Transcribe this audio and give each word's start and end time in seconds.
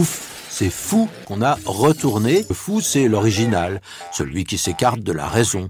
Ouf, 0.00 0.48
c'est 0.48 0.70
fou 0.70 1.10
qu'on 1.26 1.42
a 1.42 1.56
retourné. 1.66 2.44
Le 2.48 2.54
fou, 2.54 2.80
c'est 2.80 3.06
l'original, 3.06 3.82
celui 4.12 4.44
qui 4.44 4.56
s'écarte 4.56 5.00
de 5.00 5.12
la 5.12 5.28
raison. 5.28 5.68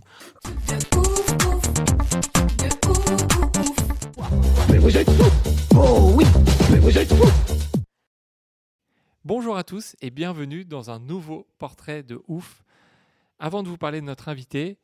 Bonjour 9.24 9.56
à 9.56 9.64
tous 9.64 9.96
et 10.00 10.10
bienvenue 10.10 10.64
dans 10.64 10.92
un 10.92 11.00
nouveau 11.00 11.48
portrait 11.58 12.04
de 12.04 12.22
ouf. 12.28 12.62
Avant 13.40 13.64
de 13.64 13.68
vous 13.68 13.78
parler 13.78 14.00
de 14.00 14.06
notre 14.06 14.28
invité, 14.28 14.78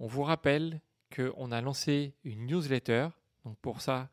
on 0.00 0.08
vous 0.08 0.24
rappelle 0.24 0.80
qu'on 1.14 1.52
a 1.52 1.60
lancé 1.60 2.16
une 2.24 2.44
newsletter. 2.44 3.06
Donc 3.44 3.56
pour 3.62 3.82
ça, 3.82 4.08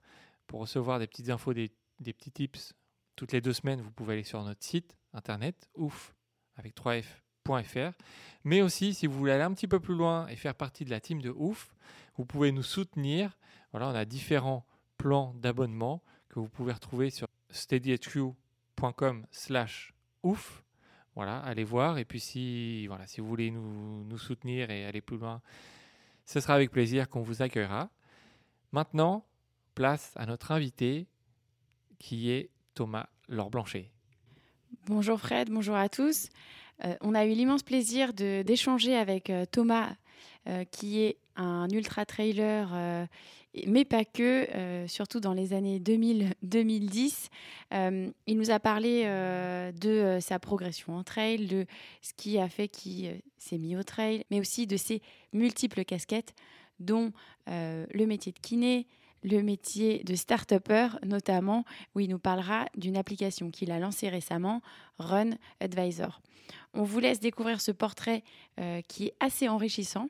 pour 0.46 0.60
recevoir 0.60 1.00
des 1.00 1.08
petites 1.08 1.32
infos, 1.32 1.56
des, 1.56 1.72
des 2.00 2.14
petits 2.14 2.30
tips 2.32 2.76
toutes 3.18 3.34
les 3.34 3.42
deux 3.42 3.52
semaines, 3.52 3.82
vous 3.82 3.92
pouvez 3.92 4.14
aller 4.14 4.24
sur 4.24 4.42
notre 4.44 4.64
site 4.64 4.96
internet 5.12 5.70
ouf 5.76 6.16
avec 6.56 6.76
3f.fr. 6.76 7.98
Mais 8.46 8.62
aussi, 8.62 8.94
si 8.94 9.08
vous 9.08 9.18
voulez 9.18 9.34
aller 9.34 9.44
un 9.44 9.54
petit 9.54 9.68
peu 9.68 9.80
plus 9.80 9.96
loin 9.96 10.28
et 10.28 10.36
faire 10.38 10.56
partie 10.56 10.86
de 10.86 10.92
la 10.92 11.02
team 11.02 11.22
de 11.22 11.32
ouf, 11.32 11.76
vous 12.16 12.26
pouvez 12.26 12.52
nous 12.52 12.64
soutenir. 12.64 13.38
Voilà, 13.72 13.90
on 13.90 13.96
a 13.96 14.06
différents 14.06 14.66
plans 14.98 15.34
d'abonnement 15.34 16.04
que 16.30 16.40
vous 16.40 16.48
pouvez 16.48 16.72
retrouver 16.72 17.10
sur 17.10 17.28
steadyhq.com 17.50 19.26
slash 19.32 19.94
ouf. 20.24 20.64
Voilà, 21.16 21.40
allez 21.40 21.64
voir. 21.64 21.98
Et 21.98 22.06
puis 22.06 22.20
si, 22.20 22.86
voilà, 22.86 23.08
si 23.08 23.20
vous 23.20 23.28
voulez 23.28 23.50
nous, 23.50 24.04
nous 24.04 24.18
soutenir 24.20 24.70
et 24.70 24.86
aller 24.86 25.02
plus 25.02 25.18
loin, 25.18 25.42
ce 26.26 26.40
sera 26.40 26.54
avec 26.54 26.70
plaisir 26.70 27.10
qu'on 27.10 27.22
vous 27.22 27.42
accueillera. 27.42 27.90
Maintenant, 28.72 29.26
place 29.74 30.12
à 30.16 30.28
notre 30.28 30.52
invité 30.52 31.08
qui 31.98 32.30
est 32.30 32.52
Thomas 32.78 33.08
Laure-Blanchet. 33.28 33.90
Bonjour 34.86 35.20
Fred, 35.20 35.50
bonjour 35.50 35.76
à 35.76 35.90
tous. 35.90 36.30
Euh, 36.86 36.96
on 37.02 37.16
a 37.16 37.26
eu 37.26 37.32
l'immense 37.32 37.64
plaisir 37.64 38.14
d'échanger 38.14 38.96
avec 38.96 39.32
euh, 39.32 39.46
Thomas, 39.52 39.96
euh, 40.48 40.64
qui 40.64 41.00
est 41.00 41.18
un 41.38 41.68
ultra-trailer, 41.70 43.08
mais 43.66 43.84
pas 43.84 44.06
que, 44.06 44.86
surtout 44.88 45.20
dans 45.20 45.34
les 45.34 45.54
années 45.54 45.80
2000-2010. 45.80 47.30
Euh, 47.74 48.12
il 48.28 48.38
nous 48.38 48.52
a 48.52 48.60
parlé 48.60 49.06
de 49.06 50.18
sa 50.20 50.38
progression 50.40 50.96
en 50.96 51.04
trail, 51.04 51.46
de 51.48 51.66
ce 52.02 52.14
qui 52.14 52.38
a 52.40 52.50
fait 52.50 52.68
qu'il 52.68 53.22
s'est 53.38 53.58
mis 53.58 53.76
au 53.76 53.84
trail, 53.84 54.24
mais 54.32 54.40
aussi 54.40 54.68
de 54.68 54.78
ses 54.78 55.02
multiples 55.32 55.84
casquettes, 55.84 56.34
dont 56.80 57.12
le 57.48 58.06
métier 58.06 58.32
de 58.32 58.40
kiné, 58.40 58.88
le 59.24 59.42
métier 59.42 60.04
de 60.04 60.16
start-upper 60.16 60.90
notamment, 61.06 61.66
où 61.96 62.00
il 62.00 62.10
nous 62.10 62.20
parlera 62.20 62.68
d'une 62.76 62.98
application 62.98 63.52
qu'il 63.52 63.72
a 63.72 63.80
lancée 63.80 64.10
récemment, 64.10 64.62
Run 65.00 65.32
Advisor. 65.60 66.22
On 66.74 66.84
vous 66.84 67.00
laisse 67.00 67.20
découvrir 67.20 67.62
ce 67.62 67.72
portrait 67.72 68.24
euh, 68.60 68.82
qui 68.88 69.08
est 69.08 69.14
assez 69.20 69.48
enrichissant 69.48 70.10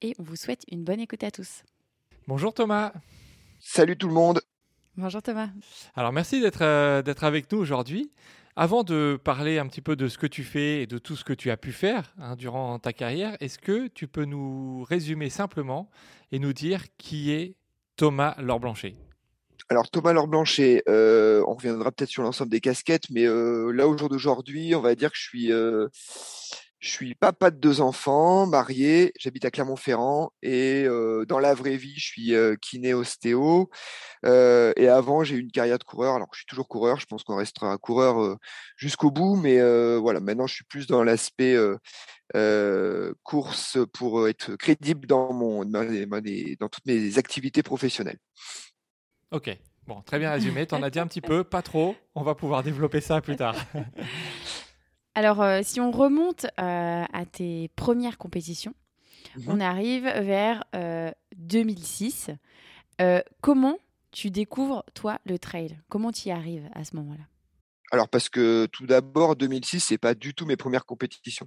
et 0.00 0.14
on 0.18 0.22
vous 0.22 0.36
souhaite 0.36 0.62
une 0.70 0.84
bonne 0.84 1.00
écoute 1.00 1.24
à 1.24 1.30
tous. 1.30 1.62
Bonjour 2.26 2.52
Thomas. 2.52 2.92
Salut 3.58 3.96
tout 3.96 4.08
le 4.08 4.14
monde. 4.14 4.40
Bonjour 4.96 5.22
Thomas. 5.22 5.48
Alors 5.94 6.12
merci 6.12 6.40
d'être 6.40 6.62
euh, 6.62 7.02
d'être 7.02 7.24
avec 7.24 7.50
nous 7.50 7.58
aujourd'hui. 7.58 8.12
Avant 8.54 8.82
de 8.82 9.18
parler 9.22 9.58
un 9.58 9.66
petit 9.66 9.80
peu 9.80 9.96
de 9.96 10.08
ce 10.08 10.18
que 10.18 10.26
tu 10.26 10.44
fais 10.44 10.82
et 10.82 10.86
de 10.86 10.98
tout 10.98 11.16
ce 11.16 11.24
que 11.24 11.32
tu 11.32 11.50
as 11.50 11.56
pu 11.56 11.72
faire 11.72 12.14
hein, 12.18 12.36
durant 12.36 12.78
ta 12.78 12.92
carrière, 12.92 13.34
est-ce 13.40 13.58
que 13.58 13.88
tu 13.88 14.06
peux 14.06 14.26
nous 14.26 14.84
résumer 14.84 15.30
simplement 15.30 15.88
et 16.32 16.38
nous 16.38 16.52
dire 16.52 16.84
qui 16.98 17.30
est 17.30 17.56
Thomas 17.96 18.34
Laure-Blanchet 18.38 18.96
Alors 19.68 19.90
Thomas 19.90 20.12
Laure 20.12 20.28
Blanchet, 20.28 20.82
euh, 20.88 21.44
on 21.46 21.54
reviendra 21.54 21.92
peut-être 21.92 22.10
sur 22.10 22.22
l'ensemble 22.22 22.50
des 22.50 22.60
casquettes, 22.60 23.10
mais 23.10 23.26
euh, 23.26 23.70
là 23.72 23.86
au 23.88 23.96
jour 23.96 24.08
d'aujourd'hui, 24.08 24.74
on 24.74 24.80
va 24.80 24.94
dire 24.94 25.10
que 25.10 25.16
je 25.16 25.22
suis, 25.22 25.52
euh, 25.52 25.88
je 26.82 26.90
suis 26.90 27.14
papa 27.14 27.52
de 27.52 27.58
deux 27.58 27.80
enfants, 27.80 28.44
marié, 28.48 29.12
j'habite 29.16 29.44
à 29.44 29.52
Clermont-Ferrand 29.52 30.32
et 30.42 30.82
euh, 30.84 31.24
dans 31.26 31.38
la 31.38 31.54
vraie 31.54 31.76
vie, 31.76 31.94
je 31.96 32.04
suis 32.04 32.34
euh, 32.34 32.56
kiné 32.60 32.92
ostéo. 32.92 33.70
Euh, 34.26 34.72
et 34.74 34.88
avant, 34.88 35.22
j'ai 35.22 35.36
eu 35.36 35.40
une 35.40 35.52
carrière 35.52 35.78
de 35.78 35.84
coureur. 35.84 36.16
Alors 36.16 36.26
je 36.32 36.38
suis 36.38 36.46
toujours 36.46 36.66
coureur, 36.66 36.98
je 36.98 37.06
pense 37.06 37.22
qu'on 37.22 37.36
restera 37.36 37.78
coureur 37.78 38.20
euh, 38.20 38.36
jusqu'au 38.76 39.12
bout, 39.12 39.36
mais 39.36 39.60
euh, 39.60 39.96
voilà, 40.00 40.18
maintenant 40.18 40.48
je 40.48 40.54
suis 40.56 40.64
plus 40.64 40.88
dans 40.88 41.04
l'aspect 41.04 41.54
euh, 41.54 41.76
euh, 42.34 43.14
course 43.22 43.78
pour 43.92 44.26
être 44.28 44.56
crédible 44.56 45.06
dans 45.06 45.32
mon, 45.32 45.62
les- 45.62 46.56
dans 46.56 46.68
toutes 46.68 46.86
mes 46.86 47.16
activités 47.16 47.62
professionnelles. 47.62 48.18
Ok, 49.30 49.56
bon, 49.86 50.02
très 50.02 50.18
bien 50.18 50.32
résumé. 50.32 50.66
T'en 50.66 50.82
as 50.82 50.90
dit 50.90 50.98
un 50.98 51.06
petit 51.06 51.20
peu, 51.20 51.44
pas 51.44 51.62
trop. 51.62 51.94
On 52.16 52.24
va 52.24 52.34
pouvoir 52.34 52.64
développer 52.64 53.00
ça 53.00 53.20
plus 53.20 53.36
tard. 53.36 53.54
Alors, 55.14 55.42
euh, 55.42 55.60
si 55.62 55.80
on 55.80 55.90
remonte 55.90 56.46
euh, 56.58 57.04
à 57.12 57.26
tes 57.30 57.68
premières 57.76 58.18
compétitions, 58.18 58.74
Mhm. 59.36 59.44
on 59.48 59.60
arrive 59.60 60.04
vers 60.04 60.64
euh, 60.74 61.10
2006. 61.36 62.30
Euh, 63.00 63.20
comment 63.40 63.78
tu 64.10 64.30
découvres, 64.30 64.84
toi, 64.94 65.18
le 65.24 65.38
trail? 65.38 65.78
Comment 65.88 66.12
tu 66.12 66.28
y 66.28 66.32
arrives 66.32 66.68
à 66.74 66.84
ce 66.84 66.96
moment-là? 66.96 67.24
Alors 67.90 68.08
parce 68.08 68.30
que 68.30 68.64
tout 68.72 68.86
d'abord 68.86 69.36
2006 69.36 69.80
c'est 69.80 69.98
pas 69.98 70.14
du 70.14 70.32
tout 70.32 70.46
mes 70.46 70.56
premières 70.56 70.86
compétitions 70.86 71.46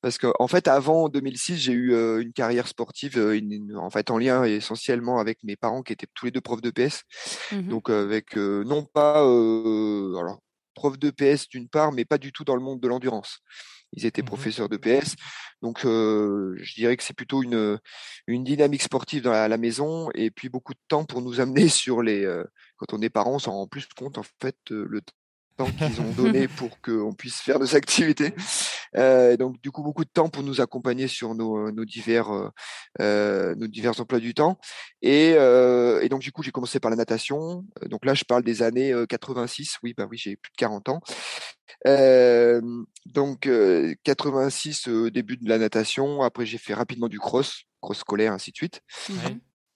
parce 0.00 0.16
que 0.16 0.28
en 0.38 0.46
fait 0.46 0.68
avant 0.68 1.08
2006 1.08 1.56
j'ai 1.56 1.72
eu 1.72 1.92
euh, 1.92 2.22
une 2.22 2.32
carrière 2.32 2.68
sportive 2.68 3.18
euh, 3.18 3.36
une- 3.36 3.50
une- 3.50 3.76
en 3.76 3.90
fait 3.90 4.08
en 4.12 4.18
lien 4.18 4.44
essentiellement 4.44 5.18
avec 5.18 5.42
mes 5.42 5.56
parents 5.56 5.82
qui 5.82 5.92
étaient 5.92 6.06
tous 6.14 6.26
les 6.26 6.30
deux 6.30 6.40
profs 6.40 6.62
de 6.62 6.70
PS 6.70 7.02
Mhm. 7.50 7.68
donc 7.68 7.90
avec 7.90 8.38
euh, 8.38 8.62
non 8.62 8.84
pas 8.84 9.18
alors 9.22 10.38
prof 10.74 10.98
de 10.98 11.10
PS 11.10 11.48
d'une 11.48 11.68
part 11.68 11.92
mais 11.92 12.04
pas 12.04 12.18
du 12.18 12.32
tout 12.32 12.44
dans 12.44 12.56
le 12.56 12.62
monde 12.62 12.80
de 12.80 12.88
l'endurance 12.88 13.38
ils 13.94 14.06
étaient 14.06 14.22
Mhm. 14.22 14.26
professeurs 14.26 14.68
de 14.68 14.76
PS 14.76 15.16
donc 15.60 15.84
euh, 15.84 16.56
je 16.60 16.74
dirais 16.74 16.96
que 16.96 17.02
c'est 17.02 17.14
plutôt 17.16 17.42
une 17.42 17.78
une 18.26 18.44
dynamique 18.44 18.82
sportive 18.82 19.22
dans 19.22 19.32
la, 19.32 19.48
la 19.48 19.58
maison 19.58 20.10
et 20.14 20.30
puis 20.30 20.48
beaucoup 20.48 20.72
de 20.74 20.80
temps 20.88 21.04
pour 21.04 21.22
nous 21.22 21.40
amener 21.40 21.68
sur 21.68 22.02
les 22.02 22.24
euh, 22.24 22.44
quand 22.76 22.94
on 22.96 23.02
est 23.02 23.10
parent 23.10 23.34
on 23.34 23.38
s'en 23.38 23.52
rend 23.52 23.66
plus 23.66 23.86
compte 23.96 24.18
en 24.18 24.24
fait 24.40 24.56
euh, 24.70 24.86
le 24.88 25.00
temps 25.56 25.70
qu'ils 25.78 26.00
ont 26.00 26.12
donné 26.16 26.48
pour 26.48 26.80
qu'on 26.80 27.12
puisse 27.12 27.40
faire 27.40 27.58
nos 27.58 27.76
activités. 27.76 28.32
Euh, 28.96 29.36
donc 29.36 29.60
du 29.62 29.70
coup 29.70 29.82
beaucoup 29.82 30.04
de 30.04 30.10
temps 30.10 30.28
pour 30.28 30.42
nous 30.42 30.60
accompagner 30.60 31.08
sur 31.08 31.34
nos, 31.34 31.70
nos 31.70 31.84
divers 31.84 32.30
euh, 32.30 32.48
euh, 33.00 33.54
nos 33.54 33.66
divers 33.66 33.98
emplois 34.00 34.20
du 34.20 34.34
temps. 34.34 34.58
Et, 35.00 35.34
euh, 35.36 36.00
et 36.02 36.08
donc 36.08 36.20
du 36.20 36.32
coup 36.32 36.42
j'ai 36.42 36.50
commencé 36.50 36.80
par 36.80 36.90
la 36.90 36.96
natation. 36.96 37.64
Euh, 37.82 37.88
Donc 37.88 38.04
là 38.04 38.14
je 38.14 38.24
parle 38.24 38.42
des 38.42 38.62
années 38.62 38.92
euh, 38.92 39.06
86. 39.06 39.78
Oui 39.82 39.94
bah 39.96 40.06
oui 40.10 40.18
j'ai 40.18 40.36
plus 40.36 40.50
de 40.50 40.56
40 40.56 40.88
ans. 40.90 41.00
Euh, 41.86 42.60
donc 43.06 43.46
euh, 43.46 43.94
86 44.04 44.88
euh, 44.88 45.10
début 45.10 45.36
de 45.36 45.48
la 45.48 45.58
natation. 45.58 46.22
Après 46.22 46.46
j'ai 46.46 46.58
fait 46.58 46.74
rapidement 46.74 47.08
du 47.08 47.18
cross, 47.18 47.62
cross 47.80 47.98
scolaire 47.98 48.32
ainsi 48.32 48.50
de 48.52 48.56
suite. 48.56 48.80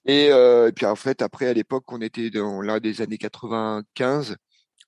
Et, 0.06 0.28
euh, 0.30 0.68
et 0.68 0.72
puis 0.72 0.86
en 0.86 0.94
fait, 0.94 1.20
après, 1.20 1.48
à 1.48 1.52
l'époque, 1.52 1.90
on 1.90 2.00
était 2.00 2.30
dans 2.30 2.60
là 2.60 2.78
des 2.78 3.02
années 3.02 3.18
95, 3.18 4.36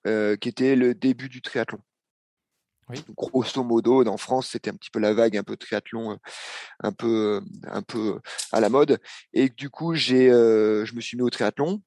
euh, 0.07 0.37
qui 0.37 0.49
était 0.49 0.77
le 0.77 0.95
début 0.95 1.29
du 1.29 1.43
triathlon. 1.43 1.81
Oui. 2.91 3.05
Grosso 3.17 3.63
modo, 3.63 4.07
en 4.07 4.17
France, 4.17 4.49
c'était 4.51 4.71
un 4.71 4.75
petit 4.75 4.91
peu 4.91 4.99
la 4.99 5.13
vague, 5.13 5.37
un 5.37 5.43
peu 5.43 5.57
triathlon, 5.57 6.13
euh, 6.13 6.17
un 6.81 6.93
peu, 6.93 7.43
euh, 7.43 7.69
un 7.71 7.83
peu 7.83 8.21
à 8.53 8.61
la 8.61 8.69
mode. 8.69 8.99
Et 9.33 9.49
du 9.51 9.71
coup, 9.71 9.95
j'ai, 9.95 10.31
euh, 10.31 10.85
je 10.85 10.95
me 10.95 11.01
suis 11.01 11.17
mis 11.17 11.23
au 11.23 11.31
triathlon. 11.31 11.83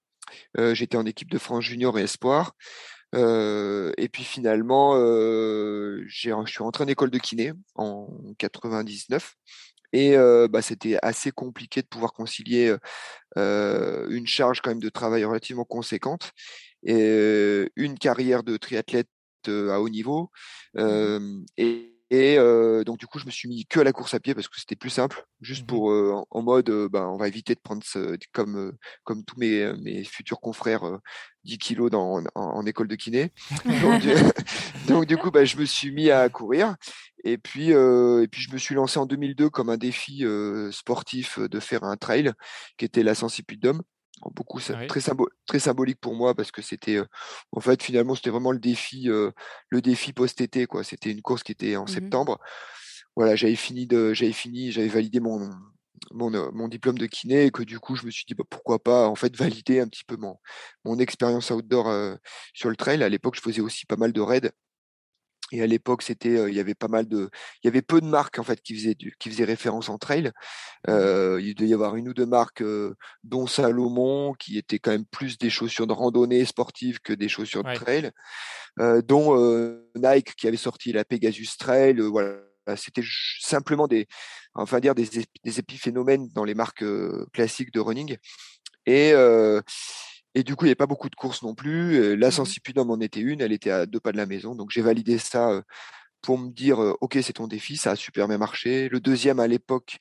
Euh, 0.58 0.76
J'étais 0.76 0.98
en 0.98 1.06
équipe 1.06 1.32
de 1.32 1.38
France 1.38 1.64
junior 1.64 1.98
et 1.98 2.04
espoir. 2.04 2.54
Euh, 3.16 3.92
et 3.98 4.10
puis 4.10 4.24
finalement, 4.24 4.94
euh, 4.96 6.04
j'ai, 6.08 6.32
je 6.46 6.52
suis 6.52 6.64
rentré 6.64 6.84
en 6.84 6.88
école 6.88 7.10
de 7.12 7.18
kiné 7.18 7.54
en 7.76 8.08
99. 8.38 9.36
Et 9.94 10.16
euh, 10.16 10.48
bah, 10.48 10.62
c'était 10.62 10.98
assez 11.02 11.32
compliqué 11.32 11.82
de 11.82 11.88
pouvoir 11.88 12.14
concilier 12.14 12.76
euh, 13.38 14.08
une 14.10 14.28
charge 14.28 14.62
quand 14.62 14.70
même 14.72 14.80
de 14.82 14.90
travail 14.90 15.26
relativement 15.26 15.66
conséquente 15.66 16.32
et 16.84 16.96
euh, 16.96 17.68
une 17.76 17.98
carrière 17.98 18.44
de 18.44 18.58
triathlète 18.58 19.08
euh, 19.08 19.21
à 19.50 19.80
haut 19.80 19.90
niveau 19.90 20.30
euh, 20.78 21.40
et, 21.58 21.88
donc 22.86 22.98
du 22.98 23.08
coup, 23.08 23.20
je 23.20 23.26
me 23.26 23.32
suis 23.32 23.48
mis 23.48 23.66
que 23.66 23.80
à 23.80 23.86
la 23.86 23.94
course 23.94 24.14
à 24.14 24.20
pied 24.20 24.36
parce 24.36 24.50
que 24.50 24.60
c'était 24.60 24.76
plus 24.76 24.90
simple, 24.90 25.26
juste 25.40 25.64
mmh 25.64 25.68
pour 25.68 26.26
en, 26.30 26.42
mode, 26.42 26.70
ben, 26.92 27.08
on 27.08 27.16
va 27.16 27.30
éviter 27.30 27.56
de 27.56 27.62
prendre 27.62 27.82
comme 28.34 28.74
comme 29.06 29.24
tous 29.24 29.40
mes, 29.40 29.72
mes 29.82 30.04
futurs 30.04 30.42
confrères 30.42 31.00
10 31.46 31.58
kilos 31.58 31.90
dans, 31.90 32.22
en, 32.36 32.66
école 32.66 32.90
de 32.90 32.96
kiné. 32.96 33.32
donc, 34.90 35.06
du, 35.06 35.16
coup, 35.16 35.32
ben, 35.32 35.46
je 35.46 35.56
me 35.56 35.64
suis 35.64 35.92
mis 35.92 36.12
à 36.12 36.28
courir. 36.28 36.76
Et 37.24 37.38
puis, 37.38 37.70
et 37.70 38.28
puis 38.30 38.42
je 38.42 38.52
me 38.52 38.58
suis 38.58 38.76
lancé 38.76 39.00
en 39.00 39.06
2002 39.06 39.50
comme 39.50 39.70
un 39.70 39.78
défi 39.78 40.26
sportif 40.72 41.40
de 41.40 41.60
faire 41.62 41.86
un 41.86 41.96
trail 41.96 42.34
qui 42.78 42.84
était 42.84 43.04
la 43.04 43.16
Sensi 43.16 43.42
d'Homme 44.20 44.34
beaucoup 44.34 44.60
très, 44.60 45.02
très 45.48 45.60
symbolique 45.60 46.00
pour 46.00 46.16
moi 46.16 46.36
parce 46.36 46.52
que 46.52 46.62
c'était 46.62 47.00
en 47.52 47.60
fait 47.60 47.82
finalement 47.82 48.16
c'était 48.16 48.30
vraiment 48.30 48.52
le 48.52 48.60
défi 48.60 49.04
le 49.06 49.82
défi 49.82 50.14
post-été 50.14 50.66
quoi. 50.66 50.84
C'était 50.84 51.12
une 51.12 51.22
course 51.22 51.44
qui 51.44 51.52
était 51.52 51.76
en 51.76 51.86
mmh 51.86 51.88
septembre. 51.88 52.40
Voilà 53.16 53.36
j'avais 53.36 53.56
fini 53.56 53.88
de 53.88 54.14
j'avais 54.14 54.32
fini 54.32 54.72
j'avais 54.72 54.88
validé 54.88 55.20
mon, 55.20 55.50
mon, 56.12 56.68
diplôme 56.68 56.98
de 56.98 57.06
kiné 57.08 57.46
et 57.46 57.52
que 57.52 57.64
du 57.64 57.80
coup 57.80 57.96
je 57.96 58.06
me 58.06 58.12
suis 58.12 58.26
dit 58.26 58.34
bah, 58.34 58.44
pourquoi 58.50 58.80
pas 58.80 59.08
en 59.08 59.16
fait 59.16 59.36
valider 59.36 59.80
un 59.80 59.88
petit 59.88 60.04
peu 60.04 60.18
mon, 60.18 60.38
mon 60.86 61.00
expérience 61.00 61.50
outdoor 61.50 62.18
sur 62.54 62.70
le 62.70 62.76
trail. 62.76 63.04
À 63.04 63.10
l'époque 63.10 63.36
je 63.36 63.42
faisais 63.42 63.62
aussi 63.62 63.86
pas 63.86 63.98
mal 63.98 64.14
de 64.14 64.22
raids 64.22 64.52
et 65.52 65.62
à 65.62 65.68
l'époque, 65.68 66.02
c'était, 66.02 66.50
il 66.50 66.56
y 66.56 66.60
avait 66.60 66.76
pas 66.76 66.88
mal 66.88 67.08
de, 67.08 67.30
il 67.64 67.68
y 67.68 67.70
avait 67.70 67.82
peu 67.82 68.02
de 68.02 68.06
marques 68.06 68.40
en 68.40 68.44
fait 68.44 68.62
qui 68.62 68.76
faisaient 68.76 68.96
qui 68.96 69.30
faisaient 69.30 69.44
référence 69.44 69.90
en 69.90 69.98
trail. 69.98 70.32
Mmh 70.88 71.40
il 71.42 71.56
devait 71.56 71.70
y 71.70 71.74
avoir 71.74 71.96
une 71.96 72.10
ou 72.10 72.14
deux 72.14 72.26
marques, 72.26 72.64
dont 73.24 73.48
Salomon, 73.48 74.34
qui 74.34 74.58
étaient 74.58 74.80
quand 74.80 74.92
même 74.92 75.06
plus 75.06 75.38
des 75.38 75.50
chaussures 75.50 75.88
de 75.88 75.94
randonnée 75.94 76.46
sportive 76.46 77.00
que 77.02 77.14
des 77.14 77.30
chaussures 77.30 77.64
de 77.64 77.74
trail, 77.74 78.12
dont 79.04 79.36
Nike 79.96 80.36
qui 80.36 80.48
avait 80.48 80.58
sorti 80.58 80.92
la 80.92 81.06
Pegasus 81.06 81.58
Trail. 81.58 82.00
voilà, 82.00 82.38
c'était 82.76 83.04
simplement 83.40 83.88
des, 83.88 84.08
enfin 84.54 84.80
dire 84.80 84.96
des, 84.96 85.08
des 85.44 85.60
épiphénomènes 85.60 86.30
dans 86.34 86.46
les 86.46 86.56
marques 86.56 86.86
classiques 87.34 87.74
de 87.74 87.80
running. 87.80 88.18
Et 88.86 89.14
et 90.36 90.44
du 90.44 90.56
coup, 90.56 90.66
il 90.66 90.68
n'y 90.68 90.72
avait 90.72 90.76
pas 90.76 90.88
beaucoup 90.88 91.10
de 91.10 91.16
courses 91.16 91.44
non 91.44 91.56
plus. 91.56 92.16
La 92.16 92.32
Sensipudum 92.32 92.90
en 92.90 93.00
était 93.00 93.20
une, 93.20 93.42
elle 93.42 93.52
était 93.52 93.72
à 93.72 93.86
deux 93.86 94.00
pas 94.00 94.12
de 94.12 94.18
la 94.18 94.26
maison. 94.26 94.56
Donc 94.56 94.72
j'ai 94.72 94.82
validé 94.82 95.18
ça 95.18 95.62
pour 96.22 96.38
me 96.38 96.50
dire, 96.50 96.80
OK, 97.02 97.18
c'est 97.22 97.34
ton 97.34 97.48
défi, 97.48 97.78
ça 97.78 97.92
a 97.92 97.96
super 97.96 98.28
bien 98.28 98.38
marché. 98.38 98.90
Le 98.90 99.00
deuxième 99.00 99.40
à 99.40 99.48
l'époque 99.48 99.98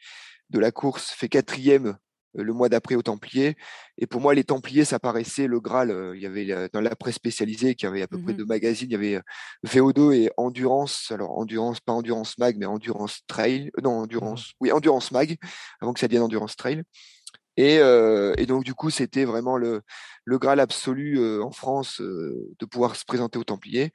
de 0.50 0.58
la 0.58 0.70
course 0.70 1.10
fait 1.10 1.28
quatrième 1.28 1.96
le 2.34 2.52
mois 2.52 2.68
d'après 2.68 2.94
aux 2.94 3.02
Templiers. 3.02 3.56
Et 3.98 4.06
pour 4.06 4.20
moi, 4.20 4.34
les 4.34 4.44
Templiers, 4.44 4.84
ça 4.84 4.98
paraissait 4.98 5.46
le 5.46 5.60
Graal. 5.60 6.12
Il 6.14 6.20
y 6.20 6.26
avait 6.26 6.68
dans 6.72 6.80
la 6.80 6.94
presse 6.94 7.16
spécialisée, 7.16 7.74
qui 7.74 7.86
avait 7.86 8.02
à 8.02 8.06
peu 8.06 8.18
près 8.18 8.32
mmh 8.32 8.36
deux 8.36 8.44
magazines, 8.44 8.88
il 8.88 8.92
y 8.92 8.94
avait 8.94 9.20
VO2 9.66 10.14
et 10.14 10.30
Endurance. 10.36 11.10
Alors, 11.10 11.36
Endurance, 11.38 11.80
pas 11.80 11.92
Endurance 11.92 12.38
Mag, 12.38 12.56
mais 12.58 12.66
Endurance 12.66 13.20
Trail. 13.26 13.70
non, 13.82 13.98
mmh 13.98 14.02
Endurance, 14.02 14.52
oui, 14.60 14.72
Endurance 14.72 15.10
Mag, 15.10 15.36
avant 15.80 15.92
que 15.92 16.00
ça 16.00 16.06
devienne 16.06 16.22
Endurance 16.22 16.56
Trail. 16.56 16.82
Et, 17.56 18.46
donc, 18.46 18.64
du 18.64 18.74
coup, 18.74 18.90
c'était 18.90 19.24
vraiment 19.24 19.56
le, 19.56 19.82
le 20.24 20.38
Graal 20.38 20.60
absolu 20.60 21.20
en 21.42 21.50
France 21.50 22.00
de 22.00 22.64
pouvoir 22.64 22.96
se 22.96 23.04
présenter 23.04 23.38
aux 23.38 23.44
Templiers. 23.44 23.92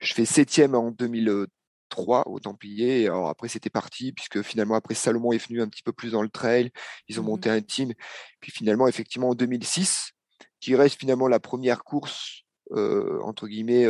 Je 0.00 0.14
fais 0.14 0.24
septième 0.24 0.74
en 0.74 0.90
2003 0.90 2.28
aux 2.28 2.40
Templiers. 2.40 3.06
Alors 3.06 3.28
après, 3.28 3.48
c'était 3.48 3.70
parti, 3.70 4.12
puisque 4.12 4.42
finalement, 4.42 4.74
après, 4.74 4.94
Salomon 4.94 5.32
est 5.32 5.46
venu 5.46 5.60
un 5.60 5.68
petit 5.68 5.82
peu 5.82 5.92
plus 5.92 6.12
dans 6.12 6.22
le 6.22 6.28
trail. 6.28 6.70
Ils 7.08 7.20
ont 7.20 7.22
mmh 7.22 7.26
monté 7.26 7.50
un 7.50 7.60
team. 7.60 7.92
Puis 8.40 8.52
finalement, 8.52 8.88
effectivement, 8.88 9.30
en 9.30 9.34
2006, 9.34 10.12
qui 10.60 10.74
reste 10.76 10.98
finalement 10.98 11.28
la 11.28 11.40
première 11.40 11.84
course, 11.84 12.44
entre 12.70 13.46
guillemets, 13.48 13.86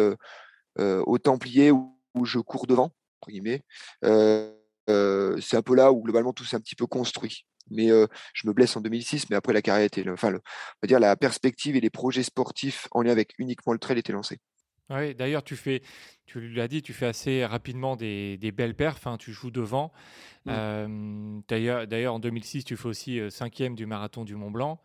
aux 0.78 1.18
Templiers 1.18 1.70
où, 1.70 1.96
où, 2.14 2.24
je 2.24 2.38
cours 2.38 2.66
devant, 2.66 2.92
entre 3.20 3.30
guillemets. 3.30 3.62
c'est 4.02 5.56
un 5.56 5.62
peu 5.62 5.76
là 5.76 5.92
où 5.92 6.02
globalement 6.02 6.32
tout 6.32 6.44
s'est 6.44 6.56
un 6.56 6.60
petit 6.60 6.76
peu 6.76 6.86
construit 6.86 7.46
mais 7.72 7.88
je 8.34 8.46
me 8.46 8.52
blesse 8.52 8.76
en 8.76 8.80
2006, 8.80 9.30
mais 9.30 9.36
après 9.36 9.52
la 9.52 9.62
carrière 9.62 9.86
était, 9.86 10.08
enfin, 10.08 10.30
le, 10.30 10.38
on 10.38 10.78
va 10.82 10.86
dire 10.86 11.00
la 11.00 11.16
perspective 11.16 11.76
et 11.76 11.80
les 11.80 11.90
projets 11.90 12.22
sportifs 12.22 12.88
en 12.92 13.02
lien 13.02 13.12
avec 13.12 13.32
uniquement 13.38 13.72
le 13.72 13.78
trail 13.78 13.98
étaient 13.98 14.12
lancés. 14.12 14.38
Oui, 14.90 15.14
d'ailleurs, 15.14 15.42
tu 15.42 15.56
fais, 15.56 15.80
tu 16.26 16.48
l'as 16.50 16.68
dit, 16.68 16.82
tu 16.82 16.92
fais 16.92 17.06
assez 17.06 17.46
rapidement 17.46 17.96
des, 17.96 18.36
des 18.36 18.52
belles 18.52 18.74
perfs, 18.74 19.06
hein, 19.06 19.16
tu 19.16 19.32
joues 19.32 19.50
devant. 19.50 19.92
Mmh. 20.44 21.40
d'ailleurs, 21.48 21.86
d'ailleurs, 21.86 22.14
en 22.14 22.18
2006, 22.18 22.64
tu 22.64 22.76
fais 22.76 22.88
aussi 22.88 23.20
cinquième 23.30 23.74
du 23.74 23.86
marathon 23.86 24.24
du 24.24 24.34
Mont 24.34 24.50
Blanc. 24.50 24.80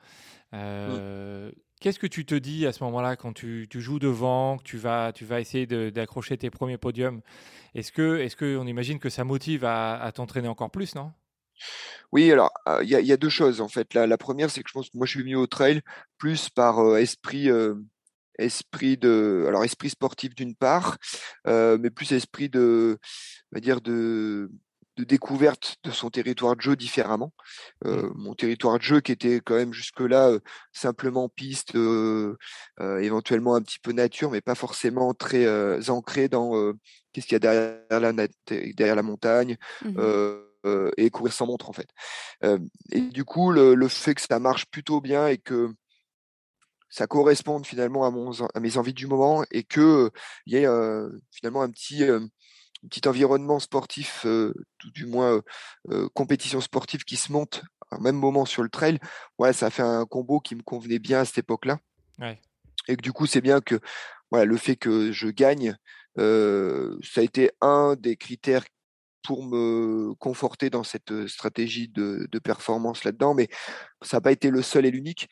Mmh. 0.53 1.49
Qu'est-ce 1.79 1.99
que 1.99 2.07
tu 2.07 2.25
te 2.25 2.33
dis 2.33 2.65
à 2.65 2.73
ce 2.73 2.83
moment-là 2.85 3.15
quand 3.15 3.33
tu, 3.33 3.67
tu, 3.69 3.81
joues 3.81 3.99
devant, 3.99 4.57
que 4.57 4.63
tu 4.63 4.77
vas, 4.77 5.11
tu 5.13 5.25
vas 5.25 5.39
essayer 5.39 5.67
d'accrocher 5.67 6.35
tes 6.37 6.49
premiers 6.49 6.77
podiums? 6.77 7.21
Est-ce 7.75 7.91
que, 7.91 8.17
est-ce 8.17 8.35
que 8.35 8.57
on 8.57 8.65
imagine 8.65 8.97
que 8.97 9.09
ça 9.09 9.23
motive 9.23 9.63
à, 9.63 10.01
à 10.01 10.11
t'entraîner 10.11 10.47
encore 10.47 10.71
plus, 10.71 10.95
non? 10.95 11.11
Oui, 12.11 12.31
alors 12.31 12.51
il 12.81 12.89
y, 12.89 13.11
a 13.11 13.17
deux 13.17 13.29
choses 13.29 13.61
en 13.61 13.67
fait. 13.67 13.93
La, 13.93 14.17
première, 14.17 14.49
c'est 14.49 14.63
que 14.63 14.69
je 14.69 14.73
pense 14.73 14.89
que 14.89 14.97
moi 14.97 15.05
je 15.05 15.11
suis 15.11 15.23
venu 15.23 15.35
au 15.35 15.47
trail 15.47 15.81
plus 16.17 16.49
par 16.49 16.97
esprit, 16.97 17.49
esprit 18.37 18.97
de, 18.97 19.45
alors 19.47 19.63
esprit 19.63 19.89
sportif 19.89 20.35
d'une 20.35 20.55
part, 20.55 20.97
mais 21.45 21.89
plus 21.89 22.11
esprit 22.13 22.49
de, 22.49 22.97
on 23.51 23.57
va 23.57 23.59
dire 23.59 23.81
de, 23.81 24.49
de 24.97 25.03
découverte 25.03 25.77
de 25.83 25.91
son 25.91 26.09
territoire 26.09 26.55
de 26.55 26.61
jeu 26.61 26.75
différemment. 26.75 27.33
Mmh. 27.85 28.11
mon 28.15 28.33
territoire 28.33 28.77
de 28.77 28.83
jeu 28.83 28.99
qui 28.99 29.11
était 29.11 29.39
quand 29.39 29.55
même 29.55 29.73
jusque-là 29.73 30.31
simplement 30.71 31.29
piste, 31.29 31.77
éventuellement 32.79 33.55
un 33.55 33.61
petit 33.61 33.79
peu 33.79 33.91
nature, 33.91 34.31
mais 34.31 34.41
pas 34.41 34.55
forcément 34.55 35.13
très 35.13 35.89
ancré 35.89 36.29
dans 36.29 36.73
qu'est-ce 37.13 37.27
qu'il 37.27 37.35
y 37.35 37.37
a 37.37 37.39
derrière 37.39 37.81
la, 37.89 38.27
derrière 38.73 38.95
la 38.95 39.03
montagne. 39.03 39.57
Mmh 39.83 40.43
euh, 40.67 40.91
et 40.97 41.09
courir 41.09 41.33
sans 41.33 41.45
montre 41.45 41.69
en 41.69 41.73
fait. 41.73 41.89
Euh, 42.43 42.59
et 42.91 43.01
du 43.01 43.23
coup, 43.23 43.51
le, 43.51 43.87
fait 43.87 44.15
que 44.15 44.21
ça 44.21 44.39
marche 44.39 44.65
plutôt 44.65 45.01
bien 45.01 45.27
et 45.27 45.37
que 45.37 45.73
ça 46.89 47.07
corresponde 47.07 47.65
finalement 47.65 48.05
à, 48.05 48.11
mon, 48.11 48.31
à 48.31 48.59
mes 48.59 48.77
envies 48.77 48.93
du 48.93 49.07
moment 49.07 49.43
et 49.51 49.63
que 49.63 50.11
il 50.45 50.53
y 50.53 50.57
ait 50.57 50.67
euh, 50.67 51.09
finalement 51.31 51.61
un 51.61 51.69
petit 51.69 52.03
petit 52.89 53.07
environnement 53.07 53.59
sportif, 53.59 54.21
tout 54.21 54.91
du 54.91 55.07
moins 55.07 55.41
compétition 56.13 56.61
sportive 56.61 57.03
qui 57.03 57.17
se 57.17 57.31
monte 57.31 57.63
au 57.91 57.99
même 57.99 58.15
moment 58.15 58.45
sur 58.45 58.61
le 58.61 58.69
trail, 58.69 58.99
ouais, 59.39 59.51
ça 59.51 59.71
fait 59.71 59.81
un 59.81 60.05
combo 60.05 60.39
qui 60.39 60.55
me 60.55 60.61
convenait 60.61 60.99
bien 60.99 61.21
à 61.21 61.25
cette 61.25 61.39
époque-là. 61.39 61.79
Et 62.87 62.95
que 62.95 63.01
du 63.01 63.11
coup, 63.11 63.25
c'est 63.25 63.41
bien 63.41 63.61
que 63.61 63.79
voilà, 64.29 64.45
le 64.45 64.57
fait 64.57 64.75
que 64.75 65.11
je 65.11 65.27
gagne, 65.29 65.75
ça 66.17 67.21
a 67.21 67.23
été 67.23 67.49
un 67.61 67.95
des 67.97 68.15
critères 68.15 68.63
pour 69.27 69.43
me 69.43 70.13
conforter 70.19 70.69
dans 70.69 70.85
cette 70.85 71.27
stratégie 71.27 71.89
de, 71.89 72.29
performance 72.39 73.03
là-dedans, 73.03 73.33
mais 73.33 73.49
ça 74.01 74.17
n'a 74.17 74.21
pas 74.21 74.31
été 74.31 74.49
le 74.49 74.61
seul 74.61 74.85
et 74.85 74.91
l'unique. 74.91 75.27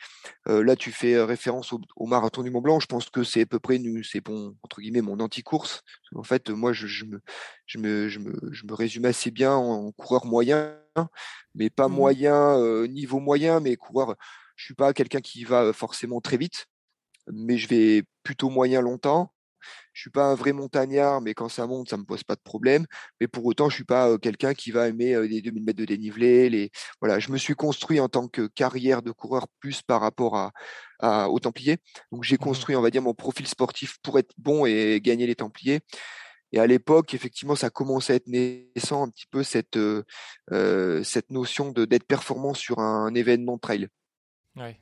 là, 0.47 0.75
tu 0.75 0.92
fais 0.92 1.18
référence 1.21 1.71
au, 1.71 2.06
marathon 2.06 2.44
du 2.44 2.51
Mont 2.51 2.59
Blanc. 2.59 2.81
Je 2.81 2.88
pense 2.88 3.09
que 3.09 3.24
c'est 3.24 3.44
à 3.44 3.45
peu 3.45 3.57
près, 3.57 3.80
c'est 4.03 4.19
bon, 4.19 4.53
entre 4.63 4.81
guillemets, 4.81 5.01
mon 5.01 5.21
anti-course. 5.21 5.81
En 6.13 6.24
fait, 6.24 6.49
moi, 6.49 6.73
je, 6.73 7.06
me, 7.06 7.21
je, 7.68 7.78
me, 7.78 8.09
je, 8.09 8.19
me, 8.19 8.73
résume 8.73 9.06
assez 9.06 9.31
bien 9.31 9.54
en 9.54 9.94
coureur 9.94 10.25
moyen, 10.25 10.78
mais 11.56 11.69
pas 11.69 11.87
mmh 11.87 11.94
moyen, 11.94 12.87
niveau 12.87 13.21
moyen, 13.21 13.61
mais 13.61 13.78
coureur. 13.78 14.16
Je 14.57 14.66
suis 14.66 14.75
pas 14.75 14.92
quelqu'un 14.92 15.21
qui 15.21 15.45
va 15.45 15.71
forcément 15.71 16.19
très 16.19 16.35
vite, 16.35 16.68
mais 17.31 17.57
je 17.57 17.69
vais 17.69 18.04
plutôt 18.23 18.49
moyen 18.49 18.81
longtemps 18.81 19.31
je 19.95 20.02
suis 20.02 20.09
pas 20.09 20.25
un 20.25 20.35
vrai 20.35 20.52
montagnard, 20.52 21.21
mais 21.21 21.33
quand 21.33 21.47
ça 21.47 21.66
monte, 21.68 21.90
ça 21.90 21.95
me 21.95 22.04
pose 22.04 22.23
pas 22.23 22.35
de 22.35 22.42
problème. 22.44 22.85
Mais 23.21 23.28
pour 23.28 23.45
autant, 23.45 23.69
je 23.69 23.75
suis 23.75 23.85
pas 23.85 24.18
quelqu'un 24.18 24.54
qui 24.54 24.71
va 24.71 24.90
aimer 24.90 25.18
les 25.28 25.42
2000 25.42 25.64
mètres 25.64 25.80
de 25.80 25.85
dénivelé. 25.85 26.49
Les... 26.49 26.69
Voilà, 26.99 27.18
je 27.19 27.31
me 27.31 27.37
suis 27.37 27.56
construit 27.56 28.02
en 28.02 28.09
tant 28.09 28.28
que 28.28 28.47
carrière 28.47 29.02
de 29.02 29.11
coureur 29.11 29.47
plus 29.61 29.81
par 29.81 30.02
rapport 30.02 30.35
à, 30.35 30.52
à 30.99 31.30
aux 31.30 31.40
Templiers. 31.40 31.78
Donc 32.11 32.23
j'ai 32.23 32.35
mmh 32.35 32.40
construit, 32.40 32.75
on 32.75 32.81
va 32.81 32.92
dire, 32.92 33.02
mon 33.02 33.14
profil 33.14 33.47
sportif 33.47 33.97
pour 34.04 34.19
être 34.19 34.33
bon 34.37 34.66
et 34.66 34.99
gagner 35.02 35.28
les 35.28 35.35
Templiers. 35.35 35.80
Et 36.52 36.59
à 36.59 36.68
l'époque, 36.68 37.14
effectivement, 37.14 37.56
ça 37.56 37.69
commençait 37.69 38.14
à 38.14 38.16
être 38.18 38.28
naissant 38.28 39.04
un 39.04 39.09
petit 39.09 39.28
peu 39.31 39.44
cette, 39.44 39.78
euh, 39.78 41.04
cette 41.04 41.31
notion 41.31 41.71
de 41.71 41.85
d'être 41.85 42.06
performant 42.06 42.54
sur 42.54 42.80
un 42.80 43.14
événement 43.16 43.57
trail. 43.57 43.87
Ouais. 44.56 44.80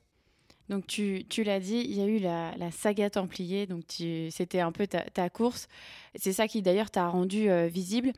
Donc 0.70 0.88
tu, 0.88 1.26
l'as 1.44 1.60
dit, 1.60 1.86
il 1.86 1.94
y 1.94 2.02
a 2.02 2.06
eu 2.06 2.20
la, 2.20 2.72
saga 2.72 3.10
Templier, 3.10 3.68
donc 3.68 3.84
c'était 4.30 4.62
un 4.62 4.72
peu 4.72 4.88
ta, 4.88 5.30
course. 5.30 5.68
C'est 6.16 6.34
ça 6.34 6.48
qui 6.48 6.62
d'ailleurs 6.62 6.92
t'a 6.92 7.08
rendu 7.08 7.50
euh, 7.50 7.68
visible, 7.68 8.14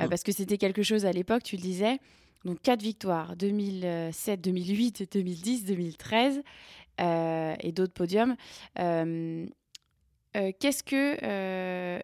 euh, 0.00 0.08
parce 0.08 0.22
que 0.22 0.32
c'était 0.32 0.58
quelque 0.58 0.82
chose 0.82 1.04
à 1.04 1.12
l'époque, 1.12 1.42
tu 1.42 1.56
le 1.56 1.62
disais. 1.62 1.98
Donc 2.44 2.62
quatre 2.62 2.82
victoires, 2.82 3.36
2007, 3.36 4.40
2008, 4.40 5.12
2010, 5.12 5.64
2013, 5.64 6.42
et 6.98 7.72
d'autres 7.72 7.92
podiums. 7.92 8.36
Euh, 8.78 9.46
qu'est-ce 10.32 10.82
que 10.82 12.00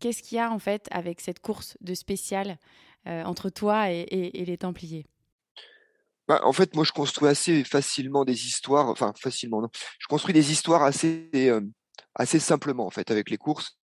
qu'est-ce 0.00 0.22
qu'il 0.22 0.36
y 0.36 0.38
a 0.38 0.52
en 0.52 0.58
fait 0.58 0.86
avec 0.90 1.20
cette 1.20 1.40
course 1.40 1.76
de 1.80 1.94
spécial 1.94 2.58
entre 3.06 3.50
toi 3.50 3.90
et 3.90 4.44
les 4.46 4.58
Templiers? 4.58 5.06
Bah, 6.28 6.40
en 6.44 6.52
fait, 6.52 6.74
moi, 6.74 6.84
je 6.84 6.92
construis 6.92 7.28
assez 7.28 7.64
facilement 7.64 8.24
des 8.24 8.46
histoires. 8.46 8.88
Enfin, 8.88 9.12
facilement, 9.18 9.60
non. 9.60 9.68
Je 9.98 10.06
construis 10.06 10.32
des 10.32 10.52
histoires 10.52 10.82
assez, 10.82 11.30
assez 12.14 12.38
simplement, 12.38 12.86
en 12.86 12.90
fait, 12.90 13.10
avec 13.10 13.30
les 13.30 13.36
courses. 13.36 13.78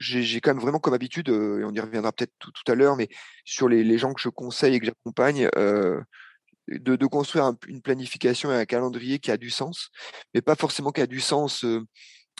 j'ai 0.00 0.40
quand 0.40 0.50
même 0.50 0.60
vraiment 0.60 0.80
comme 0.80 0.94
habitude, 0.94 1.28
et 1.28 1.64
on 1.64 1.72
y 1.72 1.80
reviendra 1.80 2.12
peut-être 2.12 2.34
tout, 2.38 2.72
à 2.72 2.74
l'heure, 2.74 2.96
mais 2.96 3.08
sur 3.44 3.68
les, 3.68 3.84
les, 3.84 3.98
gens 3.98 4.12
que 4.12 4.20
je 4.20 4.28
conseille 4.28 4.74
et 4.74 4.80
que 4.80 4.86
j'accompagne, 4.86 5.48
de, 5.56 6.96
de, 6.96 7.06
construire 7.06 7.52
une 7.68 7.82
planification 7.82 8.50
et 8.52 8.56
un 8.56 8.64
calendrier 8.64 9.18
qui 9.18 9.30
a 9.30 9.36
du 9.36 9.50
sens, 9.50 9.90
mais 10.34 10.42
pas 10.42 10.56
forcément 10.56 10.92
qui 10.92 11.00
a 11.00 11.06
du 11.06 11.20
sens, 11.20 11.64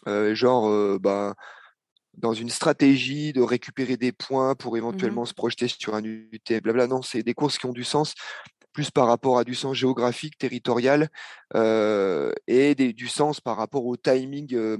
genre, 0.06 0.98
bah, 1.00 1.34
dans 2.16 2.34
une 2.34 2.50
stratégie 2.50 3.32
de 3.32 3.40
récupérer 3.40 3.96
des 3.96 4.12
points 4.12 4.54
pour 4.54 4.74
mmh 4.74 4.78
éventuellement 4.78 5.24
se 5.24 5.34
projeter 5.34 5.68
sur 5.68 5.94
un 5.94 6.04
UT, 6.04 6.40
blabla. 6.62 6.86
Non, 6.86 7.02
c'est 7.02 7.22
des 7.22 7.34
courses 7.34 7.58
qui 7.58 7.66
ont 7.66 7.72
du 7.72 7.84
sens 7.84 8.14
plus 8.74 8.90
par 8.90 9.06
rapport 9.06 9.38
à 9.38 9.44
du 9.44 9.54
sens 9.54 9.74
géographique, 9.74 10.36
territorial, 10.36 11.08
euh, 11.54 12.32
et 12.46 12.74
du 12.74 13.08
sens 13.08 13.40
par 13.40 13.56
rapport 13.56 13.86
au 13.86 13.96
timing, 13.96 14.52
euh, 14.54 14.76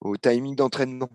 au 0.00 0.16
timing 0.16 0.54
d'entraînement. 0.54 1.08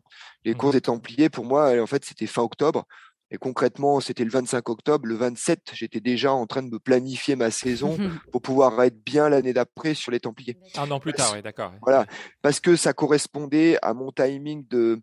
Les 0.43 0.53
mmh 0.53 0.57
courses 0.57 0.73
des 0.73 0.81
Templiers, 0.81 1.29
pour 1.29 1.45
moi, 1.45 1.81
en 1.81 1.87
fait, 1.87 2.03
c'était 2.03 2.27
fin 2.27 2.41
octobre. 2.41 2.85
Et 3.31 3.37
concrètement, 3.37 3.99
c'était 3.99 4.23
le 4.25 4.29
25 4.29 4.67
octobre. 4.69 5.07
Le 5.07 5.15
27, 5.15 5.71
j'étais 5.73 6.01
déjà 6.01 6.33
en 6.33 6.45
train 6.45 6.61
de 6.61 6.69
me 6.69 6.79
planifier 6.79 7.35
ma 7.35 7.49
saison 7.49 7.97
pour 8.31 8.41
pouvoir 8.41 8.81
être 8.83 9.01
bien 9.03 9.29
l'année 9.29 9.53
d'après 9.53 9.93
sur 9.93 10.11
les 10.11 10.19
Templiers. 10.19 10.57
Un 10.77 10.89
an 10.91 10.99
plus 10.99 11.13
tard, 11.13 11.31
oui, 11.33 11.41
d'accord. 11.41 11.73
Voilà, 11.81 12.05
parce 12.41 12.59
que 12.59 12.75
ça 12.75 12.93
correspondait 12.93 13.77
à 13.81 13.93
mon 13.93 14.11
timing 14.11 14.67
de 14.67 15.01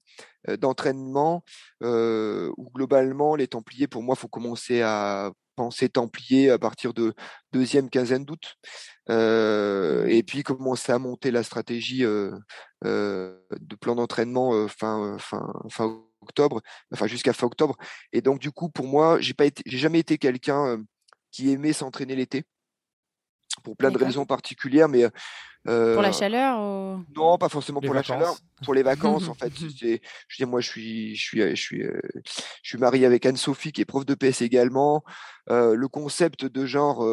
euh, 0.48 0.56
d'entraînement 0.56 1.44
où 1.82 2.70
globalement 2.74 3.36
les 3.36 3.46
Templiers, 3.46 3.88
pour 3.88 4.02
moi, 4.02 4.16
faut 4.16 4.28
commencer 4.28 4.82
à 4.82 5.30
penser 5.56 5.88
Templiers 5.88 6.50
à 6.50 6.58
partir 6.58 6.94
de 6.94 7.14
deuxième 7.52 7.90
quinzaine 7.90 8.24
d'août, 8.24 8.56
euh, 9.08 10.06
et 10.06 10.22
puis 10.22 10.42
commencer 10.42 10.92
à 10.92 10.98
monter 10.98 11.30
la 11.30 11.42
stratégie 11.42 12.04
euh, 12.04 12.32
euh, 12.84 13.38
de 13.60 13.76
plan 13.76 13.94
d'entraînement 13.94 14.68
fin, 14.68 15.16
fin, 15.18 15.52
fin 15.68 16.02
octobre, 16.20 16.60
enfin 16.92 17.06
jusqu'à 17.06 17.32
fin 17.32 17.46
octobre. 17.46 17.76
Et 18.12 18.20
donc 18.20 18.40
du 18.40 18.50
coup, 18.50 18.68
pour 18.68 18.86
moi, 18.86 19.20
j'ai 19.20 19.34
pas 19.34 19.46
été, 19.46 19.62
j'ai 19.66 19.78
jamais 19.78 20.00
été 20.00 20.18
quelqu'un 20.18 20.82
qui 21.30 21.50
aimait 21.50 21.72
s'entraîner 21.72 22.16
l'été 22.16 22.44
pour 23.64 23.76
plein 23.76 23.90
de 23.90 23.98
raisons 23.98 24.26
particulières, 24.26 24.88
mais 24.88 25.04
euh, 25.68 25.92
pour 25.92 26.02
la 26.02 26.12
chaleur 26.12 26.58
Non, 27.14 27.36
pas 27.36 27.48
forcément 27.48 27.80
pour 27.80 27.92
la 27.92 28.02
chaleur, 28.02 28.34
pour 28.64 28.72
les 28.72 28.82
vacances 28.82 29.28
en 29.28 29.34
fait. 29.40 29.52
Je 29.58 29.98
dis 30.36 30.44
moi, 30.46 30.60
je 30.60 30.68
suis, 30.68 31.16
je 31.16 31.22
suis, 31.22 31.40
je 31.40 31.54
suis, 31.54 31.82
euh, 31.82 32.00
je 32.62 32.68
suis 32.68 32.78
marié 32.78 33.04
avec 33.04 33.26
Anne-Sophie 33.26 33.72
qui 33.72 33.82
est 33.82 33.86
prof 33.86 34.06
de 34.06 34.14
PS 34.14 34.40
également. 34.42 35.04
Euh, 35.50 35.74
le 35.74 35.88
concept 35.88 36.46
de 36.46 36.64
genre, 36.64 37.04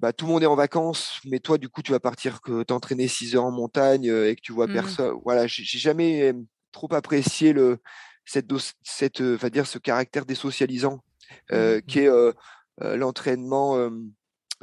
bah, 0.00 0.12
tout 0.12 0.26
le 0.26 0.32
monde 0.32 0.42
est 0.42 0.46
en 0.46 0.56
vacances, 0.56 1.20
mais 1.24 1.40
toi 1.40 1.58
du 1.58 1.68
coup 1.68 1.82
tu 1.82 1.92
vas 1.92 2.00
partir 2.00 2.42
que 2.42 2.62
t'entraîner 2.62 3.08
6 3.08 3.36
heures 3.36 3.44
en 3.44 3.50
montagne 3.50 4.04
et 4.04 4.36
que 4.36 4.40
tu 4.42 4.52
vois 4.52 4.66
mmh. 4.66 4.72
personne. 4.72 5.14
Voilà, 5.24 5.46
j'ai 5.46 5.78
jamais 5.78 6.34
trop 6.72 6.92
apprécié 6.92 7.52
le 7.52 7.78
cette, 8.26 8.52
cette, 8.82 9.22
va 9.22 9.48
dire 9.48 9.66
ce 9.66 9.78
caractère 9.78 10.26
désocialisant 10.26 11.02
mmh, 11.50 11.80
qui 11.86 12.00
mmh. 12.00 12.34
est 12.82 12.96
l'entraînement 12.96 13.90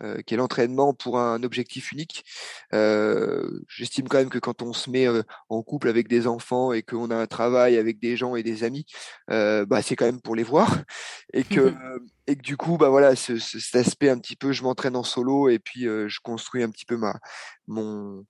euh, 0.01 0.21
qui 0.23 0.33
est 0.33 0.37
l'entraînement 0.37 0.93
pour 0.93 1.19
un 1.19 1.41
objectif 1.43 1.93
unique. 1.93 2.25
Euh, 2.73 3.61
j'estime 3.69 4.09
quand 4.09 4.17
même 4.17 4.29
que 4.29 4.39
quand 4.39 4.61
on 4.61 4.73
se 4.73 4.89
met 4.89 5.07
euh, 5.07 5.23
en 5.47 5.63
couple 5.63 5.87
avec 5.87 6.09
des 6.09 6.27
enfants 6.27 6.73
et 6.73 6.81
qu'on 6.81 7.11
a 7.11 7.15
un 7.15 7.27
travail 7.27 7.77
avec 7.77 7.99
des 7.99 8.17
gens 8.17 8.35
et 8.35 8.43
des 8.43 8.65
amis, 8.65 8.85
bah, 9.29 9.81
c'est 9.81 9.95
quand 9.95 10.05
même 10.05 10.19
pour 10.19 10.35
les 10.35 10.43
voir 10.43 10.83
et 11.33 11.45
que 11.45 11.73
et 12.27 12.35
que 12.35 12.41
du 12.41 12.57
coup 12.57 12.77
bah 12.77 12.89
voilà 12.89 13.15
ce, 13.15 13.37
cet 13.37 13.75
aspect 13.75 14.09
un 14.09 14.17
petit 14.17 14.35
peu 14.35 14.51
je 14.51 14.63
m'entraîne 14.63 14.95
en 14.95 15.03
solo 15.03 15.47
et 15.47 15.59
puis 15.59 15.83
je 15.83 16.19
construis 16.21 16.63
un 16.63 16.69
petit 16.69 16.85
peu 16.85 16.97
ma 16.97 17.17
mon 17.67 18.25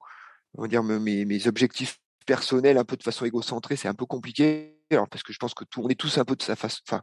on 0.53 0.61
va 0.61 0.67
dire 0.67 0.83
mes, 0.83 1.25
mes 1.25 1.47
objectifs 1.47 1.97
personnels 2.25 2.77
un 2.77 2.83
peu 2.83 2.97
de 2.97 3.03
façon 3.03 3.25
égocentrée 3.25 3.75
c'est 3.75 3.87
un 3.87 3.93
peu 3.93 4.05
compliqué 4.05 4.77
alors 4.91 5.07
parce 5.09 5.23
que 5.23 5.33
je 5.33 5.39
pense 5.39 5.53
que 5.53 5.63
tout 5.63 5.81
on 5.83 5.89
est 5.89 5.99
tous 5.99 6.17
un 6.17 6.25
peu 6.25 6.35
de 6.35 6.43
sa 6.43 6.55
face 6.55 6.81
enfin 6.87 7.01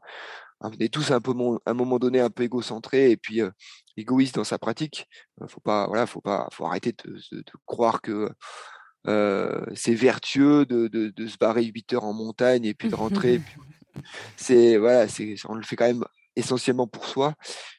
on 0.62 0.71
est 0.78 0.92
tous 0.92 1.11
un 1.11 1.21
peu 1.21 1.33
à 1.66 1.71
un 1.71 1.75
moment 1.75 1.99
donné 1.99 2.21
un 2.21 2.31
peu 2.31 2.45
égocentrés 2.45 3.11
et 3.11 3.16
puis 3.16 3.40
égoïste 3.97 4.37
dans 4.37 4.45
sa 4.45 4.59
pratique. 4.59 5.07
Faut 5.49 5.61
pas, 5.61 5.87
voilà, 5.87 6.07
faut 6.07 6.21
pas, 6.21 6.49
faut 6.52 6.66
arrêter 6.66 6.92
de, 7.04 7.14
de, 7.33 7.45
croire 7.66 8.00
que 8.00 8.28
euh, 9.09 9.64
c'est 9.75 9.95
vertueux 9.95 10.64
de, 10.64 10.88
de, 10.88 11.26
se 11.26 11.37
barrer 11.37 11.64
8 11.64 11.95
heures 11.95 12.04
en 12.04 12.12
montagne 12.12 12.64
et 12.64 12.75
puis 12.75 12.88
de 12.88 12.95
rentrer. 12.95 13.40
c'est 14.37 14.76
voilà, 14.76 15.09
c'est 15.09 15.35
on 15.49 15.54
le 15.54 15.62
fait 15.62 15.76
quand 15.76 15.87
même 15.87 16.04
essentiellement 16.37 16.87
pour 16.87 17.07
soi. 17.07 17.35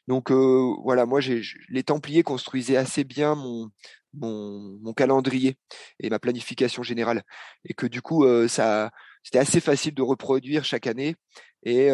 Donc 0.06 0.30
euh, 0.30 0.74
voilà, 0.82 1.06
moi 1.06 1.20
j'ai 1.20 1.42
les 1.68 1.82
Templiers 1.82 2.22
construisaient 2.22 2.76
assez 2.76 3.04
bien 3.04 3.34
mon, 3.34 3.70
mon, 4.12 4.78
mon 4.80 4.92
calendrier 4.92 5.56
et 6.00 6.10
ma 6.10 6.18
planification 6.18 6.82
générale 6.82 7.22
et 7.64 7.74
que 7.74 7.86
du 7.86 8.02
coup 8.02 8.24
euh, 8.24 8.48
ça 8.48 8.90
c'était 9.22 9.38
assez 9.38 9.60
facile 9.60 9.94
de 9.94 10.02
reproduire 10.02 10.64
chaque 10.64 10.86
année 10.86 11.16
et 11.64 11.90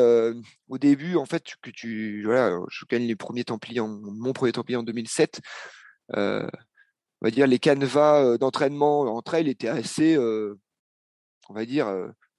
au 0.68 0.78
début, 0.78 1.16
en 1.16 1.26
fait, 1.26 1.54
que 1.62 1.70
tu, 1.70 2.24
voilà, 2.24 2.58
je 2.68 2.84
gagne 2.86 3.06
les 3.06 3.16
premiers 3.16 3.44
Templiers, 3.44 3.80
mon 3.80 4.32
premier 4.32 4.52
Templier 4.52 4.76
en 4.76 4.82
2007. 4.82 5.40
on 6.14 6.48
va 7.22 7.30
dire 7.30 7.46
les 7.46 7.58
canevas 7.58 8.36
d'entraînement 8.38 9.02
entre 9.02 9.34
elles 9.34 9.48
étaient 9.48 9.68
assez, 9.68 10.18
on 10.18 11.54
va 11.54 11.64
dire, 11.64 11.86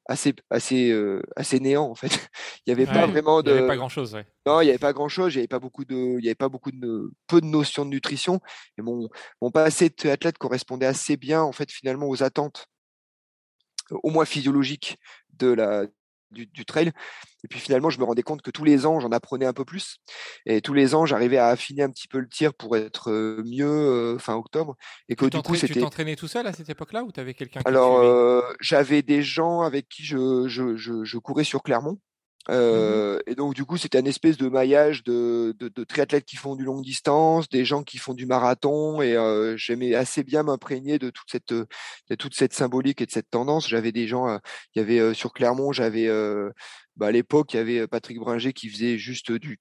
assez, 0.07 0.33
assez, 0.49 0.93
assez 1.37 1.59
néant 1.61 1.85
en 1.85 1.95
fait. 1.95 2.09
il 2.65 2.73
n'y 2.73 2.73
avait 2.73 2.91
pas 2.91 3.07
vraiment 3.07 3.41
de. 3.41 3.51
Il 3.51 3.53
n'y 3.53 3.59
avait 3.59 3.67
pas 3.67 3.77
grand 3.77 3.89
chose. 3.89 4.13
Ouais. 4.13 4.25
Non, 4.45 4.59
il 4.59 4.65
n'y 4.65 4.69
avait 4.71 4.79
pas 4.79 4.93
grand 4.93 5.07
chose. 5.07 5.33
Il 5.33 5.37
n'y 5.37 5.41
avait 5.41 5.47
pas 5.47 5.59
beaucoup 5.59 5.85
de, 5.85 6.17
il 6.19 6.23
y 6.25 6.27
avait 6.27 6.35
pas 6.35 6.49
beaucoup 6.49 6.71
de, 6.71 7.11
peu 7.27 7.39
de 7.39 7.45
notions 7.45 7.85
de 7.85 7.91
nutrition. 7.91 8.41
Et 8.77 8.81
mon, 8.81 9.07
mon 9.41 9.51
passé 9.51 9.89
de 9.89 10.09
athlète 10.09 10.37
correspondait 10.37 10.85
assez 10.85 11.15
bien 11.15 11.41
en 11.41 11.53
fait 11.53 11.71
finalement 11.71 12.07
aux 12.07 12.23
attentes, 12.23 12.67
au 13.89 14.09
moins 14.09 14.25
physiologiques 14.25 14.97
de 15.37 15.47
la 15.47 15.85
du, 16.31 16.65
trail. 16.65 16.91
Et 17.43 17.47
puis 17.47 17.59
finalement, 17.59 17.89
je 17.89 17.99
me 17.99 18.03
rendais 18.03 18.23
compte 18.23 18.41
que 18.41 18.51
tous 18.51 18.63
les 18.63 18.85
ans, 18.85 18.99
j'en 18.99 19.11
apprenais 19.11 19.45
un 19.45 19.53
peu 19.53 19.65
plus. 19.65 19.97
Et 20.45 20.61
tous 20.61 20.73
les 20.73 20.95
ans, 20.95 21.05
j'arrivais 21.05 21.37
à 21.37 21.47
affiner 21.47 21.83
un 21.83 21.89
petit 21.89 22.07
peu 22.07 22.19
le 22.19 22.27
tir 22.27 22.53
pour 22.53 22.75
être 22.77 23.11
mieux 23.45 24.17
fin 24.19 24.35
octobre. 24.35 24.75
Et 25.09 25.15
que 25.15 25.25
du 25.25 25.41
coup, 25.41 25.55
c'était. 25.55 25.73
Tu 25.73 25.79
t'entraînais 25.79 26.15
tout 26.15 26.27
seul 26.27 26.47
à 26.47 26.53
cette 26.53 26.69
époque-là 26.69 27.03
ou 27.03 27.11
tu 27.11 27.19
avais 27.19 27.33
quelqu'un 27.33 27.61
Alors, 27.65 28.43
j'avais 28.59 29.01
des 29.01 29.23
gens 29.23 29.61
avec 29.61 29.89
qui 29.89 30.03
je, 30.03 30.47
je, 30.47 30.77
je 30.77 31.17
courais 31.17 31.43
sur 31.43 31.63
Clermont. 31.63 31.99
Mmh 32.49 32.53
euh, 32.53 33.19
et 33.27 33.35
donc 33.35 33.53
du 33.53 33.65
coup, 33.65 33.77
c'était 33.77 33.99
un 33.99 34.05
espèce 34.05 34.37
de 34.37 34.49
maillage 34.49 35.03
de, 35.03 35.55
de, 35.59 35.67
de, 35.69 35.83
triathlètes 35.83 36.25
qui 36.25 36.37
font 36.37 36.55
du 36.55 36.63
longue 36.63 36.83
distance, 36.83 37.47
des 37.49 37.65
gens 37.65 37.83
qui 37.83 37.97
font 37.97 38.13
du 38.13 38.25
marathon, 38.25 39.01
et 39.01 39.15
euh, 39.15 39.55
j'aimais 39.57 39.93
assez 39.93 40.23
bien 40.23 40.41
m'imprégner 40.43 40.97
de 40.97 41.11
toute 41.11 41.29
cette 41.29 41.53
de 41.53 42.15
toute 42.17 42.35
cette 42.35 42.53
symbolique 42.53 43.01
et 43.01 43.05
de 43.05 43.11
cette 43.11 43.29
tendance. 43.29 43.67
J'avais 43.67 43.91
des 43.91 44.07
gens, 44.07 44.27
euh, 44.27 44.37
il 44.73 44.79
y 44.79 44.81
avait 44.81 44.99
euh, 44.99 45.13
sur 45.13 45.33
Clermont, 45.33 45.71
j'avais 45.71 46.09
bah, 46.97 47.07
à 47.07 47.11
l'époque, 47.11 47.53
il 47.53 47.57
y 47.57 47.59
avait 47.59 47.87
Patrick 47.87 48.19
Bringer 48.19 48.53
qui 48.53 48.69
faisait 48.69 48.97
juste 48.97 49.31
du, 49.31 49.57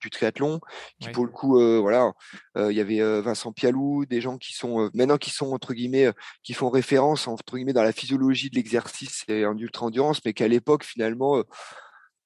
du 0.00 0.10
triathlon, 0.10 0.60
qui 1.00 1.10
pour 1.10 1.26
le 1.26 1.30
coup, 1.30 1.60
voilà, 1.80 2.12
il 2.56 2.72
y 2.72 2.80
avait 2.80 3.20
Vincent 3.20 3.52
Pialou, 3.52 4.06
des 4.06 4.20
gens 4.20 4.38
qui 4.38 4.54
sont 4.54 4.88
maintenant 4.94 5.18
qui 5.18 5.30
sont 5.30 5.52
entre 5.52 5.74
guillemets, 5.74 6.10
qui 6.42 6.54
font 6.54 6.70
référence 6.70 7.28
entre 7.28 7.56
guillemets 7.56 7.74
dans 7.74 7.82
la 7.82 7.92
physiologie 7.92 8.50
de 8.50 8.56
l'exercice 8.56 9.24
et 9.28 9.44
en 9.44 9.56
ultra 9.58 9.86
endurance, 9.86 10.20
mais 10.24 10.32
qu'à 10.32 10.48
l'époque 10.48 10.84
finalement 10.84 11.44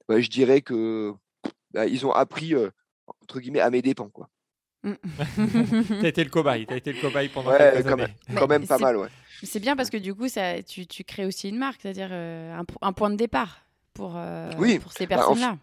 je 0.08 0.28
dirais 0.28 0.61
que 0.61 1.12
bah, 1.73 1.87
ils 1.87 2.06
ont 2.06 2.12
appris 2.12 2.54
entre 3.23 3.40
guillemets 3.40 3.61
à 3.61 3.70
mes 3.70 3.82
dépens 3.82 4.08
quoi. 4.08 4.28
Mmh. 4.82 4.94
t'as 6.02 6.08
été 6.08 6.23
le 6.25 6.30
cobaye, 6.30 6.66
t'as 6.66 6.76
été 6.76 6.92
le 6.92 7.00
cobaye 7.00 7.30
pendant 7.30 7.50
ouais, 7.50 7.82
quand 7.82 7.96
Même, 7.96 8.08
quand 8.37 8.46
même 8.46 8.66
pas 8.66 8.78
mal, 8.78 8.99
ouais. 8.99 9.08
C'est 9.42 9.61
bien 9.61 9.76
parce 9.76 9.88
que 9.88 9.96
du 9.96 10.14
coup, 10.14 10.28
ça, 10.28 10.62
tu, 10.62 10.87
tu 10.87 11.04
crées 11.04 11.25
aussi 11.25 11.49
une 11.49 11.56
marque, 11.56 11.80
c'est-à-dire 11.80 12.12
un, 12.12 12.64
un, 12.82 12.92
point 12.92 13.08
de 13.08 13.16
départ 13.16 13.64
pour, 13.94 14.18
oui. 14.58 14.78
pour 14.78 14.92
ces 14.92 15.06
bah, 15.06 15.16
personnes-là. 15.16 15.58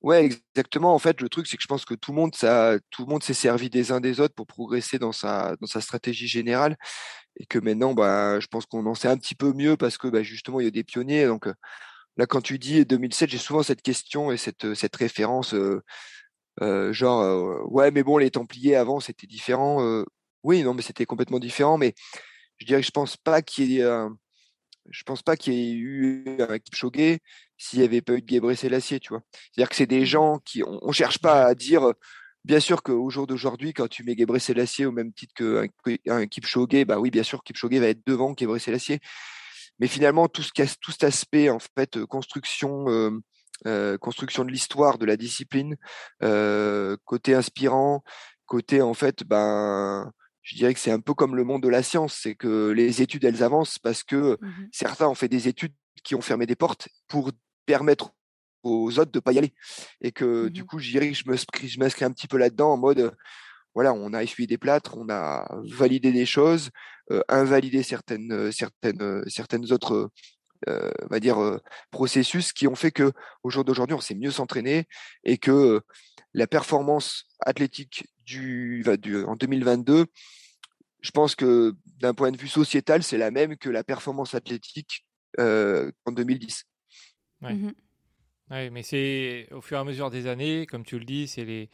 Ouais, 0.00 0.24
exactement. 0.24 0.94
En 0.94 0.98
fait, 0.98 1.20
le 1.20 1.28
truc, 1.28 1.46
c'est 1.46 1.56
que 1.56 1.62
je 1.62 1.68
pense 1.68 1.84
que 1.84 1.94
tout 1.94 2.12
le 2.12 2.16
monde, 2.16 2.34
ça, 2.34 2.78
tout 2.90 3.04
le 3.04 3.10
monde 3.10 3.22
s'est 3.22 3.34
servi 3.34 3.68
des 3.68 3.90
uns 3.90 4.00
des 4.00 4.20
autres 4.20 4.34
pour 4.34 4.46
progresser 4.46 4.98
dans 4.98 5.12
sa, 5.12 5.56
dans 5.60 5.66
sa 5.66 5.80
stratégie 5.80 6.28
générale, 6.28 6.76
et 7.36 7.46
que 7.46 7.58
maintenant, 7.58 7.94
bah, 7.94 8.38
je 8.38 8.46
pense 8.46 8.66
qu'on 8.66 8.86
en 8.86 8.94
sait 8.94 9.08
un 9.08 9.16
petit 9.16 9.34
peu 9.34 9.52
mieux 9.52 9.76
parce 9.76 9.98
que, 9.98 10.06
bah, 10.06 10.22
justement, 10.22 10.60
il 10.60 10.64
y 10.64 10.68
a 10.68 10.70
des 10.70 10.84
pionniers. 10.84 11.26
Donc, 11.26 11.48
Là, 12.18 12.26
quand 12.26 12.40
tu 12.42 12.58
dis 12.58 12.84
2007, 12.84 13.30
j'ai 13.30 13.38
souvent 13.38 13.62
cette 13.62 13.80
question 13.80 14.32
et 14.32 14.36
cette, 14.36 14.74
cette 14.74 14.96
référence, 14.96 15.54
euh, 15.54 15.82
euh, 16.60 16.92
genre, 16.92 17.22
euh, 17.22 17.62
ouais, 17.68 17.92
mais 17.92 18.02
bon, 18.02 18.18
les 18.18 18.32
Templiers 18.32 18.74
avant, 18.74 18.98
c'était 19.00 19.28
différent. 19.28 20.04
oui, 20.42 20.62
non, 20.64 20.74
mais 20.74 20.82
c'était 20.82 21.06
complètement 21.06 21.38
différent. 21.38 21.78
Mais 21.78 21.94
je 22.58 22.66
dirais 22.66 22.80
que 22.80 22.86
je 22.86 22.92
pense 22.92 23.16
pas 23.16 23.40
qu'il 23.42 23.70
y 23.70 23.80
ait, 23.80 24.08
je 24.90 25.02
pense 25.04 25.22
pas 25.22 25.36
qu'il 25.36 25.54
y 25.54 25.70
ait 25.70 25.72
eu 25.74 26.24
un 26.40 26.58
Kipchoge 26.58 27.18
s'il 27.56 27.80
n'y 27.80 27.84
avait 27.84 28.02
pas 28.02 28.14
eu 28.14 28.22
de 28.22 28.28
Gebre 28.28 28.54
Selassie, 28.54 29.00
tu 29.00 29.10
vois. 29.10 29.22
C'est-à-dire 29.32 29.68
que 29.68 29.76
c'est 29.76 29.86
des 29.86 30.00
mmh 30.02 30.04
gens 30.06 30.38
qui, 30.44 30.62
on, 30.64 30.78
on 30.82 30.92
cherche 30.92 31.18
pas 31.18 31.44
à 31.46 31.54
dire. 31.54 31.92
Bien 32.44 32.60
sûr 32.60 32.82
qu'au 32.82 33.10
jour 33.10 33.26
d'aujourd'hui, 33.26 33.74
quand 33.74 33.88
tu 33.88 34.04
mets 34.04 34.16
Gebre 34.16 34.38
Selassie 34.40 34.86
au 34.86 34.92
même 34.92 35.12
titre 35.12 35.34
qu'un 35.34 35.66
un 36.08 36.26
Kipchoge, 36.26 36.84
bah 36.86 36.98
oui, 36.98 37.10
bien 37.10 37.22
sûr, 37.22 37.44
Kipchoge 37.44 37.74
va 37.74 37.88
être 37.88 38.06
devant 38.06 38.34
Gebre 38.36 38.58
Selassie. 38.58 39.00
Mais 39.78 39.86
finalement, 39.86 40.28
tout, 40.28 40.42
ce, 40.42 40.50
tout 40.80 40.90
cet 40.90 41.04
aspect, 41.04 41.50
en 41.50 41.58
fait, 41.58 41.96
euh, 41.96 42.06
construction, 42.06 42.88
euh, 42.88 43.10
euh, 43.66 43.98
construction 43.98 44.44
de 44.44 44.50
l'histoire, 44.50 44.98
de 44.98 45.06
la 45.06 45.16
discipline, 45.16 45.76
côté 47.04 47.34
inspirant, 47.34 48.02
côté, 48.46 48.82
en 48.82 48.94
fait, 48.94 49.24
ben, 49.24 50.10
je 50.42 50.56
dirais 50.56 50.74
que 50.74 50.80
c'est 50.80 50.90
un 50.90 51.00
peu 51.00 51.14
comme 51.14 51.36
le 51.36 51.44
monde 51.44 51.62
de 51.62 51.68
la 51.68 51.82
science, 51.82 52.14
c'est 52.22 52.34
que 52.34 52.70
les 52.70 53.02
études, 53.02 53.24
elles 53.24 53.42
avancent 53.42 53.78
parce 53.78 54.02
que 54.02 54.38
mmh 54.40 54.68
certains 54.72 55.08
ont 55.08 55.14
fait 55.14 55.28
des 55.28 55.48
études 55.48 55.74
qui 56.02 56.14
ont 56.14 56.20
fermé 56.20 56.46
des 56.46 56.56
portes 56.56 56.88
pour 57.06 57.32
permettre 57.66 58.12
aux 58.62 58.98
autres 58.98 59.12
de 59.12 59.20
pas 59.20 59.32
y 59.32 59.38
aller. 59.38 59.52
Et 60.00 60.12
que 60.12 60.46
Mmh 60.46 60.50
du 60.50 60.64
coup, 60.64 60.78
je 60.78 60.90
dirais 60.90 61.10
que 61.10 61.16
je 61.16 61.78
m'inscris 61.78 62.04
un 62.04 62.12
petit 62.12 62.28
peu 62.28 62.38
là-dedans 62.38 62.72
en 62.72 62.76
mode, 62.76 63.14
voilà, 63.74 63.92
on 63.94 64.12
a 64.14 64.22
essuyé 64.22 64.46
des 64.46 64.58
plâtres, 64.58 64.96
on 64.98 65.08
a 65.10 65.46
validé 65.78 66.12
des 66.12 66.26
choses, 66.26 66.70
heu, 67.12 67.22
invalidé 67.28 67.82
certaines, 67.82 68.32
heu, 68.32 68.52
certaines, 68.52 69.02
heu, 69.02 69.24
certaines 69.28 69.72
autres, 69.72 70.10
on 70.68 71.08
va 71.10 71.20
dire, 71.20 71.38
processus 71.92 72.52
qui 72.54 72.68
ont 72.68 72.76
fait 72.76 72.92
qu'au 72.92 73.50
jour 73.50 73.64
d'aujourd'hui, 73.64 73.94
on 73.96 74.00
sait 74.02 74.14
mieux 74.16 74.30
s'entraîner 74.32 74.86
et 75.24 75.38
que, 75.38 75.82
la 76.34 76.46
performance 76.48 77.24
athlétique 77.46 78.06
du 78.26 78.82
va 78.84 78.96
du 78.98 79.24
en 79.24 79.36
2022, 79.36 80.06
je 81.02 81.10
pense 81.12 81.34
que 81.36 81.74
d'un 81.86 82.14
point 82.14 82.32
de 82.32 82.38
vue 82.38 82.48
sociétal, 82.48 83.02
c'est 83.04 83.18
la 83.18 83.30
même 83.32 83.56
que 83.58 83.70
la 83.70 83.84
performance 83.84 84.34
athlétique, 84.34 85.06
en 85.38 86.12
2010. 86.12 86.64
Ouais. 87.42 87.54
Mmh 87.54 87.68
mh. 87.68 87.72
Ouais, 88.50 88.70
mais 88.70 88.82
c'est 88.84 89.48
au 89.52 89.60
fur 89.62 89.78
et 89.78 89.80
à 89.80 89.84
mesure 89.84 90.10
des 90.10 90.26
années, 90.26 90.66
comme 90.66 90.84
tu 90.84 90.98
le 90.98 91.04
dis, 91.06 91.28
c'est 91.28 91.44
les, 91.44 91.70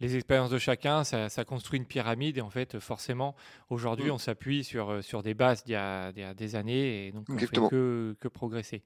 les 0.00 0.14
expériences 0.16 0.50
de 0.50 0.58
chacun, 0.58 1.04
ça, 1.04 1.28
ça 1.28 1.44
construit 1.44 1.78
une 1.78 1.86
pyramide 1.86 2.38
et 2.38 2.40
en 2.40 2.50
fait, 2.50 2.78
forcément, 2.78 3.34
aujourd'hui, 3.68 4.10
Mmh. 4.10 4.12
on 4.12 4.18
s'appuie 4.18 4.64
sur, 4.64 4.90
euh, 4.90 5.02
sur 5.02 5.22
des 5.22 5.34
bases 5.34 5.64
d'il 5.64 5.72
y 5.72 5.76
a, 5.76 6.12
y 6.16 6.22
a 6.22 6.34
des 6.34 6.54
années 6.54 7.06
et 7.08 7.12
donc 7.12 7.24
on 7.28 7.32
fait 7.32 7.44
Exactement. 7.44 7.68
que, 7.68 8.16
que 8.20 8.28
progresser. 8.28 8.82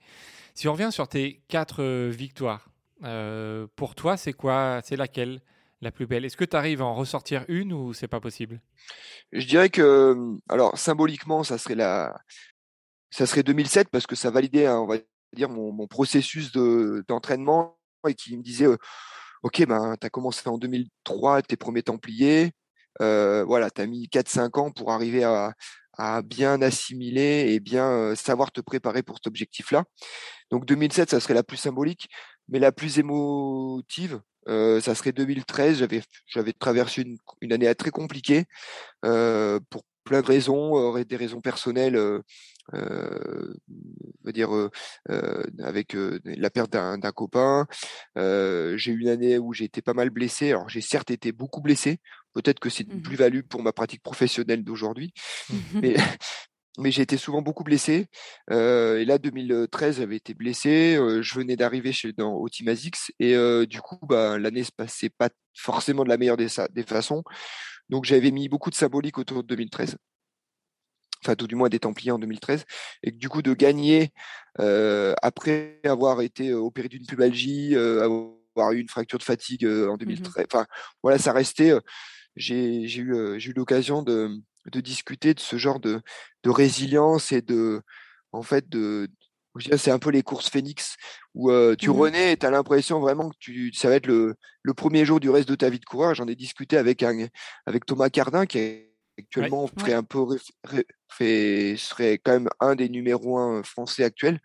Si 0.55 0.69
on 0.69 0.73
revient 0.73 0.91
sur 0.91 1.09
tes 1.09 1.43
quatre 1.49 1.83
euh, 1.83 2.09
victoires, 2.11 2.69
euh, 3.05 3.67
pour 3.77 3.95
toi, 3.95 4.17
c'est 4.17 4.33
quoi, 4.33 4.81
c'est 4.85 4.97
laquelle 4.97 5.43
la 5.81 5.91
plus 5.91 6.07
belle? 6.07 6.25
Est-ce 6.25 6.37
que 6.37 6.45
tu 6.45 6.57
arrives 6.57 6.81
à 6.81 6.85
en 6.87 6.95
ressortir 6.95 7.45
une 7.49 7.73
ou 7.73 7.93
c'est 7.93 8.09
pas 8.09 8.21
possible? 8.21 8.61
Je 9.33 9.47
dirais 9.47 9.69
que, 9.71 10.17
alors 10.49 10.79
symboliquement, 10.79 11.43
ça 11.45 11.59
serait 11.59 11.75
la 11.75 12.21
ça 13.11 13.27
serait 13.27 13.43
2007 13.43 13.89
parce 13.91 14.07
que 14.07 14.17
ça 14.17 14.31
validait, 14.31 14.67
hein, 14.67 14.79
on 14.79 14.87
va 14.87 14.97
dire 15.35 15.49
mon 15.49 15.73
mon 15.73 15.87
processus 15.87 16.53
de 16.53 17.05
d'entraînement 17.09 17.79
et 18.09 18.15
qui 18.15 18.37
me 18.37 18.43
disait, 18.43 18.67
«OK, 19.43 19.65
ben, 19.67 19.97
tu 20.01 20.07
as 20.07 20.11
commencé 20.11 20.49
en 20.49 20.59
2003 20.59 21.43
tes 21.43 21.57
premiers 21.57 21.83
templiers, 21.83 22.53
heu, 23.01 23.43
voilà, 23.47 23.71
tu 23.71 23.81
as 23.83 23.87
mis 23.87 24.09
4-5 24.09 24.57
ans 24.59 24.71
pour 24.71 24.93
arriver 24.93 25.25
à 25.25 26.23
bien 26.23 26.63
assimiler 26.63 27.53
et 27.53 27.61
bien, 27.61 27.91
heu, 28.13 28.15
savoir 28.17 28.53
te 28.53 28.61
préparer 28.61 29.03
pour 29.03 29.17
cet 29.17 29.27
objectif-là». 29.27 29.85
Donc 30.51 30.67
2007, 30.67 31.11
ça 31.11 31.21
serait 31.21 31.35
la 31.35 31.43
plus 31.45 31.59
symbolique, 31.59 32.09
mais 32.49 32.59
la 32.61 32.73
plus 32.73 32.99
émotive, 33.01 34.21
heu, 34.49 34.81
ça 34.81 34.95
serait 34.97 35.13
2013. 35.13 35.79
J'avais 36.27 36.53
traversé 36.55 37.03
une 37.03 37.19
une 37.43 37.53
année 37.55 37.75
très 37.77 37.91
compliquée, 37.91 38.47
heu, 39.07 39.61
pour 39.71 39.83
plein 40.05 40.23
de 40.23 40.27
raisons, 40.27 40.97
des 41.05 41.17
raisons 41.17 41.41
personnelles, 41.43 41.97
va 42.73 44.33
dire, 44.33 44.55
heu 44.55 44.71
heu, 45.11 45.45
avec, 45.63 45.95
heu, 45.95 46.21
la 46.25 46.51
perte 46.51 46.73
d'un 46.73 46.99
copain. 47.13 47.67
J'ai 48.17 48.93
eu 48.93 49.01
une 49.01 49.09
année 49.09 49.39
où 49.39 49.53
j'ai 49.53 49.65
été 49.65 49.83
pas 49.83 49.95
mal 49.95 50.11
blessé. 50.11 50.51
Alors 50.51 50.69
j'ai 50.69 50.81
certes 50.81 51.11
été 51.11 51.33
beaucoup 51.33 51.61
blessé, 51.61 51.99
peut-être 52.35 52.61
que 52.61 52.71
c'est 52.71 52.87
une 52.93 52.93
Mmh 52.93 53.09
mh. 53.09 53.13
plus-value 53.13 53.43
pour 53.49 53.63
ma 53.63 53.73
pratique 53.73 54.03
professionnelle 54.03 54.65
d'aujourd'hui, 54.65 55.13
mais 55.83 55.97
mais 56.79 56.91
j'ai 56.93 57.03
été 57.03 57.19
souvent 57.19 57.43
beaucoup 57.43 57.65
blessé. 57.65 58.07
Et 58.51 59.05
là 59.05 59.19
2013, 59.19 59.99
j'avais 59.99 60.17
été 60.17 60.35
blessé, 60.35 60.99
je 61.23 61.35
venais 61.35 61.57
d'arriver 61.57 61.93
chez 61.93 62.13
dans 62.15 62.35
au 62.35 62.49
Team 62.49 62.69
ASICS 62.69 63.13
et 63.21 63.37
du 63.67 63.81
coup, 63.83 63.99
bah, 64.03 64.39
l'année 64.39 64.65
se 64.65 64.73
passait 64.77 65.11
pas 65.11 65.31
forcément 65.57 66.05
de 66.05 66.09
la 66.11 66.19
meilleure 66.19 66.37
des 66.39 66.49
des 66.73 66.85
façons. 66.85 67.23
Donc 67.91 68.05
j'avais 68.05 68.31
mis 68.31 68.49
beaucoup 68.49 68.71
de 68.71 68.75
symbolique 68.77 69.19
autour 69.19 69.43
de 69.43 69.49
2013. 69.49 69.97
Enfin, 71.25 71.37
tout 71.37 71.47
du 71.49 71.55
moins 71.57 71.69
des 71.69 71.79
Templiers 71.81 72.13
en 72.13 72.19
2013 72.19 72.65
et 73.05 73.13
que 73.13 73.17
du 73.19 73.29
coup 73.29 73.43
de 73.43 73.55
gagner, 73.55 74.13
heu, 74.61 75.15
après 75.23 75.81
avoir 75.85 76.21
été, 76.23 76.51
heu, 76.51 76.57
opéré 76.59 76.89
d'une 76.89 77.07
pubalgie, 77.07 77.75
heu, 77.77 78.03
avoir 78.03 78.73
eu 78.73 78.81
une 78.81 78.89
fracture 78.89 79.19
de 79.19 79.25
fatigue, 79.25 79.65
heu, 79.65 79.89
en 79.91 79.97
Mmh 80.05 80.15
mh. 80.23 80.33
2013 80.33 80.47
enfin 80.53 80.67
voilà, 81.03 81.19
ça 81.19 81.33
restait, 81.33 81.73
j'ai 82.37 82.83
eu, 82.99 83.15
l'occasion 83.57 84.03
de 84.05 84.31
de 84.73 84.81
discuter 84.81 85.35
de 85.35 85.41
ce 85.41 85.57
genre 85.59 85.81
de 85.81 86.01
de 86.45 86.51
résilience 86.51 87.33
et 87.33 87.43
de 87.43 87.83
en 88.33 88.43
fait 88.43 88.69
de 88.71 89.09
c'est 89.79 89.91
un 89.93 89.99
peu 90.01 90.11
les 90.11 90.23
courses 90.23 90.51
phénix 90.51 90.97
où, 91.35 91.51
tu 91.77 91.91
Mmh 91.91 91.91
renais 91.91 92.33
et 92.35 92.39
tu 92.39 92.47
as 92.47 92.51
l'impression 92.53 93.01
vraiment 93.01 93.31
que 93.31 93.37
tu 93.41 93.73
ça 93.75 93.89
va 93.91 93.97
être 93.97 94.07
le 94.09 94.37
le 94.63 94.75
1er 94.75 95.05
jour 95.07 95.21
du 95.21 95.31
reste 95.31 95.49
de 95.51 95.57
ta 95.57 95.71
vie 95.71 95.81
de 95.81 95.87
coureur. 95.87 96.15
J'en 96.17 96.29
ai 96.29 96.37
discuté 96.37 96.77
avec 96.79 97.03
un 97.05 97.27
avec 97.67 97.87
Thomas 97.87 98.11
Cardin 98.11 98.47
qui 98.47 98.59
est. 98.61 98.92
actuellement 99.19 99.69
ferait 99.79 99.93
Ouais. 99.93 99.95
un 99.95 100.03
peu 100.05 100.25
serait 101.77 102.19
quand 102.19 102.33
même 102.33 102.49
un 102.61 102.75
des 102.77 102.89
numéros 102.89 103.39
1 103.39 103.63
français 103.63 104.05
actuels. 104.05 104.41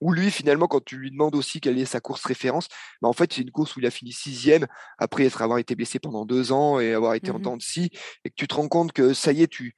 Où 0.00 0.12
lui 0.12 0.30
finalement 0.30 0.66
quand 0.68 0.84
tu 0.84 0.96
lui 0.98 1.10
demandes 1.10 1.34
aussi 1.36 1.60
quelle 1.60 1.78
est 1.78 1.84
sa 1.86 2.00
course 2.00 2.24
référence, 2.24 2.68
bah, 3.02 3.08
en 3.08 3.12
fait 3.14 3.32
c'est 3.34 3.42
une 3.42 3.50
course 3.52 3.76
où 3.76 3.80
il 3.80 3.86
a 3.86 3.90
fini 3.90 4.12
6e 4.12 4.66
après 4.98 5.24
être 5.26 5.42
avoir 5.42 5.58
été 5.58 5.76
blessé 5.76 5.98
pendant 6.00 6.24
2 6.26 6.52
ans 6.52 6.80
et 6.80 6.94
avoir 6.94 7.14
été 7.14 7.30
Mmh 7.30 7.32
en 7.32 7.40
dents 7.40 7.56
de 7.58 7.62
scie 7.62 7.90
et 8.24 8.30
que 8.30 8.34
tu 8.36 8.48
te 8.48 8.54
rends 8.54 8.68
compte 8.68 8.92
que 8.92 9.14
ça 9.14 9.32
y 9.32 9.42
est, 9.42 9.48
tu 9.48 9.76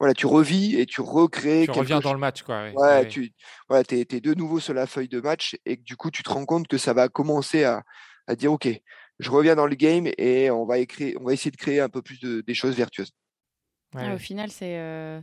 voilà, 0.00 0.14
tu 0.14 0.26
revis 0.26 0.76
et 0.80 0.86
tu 0.86 1.00
recrées 1.02 1.66
Tu 1.66 1.70
reviens 1.70 2.00
dans 2.00 2.12
le 2.12 2.18
match, 2.18 2.42
quoi. 2.42 2.62
Ouais, 2.64 2.76
ouais, 2.76 2.98
ouais, 2.98 3.06
ouais. 3.06 3.06
tu 3.06 3.32
voilà, 3.68 3.84
es 3.90 4.04
de 4.20 4.34
nouveau 4.34 4.60
sur 4.60 4.74
la 4.74 4.86
feuille 4.86 5.08
de 5.08 5.20
match 5.20 5.56
et 5.66 5.76
que 5.78 5.82
du 5.82 5.96
coup 5.96 6.10
tu 6.10 6.22
te 6.24 6.30
rends 6.30 6.46
compte 6.46 6.68
que 6.68 6.78
ça 6.78 6.92
va 6.94 7.08
commencer 7.08 7.64
à 7.64 7.84
à 8.28 8.36
dire: 8.36 8.52
«OK, 8.52 8.68
je 9.20 9.30
reviens 9.30 9.56
dans 9.56 9.66
le 9.66 9.74
game 9.76 10.08
et 10.18 10.50
on 10.50 10.66
va 10.66 10.78
écréer 10.78 11.16
on 11.20 11.24
va 11.24 11.32
essayer 11.34 11.50
de 11.52 11.56
créer 11.58 11.80
un 11.80 11.88
peu 11.90 12.02
plus 12.02 12.20
de 12.20 12.40
des 12.42 12.54
choses 12.54 12.76
vertueuses». 12.76 13.12
Ouais, 13.94 14.10
Ah, 14.10 14.14
au 14.14 14.18
final, 14.18 14.50
c'est, 14.50 14.78
heu, 14.78 15.22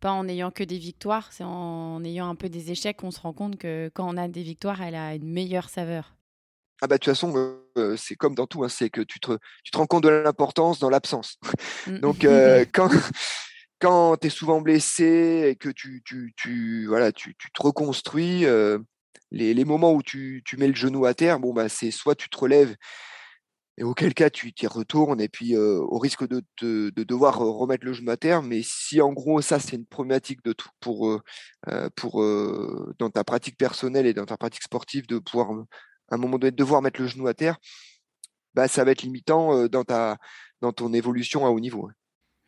pas 0.00 0.12
en 0.12 0.28
ayant 0.28 0.50
que 0.50 0.62
des 0.64 0.78
victoires, 0.78 1.32
c'est 1.32 1.44
en 1.44 2.02
ayant 2.04 2.28
un 2.28 2.34
peu 2.36 2.48
des 2.48 2.70
échecs 2.70 2.96
qu'on 2.98 3.10
se 3.10 3.20
rend 3.20 3.32
compte 3.32 3.56
que 3.58 3.90
quand 3.94 4.08
on 4.12 4.16
a 4.16 4.28
des 4.28 4.42
victoires, 4.42 4.80
elle 4.82 4.94
a 4.94 5.14
une 5.14 5.28
meilleure 5.30 5.68
saveur. 5.68 6.16
Ah 6.80 6.88
bah, 6.88 6.96
de 6.96 6.98
toute 7.00 7.12
façon, 7.12 7.32
heu, 7.76 7.96
c'est 7.96 8.16
comme 8.16 8.34
dans 8.34 8.46
tout, 8.46 8.64
hein, 8.64 8.68
c'est 8.68 8.90
que 8.90 9.00
tu 9.02 9.20
te 9.20 9.38
tu 9.64 9.70
te 9.70 9.76
rends 9.78 9.86
compte 9.86 10.02
de 10.02 10.08
l'importance 10.08 10.78
dans 10.80 10.90
l'absence. 10.90 11.38
Donc 11.98 12.24
heu, 12.24 12.66
Mmh. 12.72 12.72
quand 12.72 12.88
quand 13.80 14.16
tu 14.18 14.28
es 14.28 14.30
souvent 14.30 14.60
blessé 14.62 15.48
et 15.50 15.56
que 15.56 15.68
tu 15.70 16.02
tu 16.04 16.32
tu 16.36 16.86
voilà, 16.86 17.12
tu 17.12 17.34
tu 17.38 17.50
te 17.52 17.62
reconstruis, 17.62 18.46
heu, 18.46 18.84
les 19.32 19.54
les 19.54 19.64
moments 19.64 19.92
où 19.94 20.02
tu 20.02 20.42
tu 20.46 20.56
mets 20.56 20.68
le 20.68 20.74
genou 20.74 21.06
à 21.06 21.14
terre, 21.14 21.40
bon, 21.40 21.52
bah, 21.54 21.68
c'est 21.68 21.90
soit 21.92 22.16
tu 22.16 22.28
te 22.30 22.38
relèves 22.38 22.76
et 23.78 23.84
auquel 23.84 24.14
cas 24.14 24.30
tu 24.30 24.52
t'y 24.52 24.66
retournes 24.66 25.20
et 25.20 25.28
puis, 25.28 25.56
au 25.56 25.98
risque 25.98 26.26
de 26.28 26.42
te 26.56 26.90
de 26.90 27.02
devoir, 27.04 27.38
remettre 27.38 27.84
le 27.86 27.92
genou 27.92 28.10
à 28.10 28.16
terre, 28.16 28.42
mais 28.42 28.60
si 28.62 29.00
en 29.00 29.12
gros 29.12 29.40
ça 29.42 29.58
c'est 29.58 29.76
une 29.76 29.86
problématique 29.86 30.44
de 30.44 30.52
tout 30.52 30.68
pour, 30.80 31.20
pour, 31.96 32.22
dans 32.98 33.10
ta 33.10 33.24
pratique 33.24 33.56
personnelle 33.58 34.06
et 34.06 34.14
dans 34.14 34.26
ta 34.26 34.36
pratique 34.36 34.62
sportive 34.62 35.06
de 35.06 35.18
pouvoir, 35.18 35.50
à 36.10 36.14
un 36.14 36.18
moment 36.18 36.38
donné 36.38 36.50
devoir 36.52 36.82
mettre 36.82 37.00
le 37.00 37.06
genou 37.06 37.26
à 37.26 37.34
terre, 37.34 37.58
bah, 38.54 38.68
ça 38.68 38.84
va 38.84 38.92
être 38.92 39.02
limitant, 39.02 39.66
dans 39.68 39.84
ta 39.84 40.18
dans 40.60 40.72
ton 40.72 40.92
évolution 40.92 41.46
à 41.46 41.50
haut 41.50 41.60
niveau. 41.60 41.90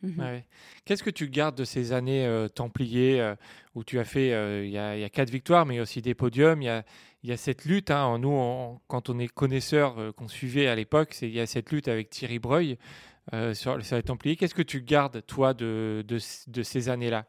Mmh 0.01 0.19
Ouais. 0.19 0.47
Qu'est-ce 0.85 1.03
que 1.03 1.09
tu 1.09 1.29
gardes 1.29 1.57
de 1.57 1.65
ces 1.65 1.91
années, 1.91 2.25
heu, 2.25 2.49
templiers, 2.49 3.33
où 3.73 3.83
tu 3.83 3.99
as 3.99 4.05
fait, 4.05 4.29
il 4.65 4.69
y 4.69 4.73
y 4.73 4.77
a 4.77 5.09
4 5.09 5.29
victoires, 5.29 5.65
mais 5.65 5.73
il 5.75 5.77
y 5.77 5.79
a 5.79 5.83
aussi 5.83 6.01
des 6.01 6.15
podiums, 6.15 6.61
il 6.61 6.65
y 6.65 6.69
a 6.69 6.85
il 7.25 7.29
y 7.29 7.31
a 7.31 7.37
cette 7.37 7.65
lutte, 7.65 7.89
hein, 7.89 8.19
nous, 8.19 8.79
quand 8.87 9.09
on 9.09 9.17
est 9.17 9.27
connaisseurs, 9.27 9.99
heu, 9.99 10.11
qu'on 10.11 10.27
suivait 10.27 10.67
à 10.67 10.75
l'époque, 10.75 11.17
il 11.23 11.31
y 11.31 11.39
a 11.39 11.47
cette 11.47 11.71
lutte 11.71 11.87
avec 11.87 12.11
Thierry 12.11 12.37
Breuil, 12.37 12.77
heu, 13.33 13.55
sur 13.55 13.77
les 13.77 14.03
templiers. 14.03 14.35
Qu'est-ce 14.35 14.53
que 14.53 14.61
tu 14.61 14.83
gardes, 14.83 15.25
toi, 15.25 15.55
de 15.55 16.05
de 16.07 16.63
ces 16.63 16.89
années-là? 16.89 17.25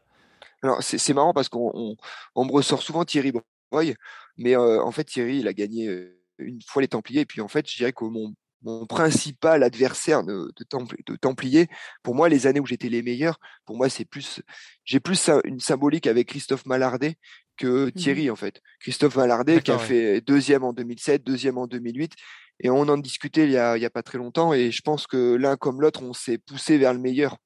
Alors 0.61 0.83
c'est 0.83 1.13
marrant 1.15 1.33
parce 1.33 1.49
qu'on 1.49 1.71
on 1.73 1.95
on 2.35 2.45
me 2.45 2.51
ressort 2.51 2.83
souvent 2.83 3.05
Thierry 3.05 3.31
Breuil, 3.71 3.95
mais 4.37 4.53
heu, 4.55 4.79
en 4.79 4.91
fait 4.91 5.05
Thierry, 5.05 5.39
il 5.39 5.47
a 5.47 5.53
gagné, 5.53 5.89
une 6.37 6.61
fois 6.61 6.83
les 6.83 6.87
templiers 6.87 7.21
et 7.21 7.25
puis 7.25 7.41
en 7.41 7.47
fait, 7.47 7.67
je 7.67 7.75
dirais 7.75 7.91
que 7.91 8.05
mon 8.05 8.35
mon 8.61 8.85
principal 8.85 9.63
adversaire 9.63 10.23
de 10.23 10.51
de 10.55 10.63
templ 10.63 10.95
de 11.07 11.67
pour 12.03 12.13
moi, 12.13 12.29
les 12.29 12.45
années 12.45 12.59
où 12.59 12.67
j'étais 12.67 12.89
les 12.89 13.01
meilleurs, 13.01 13.39
pour 13.65 13.77
moi, 13.77 13.89
c'est 13.89 14.05
plus 14.05 14.41
j'ai 14.83 14.99
plus 14.99 15.31
une 15.43 15.59
symbolique 15.59 16.05
avec 16.05 16.27
Christophe 16.27 16.67
Mallardet 16.67 17.17
que 17.57 17.89
Mmh 17.95 17.99
mh. 18.01 18.01
Thierry, 18.01 18.29
en 18.29 18.35
fait. 18.35 18.61
Christophe 18.79 19.15
Mallardet 19.17 19.61
qui 19.61 19.71
a 19.71 19.77
ouais. 19.77 19.79
fait 19.79 20.21
2e 20.21 20.63
en 20.63 20.73
2007, 20.73 21.23
2e 21.25 21.57
en 21.57 21.67
2008 21.67 22.13
et 22.61 22.69
on 22.69 22.81
en 22.89 22.97
discutait 22.97 23.45
il 23.45 23.51
y 23.51 23.57
a 23.57 23.89
pas 23.89 24.03
très 24.03 24.17
longtemps 24.17 24.53
et 24.53 24.71
je 24.71 24.81
pense 24.81 25.07
que 25.07 25.35
l'un 25.35 25.57
comme 25.57 25.81
l'autre, 25.81 26.01
on 26.03 26.13
s'est 26.13 26.37
poussé 26.39 26.77
vers 26.77 26.93
le 26.93 26.99
meilleur 26.99 27.37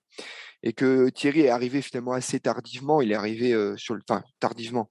et 0.64 0.74
que 0.74 1.10
Thierry 1.10 1.42
est 1.42 1.50
arrivé 1.50 1.82
finalement 1.82 2.14
assez 2.14 2.40
tardivement. 2.40 3.02
Il 3.02 3.12
est 3.12 3.16
arrivé, 3.16 3.54
heu, 3.54 3.76
sur 3.78 3.96
le 3.96 4.02
enfin 4.10 4.24
tardivement. 4.40 4.90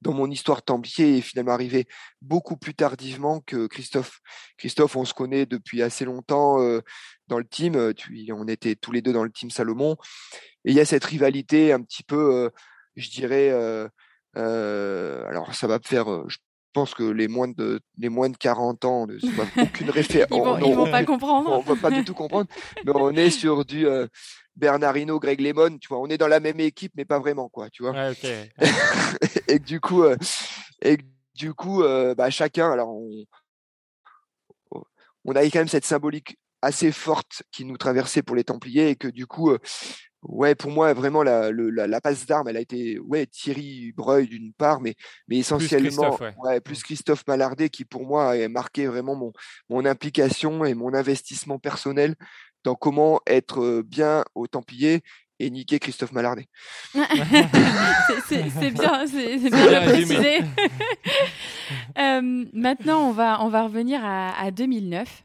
Dans 0.00 0.12
mon 0.14 0.30
histoire 0.30 0.62
templier, 0.62 1.10
il 1.10 1.18
est 1.18 1.22
finalement 1.22 1.52
arrivé 1.52 1.86
beaucoup 2.22 2.56
plus 2.56 2.74
tardivement 2.74 3.40
que 3.40 3.66
Christophe. 3.66 4.20
Christophe, 4.58 4.96
on 4.96 5.04
se 5.04 5.14
connaît 5.14 5.46
depuis 5.46 5.82
assez 5.82 6.04
longtemps, 6.04 6.60
heu, 6.62 6.82
dans 7.28 7.38
le 7.38 7.44
team, 7.46 7.94
tu 7.94 8.28
on 8.32 8.46
était 8.48 8.76
tous 8.76 8.92
les 8.92 9.02
2 9.02 9.12
dans 9.12 9.24
le 9.24 9.30
team 9.32 9.50
Salomon 9.50 9.96
et 10.64 10.70
il 10.72 10.74
y 10.76 10.80
a 10.80 10.84
cette 10.84 11.04
rivalité 11.04 11.72
un 11.72 11.82
petit 11.82 12.04
peu, 12.04 12.50
je 12.96 13.10
dirais, 13.10 13.50
alors 14.34 15.54
ça 15.54 15.66
va 15.66 15.78
me 15.78 15.84
faire, 15.84 16.06
je 16.28 16.38
pense 16.72 16.94
que 16.94 17.02
les 17.02 17.28
moins 17.28 17.48
de 17.48 17.80
les 17.96 18.08
moins 18.08 18.28
de 18.28 18.36
40 18.36 18.84
ans 18.84 19.06
ne 19.06 19.16
aucune 19.62 19.90
réfé 19.90 20.24
Ils 20.30 20.34
on 20.34 20.44
vont 20.44 20.62
on 20.62 20.74
vont 20.74 20.90
pas 20.90 21.04
comprendre. 21.04 21.50
on 21.50 21.60
va 21.60 21.76
pas 21.76 21.90
du 21.90 22.04
tout 22.04 22.14
comprendre, 22.14 22.48
mais 22.84 22.92
on 22.94 23.10
est 23.10 23.30
sur 23.30 23.64
du, 23.64 23.86
heu, 23.86 24.08
Bernard 24.54 24.96
Hinault, 24.96 25.18
Greg 25.18 25.40
Lemon, 25.40 25.78
tu 25.78 25.88
vois? 25.88 25.98
On 26.00 26.06
est 26.06 26.18
dans 26.18 26.28
la 26.28 26.40
même 26.40 26.60
équipe, 26.60 26.92
mais 26.96 27.04
pas 27.04 27.18
vraiment 27.18 27.48
quoi, 27.48 27.70
tu 27.70 27.82
vois? 27.82 27.92
Ouais. 27.92 28.14
Et 29.48 29.58
que 29.58 29.64
du 29.64 29.80
coup, 29.80 30.04
Et 30.82 30.98
du 31.34 31.54
coup, 31.54 31.82
bah, 32.16 32.30
chacun, 32.30 32.70
alors 32.70 32.90
on, 32.90 33.24
on 35.24 35.32
avait 35.32 35.50
quand 35.50 35.60
même 35.60 35.68
cette 35.68 35.84
symbolique 35.84 36.38
assez 36.62 36.90
forte 36.90 37.42
qui 37.52 37.64
nous 37.64 37.76
traversait 37.76 38.22
pour 38.22 38.34
les 38.34 38.44
Templiers 38.44 38.90
et 38.90 38.96
que 38.96 39.08
du 39.08 39.26
coup, 39.26 39.56
ouais, 40.22 40.54
pour 40.54 40.70
moi, 40.70 40.92
vraiment, 40.94 41.22
la, 41.22 41.50
la, 41.52 42.00
passe 42.00 42.26
d'armes, 42.26 42.48
elle 42.48 42.56
a 42.56 42.60
été 42.60 42.98
ouais, 42.98 43.26
Thierry 43.26 43.92
Breuil 43.96 44.28
d'une 44.28 44.52
part, 44.52 44.80
mais, 44.80 44.94
mais 45.28 45.38
essentiellement, 45.38 46.16
plus 46.16 46.26
Christophe, 46.26 46.44
ouais. 46.44 46.60
plus 46.60 46.80
mmh. 46.80 46.82
Christophe 46.82 47.26
Mallardet 47.26 47.68
qui, 47.68 47.84
pour 47.84 48.06
moi, 48.06 48.32
a 48.32 48.48
marqué 48.48 48.86
vraiment 48.86 49.14
mon, 49.14 49.32
mon 49.68 49.84
implication 49.84 50.64
et 50.64 50.74
mon 50.74 50.94
investissement 50.94 51.58
personnel 51.58 52.14
dans 52.64 52.74
comment 52.74 53.20
être 53.26 53.82
bien 53.82 54.24
aux 54.34 54.46
Templiers 54.46 55.02
et 55.38 55.50
niquer 55.50 55.78
Christophe 55.78 56.12
Mallardet. 56.12 56.48
c'est 58.28 58.70
bien, 58.70 59.06
c'est 59.06 59.50
bien, 59.50 59.82
précisé. 59.82 60.40
maintenant, 62.52 63.08
on 63.08 63.12
va, 63.12 63.42
on 63.42 63.48
va 63.48 63.62
revenir 63.64 64.04
à, 64.04 64.36
à 64.40 64.50
2009. 64.50 65.24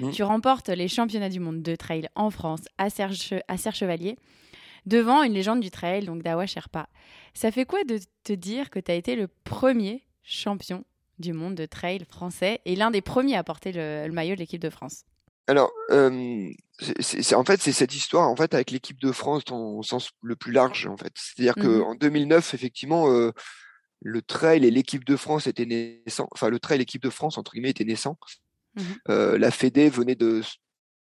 Mmh. 0.00 0.10
Tu 0.12 0.22
remportes 0.22 0.68
les 0.68 0.88
championnats 0.88 1.28
du 1.28 1.40
monde 1.40 1.62
de 1.62 1.76
trail 1.76 2.08
en 2.14 2.30
France 2.30 2.62
à 2.78 2.90
Serre, 2.90 3.12
à 3.48 3.56
Chevalier 3.56 4.16
devant 4.86 5.22
une 5.22 5.34
légende 5.34 5.60
du 5.60 5.70
trail, 5.70 6.04
donc 6.04 6.22
Dawa 6.22 6.46
Sherpa. 6.46 6.88
Ça 7.34 7.50
fait 7.50 7.64
quoi 7.64 7.84
de 7.84 7.98
te 8.24 8.32
dire 8.32 8.70
que 8.70 8.78
tu 8.78 8.90
as 8.90 8.94
été 8.94 9.14
le 9.14 9.28
premier 9.44 10.04
champion 10.22 10.84
du 11.18 11.32
monde 11.32 11.54
de 11.54 11.66
trail 11.66 12.04
français 12.08 12.60
et 12.64 12.76
l'un 12.76 12.90
des 12.90 13.02
premiers 13.02 13.36
à 13.36 13.44
porter 13.44 13.72
le, 13.72 14.08
maillot 14.10 14.34
de 14.34 14.40
l'équipe 14.40 14.60
de 14.60 14.70
France? 14.70 15.04
Alors, 15.46 15.70
c'est, 17.00 17.34
en 17.34 17.44
fait, 17.44 17.60
c'est 17.60 17.72
cette 17.72 17.94
histoire 17.94 18.28
en 18.28 18.36
fait 18.36 18.54
avec 18.54 18.70
l'équipe 18.70 19.00
de 19.00 19.12
France 19.12 19.42
au 19.50 19.82
sens 19.82 20.10
le 20.22 20.36
plus 20.36 20.52
large 20.52 20.86
en 20.86 20.96
fait. 20.96 21.12
C'est-à-dire 21.14 21.54
mmh 21.56 21.80
qu'en 21.80 21.94
2009, 21.94 22.54
effectivement, 22.54 23.08
le 24.02 24.22
trail 24.22 24.64
et 24.64 24.70
l'équipe 24.70 25.04
de 25.04 25.16
France 25.16 25.46
étaient 25.46 25.66
naissants. 25.66 26.28
Enfin, 26.32 26.48
le 26.48 26.58
trail 26.58 26.76
et 26.76 26.78
l'équipe 26.78 27.02
de 27.02 27.10
France 27.10 27.36
entre 27.36 27.52
guillemets 27.52 27.70
étaient 27.70 27.84
naissants. 27.84 28.16
Mmh 28.74 29.36
la 29.36 29.50
Fédé 29.50 29.88
venait 29.88 30.14
de, 30.14 30.42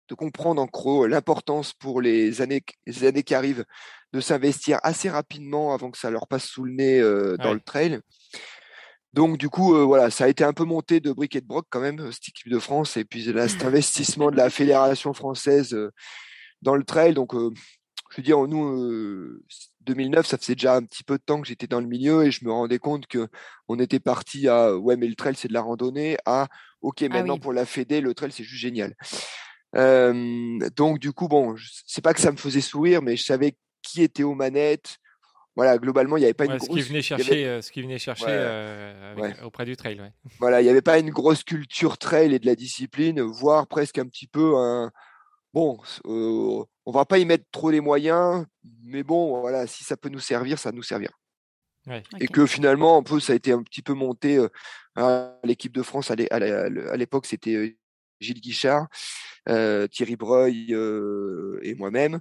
de 0.10 0.16
comprendre 0.16 0.62
en 0.62 0.66
gros 0.66 1.06
l'importance 1.06 1.74
pour 1.74 2.02
les 2.02 2.42
années, 2.42 2.64
les 2.88 3.04
années 3.04 3.24
qui 3.24 3.36
arrivent 3.36 3.66
de 4.12 4.20
s'investir 4.20 4.80
assez 4.84 5.10
rapidement 5.10 5.74
avant 5.74 5.92
que 5.92 5.98
ça 5.98 6.10
leur 6.10 6.28
passe 6.28 6.46
sous 6.46 6.64
le 6.64 6.74
nez 6.74 7.02
dans 7.38 7.54
le 7.54 7.60
trail. 7.60 8.00
Donc 9.14 9.38
du 9.38 9.50
coup, 9.50 9.76
voilà, 9.86 10.10
ça 10.10 10.26
a 10.26 10.28
été 10.28 10.44
un 10.44 10.54
peu 10.54 10.64
monté 10.64 11.00
de 11.00 11.12
briques 11.12 11.36
et 11.36 11.42
de 11.42 11.46
broc 11.46 11.68
quand 11.70 11.80
même 11.80 12.12
cette 12.12 12.30
équipe 12.30 12.52
de 12.52 12.60
France 12.60 12.98
et 12.98 13.06
puis 13.06 13.24
là, 13.26 13.48
cet 13.48 13.64
investissement 13.64 14.32
de 14.32 14.38
la 14.38 14.50
fédération 14.50 15.14
française 15.14 15.78
dans 16.64 16.76
le 16.76 16.84
trail. 16.84 17.14
Donc 17.14 17.34
je 17.34 18.18
veux 18.18 18.24
dire, 18.24 18.48
nous, 18.48 19.40
2009, 19.84 20.26
ça 20.26 20.38
faisait 20.38 20.56
déjà 20.56 20.76
un 20.76 20.84
petit 20.84 21.04
peu 21.04 21.18
de 21.18 21.24
temps 21.24 21.42
que 21.42 21.48
j'étais 21.48 21.68
dans 21.68 21.80
le 21.80 21.88
milieu 21.88 22.26
et 22.26 22.32
je 22.32 22.46
me 22.46 22.52
rendais 22.52 22.80
compte 22.80 23.08
que 23.08 23.28
on 23.68 23.80
était 23.80 24.00
parti 24.00 24.48
à 24.48 24.78
ouais, 24.78 24.96
mais 24.96 25.08
le 25.08 25.16
trail 25.16 25.36
c'est 25.36 25.48
de 25.48 25.54
la 25.54 25.62
randonnée, 25.62 26.18
à 26.26 26.48
ok, 26.82 27.04
ah 27.04 27.10
maintenant 27.10 27.38
pour 27.38 27.54
la 27.54 27.66
Fédé, 27.66 28.02
le 28.02 28.14
trail 28.14 28.32
c'est 28.32 28.44
juste 28.44 28.62
génial. 28.62 28.96
donc 30.76 31.00
du 31.00 31.12
coup, 31.14 31.28
bon, 31.28 31.56
c'est 31.86 32.04
pas 32.04 32.14
que 32.14 32.22
ça 32.22 32.32
me 32.32 32.38
faisait 32.38 32.62
sourire, 32.62 33.02
mais 33.02 33.16
je 33.16 33.24
savais 33.24 33.56
qui 33.84 34.02
était 34.02 34.24
aux 34.24 34.34
manettes. 34.34 34.98
Voilà, 35.56 35.78
globalement, 35.78 36.18
il 36.18 36.22
n'y 36.22 36.26
avait 36.26 36.34
pas 36.34 36.46
une 36.46 36.58
grosse. 36.58 36.80
Ce 36.80 36.84
qui 36.84 36.90
venait 36.90 37.02
chercher, 37.04 37.46
euh, 37.46 37.62
ce 37.62 37.72
qui 37.72 37.84
venait 37.84 38.00
chercher 38.00 38.26
euh, 38.28 39.34
auprès 39.44 39.66
du 39.66 39.76
trail. 39.78 40.02
Voilà, 40.40 40.62
il 40.62 40.64
n'y 40.64 40.70
avait 40.70 40.82
pas 40.82 40.98
une 40.98 41.12
grosse 41.12 41.44
culture 41.44 42.00
trail 42.00 42.34
et 42.34 42.40
de 42.40 42.46
la 42.48 42.56
discipline, 42.56 43.22
voire 43.22 43.68
presque 43.68 44.00
un 44.00 44.08
petit 44.08 44.26
peu 44.26 44.56
un. 44.58 44.92
Bon, 45.54 45.80
euh, 46.08 46.64
on 46.86 46.92
va 46.92 47.06
pas 47.06 47.18
y 47.20 47.26
mettre 47.26 47.46
trop 47.52 47.72
les 47.72 47.82
moyens, 47.82 48.46
mais 48.84 49.04
bon, 49.04 49.40
voilà, 49.40 49.68
si 49.68 49.84
ça 49.84 49.98
peut 49.98 50.10
nous 50.10 50.20
servir, 50.20 50.60
ça 50.60 50.72
nous 50.72 50.84
servira. 50.84 51.14
Et 52.20 52.28
que 52.28 52.46
finalement, 52.46 52.98
un 52.98 53.04
peu, 53.04 53.20
ça 53.20 53.34
a 53.34 53.36
été 53.36 53.52
un 53.52 53.62
petit 53.62 53.82
peu 53.82 53.94
monté. 53.94 54.40
à 54.96 55.38
l'équipe 55.44 55.74
de 55.74 55.82
France, 55.82 56.12
à 56.12 56.16
l'époque, 56.96 57.26
c'était 57.26 57.78
Gilles 58.20 58.42
Guichard, 58.42 58.88
Thierry 59.48 60.16
Breuil 60.16 60.76
et 61.62 61.76
moi-même. 61.76 62.20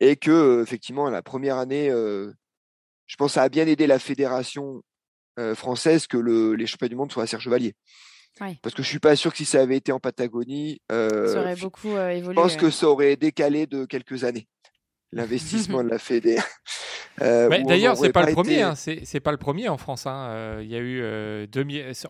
Et 0.00 0.16
que, 0.16 0.62
effectivement, 0.62 1.08
la 1.10 1.22
première 1.22 1.58
année, 1.58 1.88
je 1.90 3.16
pense 3.16 3.32
que 3.32 3.34
ça 3.34 3.42
a 3.42 3.48
bien 3.48 3.66
aidé 3.66 3.86
la 3.86 3.98
fédération 3.98 4.82
française 5.54 6.06
que 6.06 6.18
les 6.18 6.66
championnats 6.66 6.90
du 6.90 6.96
monde 6.96 7.12
soient 7.12 7.22
à 7.22 7.26
Serre 7.26 7.40
Chevalier. 7.40 7.74
Parce 8.38 8.74
que 8.74 8.82
je 8.82 8.88
suis 8.88 8.98
pas 8.98 9.16
sûr 9.16 9.30
que 9.30 9.38
si 9.38 9.44
ça 9.44 9.60
avait 9.60 9.76
été 9.76 9.92
en 9.92 10.00
Patagonie, 10.00 10.80
ça 10.90 11.40
aurait 11.40 11.56
beaucoup 11.56 11.96
évolué. 11.96 12.34
Je 12.36 12.40
pense 12.40 12.56
que 12.56 12.70
ça 12.70 12.88
aurait 12.88 13.16
décalé 13.16 13.66
de 13.66 13.84
quelques 13.84 14.24
années 14.24 14.48
l'investissement 15.12 15.82
de 15.84 15.90
la 15.90 15.98
Fédé. 15.98 16.38
Euh, 17.20 17.48
D'ailleurs, 17.64 17.96
c'est 17.96 18.10
pas, 18.10 18.22
pas 18.22 18.28
le 18.28 18.32
premier. 18.32 18.62
Hein, 18.62 18.74
c'est 18.74 19.20
pas 19.20 19.32
le 19.32 19.36
premier 19.36 19.68
en 19.68 19.76
France. 19.76 20.06
Hein. 20.06 20.28
Euh, 20.30 20.60
il 20.62 20.70
y 20.70 20.74
a 20.74 20.78
eu 20.78 21.00
euh, 21.02 21.46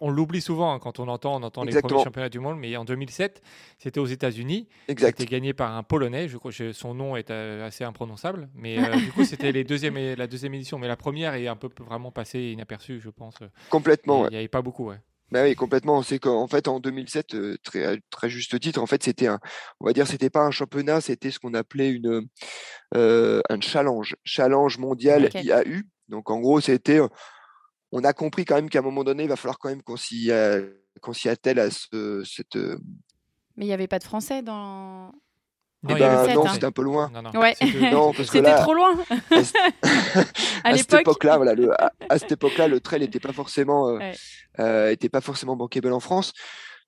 on 0.00 0.11
l'oublie 0.11 0.40
souvent 0.40 0.72
hein, 0.72 0.78
quand 0.78 1.00
on 1.00 1.08
entend, 1.08 1.35
on 1.35 1.42
entend 1.42 1.64
les 1.64 1.80
premiers 1.80 2.04
championnats 2.04 2.28
du 2.28 2.38
monde, 2.38 2.58
mais 2.58 2.76
en 2.76 2.85
2007, 2.85 3.42
c'était 3.78 3.98
aux 3.98 4.06
États-Unis. 4.06 4.68
C'était 4.88 5.26
gagné 5.26 5.54
par 5.54 5.74
un 5.76 5.82
Polonais. 5.82 6.28
Je 6.28 6.38
crois 6.38 6.52
que 6.52 6.72
son 6.72 6.94
nom 6.94 7.16
est 7.16 7.30
euh, 7.30 7.66
assez 7.66 7.85
imprononçable, 7.85 8.48
mais 8.54 8.76
du 8.96 9.11
coup, 9.12 9.24
c'était 9.24 9.50
les 9.50 9.64
deuxième 9.64 9.96
et 9.96 10.14
la 10.14 10.26
deuxième 10.28 10.54
édition. 10.54 10.78
Mais 10.78 10.88
la 10.88 10.96
première 10.96 11.35
est 11.35 11.48
un 11.48 11.56
peu 11.56 11.68
vraiment 11.80 12.12
passée 12.12 12.52
inaperçue, 12.52 13.00
je 13.00 13.11
pense. 13.11 13.35
Complètement. 13.70 14.28
Il 14.28 14.30
n'y 14.30 14.37
avait 14.37 14.48
pas 14.48 14.62
beaucoup. 14.62 14.88
Ouais. 14.88 15.00
Bah 15.33 15.45
oui, 15.45 15.55
complètement. 15.55 16.03
C'est 16.03 16.18
qu'en 16.18 16.47
fait, 16.47 16.68
en 16.68 16.79
2007, 16.79 17.62
très, 17.62 17.99
très 18.11 18.29
juste 18.29 18.61
titre, 18.61 18.83
en 18.83 18.87
fait, 18.87 19.03
c'était 19.03 19.29
un, 19.29 19.40
on 19.81 19.87
va 19.87 19.95
dire, 19.95 20.07
c'était 20.07 20.29
pas 20.29 20.42
un 20.42 20.51
championnat, 20.51 21.01
c'était 21.01 21.31
ce 21.31 21.38
qu'on 21.38 21.55
appelait 21.55 21.90
une, 21.90 22.29
un 22.95 23.61
challenge, 23.62 24.14
challenge 24.25 24.77
mondial 24.77 25.31
IAU. 25.35 25.85
Donc, 26.09 26.31
en 26.31 26.38
gros, 26.38 26.61
c'était, 26.61 27.01
on 27.92 28.05
a 28.05 28.12
compris 28.12 28.45
quand 28.45 28.57
même 28.57 28.68
qu'à 28.68 28.81
un 28.81 28.83
moment 28.83 29.05
donné, 29.05 29.23
il 29.23 29.29
va 29.31 29.37
falloir 29.37 29.59
quand 29.59 29.71
même 29.71 29.83
qu'on 29.83 29.97
s'y, 29.97 30.31
qu'on 31.01 31.14
s'y 31.14 31.31
attelle 31.31 31.59
à 31.59 31.71
ce, 31.71 32.23
cette. 32.25 32.57
Mais 33.57 33.64
il 33.64 33.68
n'y 33.68 33.73
avait 33.73 33.88
pas 33.88 33.99
de 33.99 34.05
français 34.05 34.42
dans. 34.42 35.12
Non, 35.83 35.97
eh 35.97 35.99
ben, 35.99 36.35
non 36.35 36.47
c'était 36.47 36.66
un 36.66 36.71
peu 36.73 36.83
loin. 36.83 37.11
Non, 37.12 37.23
non. 37.23 37.40
Ouais. 37.40 37.57
C'était 37.59 38.55
trop 38.57 38.75
loin. 38.75 38.97
à, 40.62 40.77
cette 40.77 40.92
époque-là, 41.01 41.37
voilà, 41.37 41.55
le, 41.55 41.73
à, 42.09 42.18
cette 42.18 42.33
époque-là, 42.33 42.68
le 42.68 42.79
trail 42.79 43.01
n'était 43.01 43.18
pas 43.18 43.33
forcément, 43.33 43.88
euh, 43.88 43.99
euh, 44.61 44.90
était 44.90 45.09
pas 45.09 45.21
forcément 45.21 45.57
bankable 45.57 45.92
en 45.92 45.99
France. 45.99 46.33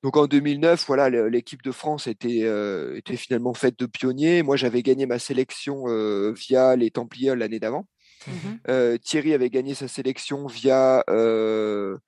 Donc 0.04 0.16
en 0.16 0.26
2009, 0.26 0.85
voilà, 0.87 1.11
l'équipe 1.28 1.62
de 1.62 1.72
France 1.72 2.07
était, 2.07 2.42
euh, 2.44 2.96
était 2.96 3.16
finalement 3.16 3.54
faite 3.54 3.78
de 3.78 3.87
pionniers. 3.87 4.42
Moi, 4.42 4.57
j'avais 4.57 4.83
gagné 4.83 5.07
ma 5.07 5.18
sélection 5.18 5.85
euh, 5.88 6.33
via 6.33 6.76
les 6.76 6.90
Templiers 6.90 7.35
l'année 7.35 7.59
d'avant. 7.59 7.88
Mmh 8.26 8.96
Thierry 9.02 9.35
avait 9.35 9.50
gagné 9.50 9.74
sa 9.74 9.88
sélection 9.88 10.46
via 10.46 11.02
le 11.09 11.98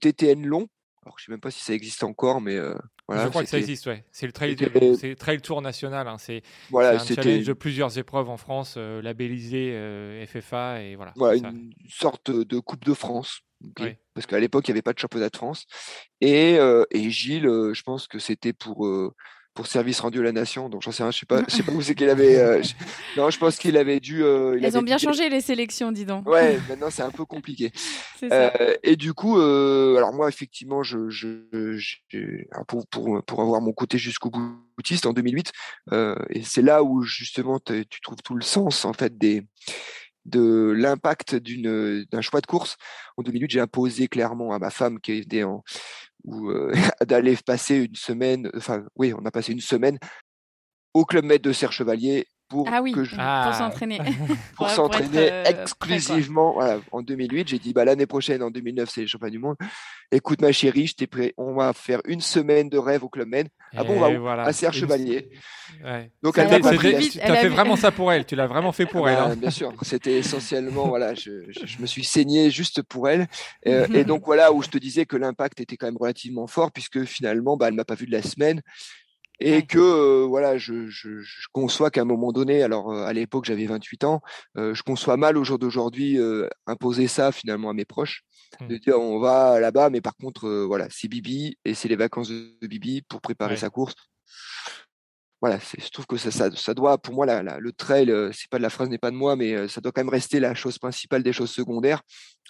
TTN 0.00 0.44
long. 0.44 0.66
Alors, 1.04 1.18
je 1.18 1.24
sais 1.24 1.32
même 1.32 1.40
pas 1.40 1.50
si 1.50 1.62
ça 1.62 1.72
existe 1.72 2.04
encore, 2.04 2.40
mais 2.40 2.58
je 3.16 3.28
crois 3.28 3.42
que 3.42 3.48
ça 3.48 3.58
existe, 3.58 3.86
ouais. 3.86 4.04
C'est 4.12 4.26
le 4.26 4.32
trail, 4.32 4.56
le 4.56 5.14
trail 5.14 5.40
Tour 5.40 5.62
national. 5.62 6.08
Hein. 6.08 6.16
C'est 6.18 6.42
voilà, 6.70 7.00
un 7.00 7.04
challenge 7.04 7.44
de 7.44 7.52
plusieurs 7.52 7.98
épreuves 7.98 8.28
en 8.28 8.36
France, 8.36 8.74
euh, 8.76 9.02
labellisé 9.02 9.72
euh, 9.72 10.24
FFA 10.26 10.82
et 10.82 10.96
voilà. 10.96 11.12
Voilà, 11.16 11.36
une 11.36 11.72
sorte 11.88 12.30
de 12.30 12.58
Coupe 12.58 12.84
de 12.84 12.94
France. 12.94 13.40
Parce 14.14 14.26
qu'à 14.26 14.40
l'époque, 14.40 14.66
il 14.66 14.72
n'y 14.72 14.74
avait 14.74 14.82
pas 14.82 14.92
de 14.92 14.98
championnat 14.98 15.28
de 15.28 15.36
France. 15.36 15.66
Et, 16.20 16.58
euh, 16.58 16.84
et 16.90 17.10
Gilles, 17.10 17.44
je 17.44 17.82
pense 17.82 18.08
que 18.08 18.18
c'était 18.18 18.52
pour 18.52 18.86
pour 19.54 19.66
service 19.66 20.00
rendu 20.00 20.20
à 20.20 20.22
la 20.22 20.32
nation. 20.32 20.68
Donc, 20.68 20.82
j'en 20.82 20.92
sais 20.92 21.02
rien, 21.02 21.10
je 21.10 21.18
sais 21.18 21.26
pas, 21.26 21.42
je 21.48 21.54
sais 21.54 21.62
pas 21.62 21.72
où 21.72 21.82
c'est 21.82 21.94
qu'il 21.96 22.08
avait. 22.08 22.38
Euh, 22.38 22.62
non, 23.16 23.30
je 23.30 23.38
pense 23.38 23.58
qu'il 23.58 23.76
avait 23.76 24.00
dû. 24.00 24.22
Euh, 24.22 24.58
Elles 24.62 24.78
ont 24.78 24.82
bien 24.82 24.98
changé 24.98 25.28
les 25.28 25.40
sélections, 25.40 25.92
dis 25.92 26.04
donc. 26.04 26.28
Ouais, 26.28 26.58
maintenant 26.68 26.90
c'est 26.90 27.02
un 27.02 27.10
peu 27.10 27.24
compliqué. 27.24 27.72
Euh, 28.24 28.74
et 28.82 28.96
du 28.96 29.14
coup, 29.14 29.38
alors 29.38 30.12
moi, 30.12 30.28
effectivement, 30.28 30.82
je, 30.82 31.08
je, 31.08 31.28
pour, 32.66 32.86
pour, 32.86 33.22
pour 33.24 33.40
avoir 33.40 33.60
mon 33.60 33.72
côté 33.72 33.98
jusqu'au 33.98 34.30
boutiste 34.76 35.06
en 35.06 35.12
2008, 35.12 35.52
et 36.30 36.42
c'est 36.42 36.62
là 36.62 36.82
où 36.82 37.02
justement 37.02 37.58
tu 37.60 38.00
trouves 38.02 38.22
tout 38.22 38.34
le 38.34 38.42
sens 38.42 38.84
en 38.84 38.92
fait 38.92 39.18
des 39.18 39.42
de 40.24 40.72
l'impact 40.76 41.34
d'une 41.34 42.04
d'un 42.10 42.20
choix 42.20 42.40
de 42.40 42.46
course. 42.46 42.76
En 43.16 43.22
2008, 43.22 43.50
j'ai 43.50 43.60
imposé 43.60 44.08
clairement 44.08 44.52
à 44.52 44.58
ma 44.58 44.70
femme 44.70 45.00
qui 45.00 45.12
était 45.12 45.42
en 45.42 45.64
ou 46.24 46.52
d'aller 47.06 47.36
passer 47.44 47.76
une 47.76 47.94
semaine, 47.94 48.50
enfin 48.56 48.84
oui, 48.96 49.12
on 49.14 49.24
a 49.24 49.30
passé 49.30 49.52
une 49.52 49.60
semaine 49.60 49.98
au 50.94 51.04
Club 51.04 51.24
Med 51.24 51.40
de 51.42 51.52
Serre 51.52 51.72
Chevalier 51.72 52.26
pour 52.52 52.68
ah 52.70 52.82
oui, 52.82 52.92
que 52.92 53.02
je... 53.02 53.16
pour 53.44 53.54
s'entraîner. 53.54 53.98
pour 54.56 54.68
s'entraîner 54.68 55.32
euh, 55.32 55.44
exclusivement. 55.44 56.52
voilà, 56.52 56.80
en 56.92 57.00
2008, 57.00 57.48
j'ai 57.48 57.58
dit 57.58 57.72
bah, 57.72 57.86
l'année 57.86 58.06
prochaine, 58.06 58.42
en 58.42 58.50
2009, 58.50 58.90
c'est 58.90 59.00
les 59.00 59.06
championnats 59.06 59.30
du 59.30 59.38
monde. 59.38 59.56
Écoute 60.10 60.42
ma 60.42 60.52
chérie, 60.52 60.86
je 60.86 60.94
t'ai 60.94 61.06
prêt. 61.06 61.32
On 61.38 61.54
va 61.54 61.72
faire 61.72 62.00
une 62.04 62.20
semaine 62.20 62.68
de 62.68 62.76
rêve 62.76 63.02
au 63.02 63.08
Club 63.08 63.28
Med. 63.28 63.48
Ah 63.74 63.84
bon, 63.84 63.94
on 63.94 64.20
va 64.20 64.42
à 64.42 64.52
Serre 64.52 64.74
Chevalier. 64.74 65.30
Donc 66.22 66.36
elle 66.36 66.52
as 66.52 67.36
fait 67.36 67.48
vraiment 67.48 67.76
ça 67.76 67.90
pour 67.90 68.12
elle. 68.12 68.26
Tu 68.26 68.36
l'as 68.36 68.46
vraiment 68.46 68.72
fait 68.72 68.84
pour 68.84 69.08
elle. 69.08 69.16
Hein. 69.16 69.36
Bien 69.36 69.50
sûr. 69.50 69.72
C'était 69.80 70.18
essentiellement 70.18 70.88
voilà, 70.88 71.14
je, 71.14 71.30
je, 71.50 71.80
me 71.80 71.86
suis 71.86 72.04
saigné 72.04 72.50
juste 72.50 72.82
pour 72.82 73.08
elle. 73.08 73.26
Euh, 73.66 73.86
et 73.94 74.04
donc 74.04 74.26
voilà 74.26 74.52
où 74.52 74.62
je 74.62 74.68
te 74.68 74.76
disais 74.76 75.06
que 75.06 75.16
l'impact 75.16 75.60
était 75.60 75.78
quand 75.78 75.86
même 75.86 75.96
relativement 75.96 76.46
fort 76.46 76.72
puisque 76.72 77.04
finalement, 77.04 77.56
bah, 77.56 77.68
elle 77.68 77.74
m'a 77.74 77.86
pas 77.86 77.94
vu 77.94 78.04
de 78.04 78.12
la 78.12 78.22
semaine. 78.22 78.60
Et 79.44 79.66
que 79.66 80.24
voilà, 80.24 80.58
je, 80.58 80.88
je, 80.88 81.20
je 81.20 81.46
conçois 81.52 81.90
qu'à 81.90 82.02
un 82.02 82.06
moment 82.06 82.32
donné, 82.32 82.62
alors 82.62 82.92
à 82.92 83.12
l'époque 83.12 83.44
j'avais 83.44 83.66
28 83.66 84.04
ans, 84.04 84.20
je 84.56 84.82
conçois 84.82 85.16
mal 85.16 85.36
au 85.36 85.44
jour 85.44 85.58
d'aujourd'hui 85.58 86.18
imposer 86.66 87.08
ça 87.08 87.32
finalement 87.32 87.70
à 87.70 87.74
mes 87.74 87.84
proches, 87.84 88.22
mmh. 88.60 88.68
de 88.68 88.76
dire 88.76 88.98
on 88.98 89.18
va 89.18 89.60
là-bas, 89.60 89.90
mais 89.90 90.00
par 90.00 90.16
contre 90.16 90.48
voilà, 90.66 90.86
c'est 90.90 91.08
Bibi 91.08 91.56
et 91.64 91.74
c'est 91.74 91.88
les 91.88 91.96
vacances 91.96 92.30
de 92.30 92.66
Bibi 92.66 93.02
pour 93.02 93.20
préparer 93.20 93.56
sa 93.56 93.70
course 93.70 93.94
voilà, 95.42 95.58
je 95.76 95.88
trouve 95.88 96.06
que 96.06 96.16
ça, 96.16 96.30
ça, 96.30 96.72
doit, 96.72 96.98
pour 96.98 97.14
moi, 97.14 97.26
la, 97.26 97.58
le 97.58 97.72
trail, 97.72 98.14
c'est 98.32 98.48
pas 98.48 98.58
de 98.58 98.62
la 98.62 98.70
phrase 98.70 98.88
n'est 98.88 98.98
pas 98.98 99.10
de 99.10 99.16
moi, 99.16 99.34
mais 99.34 99.66
ça 99.66 99.80
doit 99.80 99.90
quand 99.90 100.00
même 100.00 100.08
rester 100.08 100.38
la 100.38 100.54
chose 100.54 100.78
principale 100.78 101.24
des 101.24 101.32
choses 101.32 101.50
secondaires. 101.50 102.02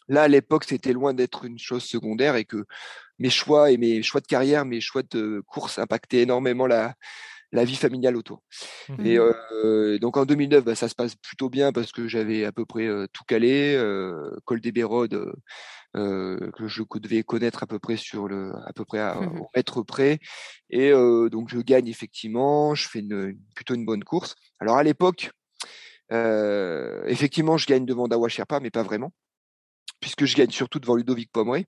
Là, 0.09 0.25
à 0.25 0.29
l'époque, 0.29 0.65
c'était 0.65 0.93
loin 0.93 1.15
d'être 1.15 1.47
une 1.47 1.59
chose 1.59 1.85
secondaire 1.85 2.37
et 2.37 2.45
que 2.45 2.67
mes 3.23 3.31
choix 3.31 3.71
et 3.71 3.77
mes 3.77 4.03
choix 4.03 4.21
de 4.21 4.27
carrière, 4.27 4.65
mes 4.65 4.81
choix 4.81 5.03
de 5.09 5.43
course 5.47 5.79
impactaient 5.79 6.23
énormément 6.23 6.67
la, 6.67 6.95
la 7.53 7.65
vie 7.65 7.77
familiale 7.77 8.17
autour. 8.17 8.43
Mmh 8.89 9.07
et 9.07 9.19
euh, 9.19 9.99
donc 10.01 10.17
en 10.17 10.25
2009, 10.25 10.65
bah, 10.65 10.75
ça 10.75 10.89
se 10.89 10.95
passe 10.95 11.15
plutôt 11.15 11.49
bien 11.49 11.73
parce 11.73 11.93
que 11.93 12.09
j'avais 12.09 12.45
à 12.45 12.51
peu 12.51 12.67
près 12.67 12.89
tout 13.13 13.25
calé, 13.25 13.75
euh, 13.77 14.37
col 14.45 14.61
des 14.61 14.73
Bérodes, 14.73 15.33
euh, 15.97 16.51
que 16.53 16.67
je 16.67 16.83
devais 16.99 17.23
connaître 17.23 17.63
à 17.63 17.67
peu 17.67 17.79
près 17.79 17.97
sur 17.97 18.27
le, 18.27 18.53
à 18.67 18.73
peu 18.73 18.85
près 18.85 18.99
à, 18.99 19.15
mmh 19.15 19.41
au 19.41 19.49
mètre 19.55 19.83
près. 19.83 20.19
Et 20.71 20.91
donc 20.91 21.49
je 21.49 21.61
gagne 21.61 21.87
effectivement, 21.87 22.75
je 22.75 22.89
fais 22.89 23.01
une, 23.01 23.39
plutôt 23.55 23.75
une 23.75 23.85
bonne 23.85 24.03
course. 24.03 24.35
Alors 24.59 24.79
à 24.79 24.83
l'époque, 24.83 25.31
effectivement, 26.11 27.57
je 27.57 27.67
gagne 27.67 27.87
devant 27.87 28.09
Dawa 28.09 28.29
Sherpa, 28.29 28.59
mais 28.59 28.71
pas 28.71 28.83
vraiment, 28.83 29.13
puisque 30.01 30.25
je 30.25 30.35
gagne 30.35 30.51
surtout 30.51 30.81
devant 30.81 30.97
Ludovic 30.97 31.31
Pomeroy, 31.31 31.65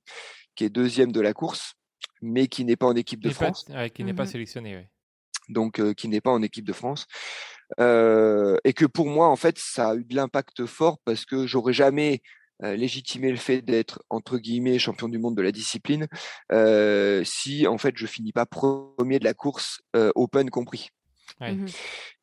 qui 0.54 0.64
est 0.64 0.70
deuxième 0.70 1.12
de 1.12 1.20
la 1.20 1.32
course, 1.32 1.74
mais 2.22 2.46
qui 2.46 2.64
n'est 2.64 2.76
pas 2.76 2.86
en 2.86 2.96
équipe 2.96 3.20
de 3.20 3.30
France. 3.30 3.66
qui 3.94 4.04
n'est 4.04 4.14
pas 4.14 4.24
mmh 4.24 4.26
sélectionné, 4.26 4.76
oui 4.76 4.82
donc 5.48 5.94
qui 5.94 6.08
n'est 6.08 6.20
pas 6.20 6.30
en 6.30 6.42
équipe 6.42 6.64
de 6.64 6.72
France. 6.72 7.06
et 7.78 8.72
que 8.72 8.86
pour 8.86 9.08
moi, 9.08 9.28
en 9.28 9.36
fait, 9.36 9.58
ça 9.58 9.90
a 9.90 9.94
eu 9.94 10.04
de 10.04 10.16
l'impact 10.16 10.64
fort 10.66 10.98
parce 11.04 11.24
que 11.24 11.46
j'aurais 11.46 11.72
jamais 11.72 12.22
légitimé 12.62 13.30
le 13.30 13.36
fait 13.36 13.60
d'être 13.60 14.02
entre 14.08 14.38
guillemets 14.38 14.78
champion 14.78 15.08
du 15.08 15.18
monde 15.18 15.36
de 15.36 15.42
la 15.42 15.52
discipline 15.52 16.06
si 17.24 17.66
en 17.66 17.78
fait 17.78 17.94
je 17.96 18.06
finis 18.06 18.32
pas 18.32 18.46
premier 18.46 19.18
de 19.18 19.24
la 19.24 19.34
course 19.34 19.82
Open 20.14 20.50
compris. 20.50 20.90
Mmh 21.40 21.66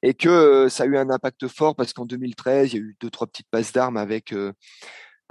et 0.04 0.16
que 0.16 0.68
ça 0.68 0.84
a 0.84 0.86
eu 0.88 0.98
un 0.98 1.12
impact 1.12 1.48
fort 1.48 1.76
parce 1.76 1.94
qu'en 1.94 2.06
2013, 2.06 2.74
il 2.74 2.76
y 2.76 2.80
a 2.80 2.82
eu 2.82 2.98
deux 3.00 3.12
trois 3.12 3.28
petites 3.28 3.50
passes 3.52 3.72
d'armes 3.72 3.98
avec 3.98 4.34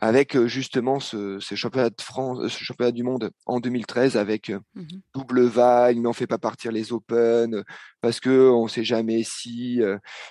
avec 0.02 0.38
justement 0.46 0.98
ce, 0.98 1.38
championnat 1.40 1.90
de 1.90 2.00
France, 2.00 2.48
ce 2.48 2.64
championnat 2.64 2.90
du 2.90 3.02
monde 3.02 3.30
en 3.44 3.60
2013 3.60 4.16
avec 4.16 4.48
mmh 4.48 4.84
double 5.14 5.42
vague, 5.42 5.98
mais 5.98 6.08
on 6.08 6.12
fait 6.12 6.26
pas 6.26 6.38
partir 6.38 6.72
les 6.72 6.92
Open 6.92 7.64
parce 8.00 8.20
que 8.20 8.50
on 8.50 8.68
sait 8.68 8.84
jamais 8.84 9.22
si, 9.24 9.80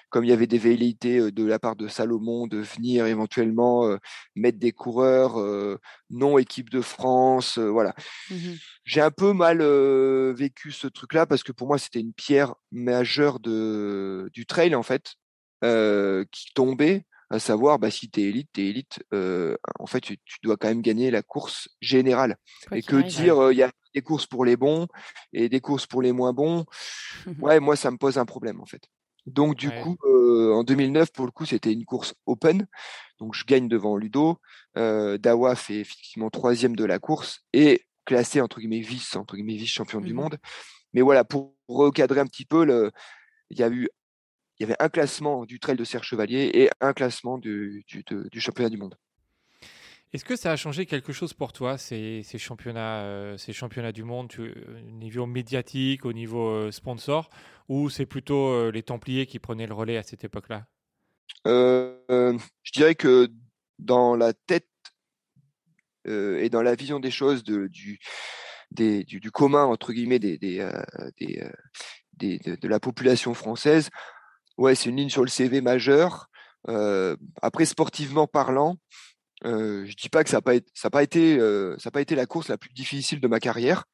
comme 0.10 0.24
il 0.24 0.30
y 0.30 0.34
avait 0.34 0.48
des 0.48 0.58
velléités 0.58 1.32
de 1.32 1.46
la 1.46 1.60
part 1.60 1.76
de 1.76 1.88
Salomon 1.88 2.48
de 2.48 2.58
venir 2.58 3.06
éventuellement 3.06 3.98
mettre 4.36 4.58
des 4.58 4.72
coureurs 4.72 5.38
non 6.10 6.38
équipe 6.38 6.70
de 6.70 6.82
France, 6.82 7.58
voilà. 7.60 7.94
Mmh 8.32 8.54
J'ai 8.86 9.02
un 9.02 9.12
peu 9.12 9.34
mal 9.34 9.62
vécu 10.34 10.72
ce 10.72 10.88
truc-là 10.88 11.26
parce 11.26 11.44
que 11.44 11.52
pour 11.52 11.68
moi 11.68 11.78
c'était 11.78 12.00
une 12.00 12.14
pierre 12.14 12.56
majeure 12.72 13.40
de 13.40 14.30
du 14.34 14.46
trail 14.46 14.74
en 14.76 14.84
fait 14.84 15.14
qui 15.62 16.54
tombait 16.56 17.06
à 17.30 17.40
savoir 17.40 17.80
bah, 17.80 17.92
si 17.92 18.10
tu 18.10 18.22
es 18.22 18.24
élite, 18.26 18.50
tu 18.54 18.62
es 18.62 18.70
élite, 18.70 19.04
en 19.12 19.86
fait, 19.86 20.02
tu, 20.02 20.18
dois 20.44 20.58
quand 20.58 20.68
même 20.68 20.82
gagner 20.82 21.12
la 21.12 21.22
course 21.22 21.70
générale. 21.82 22.38
et 22.72 22.82
que 22.82 22.98
dire, 22.98 23.52
il 23.52 23.58
y 23.58 23.64
a 23.64 23.72
des 23.94 24.02
courses 24.02 24.26
pour 24.26 24.46
les 24.46 24.58
bons 24.58 24.88
et 25.34 25.50
des 25.50 25.62
courses 25.62 25.88
pour 25.88 26.02
les 26.02 26.12
moins 26.12 26.34
bons, 26.34 26.66
ouais, 27.42 27.60
moi, 27.60 27.76
ça 27.76 27.92
me 27.92 27.98
pose 27.98 28.18
un 28.18 28.26
problème, 28.26 28.62
en 28.62 28.66
fait. 28.66 28.84
Donc, 29.26 29.56
du 29.56 29.70
coup, 29.70 29.96
en 30.06 30.64
2009, 30.64 31.12
pour 31.12 31.26
le 31.26 31.32
coup, 31.32 31.46
c'était 31.46 31.74
une 31.74 31.86
course 31.86 32.16
open. 32.26 32.66
Donc, 33.20 33.36
je 33.36 33.46
gagne 33.46 33.68
devant 33.68 33.96
Ludo. 33.96 34.40
Dawa 34.76 35.56
fait 35.56 35.80
effectivement 35.80 36.30
troisième 36.30 36.76
de 36.76 36.86
la 36.86 37.00
course 37.00 37.42
et 37.54 37.86
classé, 38.06 38.42
entre 38.42 38.60
guillemets, 38.60 38.80
vice, 38.80 39.16
entre 39.16 39.36
guillemets, 39.36 39.56
vice-champion 39.56 40.02
du 40.02 40.14
mmh 40.14 40.16
monde. 40.16 40.38
Mais 40.94 41.02
voilà, 41.02 41.24
pour 41.24 41.56
recadrer 41.68 42.20
un 42.20 42.26
petit 42.26 42.46
peu, 42.46 42.66
le, 42.66 42.92
il 43.52 43.60
y 43.60 43.64
a 43.64 43.70
eu 43.70 43.88
il 44.60 44.64
y 44.64 44.66
avait 44.66 44.76
un 44.80 44.90
classement 44.90 45.46
du 45.46 45.60
trail 45.60 45.78
de 45.78 45.86
Serre 45.86 46.04
Chevalier 46.04 46.52
et 46.54 46.70
un 46.82 46.92
classement 46.92 47.38
du, 47.38 47.86
du, 47.88 48.42
championnat 48.42 48.70
du 48.70 48.78
monde. 48.78 48.96
Est-ce 50.12 50.26
que 50.26 50.36
ça 50.36 50.52
a 50.52 50.56
changé 50.58 50.86
quelque 50.86 51.14
chose 51.14 51.34
pour 51.34 51.54
toi, 51.54 51.78
ces, 51.78 52.24
ces 52.24 52.38
championnats, 52.38 53.04
euh, 53.04 53.38
ces 53.38 53.54
championnats 53.54 53.94
du 53.94 54.04
monde, 54.04 54.34
au 54.38 54.92
niveau 54.92 55.26
médiatique, 55.26 56.04
au 56.04 56.12
niveau 56.12 56.50
euh, 56.50 56.72
sponsor, 56.72 57.30
ou 57.70 57.90
c'est 57.90 58.06
plutôt 58.06 58.50
euh, 58.50 58.72
les 58.72 58.84
Templiers 58.84 59.28
qui 59.28 59.40
prenaient 59.40 59.68
le 59.68 59.74
relais 59.74 59.98
à 59.98 60.04
cette 60.04 60.26
époque-là? 60.26 60.66
Je 61.46 62.72
dirais 62.74 62.96
que 62.96 63.30
dans 63.78 64.16
la 64.16 64.34
tête 64.34 64.68
et 66.06 66.50
dans 66.50 66.64
la 66.64 66.76
vision 66.76 67.00
des 67.00 67.12
choses 67.12 67.44
de, 67.44 67.68
du, 67.68 68.00
des, 68.72 69.04
du, 69.06 69.32
commun, 69.32 69.64
entre 69.64 69.94
guillemets, 69.94 70.20
des, 70.20 70.38
des, 70.38 70.68
des 71.18 71.50
de, 72.18 72.56
de, 72.56 72.68
la 72.68 72.80
population 72.80 73.34
française, 73.34 73.90
ouais, 74.60 74.76
c'est 74.76 74.90
une 74.90 74.98
ligne 74.98 75.10
sur 75.10 75.24
le 75.24 75.30
CV 75.30 75.62
majeur. 75.62 76.28
Euh, 76.68 77.16
après, 77.42 77.66
sportivement 77.66 78.28
parlant, 78.28 78.78
euh, 79.46 79.86
je 79.86 79.96
dis 79.96 80.10
pas 80.10 80.24
que 80.24 80.30
ça 80.30 80.38
n'a 80.38 80.42
pas, 80.42 80.54
ça 80.74 80.90
pas, 80.90 81.02
été, 81.02 81.40
euh, 81.40 81.76
ça 81.80 81.92
pas 81.92 82.02
été 82.02 82.16
la 82.16 82.26
course 82.26 82.50
la 82.50 82.58
plus 82.58 82.74
difficile 82.74 83.22
de 83.22 83.28
ma 83.28 83.40
carrière, 83.40 83.86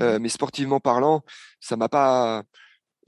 euh, 0.00 0.18
mais 0.20 0.28
sportivement 0.28 0.80
parlant, 0.80 1.22
ça 1.60 1.76
m'a 1.76 1.88
pas. 1.88 2.42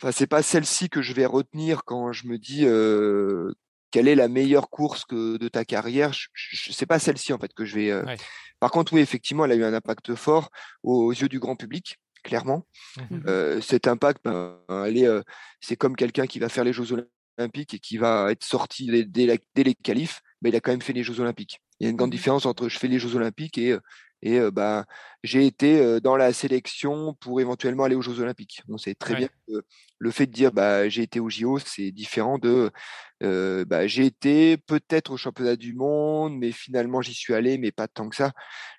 Enfin, 0.01 0.11
c'est 0.11 0.27
pas 0.27 0.43
celle-ci 0.43 0.89
que 0.89 1.03
je 1.03 1.13
vais 1.13 1.27
retenir 1.27 1.85
quand 1.85 2.13
je 2.13 2.27
me 2.27 2.39
dis 2.39 2.67
quelle 3.91 4.09
est 4.09 4.17
la 4.17 4.29
meilleure 4.29 4.71
course 4.71 5.05
que 5.05 5.37
de 5.37 5.49
ta 5.49 5.65
carrière. 5.65 6.13
Je, 6.13 6.73
c'est 6.73 6.87
pas 6.87 6.99
celle-ci 6.99 7.33
en 7.33 7.39
fait 7.39 7.53
que 7.53 7.65
je 7.65 7.77
vais. 7.77 8.17
Par 8.59 8.71
contre, 8.71 8.95
oui, 8.95 9.01
effectivement, 9.01 9.45
elle 9.45 9.53
a 9.53 9.57
eu 9.57 9.65
un 9.65 9.75
impact 9.75 10.15
fort 10.15 10.51
aux 10.83 11.13
yeux 11.13 11.29
du 11.29 11.39
grand 11.39 11.55
public 11.55 11.99
clairement. 12.25 12.67
Mmh 13.11 13.21
euh, 13.29 13.61
cet 13.61 13.87
impact, 13.87 14.25
ben, 14.25 14.59
c'est 15.61 15.77
comme 15.77 15.95
quelqu'un 15.95 16.27
qui 16.27 16.41
va 16.41 16.49
faire 16.49 16.65
les 16.65 16.73
Jeux 16.73 16.89
Olympiques 17.39 17.75
et 17.75 17.79
qui 17.79 17.97
va 17.97 18.33
être 18.33 18.45
sorti 18.45 18.87
dès, 19.07 19.39
les 19.57 19.75
qualifs, 19.75 20.23
mais 20.43 20.51
il 20.51 20.57
a 20.57 20.61
quand 20.61 20.73
même 20.73 20.83
fait 20.83 20.93
les 20.93 21.05
Jeux 21.05 21.21
Olympiques. 21.21 21.61
Il 21.79 21.85
y 21.85 21.87
a 21.87 21.91
une 21.91 21.97
grande 21.97 22.11
mmh 22.11 22.13
différence 22.13 22.47
entre 22.47 22.69
je 22.69 22.79
fais 22.79 22.89
les 22.89 22.99
Jeux 22.99 23.15
Olympiques 23.15 23.59
et, 23.59 23.77
et 24.25 24.41
ben, 24.51 24.87
j'ai 25.23 25.47
été 25.47 26.01
dans 26.01 26.17
la 26.17 26.33
sélection 26.33 27.15
pour 27.21 27.43
éventuellement 27.43 27.85
aller 27.85 27.95
aux 27.95 28.01
Jeux 28.01 28.21
Olympiques. 28.21 28.63
On 28.71 28.79
sait 28.79 28.95
très 28.95 29.15
bien 29.15 29.29
que 29.47 29.63
le 29.99 30.11
fait 30.11 30.27
de 30.27 30.33
dire 30.33 30.51
bah, 30.51 30.89
j'ai 30.89 31.03
été 31.03 31.21
aux 31.21 31.29
JO, 31.29 31.59
c'est 31.59 31.93
différent 31.93 32.39
de 32.39 32.71
bah, 33.21 33.87
j'ai 33.87 34.07
été 34.07 34.57
peut-être 34.57 35.13
au 35.13 35.19
championnat 35.19 35.57
du 35.57 35.75
monde, 35.75 36.37
mais 36.39 36.53
finalement 36.53 37.03
j'y 37.03 37.13
suis 37.13 37.35
allé, 37.35 37.59
mais 37.59 37.71
pas 37.71 37.87
tant 37.87 38.09
que 38.09 38.17
ça. 38.17 38.33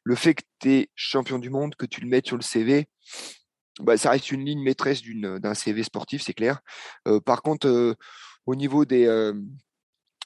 Le 0.04 0.16
fait 0.16 0.34
que 0.34 0.44
tu 0.60 0.72
es 0.72 0.90
champion 0.96 1.38
du 1.38 1.52
monde, 1.52 1.76
que 1.76 1.86
tu 1.86 2.02
le 2.02 2.08
mettes 2.08 2.26
sur 2.26 2.38
le 2.38 2.42
CV, 2.42 2.88
bah, 3.82 3.98
ça 3.98 4.10
reste 4.10 4.32
une 4.32 4.46
ligne 4.46 4.64
maîtresse 4.64 5.04
d'un 5.04 5.54
CV 5.54 5.84
sportif, 5.84 6.24
c'est 6.24 6.34
clair. 6.34 6.60
par 7.24 7.44
contre, 7.44 7.96
au 8.48 8.56
niveau 8.56 8.84
des 8.84 9.06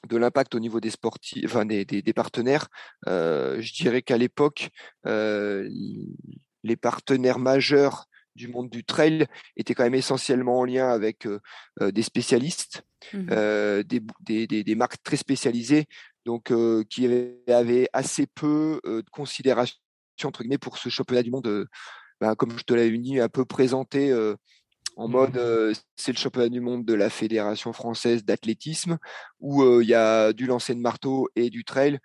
de 0.08 0.18
l'impact 0.18 0.56
au 0.56 0.60
niveau 0.60 0.80
des 0.80 0.90
sportifs, 0.90 1.46
enfin 1.46 1.66
des, 1.66 1.86
des, 1.86 2.14
partenaires, 2.14 2.68
je 3.06 3.74
dirais 3.74 4.02
qu'à 4.02 4.18
l'époque, 4.18 4.70
les 5.06 6.76
partenaires 6.80 7.40
majeurs 7.40 8.06
du 8.36 8.48
monde 8.48 8.70
du 8.70 8.84
trail 8.86 9.28
étaient 9.58 9.74
quand 9.74 9.84
même 9.84 9.96
essentiellement 9.96 10.60
en 10.60 10.66
lien 10.66 10.90
avec 10.90 11.28
des 11.82 12.04
spécialistes, 12.04 12.84
mmh 13.14 13.84
des, 13.84 14.48
des, 14.48 14.76
marques 14.76 15.04
très 15.04 15.18
spécialisées, 15.18 15.86
donc 16.26 16.54
qui 16.90 17.06
avaient 17.48 17.90
assez 17.92 18.26
peu 18.28 18.80
de 18.86 19.10
considération 19.12 19.78
entre 20.24 20.44
guillemets 20.44 20.58
pour 20.58 20.78
ce 20.78 20.90
championnat 20.90 21.24
du 21.24 21.32
monde 21.32 21.68
bah, 22.22 22.36
comme 22.36 22.58
je 22.58 22.64
te 22.64 22.74
l'avais 22.74 22.98
dit, 22.98 23.20
un 23.20 23.30
peu 23.30 23.46
présenté 23.46 24.14
en 25.00 25.08
mmh 25.08 25.12
mode 25.12 25.74
c'est 25.96 26.12
le 26.12 26.18
championnat 26.18 26.50
du 26.50 26.60
monde 26.60 26.86
de 26.86 26.94
la 26.94 27.10
Fédération 27.10 27.74
française 27.74 28.24
d'athlétisme, 28.26 28.98
où 29.40 29.82
il 29.82 29.88
y 29.88 29.94
a 29.94 30.34
du 30.34 30.46
lancer 30.46 30.76
de 30.76 30.80
marteau 30.80 31.30
et 31.36 31.50
du 31.50 31.64
trail, 31.64 32.00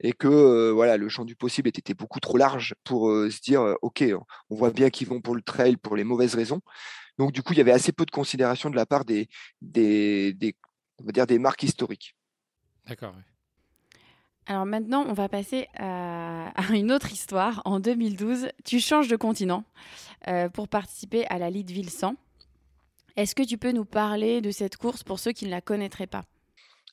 et 0.00 0.12
que 0.12 0.70
voilà 0.70 0.96
le 0.96 1.08
champ 1.08 1.24
du 1.24 1.36
possible 1.36 1.68
était 1.68 1.94
beaucoup 1.94 2.20
trop 2.20 2.36
large 2.36 2.74
pour 2.84 3.08
se 3.08 3.40
dire 3.40 3.76
ok, 3.82 4.04
on 4.50 4.56
voit 4.56 4.70
bien 4.70 4.90
qu'ils 4.90 5.08
vont 5.08 5.20
pour 5.20 5.34
le 5.34 5.42
trail 5.42 5.76
pour 5.76 5.96
les 5.96 6.04
mauvaises 6.04 6.34
raisons. 6.34 6.60
Donc 7.18 7.32
du 7.32 7.42
coup, 7.42 7.52
il 7.52 7.58
y 7.58 7.60
avait 7.60 7.72
assez 7.72 7.92
peu 7.92 8.06
de 8.06 8.10
considération 8.10 8.70
de 8.70 8.76
la 8.76 8.86
part 8.86 9.04
des, 9.04 9.28
des, 9.60 10.32
des 10.34 10.56
on 11.00 11.04
va 11.04 11.12
dire 11.12 11.26
des 11.26 11.38
marques 11.38 11.62
historiques. 11.62 12.16
D'accord. 12.86 13.14
Alors 14.46 14.64
maintenant, 14.64 15.04
on 15.06 15.12
va 15.12 15.28
passer 15.28 15.68
à, 15.78 16.50
une 16.72 16.90
autre 16.90 17.12
histoire. 17.12 17.60
En 17.66 17.80
2012, 17.80 18.48
tu 18.64 18.80
changes 18.80 19.08
de 19.08 19.16
continent 19.16 19.64
euh, 20.26 20.48
pour 20.48 20.68
participer 20.68 21.26
à 21.26 21.38
la 21.38 21.50
Leadville 21.50 21.90
100. 21.90 22.16
Est-ce 23.18 23.34
que 23.34 23.42
tu 23.42 23.58
peux 23.58 23.72
nous 23.72 23.84
parler 23.84 24.40
de 24.40 24.52
cette 24.52 24.76
course 24.76 25.02
pour 25.02 25.18
ceux 25.18 25.32
qui 25.32 25.44
ne 25.44 25.50
la 25.50 25.60
connaîtraient 25.60 26.06
pas? 26.06 26.22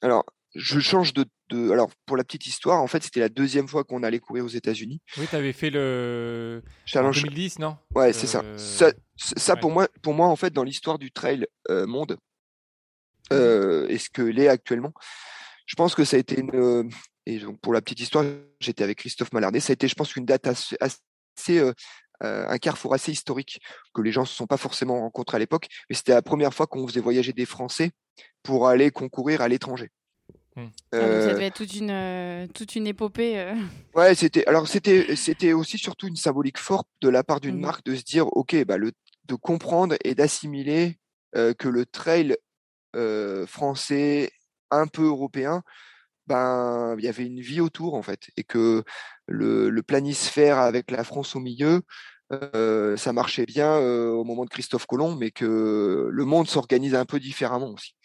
Alors, 0.01 0.25
je 0.55 0.79
change 0.79 1.13
de, 1.13 1.25
de, 1.49 1.69
Alors, 1.69 1.91
pour 2.07 2.17
la 2.17 2.23
petite 2.23 2.47
histoire, 2.47 2.81
en 2.81 2.87
fait, 2.87 3.03
c'était 3.03 3.19
la 3.19 3.29
deuxième 3.29 3.67
fois 3.67 3.83
qu'on 3.83 4.01
allait 4.01 4.17
courir 4.17 4.43
aux 4.43 4.47
États-Unis. 4.47 5.01
Oui, 5.19 5.27
tu 5.29 5.35
avais 5.35 5.53
fait 5.53 5.69
le. 5.69 6.63
Challenge. 6.85 7.19
En 7.19 7.27
2010, 7.27 7.59
non? 7.59 7.77
Ouais, 7.93 8.11
c'est 8.11 8.25
ça. 8.25 8.41
Euh, 8.43 8.57
Ça, 8.57 8.91
ça 9.15 9.53
ouais. 9.53 9.59
pour, 9.59 9.69
moi, 9.69 9.87
pour 10.01 10.15
moi, 10.15 10.25
en 10.25 10.35
fait, 10.35 10.51
dans 10.51 10.63
l'histoire 10.63 10.97
du 10.97 11.11
trail 11.11 11.45
euh, 11.69 11.85
monde, 11.85 12.17
Mmh. 13.31 13.33
euh, 13.33 13.87
et 13.87 13.97
ce 13.97 14.09
que 14.11 14.21
l'est 14.21 14.47
actuellement, 14.47 14.93
je 15.65 15.75
pense 15.75 15.95
que 15.95 16.05
ça 16.05 16.17
a 16.17 16.19
été 16.19 16.39
une. 16.39 16.91
Et 17.27 17.39
donc, 17.39 17.59
pour 17.59 17.73
la 17.73 17.81
petite 17.81 17.99
histoire, 17.99 18.25
j'étais 18.59 18.83
avec 18.83 18.99
Christophe 18.99 19.31
Mallardet. 19.33 19.59
Ça 19.59 19.71
a 19.71 19.73
été, 19.73 19.87
je 19.87 19.95
pense, 19.95 20.15
une 20.15 20.25
date 20.25 20.47
assez. 20.47 20.75
assez, 20.79 21.73
euh, 22.23 22.47
un 22.47 22.57
carrefour 22.57 22.93
assez 22.93 23.11
historique 23.11 23.59
que 23.93 24.01
les 24.01 24.11
gens 24.11 24.21
ne 24.21 24.27
se 24.27 24.35
sont 24.35 24.47
pas 24.47 24.57
forcément 24.57 24.99
rencontrés 25.01 25.35
à 25.37 25.39
l'époque, 25.39 25.67
mais 25.89 25.95
c'était 25.95 26.13
la 26.13 26.21
première 26.21 26.53
fois 26.53 26.67
qu'on 26.67 26.87
faisait 26.87 27.01
voyager 27.01 27.33
des 27.33 27.45
Français 27.45 27.91
pour 28.43 28.67
aller 28.67 28.91
concourir 28.91 29.41
à 29.41 29.47
l'étranger. 29.47 29.89
Hmm. 30.55 30.67
Ah, 30.93 30.97
ça 30.97 30.99
Euh, 30.99 31.33
devait 31.33 31.47
être 31.47 31.55
toute 31.55 31.75
une, 31.75 31.91
euh, 31.91 32.47
toute 32.53 32.75
une 32.75 32.87
épopée. 32.87 33.37
euh. 33.39 33.55
Ouais, 33.95 34.15
c'était 34.15 34.45
alors 34.47 34.67
c'était 34.67 35.15
c'était 35.15 35.53
aussi 35.53 35.77
surtout 35.77 36.07
une 36.07 36.15
symbolique 36.15 36.57
forte 36.57 36.87
de 37.01 37.09
la 37.09 37.23
part 37.23 37.39
d'une 37.41 37.55
Mhm. 37.55 37.61
marque 37.61 37.85
de 37.85 37.95
se 37.95 38.03
dire 38.03 38.27
ok 38.35 38.63
bah 38.65 38.77
le 38.77 38.91
de 39.25 39.35
comprendre 39.35 39.95
et 40.03 40.15
d'assimiler 40.15 40.97
euh, 41.35 41.53
que 41.53 41.67
le 41.67 41.85
trail 41.85 42.35
euh, 42.95 43.45
français 43.47 44.31
un 44.71 44.87
peu 44.87 45.03
européen 45.05 45.63
ben 46.27 46.95
il 46.97 47.05
y 47.05 47.07
avait 47.07 47.25
une 47.25 47.39
vie 47.41 47.61
autour 47.61 47.93
en 47.95 48.01
fait 48.01 48.29
et 48.37 48.43
que 48.43 48.83
le, 49.27 49.69
le 49.69 49.83
planisphère 49.83 50.59
avec 50.59 50.91
la 50.91 51.03
France 51.03 51.35
au 51.35 51.39
milieu 51.39 51.81
euh, 52.31 52.97
ça 52.97 53.13
marchait 53.13 53.45
bien 53.45 53.75
euh, 53.79 54.09
au 54.11 54.23
moment 54.23 54.45
de 54.45 54.49
Christophe 54.49 54.85
Colomb 54.87 55.15
mais 55.15 55.31
que 55.31 56.09
le 56.11 56.25
monde 56.25 56.47
s'organise 56.47 56.95
un 56.95 57.05
peu 57.05 57.19
différemment 57.19 57.69
aussi 57.71 57.95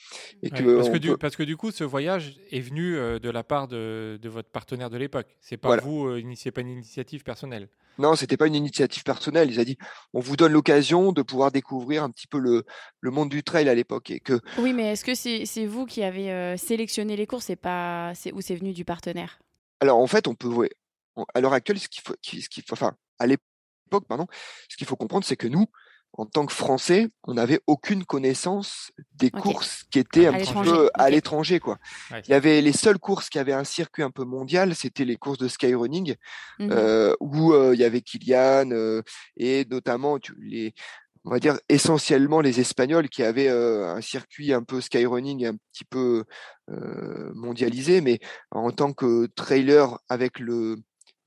et 0.43 0.51
Ouais, 0.51 0.67
que 0.67 0.73
parce, 0.75 0.89
que 0.89 0.97
du, 0.97 1.17
peut- 1.17 1.17
parce 1.17 1.37
que 1.37 1.45
du 1.45 1.57
coup, 1.57 1.71
ce 1.71 1.85
voyage 1.85 2.41
est 2.51 2.61
venu 2.61 2.97
euh, 2.97 3.21
de 3.21 3.31
la 3.31 3.45
part 3.45 3.69
de, 3.69 4.19
de 4.21 4.29
votre 4.29 4.51
partenaire 4.51 4.91
de 4.91 4.97
l'époque. 4.97 5.37
C'est 5.41 5.57
pas 5.57 5.71
Voilà. 5.71 5.83
vous, 5.83 6.07
euh, 6.07 6.23
c'est 6.35 6.51
pas 6.51 6.61
une 6.63 6.69
initiative 6.71 7.23
personnelle. 7.23 7.69
Non, 7.99 8.17
c'était 8.17 8.39
pas 8.39 8.47
une 8.47 8.55
initiative 8.55 9.03
personnelle. 9.03 9.51
Il 9.51 9.61
a 9.61 9.65
dit, 9.65 9.77
on 10.15 10.21
vous 10.21 10.37
donne 10.37 10.53
l'occasion 10.53 11.13
de 11.13 11.21
pouvoir 11.23 11.53
découvrir 11.53 12.03
un 12.03 12.11
petit 12.11 12.27
peu 12.27 12.39
le, 12.39 12.65
le 13.01 13.11
monde 13.11 13.29
du 13.29 13.43
trail 13.43 13.69
à 13.69 13.75
l'époque 13.75 14.11
et 14.11 14.21
que 14.21 14.41
Oui, 14.57 14.73
mais 14.75 14.93
est-ce 14.93 15.05
que 15.05 15.15
c'est 15.15 15.45
c'est 15.47 15.67
vous 15.67 15.87
qui 15.87 16.03
avez 16.05 16.31
euh, 16.33 16.57
sélectionné 16.57 17.17
les 17.17 17.27
courses 17.27 17.51
et 17.51 17.57
pas 17.57 18.13
c'est 18.15 18.33
ou 18.33 18.41
c'est 18.41 18.55
venu 18.57 18.73
du 18.73 18.85
partenaire? 18.85 19.41
Alors 19.81 19.99
en 19.99 20.07
fait, 20.07 20.27
on 20.29 20.35
peut 20.35 20.49
ouais, 20.49 20.71
à 21.35 21.41
l'heure 21.41 21.53
actuelle, 21.53 21.79
ce 21.79 21.89
qu'il 21.89 22.03
faut, 22.03 22.15
qu'il 22.23 22.43
faut, 22.43 22.73
enfin 22.73 22.97
à 23.19 23.27
l'époque, 23.27 23.45
pardon, 23.99 24.27
ce 24.69 24.77
qu'il 24.77 24.87
faut 24.87 24.97
comprendre, 24.97 25.25
c'est 25.25 25.37
que 25.37 25.49
nous, 25.49 25.67
en 26.13 26.27
tant 26.27 26.45
que 26.45 26.53
Français, 26.53 27.09
on 27.25 27.35
n'avait 27.35 27.61
aucune 27.69 28.05
connaissance 28.05 28.91
des 29.15 29.31
courses 29.31 29.85
qui 29.93 30.01
étaient 30.01 30.27
un 30.27 30.35
À 30.35 30.39
petit 30.39 30.53
peu 30.53 30.91
à 30.95 31.09
l'étranger, 31.09 31.61
quoi. 31.61 31.79
Ouais. 32.11 32.21
Il 32.27 32.31
y 32.33 32.35
avait 32.35 32.61
les 32.63 32.73
seules 32.73 32.99
courses 32.99 33.29
qui 33.29 33.39
avaient 33.39 33.53
un 33.53 33.63
circuit 33.65 34.03
un 34.03 34.11
peu 34.11 34.25
mondial, 34.25 34.75
c'était 34.75 35.05
les 35.05 35.17
courses 35.17 35.39
de 35.39 35.47
skyrunning, 35.49 36.17
euh, 36.61 37.15
où 37.21 37.53
euh, 37.53 37.75
il 37.75 37.81
y 37.81 37.85
avait 37.85 38.01
Kylian 38.01 38.71
euh, 38.73 39.03
et 39.37 39.65
notamment 39.71 40.19
tu- 40.19 40.35
les 40.41 40.75
on 41.27 41.31
va 41.31 41.39
dire 41.39 41.59
essentiellement 41.69 42.41
les 42.41 42.61
Espagnols 42.61 43.11
qui 43.11 43.23
avaient 43.23 43.49
euh, 43.51 43.95
un 43.95 44.01
circuit 44.01 44.55
un 44.55 44.63
peu 44.63 44.81
skyrunning 44.81 45.45
un 45.47 45.55
petit 45.71 45.85
peu 45.85 46.25
euh, 46.71 47.31
mondialisé, 47.35 48.01
mais 48.01 48.21
en 48.51 48.71
tant 48.73 48.95
que 48.95 49.27
trailer 49.27 49.99
avec 50.09 50.39
le, 50.39 50.77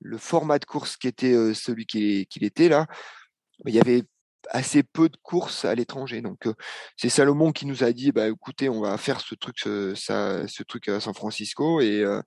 le 0.04 0.18
format 0.18 0.60
de 0.60 0.66
course 0.66 0.98
qui 0.98 1.08
était 1.08 1.34
euh, 1.34 1.54
celui 1.54 1.86
qui- 1.86 2.26
qu'il 2.28 2.44
était 2.44 2.70
là, 2.70 2.88
il 3.66 3.74
y 3.74 3.80
avait 3.80 4.04
assez 4.50 4.84
peu 4.84 5.08
de 5.08 5.16
courses 5.24 5.64
à 5.64 5.74
l'étranger. 5.74 6.22
Donc 6.22 6.48
euh, 6.48 6.54
c'est 6.98 7.08
Salomon 7.10 7.54
qui 7.54 7.66
nous 7.66 7.84
a 7.84 7.94
dit 7.94 8.12
bah 8.12 8.28
écoutez, 8.28 8.68
on 8.68 8.82
va 8.82 8.98
faire 8.98 9.22
ce 9.22 9.36
truc 9.36 9.56
ce, 9.60 9.96
ça, 9.96 10.46
ce 10.48 10.64
truc 10.64 10.90
à 10.90 11.00
San 11.00 11.14
Francisco 11.14 11.80
et 11.80 12.02
euh, 12.02 12.22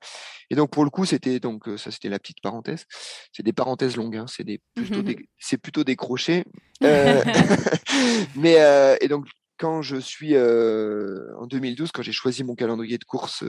et 0.51 0.55
donc 0.55 0.71
pour 0.71 0.85
le 0.85 0.91
coup, 0.91 1.05
c'était 1.05 1.41
donc 1.41 1.65
ça 1.77 1.91
c'était 1.91 2.09
la 2.09 2.19
petite 2.19 2.41
parenthèse. 2.43 2.85
C'est 3.33 3.43
des 3.43 3.53
parenthèses 3.53 3.97
longues, 3.97 4.17
hein, 4.17 4.27
c'est 4.29 4.45
des 4.45 4.61
plutôt 4.75 5.03
des 5.03 5.29
c'est 5.39 5.59
plutôt 5.59 5.85
des 5.85 5.97
crochets. 5.97 6.45
Euh, 6.83 7.23
mais 8.37 8.57
euh, 8.61 8.97
et 9.01 9.09
donc 9.09 9.25
quand 9.59 9.83
je 9.83 9.97
suis 9.97 10.35
euh, 10.35 11.35
en 11.39 11.47
2012, 11.47 11.93
quand 11.93 12.03
j'ai 12.03 12.13
choisi 12.13 12.45
mon 12.45 12.55
calendrier 12.55 12.99
de 12.99 13.05
course 13.05 13.43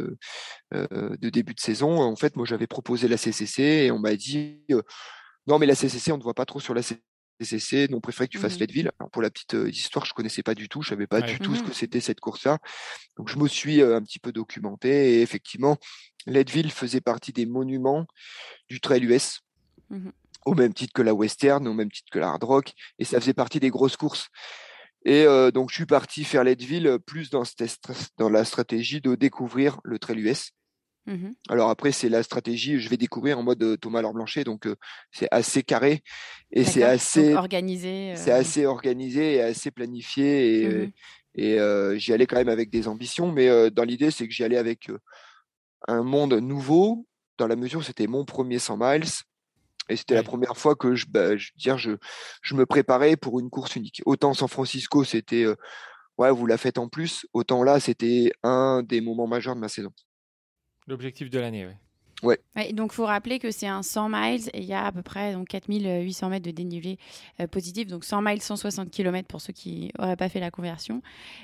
euh, 0.73 1.17
de 1.17 1.29
début 1.29 1.53
de 1.53 1.59
saison, 1.59 2.01
en 2.01 2.15
fait, 2.15 2.35
moi 2.35 2.45
j'avais 2.45 2.67
proposé 2.67 3.07
la 3.07 3.17
CCC 3.17 3.61
et 3.63 3.91
on 3.91 3.99
m'a 3.99 4.15
dit 4.15 4.61
euh, 4.71 4.81
non 5.47 5.59
mais 5.59 5.65
la 5.65 5.75
CCC 5.75 6.11
on 6.11 6.17
ne 6.17 6.23
voit 6.23 6.33
pas 6.33 6.45
trop 6.45 6.59
sur 6.59 6.73
la 6.73 6.81
CCC, 6.81 7.87
donc 7.87 7.97
on 7.97 8.01
préférait 8.01 8.27
que 8.27 8.31
tu 8.33 8.37
fasses 8.39 8.53
Mhm. 8.55 8.59
Leadville. 8.61 8.91
Alors 8.99 9.11
pour 9.11 9.21
la 9.21 9.29
petite 9.29 9.55
histoire, 9.67 10.05
je 10.05 10.13
connaissais 10.13 10.43
pas 10.43 10.55
du 10.55 10.69
tout, 10.69 10.81
je 10.81 10.89
savais 10.89 11.07
pas 11.07 11.19
Ouais. 11.19 11.27
du 11.27 11.39
tout 11.39 11.55
ce 11.55 11.63
que 11.63 11.73
c'était 11.73 12.01
cette 12.01 12.19
course-là. 12.19 12.57
Donc 13.17 13.29
je 13.29 13.37
me 13.37 13.47
suis 13.47 13.81
un 13.81 14.01
petit 14.01 14.19
peu 14.19 14.31
documenté 14.31 15.15
et 15.15 15.21
effectivement, 15.21 15.77
Leadville 16.25 16.71
faisait 16.71 17.01
partie 17.01 17.33
des 17.33 17.45
monuments 17.45 18.05
du 18.69 18.79
trail 18.81 19.03
US. 19.03 19.41
Mhm. 19.89 20.11
Au 20.45 20.53
même 20.53 20.73
titre 20.73 20.93
que 20.93 21.01
la 21.01 21.13
Western, 21.13 21.67
au 21.67 21.73
même 21.73 21.91
titre 21.91 22.07
que 22.09 22.19
la 22.19 22.29
Hard 22.29 22.43
Rock, 22.43 22.73
et 22.99 23.03
ça 23.05 23.19
faisait 23.19 23.33
partie 23.33 23.59
des 23.59 23.69
grosses 23.69 23.97
courses. 23.97 24.29
Et 25.07 25.23
euh, 25.25 25.51
donc 25.51 25.69
je 25.69 25.75
suis 25.75 25.85
parti 25.85 26.25
faire 26.25 26.43
Leadville 26.43 26.97
plus 27.05 27.29
dans, 27.29 27.45
cette 27.45 27.61
stra- 27.63 28.09
dans 28.17 28.29
la 28.29 28.43
stratégie 28.43 28.99
de 28.99 29.15
découvrir 29.15 29.79
le 29.85 29.99
trail 29.99 30.19
US. 30.19 30.51
Mhm. 31.05 31.33
Alors 31.47 31.69
après, 31.69 31.93
c'est 31.93 32.09
la 32.09 32.21
stratégie, 32.23 32.77
je 32.77 32.89
vais 32.89 32.97
découvrir 32.97 33.39
en 33.39 33.43
mode 33.43 33.63
euh, 33.63 33.77
Thomas 33.77 34.01
Laure 34.01 34.13
Blanchet, 34.13 34.43
donc 34.43 34.67
euh, 34.67 34.75
c'est 35.11 35.29
assez 35.31 35.63
carré 35.63 36.03
et 36.51 36.65
c'est 36.65 36.83
assez, 36.83 37.29
Donc, 37.29 37.37
organisé. 37.39 38.13
c'est 38.17 38.33
euh, 38.33 38.39
assez 38.39 38.65
organisé 38.65 39.35
et 39.35 39.41
assez 39.41 39.71
planifié 39.71 40.63
et, 40.63 40.91
et 41.35 41.57
euh, 41.57 41.97
j'y 41.97 42.11
allais 42.11 42.25
quand 42.25 42.35
même 42.35 42.49
avec 42.49 42.69
des 42.69 42.89
ambitions, 42.89 43.31
mais 43.31 43.47
euh, 43.47 43.69
dans 43.69 43.85
l'idée, 43.85 44.11
c'est 44.11 44.27
que 44.27 44.33
j'y 44.33 44.43
allais 44.43 44.57
avec 44.57 44.89
euh, 44.89 44.99
un 45.87 46.03
monde 46.03 46.33
nouveau, 46.33 47.07
dans 47.37 47.47
la 47.47 47.55
mesure 47.55 47.79
où 47.79 47.83
c'était 47.83 48.07
mon 48.07 48.25
premier 48.25 48.59
100 48.59 48.75
miles 48.77 49.05
et 49.89 49.95
c'était 49.95 50.15
la 50.15 50.23
première 50.23 50.57
fois 50.57 50.75
que 50.75 50.95
je, 50.95 51.05
bah, 51.07 51.37
je, 51.37 51.51
dire, 51.57 51.77
je, 51.77 51.91
je 52.41 52.55
me 52.55 52.65
préparais 52.65 53.15
pour 53.15 53.39
une 53.39 53.49
course 53.49 53.75
unique. 53.75 54.01
Autant 54.05 54.33
San 54.33 54.47
Francisco, 54.47 55.03
c'était 55.03 55.43
euh, 55.43 55.55
ouais, 56.17 56.31
vous 56.31 56.45
la 56.45 56.57
faites 56.57 56.77
en 56.77 56.87
plus, 56.87 57.25
autant 57.33 57.63
là, 57.63 57.79
c'était 57.79 58.31
un 58.43 58.83
des 58.83 59.01
moments 59.01 59.27
majeurs 59.27 59.55
de 59.55 59.61
ma 59.61 59.69
saison. 59.69 59.91
L'objectif 60.87 61.29
de 61.29 61.39
l'année, 61.39 61.65
ouais. 61.65 61.77
Ouais, 62.23 62.39
donc, 62.73 62.93
il 62.93 62.95
faut 62.95 63.05
rappeler 63.05 63.37
que 63.37 63.51
c'est 63.51 63.67
un 63.67 63.83
100 63.83 64.09
miles 64.09 64.49
et 64.53 64.61
il 64.61 64.65
y 64.65 64.73
a 64.73 64.85
à 64.85 64.91
peu 64.91 65.03
près 65.03 65.33
donc, 65.33 65.47
4800 65.49 66.29
mètres 66.29 66.45
de 66.45 66.51
dénivelé 66.51 66.97
euh, 67.39 67.45
positif. 67.45 67.87
Donc, 67.87 68.03
100 68.03 68.23
miles, 68.23 68.41
160 68.41 68.89
km 68.89 69.27
pour 69.27 69.39
ceux 69.39 69.53
qui 69.53 69.91
n'auraient 69.99 70.15
pas 70.15 70.27
fait 70.27 70.39
la 70.39 70.49
conversion. 70.49 71.03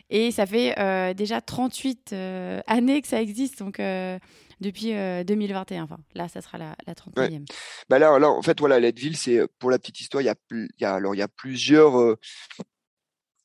Et 0.10 0.32
ça 0.32 0.48
fait 0.48 0.78
euh, 0.80 1.14
déjà 1.14 1.42
38 1.42 2.14
euh, 2.14 2.62
années 2.66 3.04
que 3.04 3.08
ça 3.08 3.22
existe, 3.22 3.60
donc 3.60 3.80
euh, 3.80 4.18
depuis 4.64 4.94
euh, 4.94 5.24
2021. 5.24 5.84
Enfin, 5.84 5.98
là, 6.16 6.28
ça 6.28 6.42
sera 6.42 6.58
la, 6.58 6.76
la 6.88 6.94
31e. 6.94 7.46
Bah 7.90 8.00
là, 8.00 8.18
là, 8.18 8.30
en 8.30 8.42
fait, 8.42 8.60
voilà, 8.60 8.80
Leadville, 8.80 9.18
c'est 9.18 9.38
euh, 9.38 9.48
pour 9.60 9.70
la 9.70 9.78
petite 9.78 10.02
histoire, 10.02 10.22
il 10.22 10.26
y 10.26 10.30
a, 10.30 10.36
y 10.80 10.86
a, 10.86 10.96
alors, 10.96 11.14
il 11.14 11.20
y 11.20 11.22
a 11.22 11.28
plusieurs, 11.28 12.00
euh, 12.00 12.20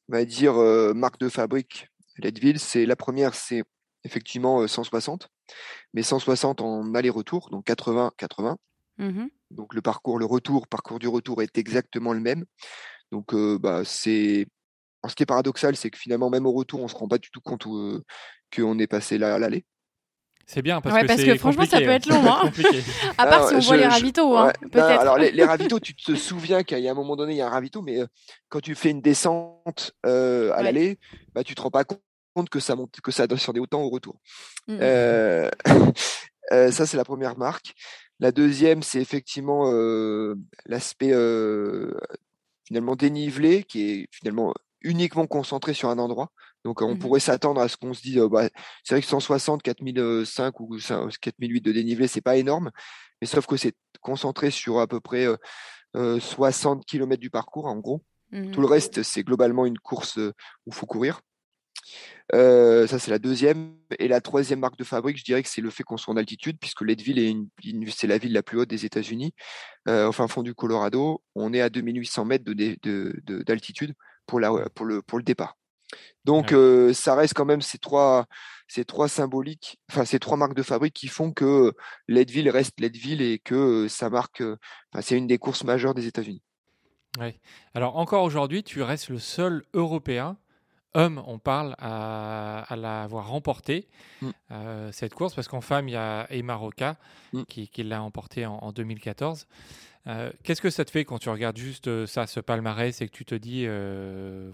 on 0.08 0.12
va 0.12 0.24
dire, 0.24 0.56
euh, 0.56 0.94
marques 0.94 1.20
de 1.20 1.28
fabrique. 1.28 1.88
Leadville, 2.16 2.58
c'est 2.58 2.86
la 2.86 2.96
première, 2.96 3.34
c'est 3.34 3.62
effectivement 4.04 4.62
euh, 4.62 4.66
160, 4.66 5.28
mais 5.92 6.02
160 6.02 6.60
en 6.60 6.94
aller-retour, 6.94 7.50
donc 7.50 7.66
80-80. 7.66 8.56
Mhm. 8.98 9.30
Donc 9.50 9.74
le 9.74 9.80
parcours, 9.80 10.18
le 10.18 10.24
retour, 10.24 10.66
parcours 10.66 10.98
du 10.98 11.08
retour 11.08 11.42
est 11.42 11.56
exactement 11.58 12.12
le 12.12 12.20
même. 12.20 12.44
Donc 13.12 13.34
euh, 13.34 13.58
bah, 13.58 13.82
c'est, 13.84 14.46
alors, 15.02 15.10
ce 15.10 15.16
qui 15.16 15.22
est 15.22 15.26
paradoxal, 15.26 15.76
c'est 15.76 15.90
que 15.90 15.98
finalement, 15.98 16.30
même 16.30 16.46
au 16.46 16.52
retour, 16.52 16.82
on 16.82 16.88
se 16.88 16.96
rend 16.96 17.08
pas 17.08 17.18
du 17.18 17.30
tout 17.30 17.40
compte 17.40 17.66
euh, 17.66 18.02
qu'on 18.54 18.78
est 18.78 18.86
passé 18.86 19.18
là 19.18 19.34
à 19.34 19.38
l'aller. 19.38 19.64
C'est 20.50 20.62
bien 20.62 20.80
parce 20.80 20.94
Ouais, 20.94 21.02
que 21.02 21.06
parce 21.08 21.20
c'est 21.20 21.26
que 21.26 21.34
franchement, 21.36 21.66
ça 21.66 21.76
peut 21.78 21.90
être 21.90 22.06
long, 22.06 22.24
hein. 22.26 22.50
À 23.18 23.26
part 23.26 23.34
Alors, 23.34 23.48
si 23.50 23.54
on 23.56 23.58
voit 23.60 23.76
les 23.76 23.82
je- 23.84 23.88
ravitaux, 23.90 24.34
hein, 24.34 24.46
Ouais, 24.46 24.52
non, 24.62 24.68
peut-être. 24.70 25.00
alors 25.02 25.18
les, 25.18 25.30
les 25.30 25.44
ravitaux, 25.44 25.78
tu 25.78 25.94
te 25.94 26.14
souviens 26.14 26.62
qu'il 26.62 26.78
y 26.78 26.88
a 26.88 26.90
un 26.90 26.94
moment 26.94 27.16
donné, 27.16 27.34
il 27.34 27.36
y 27.36 27.42
a 27.42 27.46
un 27.46 27.50
ravito, 27.50 27.82
mais 27.82 28.00
euh, 28.00 28.06
quand 28.48 28.60
tu 28.60 28.74
fais 28.74 28.88
une 28.90 29.02
descente 29.02 29.92
euh, 30.06 30.50
à 30.54 30.56
Ouais. 30.58 30.62
l'aller, 30.64 30.98
bah, 31.34 31.44
tu 31.44 31.54
te 31.54 31.60
rends 31.60 31.70
pas 31.70 31.84
compte 31.84 32.48
que 32.50 32.60
ça 32.60 32.76
monte, 32.76 32.98
que 33.02 33.10
ça 33.12 33.26
descendait 33.26 33.60
autant 33.60 33.82
au 33.82 33.90
retour. 33.90 34.20
Mhm. 34.68 34.78
Euh, 34.80 35.50
euh, 36.52 36.72
ça, 36.72 36.86
c'est 36.86 36.96
la 36.96 37.04
première 37.04 37.36
marque. 37.36 37.74
La 38.18 38.32
deuxième, 38.32 38.82
c'est 38.82 39.02
effectivement 39.02 39.70
euh, 39.70 40.34
l'aspect 40.64 41.12
euh, 41.12 41.92
finalement 42.66 42.96
dénivelé, 42.96 43.64
qui 43.64 43.90
est 43.90 44.08
finalement 44.12 44.54
uniquement 44.80 45.26
concentré 45.26 45.74
sur 45.74 45.90
un 45.90 45.98
endroit. 45.98 46.30
Donc, 46.64 46.82
on 46.82 46.90
Mhm. 46.94 46.98
pourrait 46.98 47.20
s'attendre 47.20 47.60
à 47.60 47.68
ce 47.68 47.76
qu'on 47.76 47.94
se 47.94 48.02
dise, 48.02 48.18
euh, 48.18 48.28
bah, 48.28 48.48
c'est 48.84 48.94
vrai 48.94 49.00
que 49.02 49.06
160, 49.06 49.62
4005 49.62 50.60
ou 50.60 50.78
5 50.78 51.10
4008 51.20 51.60
de 51.60 51.72
dénivelé, 51.72 52.08
c'est 52.08 52.20
pas 52.20 52.36
énorme, 52.36 52.70
mais 53.20 53.26
sauf 53.26 53.46
que 53.46 53.56
c'est 53.56 53.74
concentré 54.00 54.50
sur 54.50 54.78
à 54.80 54.86
peu 54.86 55.00
près 55.00 55.26
euh, 55.26 55.36
euh, 55.96 56.20
60 56.20 56.84
km 56.84 57.20
du 57.20 57.30
parcours, 57.30 57.66
en 57.66 57.76
gros. 57.76 58.02
Mhm. 58.32 58.50
Tout 58.50 58.60
le 58.60 58.66
reste, 58.66 59.02
c'est 59.02 59.22
globalement 59.22 59.64
une 59.66 59.78
course 59.78 60.16
où 60.18 60.32
il 60.66 60.74
faut 60.74 60.86
courir. 60.86 61.20
Euh, 62.34 62.86
ça, 62.86 62.98
c'est 62.98 63.10
la 63.10 63.18
deuxième. 63.18 63.74
Et 63.98 64.08
la 64.08 64.20
troisième 64.20 64.58
marque 64.60 64.76
de 64.76 64.84
fabrique, 64.84 65.16
je 65.16 65.24
dirais 65.24 65.42
que 65.42 65.48
c'est 65.48 65.60
le 65.62 65.70
fait 65.70 65.82
qu'on 65.82 65.96
soit 65.96 66.12
en 66.12 66.16
altitude, 66.16 66.58
puisque 66.60 66.82
Leadville 66.82 67.18
est, 67.18 67.30
une, 67.30 67.48
une- 67.64 67.88
c'est 67.90 68.06
la 68.06 68.18
ville 68.18 68.32
la 68.32 68.42
plus 68.42 68.58
haute 68.58 68.68
des 68.68 68.84
États-Unis, 68.84 69.32
euh, 69.88 70.08
au 70.08 70.12
fin 70.12 70.28
fond 70.28 70.42
du 70.42 70.54
Colorado. 70.54 71.22
On 71.34 71.52
est 71.54 71.60
à 71.62 71.70
2800 71.70 72.24
mètres 72.26 72.44
de, 72.44 72.52
dé- 72.52 72.78
de- 72.82 73.18
de- 73.24 73.42
d'altitude 73.42 73.94
pour, 74.26 74.40
la, 74.40 74.50
pour, 74.74 74.84
le, 74.84 75.00
pour 75.00 75.16
le 75.18 75.24
départ. 75.24 75.56
Donc, 76.24 76.48
Ouais. 76.50 76.56
euh, 76.56 76.92
ça 76.92 77.14
reste 77.14 77.34
quand 77.34 77.44
même 77.44 77.62
ces 77.62 77.78
trois, 77.78 78.26
ces 78.66 78.84
trois 78.84 79.08
symboliques, 79.08 79.78
enfin 79.90 80.04
ces 80.04 80.18
trois 80.18 80.36
marques 80.36 80.54
de 80.54 80.62
fabrique 80.62 80.94
qui 80.94 81.08
font 81.08 81.32
que 81.32 81.72
Leadville 82.06 82.50
reste 82.50 82.78
Leadville 82.80 83.22
et 83.22 83.38
que 83.38 83.88
ça 83.88 84.10
marque, 84.10 84.42
enfin, 84.92 85.02
c'est 85.02 85.16
une 85.16 85.26
des 85.26 85.38
courses 85.38 85.64
majeures 85.64 85.94
des 85.94 86.06
États-Unis. 86.06 86.42
Oui. 87.18 87.40
Alors 87.74 87.96
encore 87.96 88.24
aujourd'hui, 88.24 88.62
tu 88.62 88.82
restes 88.82 89.08
le 89.08 89.18
seul 89.18 89.64
Européen 89.72 90.36
homme, 90.94 91.22
on 91.26 91.38
parle, 91.38 91.74
à, 91.78 92.66
l'avoir 92.76 93.28
remporté 93.28 93.88
mm. 94.22 94.30
cette 94.92 95.14
course, 95.14 95.34
parce 95.34 95.48
qu'en 95.48 95.60
femme, 95.60 95.88
il 95.88 95.92
y 95.92 95.96
a 95.96 96.26
Emma 96.30 96.54
Roca 96.54 96.96
mm. 97.32 97.42
qui, 97.44 97.82
l'a 97.82 98.00
remporté 98.00 98.46
en, 98.46 98.72
2014. 98.72 99.46
Qu'est-ce 100.42 100.62
que 100.62 100.70
ça 100.70 100.84
te 100.84 100.90
fait 100.90 101.04
quand 101.04 101.18
tu 101.18 101.28
regardes 101.28 101.56
juste 101.56 102.06
ça, 102.06 102.26
ce 102.26 102.40
palmarès, 102.40 103.00
et 103.00 103.08
que 103.08 103.12
tu 103.12 103.24
te 103.24 103.34
dis, 103.34 103.66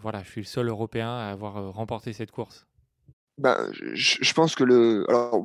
voilà, 0.01 0.23
je 0.23 0.31
suis 0.31 0.41
le 0.41 0.47
seul 0.47 0.69
Européen 0.69 1.09
à 1.09 1.31
avoir 1.31 1.73
remporté 1.73 2.13
cette 2.13 2.31
course? 2.31 2.67
Ben, 3.37 3.69
je, 3.73 4.33
pense 4.33 4.55
que 4.55 4.63
le. 4.63 5.05
Alors, 5.09 5.45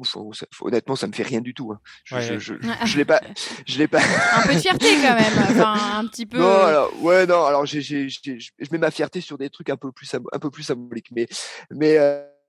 honnêtement, 0.62 0.95
ça 0.95 1.07
me 1.07 1.12
fait 1.12 1.24
rien 1.24 1.41
du 1.41 1.55
tout. 1.55 1.72
Hein. 1.72 1.80
Je, 2.03 2.38
je, 2.38 2.53
je, 2.86 2.97
l'ai 2.97 3.05
pas. 3.05 3.20
Je 3.66 3.80
l'ai 3.80 3.88
pas. 3.88 3.99
un 4.36 4.45
peu 4.45 4.53
de 4.53 4.60
fierté 4.60 4.89
quand 5.01 5.16
même. 5.16 5.34
Enfin, 5.39 5.97
un 5.97 6.05
petit 6.05 6.28
peu. 6.28 6.38
Non, 6.38 6.62
alors, 6.62 7.01
ouais, 7.01 7.26
non. 7.26 7.45
Alors, 7.45 7.66
j'ai, 7.66 7.82
je 7.82 8.72
mets 8.72 8.78
ma 8.78 8.91
fierté 8.91 9.22
sur 9.22 9.39
des 9.39 9.49
trucs 9.49 9.72
un 9.72 9.76
peu 9.76 9.91
plus, 9.91 10.14
un 10.14 10.39
peu 10.39 10.51
plus 10.51 10.64
symboliques. 10.64 11.10
Mais, 11.12 11.28
mais, 11.72 11.97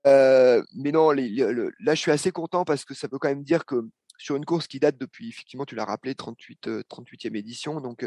euh, 0.05 0.61
mais 0.75 0.91
non. 0.91 1.11
là, 1.11 1.95
je 1.95 1.99
suis 1.99 2.11
assez 2.11 2.31
content 2.31 2.63
parce 2.63 2.85
que 2.85 2.93
ça 2.93 3.07
veut 3.11 3.17
quand 3.17 3.29
même 3.29 3.43
dire 3.43 3.65
que 3.65 3.87
sur 4.21 4.35
une 4.35 4.45
course 4.45 4.67
qui 4.67 4.79
date 4.79 4.97
depuis, 4.97 5.29
effectivement, 5.29 5.65
tu 5.65 5.75
l'as 5.75 5.85
rappelé, 5.85 6.15
38, 6.15 6.67
38e 6.89 7.35
édition. 7.35 7.81
Donc, 7.81 8.05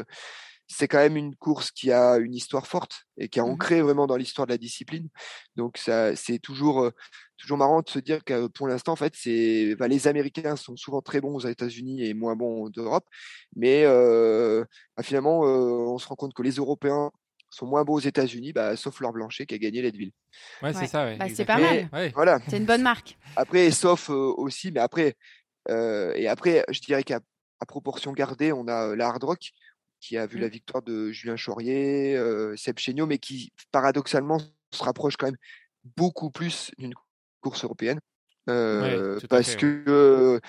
c'est 0.67 0.89
quand 0.89 0.99
même 0.99 1.17
une 1.17 1.37
course 1.37 1.71
qui 1.71 1.93
a 1.93 2.17
une 2.17 2.35
histoire 2.35 2.67
forte 2.67 3.05
et 3.19 3.29
qui 3.29 3.39
est 3.39 3.43
mmh 3.43 3.47
ancrée 3.47 3.83
vraiment 3.83 4.07
dans 4.07 4.17
l'histoire 4.17 4.47
de 4.47 4.53
la 4.53 4.59
discipline. 4.59 5.09
Donc 5.57 5.77
ça, 5.77 6.17
c'est 6.17 6.39
toujours 6.39 6.91
toujours 7.37 7.59
marrant 7.59 7.83
de 7.83 7.89
se 7.91 7.99
dire 7.99 8.25
que 8.25 8.47
pour 8.47 8.67
l'instant, 8.67 8.93
en 8.93 8.97
fait, 8.97 9.13
c'est 9.15 9.77
bah, 9.77 9.89
les 9.89 10.09
Américains 10.09 10.57
sont 10.57 10.77
souvent 10.77 11.03
très 11.03 11.21
bons 11.21 11.35
aux 11.35 11.47
États-Unis 11.47 12.07
et 12.07 12.15
moins 12.15 12.35
bons 12.35 12.71
d'Europe, 12.71 13.07
mais 13.55 13.85
bah, 13.85 15.03
finalement, 15.03 15.41
on 15.41 15.99
se 15.99 16.09
rend 16.09 16.17
compte 16.17 16.33
que 16.33 16.43
les 16.43 16.53
Européens 16.53 17.11
sont 17.51 17.67
moins 17.67 17.85
beaux 17.85 17.95
aux 17.95 18.01
États-Unis, 18.01 18.53
bah, 18.53 18.75
sauf 18.77 19.01
Laure 19.01 19.13
Blanchet 19.13 19.47
qui 19.47 19.55
a 19.55 19.59
gagné 19.59 19.83
Leadville. 19.83 20.13
Ouais, 20.63 20.73
c'est 20.73 20.87
ça. 20.87 21.15
Bah, 21.17 21.27
c'est 21.33 21.45
pas 21.45 21.59
mal. 21.59 21.89
Voilà. 22.15 22.41
C'est 22.49 22.57
une 22.57 22.67
bonne 22.67 22.83
marque. 22.83 23.19
Après, 23.37 23.71
sauf 23.71 24.09
aussi, 24.09 24.73
mais 24.73 24.81
après, 24.81 25.15
et 25.69 26.29
après, 26.29 26.65
je 26.71 26.81
dirais 26.81 27.03
qu'à 27.03 27.21
proportion 27.67 28.13
gardée, 28.13 28.53
on 28.53 28.69
a 28.69 28.95
la 28.95 29.09
hard 29.09 29.25
rock 29.25 29.51
qui 30.01 30.19
a 30.19 30.27
vu 30.27 30.39
la 30.39 30.49
mmh. 30.49 30.51
victoire 30.51 30.83
de 30.83 31.11
Julien 31.13 31.37
Chaurier, 31.37 32.21
Seb 32.57 32.79
Chéniaud, 32.79 33.07
mais 33.07 33.19
qui 33.19 33.53
paradoxalement 33.73 34.39
se 34.71 34.83
rapproche 34.83 35.17
quand 35.17 35.27
même 35.27 35.39
beaucoup 35.97 36.31
plus 36.31 36.71
d'une 36.79 36.95
course 37.41 37.65
européenne. 37.65 38.01
parce 39.29 39.57
que 39.57 40.41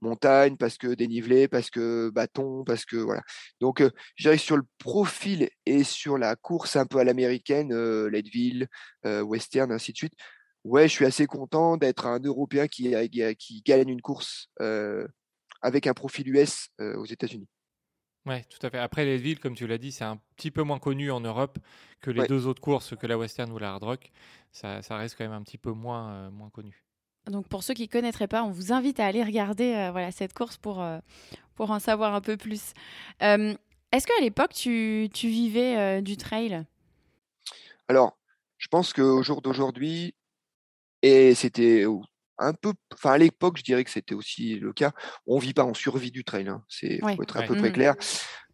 montagne, 0.00 0.56
parce 0.56 0.78
que 0.78 0.94
dénivelé, 0.94 1.48
parce 1.48 1.70
que 1.70 2.10
bâton, 2.10 2.64
parce 2.64 2.84
que 2.84 2.96
voilà. 2.96 3.22
Donc, 3.60 3.82
je 4.16 4.22
dirais 4.22 4.36
que 4.36 4.42
sur 4.42 4.56
le 4.56 4.64
profil 4.78 5.50
et 5.66 5.84
sur 5.84 6.18
la 6.18 6.36
course 6.36 6.76
un 6.76 6.86
peu 6.86 6.98
à 6.98 7.04
l'américaine, 7.04 7.74
Leadville, 8.06 8.68
Western, 9.04 9.72
ainsi 9.72 9.92
de 9.92 9.96
suite, 9.96 10.14
ouais, 10.64 10.88
je 10.88 10.92
suis 10.92 11.04
assez 11.04 11.26
content 11.26 11.76
d'être 11.76 12.06
un 12.06 12.20
Européen 12.20 12.68
qui, 12.68 12.94
qui 13.38 13.62
gagne 13.62 13.88
une 13.88 14.02
course 14.02 14.48
avec 15.62 15.86
un 15.86 15.94
profil 15.94 16.28
US 16.28 16.68
aux 16.78 17.06
États-Unis. 17.06 17.48
Oui, 18.26 18.34
tout 18.50 18.64
à 18.66 18.70
fait. 18.70 18.78
Après, 18.78 19.04
les 19.04 19.16
villes, 19.16 19.40
comme 19.40 19.54
tu 19.54 19.66
l'as 19.66 19.78
dit, 19.78 19.92
c'est 19.92 20.04
un 20.04 20.18
petit 20.36 20.50
peu 20.50 20.62
moins 20.62 20.78
connu 20.78 21.10
en 21.10 21.20
Europe 21.20 21.58
que 22.00 22.10
les 22.10 22.26
deux 22.26 22.46
autres 22.46 22.60
courses, 22.60 22.94
que 22.94 23.06
la 23.06 23.16
Western 23.16 23.50
ou 23.50 23.58
la 23.58 23.72
Hard 23.72 23.82
Rock. 23.82 24.10
Ça, 24.52 24.82
ça 24.82 24.96
reste 24.96 25.16
quand 25.16 25.24
même 25.24 25.32
un 25.32 25.42
petit 25.42 25.58
peu 25.58 25.72
moins, 25.72 26.12
euh, 26.12 26.30
moins 26.30 26.50
connu. 26.50 26.84
Donc 27.26 27.48
pour 27.48 27.62
ceux 27.62 27.74
qui 27.74 27.82
ne 27.82 27.88
connaîtraient 27.88 28.28
pas, 28.28 28.42
on 28.42 28.50
vous 28.50 28.72
invite 28.72 29.00
à 29.00 29.06
aller 29.06 29.22
regarder 29.22 29.74
euh, 29.74 29.90
voilà, 29.90 30.10
cette 30.10 30.34
course 30.34 30.58
pour, 30.58 30.82
euh, 30.82 30.98
pour 31.54 31.70
en 31.70 31.78
savoir 31.78 32.14
un 32.14 32.20
peu 32.20 32.36
plus. 32.36 32.72
Est-ce 33.20 34.06
qu'à 34.06 34.20
l'époque, 34.20 34.52
tu, 34.52 35.08
tu 35.12 35.28
vivais 35.28 36.00
du 36.02 36.16
trail? 36.16 36.64
Alors, 37.88 38.16
je 38.58 38.68
pense 38.68 38.92
qu'au 38.92 39.22
jour 39.22 39.42
d'aujourd'hui, 39.42 40.14
et 41.02 41.34
c'était 41.34 41.86
un 42.40 42.54
peu, 42.54 42.72
enfin 42.94 43.12
à 43.12 43.18
l'époque, 43.18 43.58
je 43.58 43.62
dirais 43.62 43.84
que 43.84 43.90
c'était 43.90 44.14
aussi 44.14 44.56
le 44.56 44.72
cas. 44.72 44.92
On 45.26 45.38
vit 45.38 45.52
pas 45.52 45.64
en 45.64 45.74
survie 45.74 46.10
du 46.10 46.24
trail, 46.24 46.48
hein. 46.48 46.62
c'est 46.68 46.98
faut 47.00 47.22
être 47.22 47.36
à 47.36 47.42
peu 47.42 47.54
près 47.54 47.68
mmh. 47.68 47.72
clair. 47.72 47.94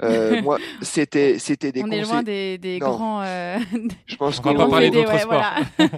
Euh, 0.03 0.43
moi, 0.43 0.59
c'était 0.83 1.39
c'était 1.39 1.73
des. 1.73 1.83
On 1.83 1.91
est 1.91 2.03
loin 2.03 2.23
des, 2.23 2.59
des 2.59 2.79
grands. 2.79 3.23
Euh... 3.23 3.59
Je 4.07 4.17
pense 4.17 4.41
qu'on 4.41 4.53
va 4.53 4.65
pas 4.65 4.71
parler 4.71 4.91
d'autres 4.91 5.19
sports. 5.19 5.29
Voilà. 5.29 5.57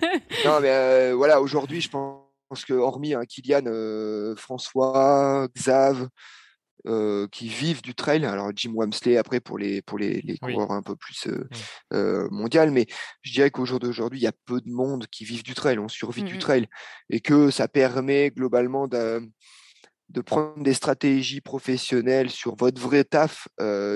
non, 0.44 0.60
mais 0.60 0.70
euh, 0.70 1.14
voilà, 1.16 1.40
aujourd'hui, 1.40 1.80
je 1.80 1.88
pense 1.88 2.64
que 2.66 2.74
hormis 2.74 3.14
hein, 3.14 3.24
Kylian, 3.26 3.64
euh, 3.66 4.36
François, 4.36 5.48
Xav, 5.56 6.08
euh, 6.86 7.26
qui 7.32 7.48
vivent 7.48 7.82
du 7.82 7.94
trail. 7.94 8.24
Alors 8.24 8.50
Jim 8.54 8.72
Wamsley 8.74 9.16
après 9.16 9.40
pour 9.40 9.58
les 9.58 9.82
pour 9.82 9.98
les, 9.98 10.20
les 10.22 10.38
coureurs 10.38 10.70
un 10.70 10.82
peu 10.82 10.94
plus 10.94 11.26
euh, 11.26 11.48
euh, 11.92 12.28
mondial, 12.30 12.70
mais 12.70 12.86
je 13.22 13.32
dirais 13.32 13.50
qu'au 13.50 13.64
jour 13.64 13.80
d'aujourd'hui, 13.80 14.20
il 14.20 14.22
y 14.22 14.28
a 14.28 14.32
peu 14.46 14.60
de 14.60 14.70
monde 14.70 15.06
qui 15.08 15.24
vivent 15.24 15.42
du 15.42 15.54
trail, 15.54 15.78
on 15.78 15.88
survit 15.88 16.22
du 16.22 16.36
mmh 16.36 16.38
trail, 16.38 16.66
et 17.10 17.20
que 17.20 17.50
ça 17.50 17.66
permet 17.66 18.30
globalement 18.30 18.86
de, 18.86 19.28
de 20.08 20.20
prendre 20.20 20.62
des 20.62 20.74
stratégies 20.74 21.40
professionnelles 21.40 22.30
sur 22.30 22.54
votre 22.54 22.80
vrai 22.80 23.02
taf 23.04 23.48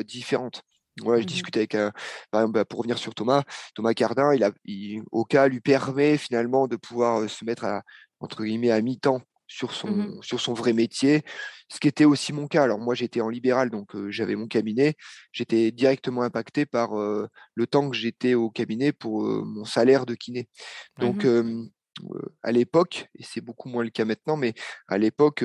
différentes. 0.04 0.62
Ouais, 1.02 1.18
je 1.18 1.22
mmh 1.22 1.26
discutais 1.26 1.60
avec 1.60 1.74
un, 1.74 1.92
par 2.30 2.42
exemple, 2.42 2.54
bah, 2.54 2.64
pour 2.64 2.80
revenir 2.80 2.98
sur 2.98 3.14
Thomas, 3.14 3.44
Thomas 3.74 3.94
Cardin, 3.94 4.34
il 4.34 4.44
a, 4.44 4.50
il, 4.64 5.02
Oka 5.12 5.48
lui 5.48 5.60
permet 5.60 6.18
finalement 6.18 6.68
de 6.68 6.76
pouvoir 6.76 7.30
se 7.30 7.44
mettre 7.44 7.64
à, 7.64 7.82
entre 8.20 8.44
guillemets, 8.44 8.70
à 8.70 8.80
mi-temps 8.82 9.22
sur 9.52 9.68
mmh 9.68 9.72
son, 9.72 10.22
sur 10.22 10.40
son 10.40 10.54
vrai 10.54 10.72
métier, 10.72 11.22
ce 11.68 11.78
qui 11.78 11.88
était 11.88 12.04
aussi 12.04 12.32
mon 12.32 12.48
cas. 12.48 12.62
Alors 12.62 12.78
moi 12.78 12.94
j'étais 12.94 13.20
en 13.20 13.28
libéral, 13.28 13.70
donc 13.70 13.94
j'avais 14.08 14.34
mon 14.34 14.46
cabinet, 14.46 14.94
j'étais 15.32 15.70
directement 15.70 16.22
impacté 16.22 16.66
par 16.66 16.94
le 16.94 17.66
temps 17.66 17.90
que 17.90 17.96
j'étais 17.96 18.34
au 18.34 18.50
cabinet 18.50 18.92
pour 18.92 19.22
mon 19.22 19.64
salaire 19.64 20.06
de 20.06 20.14
kiné. 20.14 20.48
Donc 20.98 21.24
mmh 21.24 21.68
à 22.42 22.52
l'époque, 22.52 23.06
et 23.18 23.22
c'est 23.22 23.42
beaucoup 23.42 23.68
moins 23.68 23.84
le 23.84 23.90
cas 23.90 24.06
maintenant, 24.06 24.38
mais 24.38 24.54
à 24.88 24.96
l'époque, 24.96 25.44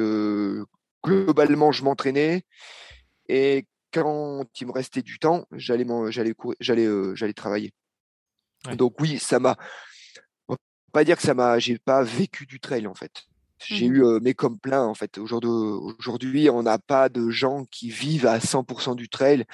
globalement 1.04 1.74
je 1.74 1.84
m'entraînais 1.84 2.46
et 3.28 3.68
quand 3.92 4.46
il 4.60 4.68
me 4.68 4.72
restait 4.72 5.02
du 5.02 5.20
temps, 5.20 5.46
j'allais 5.52 5.86
j'allais 6.10 6.34
j'allais 6.62 6.88
j'allais 7.16 7.34
travailler. 7.34 7.74
Donc 8.74 9.00
oui, 9.02 9.20
ça 9.20 9.40
m'a 9.40 9.58
pas 10.94 11.04
dire 11.04 11.18
que 11.18 11.24
ça 11.24 11.34
m'a 11.34 11.60
j'ai 11.60 11.78
pas 11.78 12.02
vécu 12.02 12.46
du 12.46 12.60
trail 12.60 12.88
en 12.88 12.96
fait. 12.96 13.26
J'ai 13.60 13.90
mmh 13.90 13.96
eu 13.96 14.20
mes 14.22 14.34
comme 14.34 14.60
plein 14.60 14.84
en 14.84 14.94
fait. 14.94 15.18
Aujourd'hui, 15.18 16.50
on 16.50 16.64
n'a 16.64 16.78
pas 16.78 17.10
de 17.10 17.30
gens 17.30 17.66
qui 17.66 17.90
vivent 17.90 18.28
à 18.28 18.40
100% 18.40 18.96
du 18.96 19.10
trail, 19.10 19.46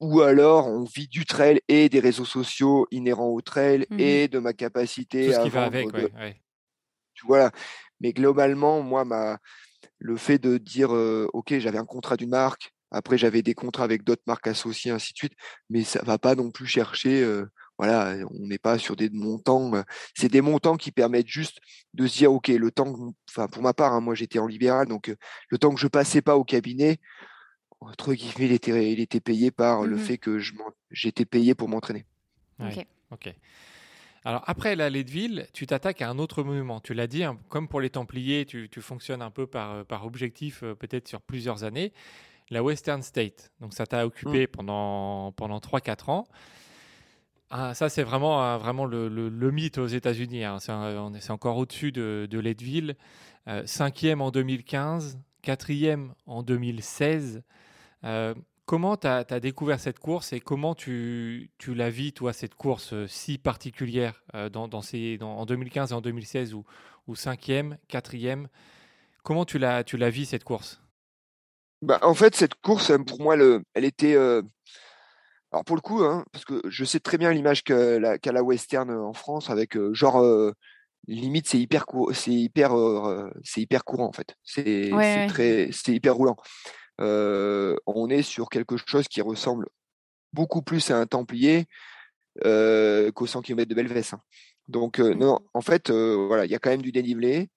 ou 0.00 0.20
alors 0.22 0.66
on 0.66 0.84
vit 0.84 1.08
du 1.08 1.24
trail 1.24 1.60
et 1.68 1.88
des 1.88 2.00
réseaux 2.00 2.24
sociaux 2.24 2.86
inhérents 2.90 3.30
au 3.30 3.40
trail 3.40 3.86
mmh 3.90 4.00
et 4.00 4.28
de 4.28 4.38
ma 4.38 4.52
capacité 4.52 5.26
Tout 5.26 5.34
ce 5.34 5.42
qui 5.44 5.50
va 5.50 5.64
avec, 5.64 5.88
Tu 7.14 7.26
vois? 7.26 7.50
Mais 8.00 8.12
globalement, 8.12 8.82
moi, 8.82 9.04
ma... 9.04 9.38
le 9.98 10.16
fait 10.16 10.38
de 10.38 10.58
dire, 10.58 10.90
ok, 10.90 11.58
j'avais 11.58 11.78
un 11.78 11.84
contrat 11.84 12.16
d'une 12.16 12.30
marque, 12.30 12.72
après 12.90 13.16
j'avais 13.16 13.42
des 13.42 13.54
contrats 13.54 13.84
avec 13.84 14.02
d'autres 14.02 14.24
marques 14.26 14.48
associées, 14.48 14.90
ainsi 14.90 15.12
de 15.12 15.18
suite, 15.18 15.34
mais 15.70 15.84
ça 15.84 16.02
va 16.02 16.18
pas 16.18 16.34
non 16.34 16.50
plus 16.50 16.66
chercher 16.66 17.24
voilà, 17.82 18.14
on 18.30 18.46
n'est 18.46 18.58
pas 18.58 18.78
sur 18.78 18.94
des 18.94 19.10
montants. 19.10 19.72
c'est 20.14 20.28
des 20.28 20.40
montants 20.40 20.76
qui 20.76 20.92
permettent 20.92 21.26
juste 21.26 21.58
de 21.94 22.06
se 22.06 22.18
dire, 22.18 22.32
ok, 22.32 22.46
le 22.46 22.70
temps, 22.70 22.94
enfin 23.28 23.48
pour 23.48 23.60
ma 23.60 23.74
part, 23.74 23.92
hein, 23.92 24.00
moi 24.00 24.14
j'étais 24.14 24.38
en 24.38 24.46
libéral, 24.46 24.86
donc 24.86 25.12
le 25.48 25.58
temps 25.58 25.74
que 25.74 25.80
je 25.80 25.88
passais 25.88 26.22
pas 26.22 26.36
au 26.36 26.44
cabinet, 26.44 27.00
entre 27.80 28.14
guillemets, 28.14 28.46
il 28.46 28.52
était, 28.52 28.92
il 28.92 29.00
était 29.00 29.18
payé 29.18 29.50
par 29.50 29.82
le 29.82 29.96
mmh 29.96 29.98
fait 29.98 30.16
que 30.16 30.38
j'étais 30.92 31.24
payé 31.24 31.56
pour 31.56 31.68
m'entraîner. 31.68 32.06
ok. 32.60 33.34
Alors 34.24 34.44
après 34.46 34.76
la 34.76 34.88
Leadville, 34.88 35.48
tu 35.52 35.66
t'attaques 35.66 36.02
à 36.02 36.08
un 36.08 36.20
autre 36.20 36.44
monument. 36.44 36.78
Tu 36.78 36.94
l'as 36.94 37.08
dit, 37.08 37.24
hein, 37.24 37.36
comme 37.48 37.66
pour 37.66 37.80
les 37.80 37.90
Templiers, 37.90 38.46
tu, 38.46 38.68
fonctionnes 38.80 39.22
un 39.22 39.32
peu 39.32 39.48
par, 39.48 39.84
par 39.86 40.06
objectif, 40.06 40.60
peut-être 40.60 41.08
sur 41.08 41.20
plusieurs 41.20 41.64
années. 41.64 41.92
La 42.48 42.62
Western 42.62 43.02
State, 43.02 43.50
donc 43.60 43.74
ça 43.74 43.86
t'a 43.86 44.06
occupé 44.06 44.44
mmh. 44.44 44.50
pendant, 44.52 45.32
pendant 45.32 45.58
3-4 45.58 46.10
ans. 46.12 46.28
Ah, 47.54 47.74
ça, 47.74 47.90
c'est 47.90 48.02
vraiment, 48.02 48.56
vraiment 48.56 48.86
le, 48.86 49.50
mythe 49.50 49.76
aux 49.76 49.86
États-Unis. 49.86 50.42
Hein. 50.42 50.56
C'est 50.58 51.30
encore 51.30 51.58
au-dessus 51.58 51.92
de, 51.92 52.26
de 52.28 52.38
Leadville. 52.38 52.96
Euh, 53.46 53.62
cinquième 53.66 54.22
en 54.22 54.30
2015, 54.30 55.18
quatrième 55.42 56.14
en 56.24 56.42
2016. 56.42 57.42
Euh, 58.04 58.34
comment 58.64 58.96
tu 58.96 59.06
as, 59.06 59.24
découvert 59.38 59.80
cette 59.80 59.98
course 59.98 60.32
et 60.32 60.40
comment 60.40 60.74
tu, 60.74 61.50
tu 61.58 61.74
la 61.74 61.90
vis, 61.90 62.14
toi, 62.14 62.32
cette 62.32 62.54
course 62.54 62.94
euh, 62.94 63.06
si 63.06 63.36
particulière 63.36 64.24
dans, 64.50 64.80
ces, 64.80 65.18
en 65.20 65.44
2015 65.44 65.92
et 65.92 65.94
en 65.94 66.00
2016 66.00 66.54
ou, 66.54 66.64
ou 67.06 67.14
cinquième, 67.16 67.76
quatrième 67.86 68.48
Comment 69.24 69.44
tu 69.44 69.58
la, 69.58 69.84
tu 69.84 69.98
la 69.98 70.08
vis, 70.08 70.24
cette 70.24 70.42
course? 70.42 70.80
Bah, 71.82 71.98
En 72.00 72.14
fait, 72.14 72.34
cette 72.34 72.54
course, 72.54 72.92
pour 73.06 73.20
moi, 73.20 73.36
le, 73.36 73.62
elle 73.74 73.84
était 73.84 74.16
alors 75.52 75.64
pour 75.64 75.76
le 75.76 75.82
coup, 75.82 76.02
hein, 76.02 76.24
parce 76.32 76.44
que 76.44 76.62
je 76.64 76.84
sais 76.84 76.98
très 76.98 77.18
bien 77.18 77.30
l'image 77.30 77.62
qu'a 77.62 77.98
la, 77.98 78.16
la, 78.24 78.42
Western 78.42 78.90
en 78.90 79.12
France 79.12 79.50
avec 79.50 79.76
genre 79.92 80.24
limite 81.06 81.48
c'est 81.48 81.58
hyper 81.58 81.84
c'est 82.12 82.32
hyper 82.32 82.72
c'est 83.44 83.60
hyper 83.60 83.84
courant 83.84 84.06
en 84.06 84.12
fait 84.12 84.36
c'est 84.44 84.90
très 85.28 85.68
c'est 85.72 85.92
hyper 85.92 86.14
roulant 86.14 86.36
on 86.98 88.08
est 88.08 88.22
sur 88.22 88.48
quelque 88.48 88.76
chose 88.76 89.08
qui 89.08 89.20
ressemble 89.20 89.66
beaucoup 90.32 90.62
plus 90.62 90.90
à 90.90 90.98
un 90.98 91.06
templier 91.06 91.66
qu'au 92.40 93.26
100 93.26 93.42
km 93.42 93.68
de 93.68 93.74
Belvès 93.74 94.14
hein. 94.14 94.20
donc 94.68 95.00
mmh. 95.00 95.12
non 95.14 95.40
en 95.54 95.60
fait 95.60 95.90
voilà 95.90 96.44
il 96.44 96.50
y 96.50 96.54
a 96.54 96.58
quand 96.58 96.70
même 96.70 96.82
du 96.82 96.92
dénivelé 96.92 97.50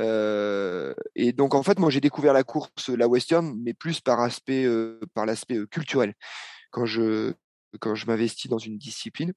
et 0.00 1.32
donc 1.32 1.54
en 1.54 1.62
fait 1.62 1.78
moi 1.78 1.90
j'ai 1.90 2.00
découvert 2.00 2.32
la 2.32 2.42
course 2.42 2.88
la 2.88 3.08
western 3.08 3.56
mais 3.62 3.74
plus 3.74 4.00
par 4.00 4.20
aspect 4.20 4.66
par 5.14 5.24
l'aspect 5.24 5.58
culturel 5.70 6.14
quand 6.70 6.86
je 6.86 7.34
quand 7.80 7.94
je 7.94 8.06
m'investis 8.06 8.50
dans 8.50 8.58
une 8.58 8.78
discipline 8.78 9.32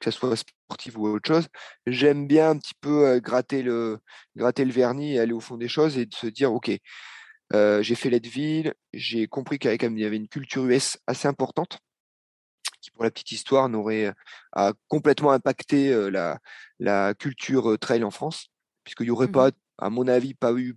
que 0.00 0.10
ce 0.10 0.10
soit 0.10 0.36
sportive 0.36 0.98
ou 0.98 1.08
autre 1.08 1.28
chose, 1.28 1.48
j'aime 1.86 2.26
bien 2.26 2.50
un 2.50 2.58
petit 2.58 2.74
peu 2.80 3.18
gratter 3.20 3.62
le, 3.62 3.98
gratter 4.36 4.64
le 4.64 4.72
vernis 4.72 5.14
et 5.14 5.20
aller 5.20 5.32
au 5.32 5.40
fond 5.40 5.56
des 5.56 5.68
choses 5.68 5.98
et 5.98 6.06
de 6.06 6.14
se 6.14 6.26
dire, 6.26 6.52
OK, 6.52 6.70
j'ai 7.52 7.94
fait 7.94 8.10
Leadville, 8.10 8.74
j'ai 8.92 9.26
compris 9.26 9.58
qu'il 9.58 9.70
y 9.70 10.04
avait 10.04 10.16
une 10.16 10.28
culture 10.28 10.64
US 10.66 10.98
assez 11.06 11.28
importante, 11.28 11.78
qui 12.80 12.90
pour 12.90 13.04
la 13.04 13.10
petite 13.10 13.32
histoire 13.32 13.68
n'aurait 13.68 14.12
a 14.52 14.72
complètement 14.88 15.32
impacté 15.32 16.10
la, 16.10 16.38
la 16.78 17.14
culture 17.14 17.78
trail 17.78 18.04
en 18.04 18.10
France, 18.10 18.48
puisqu'il 18.84 19.04
n'y 19.04 19.10
aurait 19.10 19.28
mmh 19.28 19.32
pas, 19.32 19.50
à 19.78 19.90
mon 19.90 20.08
avis, 20.08 20.34
pas 20.34 20.52
eu 20.54 20.76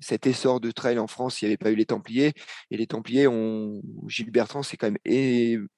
cet 0.00 0.26
essor 0.26 0.60
de 0.60 0.70
trail 0.70 0.98
en 0.98 1.06
France 1.06 1.36
s'il 1.36 1.48
n'y 1.48 1.52
avait 1.52 1.58
pas 1.58 1.70
eu 1.70 1.76
les 1.76 1.86
Templiers. 1.86 2.32
Et 2.70 2.76
les 2.76 2.86
Templiers 2.86 3.26
ont, 3.26 3.80
Gilles 4.06 4.30
Bertrand, 4.30 4.62
c'est 4.62 4.76
quand 4.76 4.90
même 4.90 5.68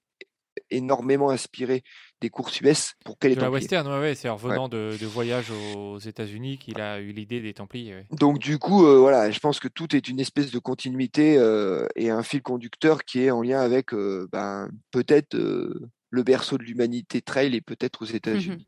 énormément 0.71 1.31
inspiré 1.31 1.83
des 2.21 2.31
courses 2.31 2.61
US 2.61 2.95
pour 3.05 3.18
quelle 3.18 3.33
est 3.33 3.41
la 3.41 3.51
western, 3.51 3.89
ouais, 4.01 4.14
c'est 4.14 4.29
en 4.29 4.37
revenant 4.37 4.68
de, 4.68 4.97
de, 5.01 5.07
voyage 5.07 5.51
aux 5.51 5.99
États-Unis 5.99 6.59
qu'il 6.59 6.81
a 6.81 7.01
eu 7.01 7.12
l'idée 7.12 7.41
des 7.41 7.55
Templiers. 7.55 8.05
Donc 8.11 8.39
du 8.39 8.59
coup, 8.59 8.85
euh, 8.87 8.99
voilà, 8.99 9.31
je 9.31 9.39
pense 9.41 9.59
que 9.59 9.68
tout 9.68 9.97
est 9.97 10.09
une 10.09 10.21
espèce 10.21 10.51
de 10.51 10.59
continuité 10.59 11.39
euh, 11.39 11.87
et 11.97 12.11
un 12.11 12.23
fil 12.23 12.43
conducteur 12.43 13.05
qui 13.05 13.23
est 13.23 13.31
en 13.31 13.43
lien 13.43 13.61
avec 13.61 13.95
euh, 13.95 14.29
ben, 14.33 14.68
peut-être 14.91 15.35
le 15.35 16.23
berceau 16.23 16.59
de 16.59 16.64
l'humanité 16.64 17.23
trail 17.23 17.55
et 17.55 17.61
peut-être 17.61 18.03
aux 18.03 18.07
États-Unis. 18.07 18.66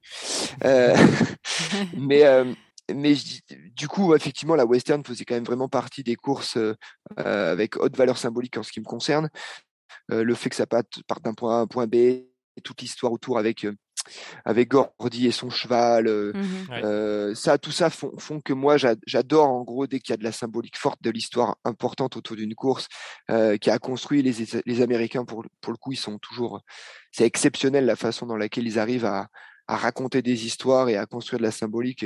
mais 1.99 2.25
mais 2.93 3.15
du 3.75 3.89
coup, 3.89 4.15
effectivement, 4.15 4.55
la 4.55 4.67
western 4.67 5.05
faisait 5.05 5.25
quand 5.25 5.35
même 5.35 5.45
vraiment 5.45 5.69
partie 5.69 6.03
des 6.03 6.17
courses 6.17 6.59
avec 7.17 7.77
haute 7.77 7.97
valeur 7.97 8.19
symbolique 8.19 8.57
en 8.57 8.63
ce 8.63 8.73
qui 8.73 8.81
me 8.81 8.85
concerne. 8.85 9.29
Euh, 10.11 10.25
le 10.25 10.35
fait 10.35 10.51
que 10.51 10.57
ça 10.57 10.67
parte 10.67 11.23
d'un 11.23 11.35
point 11.35 11.57
A 11.57 11.59
à 11.59 11.63
un 11.63 11.67
point 11.67 11.87
B, 11.87 11.95
et 11.95 12.61
toute 12.63 12.83
l'histoire 12.83 13.13
autour 13.13 13.39
avec 13.39 13.65
euh, 13.65 13.75
avec 14.45 14.69
Gordy 14.69 15.29
et 15.29 15.31
son 15.31 15.49
cheval, 15.49 16.09
euh, 16.09 16.33
mmh 16.35 17.35
ça, 17.35 17.57
tout 17.57 17.71
ça 17.71 17.89
font, 17.89 18.13
font 18.19 18.41
que 18.41 18.53
moi 18.53 18.77
j'adore 18.77 19.49
en 19.49 19.63
gros 19.63 19.87
dès 19.87 20.01
qu'il 20.01 20.13
y 20.13 20.15
a 20.15 20.17
de 20.17 20.25
la 20.25 20.33
symbolique 20.33 20.77
forte, 20.77 21.01
de 21.03 21.11
l'histoire 21.11 21.57
importante 21.65 22.17
autour 22.17 22.37
d'une 22.37 22.55
course 22.55 22.89
qui 23.61 23.71
a 23.71 23.79
construit 23.79 24.23
les, 24.23 24.35
les 24.67 24.83
Américains 24.83 25.25
pour 25.25 25.45
pour 25.61 25.73
le 25.73 25.79
coup 25.79 25.93
ils 25.93 25.97
sont 25.97 26.19
toujours, 26.19 26.61
c'est 27.13 27.25
exceptionnel 27.25 27.87
la 27.87 27.97
façon 27.97 28.27
dans 28.27 28.37
laquelle 28.37 28.67
ils 28.67 28.79
arrivent 28.79 29.07
à, 29.07 29.29
à 29.69 29.77
raconter 29.77 30.21
des 30.21 30.47
histoires 30.47 30.89
et 30.89 30.97
à 30.97 31.07
construire 31.07 31.39
de 31.39 31.45
la 31.45 31.53
symbolique, 31.53 32.05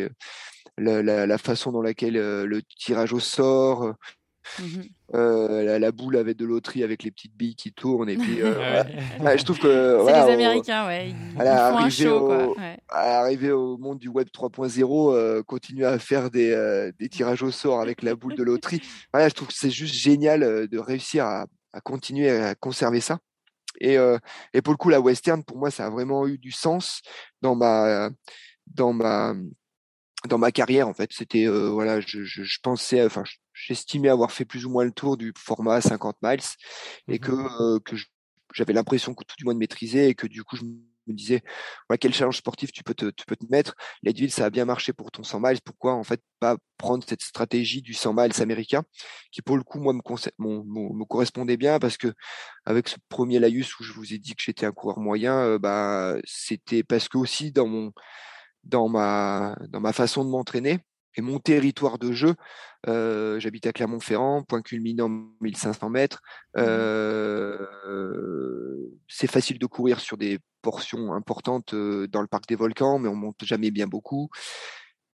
la, 0.78 1.26
la 1.26 1.38
façon 1.38 1.72
dans 1.72 1.82
laquelle 1.82 2.14
le 2.14 2.62
tirage 2.62 3.12
au 3.12 3.20
sort, 3.20 3.94
Mmh 4.58 4.82
euh, 5.14 5.78
la, 5.78 5.92
boule 5.92 6.16
avec 6.16 6.36
de 6.36 6.44
loterie 6.44 6.82
avec 6.82 7.04
les 7.04 7.12
petites 7.12 7.36
billes 7.36 7.54
qui 7.54 7.72
tournent 7.72 8.08
et 8.08 8.16
puis 8.16 8.38
euh, 8.42 8.82
je 9.20 9.44
trouve 9.44 9.58
que 9.60 10.02
c'est 10.04 10.12
les 10.12 10.32
Américains 10.32 10.84
ouais 10.84 11.10
ils, 11.10 11.36
font 11.36 11.78
un 11.78 11.88
show 11.88 12.32
au, 12.32 12.56
arriver 12.88 13.52
au 13.52 13.78
monde 13.78 14.00
du 14.00 14.08
web 14.08 14.26
3.0 14.26 15.14
euh, 15.14 15.44
continuer 15.44 15.86
à 15.86 16.00
faire 16.00 16.28
des, 16.28 16.90
des, 16.98 17.08
tirages 17.08 17.44
au 17.44 17.52
sort 17.52 17.80
avec 17.80 18.02
la 18.02 18.16
boule 18.16 18.34
de 18.34 18.42
loterie. 18.42 18.82
Voilà 19.12 19.28
je 19.28 19.34
trouve 19.34 19.46
que 19.46 19.54
c'est 19.54 19.70
juste 19.70 19.94
génial 19.94 20.66
de 20.66 20.78
réussir 20.78 21.24
à, 21.24 21.46
à, 21.72 21.80
continuer 21.80 22.28
à 22.28 22.56
conserver 22.56 23.00
ça. 23.00 23.20
Et, 23.80 23.96
et 24.54 24.62
pour 24.62 24.72
le 24.72 24.76
coup 24.76 24.88
la 24.88 25.00
western 25.00 25.44
pour 25.44 25.56
moi 25.56 25.70
ça 25.70 25.86
a 25.86 25.90
vraiment 25.90 26.26
eu 26.26 26.36
du 26.36 26.50
sens 26.50 27.00
dans 27.42 27.54
ma 27.54 28.10
dans 28.66 28.92
ma 28.92 29.34
dans 30.26 30.38
ma 30.38 30.52
carrière 30.52 30.88
en 30.88 30.94
fait 30.94 31.10
c'était 31.12 31.46
voilà 31.46 32.00
je, 32.00 32.24
je, 32.24 32.42
je 32.42 32.58
pensais 32.62 33.04
enfin 33.04 33.24
j'estimais 33.56 34.08
avoir 34.08 34.32
fait 34.32 34.44
plus 34.44 34.66
ou 34.66 34.70
moins 34.70 34.84
le 34.84 34.92
tour 34.92 35.16
du 35.16 35.32
format 35.36 35.80
50 35.80 36.16
miles 36.22 36.40
et 37.08 37.18
que, 37.18 37.32
mmh 37.32 37.48
euh, 37.60 37.78
que 37.80 37.96
j'avais 38.52 38.72
l'impression 38.72 39.14
que 39.14 39.24
tout 39.24 39.36
du 39.36 39.44
moins 39.44 39.54
de 39.54 39.58
maîtriser 39.58 40.08
et 40.08 40.14
que 40.14 40.26
du 40.26 40.44
coup 40.44 40.56
je 40.56 40.64
me 40.64 41.14
disais 41.14 41.42
voilà, 41.88 41.98
quel 41.98 42.14
challenge 42.14 42.38
sportif 42.38 42.72
tu 42.72 42.82
peux 42.82 42.94
te, 42.94 43.10
tu 43.10 43.26
peux 43.26 43.36
te 43.36 43.44
mettre. 43.50 43.74
Leadville, 44.02 44.30
ça 44.30 44.46
a 44.46 44.50
bien 44.50 44.64
marché 44.64 44.92
pour 44.92 45.10
ton 45.10 45.22
100 45.22 45.40
miles. 45.40 45.60
Pourquoi 45.64 45.94
en 45.94 46.04
fait 46.04 46.20
pas 46.40 46.56
prendre 46.78 47.04
cette 47.06 47.22
stratégie 47.22 47.82
du 47.82 47.92
100 47.94 48.14
miles 48.14 48.42
américain? 48.42 48.82
qui 49.30 49.42
pour 49.42 49.56
le 49.56 49.62
coup 49.62 49.78
moi 49.78 49.92
me, 49.92 49.98
me 49.98 51.04
correspondait 51.04 51.56
bien 51.56 51.78
parce 51.78 51.96
que 51.96 52.12
avec 52.64 52.88
ce 52.88 52.96
premier 53.08 53.38
laïus 53.38 53.78
où 53.78 53.84
je 53.84 53.92
vous 53.92 54.14
ai 54.14 54.18
dit 54.18 54.34
que 54.34 54.42
j'étais 54.42 54.66
un 54.66 54.72
coureur 54.72 54.98
moyen, 54.98 55.38
euh, 55.38 55.58
bah 55.58 56.16
c'était 56.24 56.82
parce 56.82 57.08
que 57.08 57.18
aussi 57.18 57.52
dans 57.52 57.66
mon 57.66 57.92
dans 58.66 58.88
ma 58.88 59.56
dans 59.68 59.80
ma 59.80 59.92
façon 59.92 60.24
de 60.24 60.30
m'entraîner 60.30 60.80
et 61.16 61.22
mon 61.22 61.38
territoire 61.38 61.98
de 61.98 62.12
jeu, 62.12 62.34
euh, 62.88 63.40
j'habite 63.40 63.66
à 63.66 63.72
Clermont-Ferrand, 63.72 64.42
point 64.42 64.62
culminant 64.62 65.08
1500 65.40 65.88
mètres. 65.90 66.20
Mmh 66.54 66.60
euh, 66.60 67.66
c'est 69.08 69.30
facile 69.30 69.58
de 69.58 69.66
courir 69.66 70.00
sur 70.00 70.16
des 70.16 70.38
portions 70.62 71.12
importantes 71.14 71.74
euh, 71.74 72.06
dans 72.08 72.20
le 72.20 72.26
parc 72.26 72.46
des 72.48 72.56
volcans, 72.56 72.98
mais 72.98 73.08
on 73.08 73.14
monte 73.14 73.44
jamais 73.44 73.70
bien 73.70 73.86
beaucoup. 73.86 74.28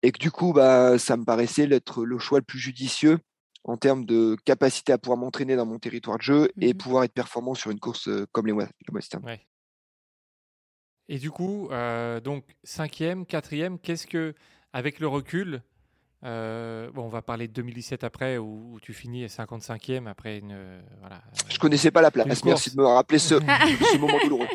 Et 0.03 0.13
que 0.13 0.19
du 0.19 0.31
coup, 0.31 0.53
bah, 0.53 0.99
ça 0.99 1.17
me 1.17 1.25
paraissait 1.25 1.69
être 1.71 2.05
le 2.05 2.19
choix 2.19 2.39
le 2.39 2.45
plus 2.45 2.59
judicieux 2.59 3.19
en 3.65 3.77
termes 3.77 4.05
de 4.05 4.37
capacité 4.45 4.93
à 4.93 4.99
pouvoir 4.99 5.19
m'entraîner 5.19 5.57
dans 5.57 5.67
mon 5.67 5.79
territoire 5.79 6.19
de 6.19 6.23
jeu 6.23 6.51
et 6.61 6.75
mmh 6.75 6.77
pouvoir 6.77 7.05
être 7.05 7.13
performant 7.13 7.55
sur 7.55 7.71
une 7.71 7.81
course 7.81 8.09
comme 8.31 8.47
les 8.47 8.53
Western. 8.53 9.25
Et 11.09 11.19
du 11.19 11.31
coup, 11.31 11.69
donc 12.23 12.45
cinquième, 12.65 13.25
quatrième, 13.25 13.79
qu'est-ce 13.79 14.07
que, 14.07 14.35
avec 14.73 15.01
le 15.01 15.09
recul, 15.09 15.63
euh, 16.25 16.91
bon, 16.93 17.05
on 17.05 17.09
va 17.09 17.23
parler 17.23 17.47
de 17.47 17.53
2017 17.53 18.03
après, 18.03 18.39
où, 18.39 18.79
tu 18.83 18.93
finis 18.93 19.25
55e 19.27 20.09
après 20.09 20.39
une. 20.39 20.53
Euh, 20.53 20.81
voilà, 21.01 21.23
je 21.49 21.59
connaissais 21.59 21.93
pas 21.93 22.03
la 22.03 22.11
place. 22.11 22.45
Merci 22.45 22.75
de 22.75 22.81
me 22.81 22.87
rappeler 22.87 23.19
ce, 23.21 23.35
moment 23.99 24.19
douloureux. 24.25 24.49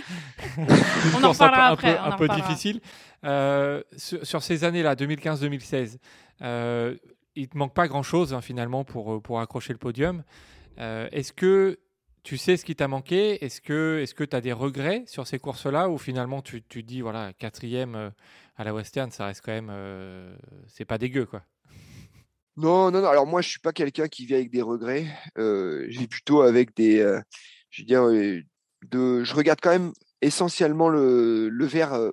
on 0.57 1.23
en 1.23 1.33
parlera 1.33 1.69
un 1.69 1.73
après. 1.73 1.95
Peu, 1.95 2.01
un 2.01 2.11
peu 2.11 2.27
difficile. 2.27 2.81
Euh, 3.23 3.81
sur, 3.95 4.43
ces 4.43 4.65
années-là, 4.65 4.95
2015-2016, 4.95 5.97
il 7.35 7.47
te 7.47 7.57
manque 7.57 7.73
pas 7.73 7.87
grand-chose 7.87 8.33
hein, 8.33 8.41
finalement 8.41 8.83
pour, 8.83 9.21
pour 9.21 9.39
accrocher 9.39 9.71
le 9.71 9.79
podium. 9.79 10.23
Est-ce 10.77 11.31
que 11.31 11.79
tu 12.23 12.37
sais 12.37 12.57
ce 12.57 12.65
qui 12.65 12.75
t'a 12.75 12.87
manqué? 12.87 13.43
Est-ce 13.43 13.61
que 13.61 14.03
que 14.15 14.23
tu 14.23 14.35
as 14.35 14.41
des 14.41 14.53
regrets 14.53 15.03
sur 15.07 15.27
ces 15.27 15.39
courses-là? 15.39 15.89
Ou 15.89 15.97
finalement 15.97 16.41
tu, 16.41 16.63
tu 16.63 16.83
dis 16.83 17.01
voilà 17.01 17.33
quatrième 17.33 18.11
à 18.55 18.63
la 18.63 18.73
Western, 18.73 19.11
ça 19.11 19.27
reste 19.27 19.41
quand 19.45 19.51
même 19.51 19.71
c'est 20.67 20.85
pas 20.85 20.97
dégueu 20.97 21.25
quoi. 21.25 21.43
Non, 22.55 22.91
non, 22.91 23.01
non. 23.01 23.07
Alors 23.07 23.25
moi, 23.25 23.41
je 23.41 23.49
suis 23.49 23.59
pas 23.59 23.71
quelqu'un 23.71 24.07
qui 24.07 24.25
vit 24.27 24.35
avec 24.35 24.51
des 24.51 24.61
regrets. 24.61 25.07
Euh, 25.39 25.87
je 25.89 25.99
vis 25.99 26.07
plutôt 26.07 26.41
avec 26.41 26.75
des, 26.75 26.99
euh, 26.99 27.19
je 27.71 27.83
veux 27.83 28.43
euh, 28.93 29.23
je 29.23 29.33
regarde 29.33 29.59
quand 29.61 29.71
même 29.71 29.91
essentiellement 30.21 30.89
le, 30.89 31.49
le 31.49 31.65
verre 31.65 31.93
euh, 31.93 32.11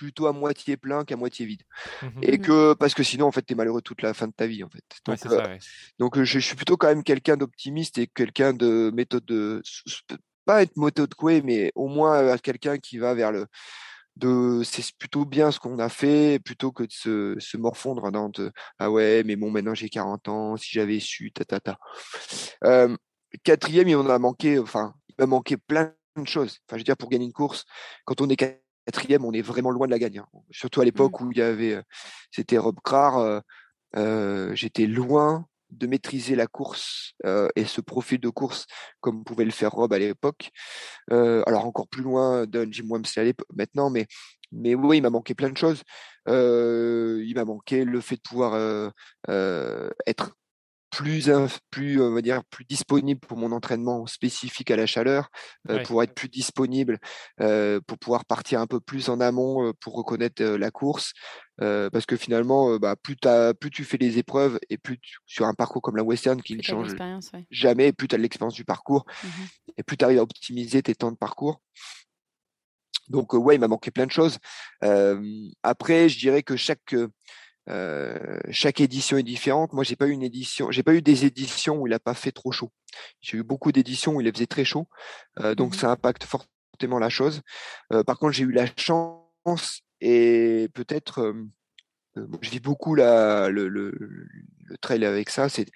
plutôt 0.00 0.26
à 0.28 0.32
moitié 0.32 0.78
plein 0.78 1.04
qu'à 1.04 1.16
moitié 1.16 1.44
vide. 1.44 1.62
Mmh 2.00 2.06
Et 2.22 2.38
mmh 2.38 2.40
que 2.40 2.72
parce 2.72 2.94
que 2.94 3.02
sinon, 3.02 3.26
en 3.26 3.32
fait, 3.32 3.42
tu 3.42 3.52
es 3.52 3.56
malheureux 3.56 3.82
toute 3.82 4.00
la 4.00 4.14
fin 4.14 4.28
de 4.28 4.32
ta 4.32 4.46
vie, 4.46 4.64
en 4.64 4.70
fait. 4.70 4.82
Donc, 5.04 5.18
ça, 5.18 5.28
ouais. 5.28 5.58
donc 5.98 6.22
je, 6.22 6.38
suis 6.38 6.56
plutôt 6.56 6.78
quand 6.78 6.88
même 6.88 7.04
quelqu'un 7.04 7.36
d'optimiste 7.36 7.98
et 7.98 8.06
quelqu'un 8.06 8.54
de 8.54 8.90
méthode 8.94 9.26
de, 9.26 9.62
pas 10.46 10.62
être 10.62 10.74
méthode 10.78 11.14
coué, 11.14 11.42
mais 11.42 11.70
au 11.74 11.86
moins 11.88 12.38
quelqu'un 12.38 12.78
qui 12.78 12.96
va 12.96 13.12
vers 13.12 13.30
le 13.30 13.46
c'est 14.64 14.92
plutôt 14.98 15.24
bien 15.24 15.50
ce 15.50 15.58
qu'on 15.58 15.78
a 15.78 15.88
fait 15.88 16.40
plutôt 16.44 16.72
que 16.72 16.82
de 16.82 16.92
se, 16.92 17.36
se 17.38 17.56
morfondre 17.56 18.10
dans 18.10 18.30
ah 18.78 18.90
ouais 18.90 19.22
mais 19.24 19.34
bon 19.34 19.50
maintenant 19.50 19.72
j'ai 19.72 19.88
40 19.88 20.28
ans 20.28 20.56
si 20.58 20.68
j'avais 20.72 21.00
su 21.00 21.32
ta 21.32 21.46
ta 21.46 21.58
ta 21.58 21.78
quatrième 23.44 23.88
il 23.88 23.96
en 23.96 24.10
a 24.10 24.18
manqué 24.18 24.58
enfin 24.58 24.92
il 25.08 25.14
m'a 25.18 25.26
manqué 25.26 25.56
plein 25.56 25.94
de 26.18 26.26
choses 26.26 26.58
enfin 26.66 26.76
je 26.76 26.80
veux 26.80 26.84
dire 26.84 26.98
pour 26.98 27.08
gagner 27.08 27.24
une 27.24 27.32
course 27.32 27.64
quand 28.04 28.20
on 28.20 28.28
est 28.28 28.36
quatrième 28.86 29.24
on 29.24 29.32
est 29.32 29.42
vraiment 29.42 29.70
loin 29.70 29.86
de 29.86 29.92
la 29.92 29.98
gagner 29.98 30.18
hein. 30.18 30.26
surtout 30.50 30.80
à 30.80 30.84
mmh. 30.84 30.86
l'époque 30.86 31.20
où 31.20 31.30
il 31.32 31.38
y 31.38 31.42
avait 31.42 31.82
c'était 32.30 32.58
Rob 32.58 32.76
Krar 32.84 33.42
euh, 33.96 34.54
j'étais 34.54 34.86
loin 34.86 35.46
de 35.70 35.86
maîtriser 35.86 36.34
la 36.34 36.46
course 36.46 37.12
euh, 37.24 37.48
et 37.54 37.64
ce 37.64 37.80
profil 37.80 38.18
de 38.18 38.28
course 38.28 38.66
comme 39.00 39.22
pouvait 39.22 39.44
le 39.44 39.50
faire 39.50 39.70
Rob 39.70 39.92
à 39.92 39.98
l'époque. 39.98 40.50
Euh, 41.12 41.42
alors 41.46 41.64
encore 41.64 41.88
plus 41.88 42.02
loin 42.02 42.46
d'un 42.46 42.70
Jim 42.70 42.86
Wamsley 42.88 43.34
maintenant, 43.54 43.90
mais 43.90 44.06
mais 44.52 44.74
oui, 44.74 44.96
il 44.96 45.02
m'a 45.02 45.10
manqué 45.10 45.34
plein 45.34 45.50
de 45.50 45.56
choses. 45.56 45.82
Il 46.26 47.32
m'a 47.36 47.44
manqué 47.44 47.84
le 47.84 48.00
fait 48.00 48.16
de 48.16 48.20
pouvoir 48.20 48.92
être 50.06 50.32
plus 50.90 51.30
plus 51.70 52.00
on 52.00 52.14
va 52.14 52.22
dire 52.22 52.42
plus 52.50 52.64
disponible 52.64 53.20
pour 53.20 53.38
mon 53.38 53.52
entraînement 53.52 54.06
spécifique 54.06 54.70
à 54.70 54.76
la 54.76 54.86
chaleur 54.86 55.28
pour 55.84 56.02
être 56.02 56.14
plus 56.14 56.28
disponible 56.28 56.98
pour 57.38 57.98
pouvoir 57.98 58.24
partir 58.24 58.60
un 58.60 58.66
peu 58.66 58.80
plus 58.80 59.08
en 59.08 59.20
amont 59.20 59.72
pour 59.80 59.94
reconnaître 59.94 60.42
la 60.42 60.70
course 60.70 61.12
parce 61.58 62.06
que 62.06 62.16
finalement, 62.16 62.78
bah, 62.78 62.96
plus, 62.96 63.16
plus 63.60 63.70
tu 63.70 63.84
fais 63.84 63.98
les 63.98 64.18
épreuves 64.18 64.58
et 64.70 64.78
plus 64.78 64.98
sur 65.26 65.44
un 65.44 65.52
parcours 65.52 65.82
comme 65.82 65.96
la 65.96 66.02
Western 66.02 66.40
qui 66.40 66.56
ne 66.56 66.62
change 66.62 66.94
jamais, 67.50 67.92
plus 67.92 68.08
tu 68.08 68.14
as 68.14 68.18
de 68.18 68.22
l'expérience 68.22 68.54
du 68.54 68.64
parcours 68.64 69.04
mmh 69.22 69.28
et 69.76 69.82
plus 69.82 69.96
tu 69.96 70.04
arrives 70.04 70.18
à 70.18 70.22
optimiser 70.22 70.82
tes 70.82 70.94
temps 70.94 71.12
de 71.12 71.16
parcours. 71.16 71.60
Donc, 73.08 73.32
ouais, 73.32 73.56
il 73.56 73.58
m'a 73.58 73.68
manqué 73.68 73.90
plein 73.90 74.06
de 74.06 74.12
choses. 74.12 74.38
après, 75.62 76.08
je 76.08 76.18
dirais 76.18 76.42
que 76.42 76.56
chaque, 76.56 76.94
chaque 78.50 78.80
édition 78.80 79.16
est 79.16 79.22
différente. 79.22 79.72
Moi, 79.72 79.84
j'ai 79.84 79.96
pas 79.96 80.06
eu 80.06 80.10
une 80.12 80.22
édition, 80.22 80.70
j'ai 80.70 80.82
pas 80.82 80.94
eu 80.94 81.02
des 81.02 81.24
éditions 81.24 81.78
où 81.78 81.86
il 81.86 81.90
n'a 81.90 81.98
pas 81.98 82.14
fait 82.14 82.32
trop 82.32 82.52
chaud. 82.52 82.70
J'ai 83.20 83.38
eu 83.38 83.42
beaucoup 83.42 83.72
d'éditions 83.72 84.16
où 84.16 84.20
il 84.20 84.32
faisait 84.32 84.46
très 84.46 84.64
chaud, 84.64 84.88
donc 85.56 85.74
mmh 85.74 85.78
ça 85.78 85.90
impacte 85.90 86.24
fortement 86.24 86.98
la 86.98 87.08
chose. 87.08 87.42
par 88.06 88.18
contre, 88.18 88.32
j'ai 88.32 88.44
eu 88.44 88.52
la 88.52 88.66
chance 88.76 89.82
et 90.00 90.68
peut-être 90.74 91.34
je 92.16 92.50
vis 92.50 92.60
beaucoup 92.60 92.94
la, 92.94 93.48
le, 93.50 93.68
le, 93.68 93.92
le, 93.92 94.76
trail 94.78 95.04
avec 95.04 95.30
ça, 95.30 95.48
c'est 95.48 95.66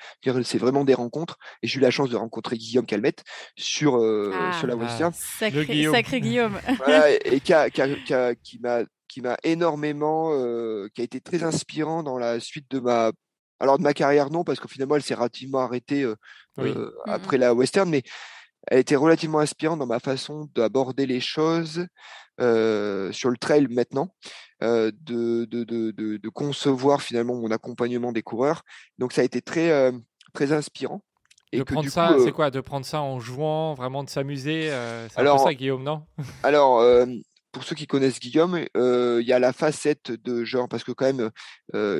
c'est 0.42 0.58
vraiment 0.58 0.84
des 0.84 0.94
rencontres. 0.94 1.38
Et 1.62 1.68
j'ai 1.68 1.78
eu 1.78 1.82
la 1.82 1.90
chance 1.90 2.10
de 2.10 2.16
rencontrer 2.16 2.56
Guillaume 2.56 2.86
Calmette 2.86 3.22
sur, 3.56 3.94
ah, 3.96 4.52
sur 4.58 4.66
la 4.66 4.76
Western. 4.76 5.12
Ah, 5.14 5.38
sacré, 5.38 5.66
Guillaume. 5.66 5.94
sacré 5.94 6.20
Guillaume. 6.20 6.58
voilà, 6.78 7.10
et, 7.10 7.40
qui, 7.40 7.52
a, 7.52 7.70
qui, 7.70 7.82
a, 7.82 8.34
qui 8.34 8.58
m'a 8.60 8.80
qui 9.08 9.20
m'a 9.20 9.36
énormément, 9.42 10.30
qui 10.94 11.00
a 11.00 11.04
été 11.04 11.20
très 11.20 11.42
inspirant 11.42 12.02
dans 12.02 12.18
la 12.18 12.40
suite 12.40 12.70
de 12.70 12.80
ma 12.80 13.12
alors 13.60 13.78
de 13.78 13.84
ma 13.84 13.94
carrière 13.94 14.30
non 14.30 14.42
parce 14.42 14.58
que 14.58 14.68
finalement 14.68 14.96
elle 14.96 15.02
s'est 15.02 15.14
relativement 15.14 15.60
arrêtée 15.60 16.04
mmh 16.04 16.14
après 17.06 17.38
la 17.38 17.54
western 17.54 17.88
mais 17.88 18.02
elle 18.68 18.78
était 18.78 18.96
relativement 18.96 19.38
inspirante 19.38 19.78
dans 19.78 19.86
ma 19.86 20.00
façon 20.00 20.48
d'aborder 20.54 21.06
les 21.06 21.20
choses 21.20 21.86
sur 22.38 23.30
le 23.30 23.36
trail 23.38 23.66
maintenant 23.70 24.14
de, 24.60 24.90
de, 24.92 25.44
de, 25.44 25.90
de, 25.92 26.28
concevoir 26.28 27.02
finalement 27.02 27.34
mon 27.34 27.50
accompagnement 27.50 28.12
des 28.12 28.22
coureurs. 28.22 28.62
Donc 28.98 29.12
ça 29.12 29.20
a 29.20 29.24
été 29.24 29.42
très 29.42 29.92
très 30.32 30.52
inspirant 30.52 31.02
de 31.58 31.62
prendre 31.62 31.88
ça, 31.88 32.16
c'est 32.22 32.32
quoi? 32.32 32.50
De 32.50 32.60
prendre 32.60 32.86
ça 32.86 33.00
en 33.00 33.20
jouant, 33.20 33.74
vraiment 33.74 34.04
de 34.04 34.10
s'amuser 34.10 34.70
C'est 35.10 35.24
ça, 35.24 35.54
Guillaume, 35.54 35.82
non? 35.82 36.02
Alors, 36.42 36.80
pour 37.54 37.64
ceux 37.64 37.74
qui 37.74 37.86
connaissent 37.86 38.20
Guillaume, 38.20 38.58
il 38.74 39.24
y 39.26 39.32
a 39.32 39.38
la 39.38 39.54
facette 39.54 40.10
de 40.10 40.44
genre, 40.44 40.68
parce 40.68 40.84
que 40.84 40.92
quand 40.92 41.10
même, 41.10 41.30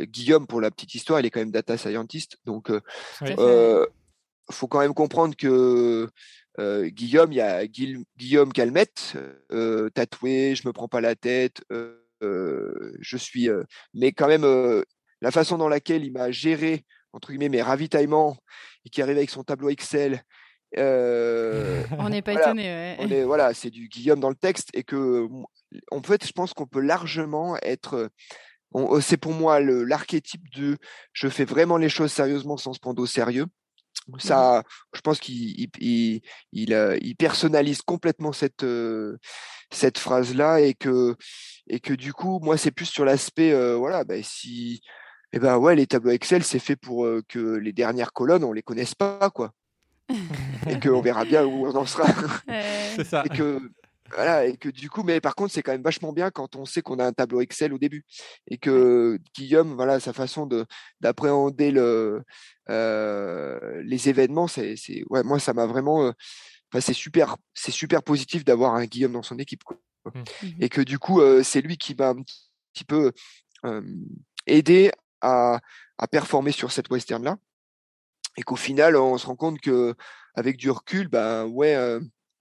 Guillaume, 0.07 0.47
pour 0.47 0.61
la 0.61 0.71
petite 0.71 0.95
histoire, 0.95 1.21
il 1.21 1.27
est 1.27 1.31
quand 1.31 1.41
même 1.41 1.51
data 1.51 1.79
scientist. 1.79 2.37
Donc, 2.45 2.71
il 3.23 3.37
faut 4.51 4.69
quand 4.69 4.81
même 4.81 4.93
comprendre 4.93 5.35
que 5.37 6.09
Guillaume, 6.59 7.33
il 7.33 7.37
y 7.37 7.41
a 7.41 7.67
Guillaume 7.67 8.53
Calmette, 8.53 9.15
tatoué, 9.95 10.55
je 10.55 10.69
me 10.69 10.73
prends 10.73 10.89
pas 10.89 11.01
la 11.01 11.15
tête, 11.15 11.63
je 12.21 13.17
suis. 13.17 13.49
mais 13.95 14.13
quand 14.13 14.29
même, 14.29 14.83
la 15.21 15.31
façon 15.31 15.57
dans 15.57 15.69
laquelle 15.69 16.05
il 16.05 16.13
m'a 16.13 16.31
géré, 16.31 16.85
entre 17.13 17.29
guillemets, 17.31 17.49
mes 17.49 17.63
ravitaillements, 17.63 18.37
et 18.85 18.91
qui 18.91 19.01
arrive 19.01 19.17
avec 19.17 19.31
son 19.31 19.45
tableau 19.45 19.71
Excel, 19.71 20.23
euh, 20.79 21.83
on 21.99 22.09
n'est 22.09 22.23
pas 22.23 22.35
étonné. 22.35 23.25
voilà, 23.25 23.55
c'est 23.55 23.71
du 23.71 23.89
Guillaume 23.89 24.21
dans 24.21 24.29
le 24.29 24.35
texte 24.35 24.71
et 24.75 24.83
que 24.83 25.29
en 25.91 26.03
fait, 26.03 26.27
je 26.27 26.33
pense 26.33 26.53
qu'on 26.55 26.67
peut 26.67 26.81
largement 26.81 27.57
être. 27.63 28.11
Oh, 28.73 29.01
c'est 29.01 29.17
pour 29.17 29.33
moi 29.33 29.61
l'archétype 29.61 30.43
de 30.57 30.77
je 31.13 31.29
fais 31.29 31.45
vraiment 31.45 31.77
les 31.77 31.89
choses 31.89 32.13
sérieusement 32.13 32.57
sans 32.57 32.73
se 32.73 32.81
prendre 32.81 33.01
au 33.01 33.07
sérieux. 33.07 33.47
Ça, 34.19 34.61
mmh 34.61 34.63
je 34.97 35.01
pense 35.01 35.19
qu'il 35.21 35.71
il, 35.79 36.21
il, 36.53 36.75
euh, 36.75 36.99
personnalise 37.19 37.81
complètement 37.83 38.33
cette 38.33 38.65
euh, 38.65 39.17
cette 39.71 39.99
phrase 39.99 40.35
là 40.35 40.61
et 40.61 40.75
que 40.75 41.15
et 41.69 41.81
que 41.81 41.95
du 41.95 42.13
coup, 42.13 42.41
moi, 42.43 42.59
c'est 42.59 42.73
plus 42.73 42.87
sur 42.87 43.05
l'aspect 43.05 43.55
voilà, 43.77 44.05
ben, 44.05 44.23
si 44.23 44.83
eh 45.33 45.39
ben 45.39 45.57
ouais, 45.57 45.77
les 45.77 45.87
tableaux 45.87 46.11
Excel, 46.11 46.45
c'est 46.45 46.59
fait 46.59 46.77
pour 46.77 47.09
que 47.29 47.57
les 47.57 47.73
dernières 47.73 48.13
colonnes, 48.13 48.45
on 48.45 48.53
les 48.53 48.63
connaisse 48.63 48.95
pas, 48.95 49.31
quoi 49.31 49.53
et 50.69 50.81
qu'on 50.81 51.01
verra 51.01 51.25
bien 51.25 51.45
où 51.45 51.67
on 51.67 51.75
en 51.75 51.87
sera. 51.87 52.07
c'est 52.97 53.05
ça. 53.05 53.23
Et 53.25 53.29
que, 53.29 53.61
voilà, 54.15 54.47
et 54.47 54.57
que 54.57 54.69
du 54.69 54.91
coup, 54.91 55.03
mais 55.03 55.21
par 55.21 55.35
contre, 55.35 55.53
c'est 55.53 55.63
quand 55.63 55.73
même 55.73 55.83
vachement 55.83 56.13
bien 56.13 56.31
quand 56.31 56.57
on 56.57 56.65
sait 56.65 56.83
qu'on 56.83 56.99
a 56.99 57.07
un 57.07 57.13
tableau 57.13 57.41
Excel 57.41 57.73
au 57.73 57.79
début 57.79 58.05
et 58.49 58.59
que 58.59 59.19
Guillaume, 59.35 59.75
voilà, 59.75 59.99
sa 60.01 60.13
façon 60.13 60.47
de 60.47 60.67
d'appréhender 61.01 61.71
le 61.71 62.23
euh, 62.71 63.83
les 63.85 64.09
événements, 64.09 64.47
c'est, 64.47 64.77
c'est, 64.77 65.05
ouais, 65.11 65.23
moi, 65.23 65.39
ça 65.39 65.53
m'a 65.53 65.67
vraiment, 65.67 66.05
euh, 66.05 66.13
c'est 66.81 66.93
super, 66.93 67.37
c'est 67.55 67.73
super 67.73 68.03
positif 68.03 68.45
d'avoir 68.45 68.75
un 68.75 68.85
Guillaume 68.85 69.13
dans 69.13 69.23
son 69.23 69.39
équipe, 69.39 69.65
quoi. 69.65 69.79
Mmh. 70.05 70.19
Mmh 70.19 70.49
et 70.61 70.69
que 70.69 70.83
du 70.83 70.99
coup, 70.99 71.21
euh, 71.23 71.43
c'est 71.43 71.63
lui 71.63 71.79
qui 71.79 71.95
m'a 71.95 72.11
un 72.11 72.23
petit 72.73 72.85
peu 72.85 73.13
aidé 74.47 74.93
à, 75.23 75.59
à 75.97 76.07
performer 76.07 76.53
sur 76.53 76.71
cette 76.71 76.91
western 76.91 77.25
là 77.25 77.39
et 78.37 78.43
qu'au 78.43 78.57
final, 78.57 78.97
on 78.97 79.17
se 79.19 79.27
rend 79.27 79.37
compte 79.37 79.61
que 79.61 79.95
avec 80.35 80.57
du 80.57 80.71
recul, 80.71 81.09
ben 81.09 81.45
ouais, 81.47 81.77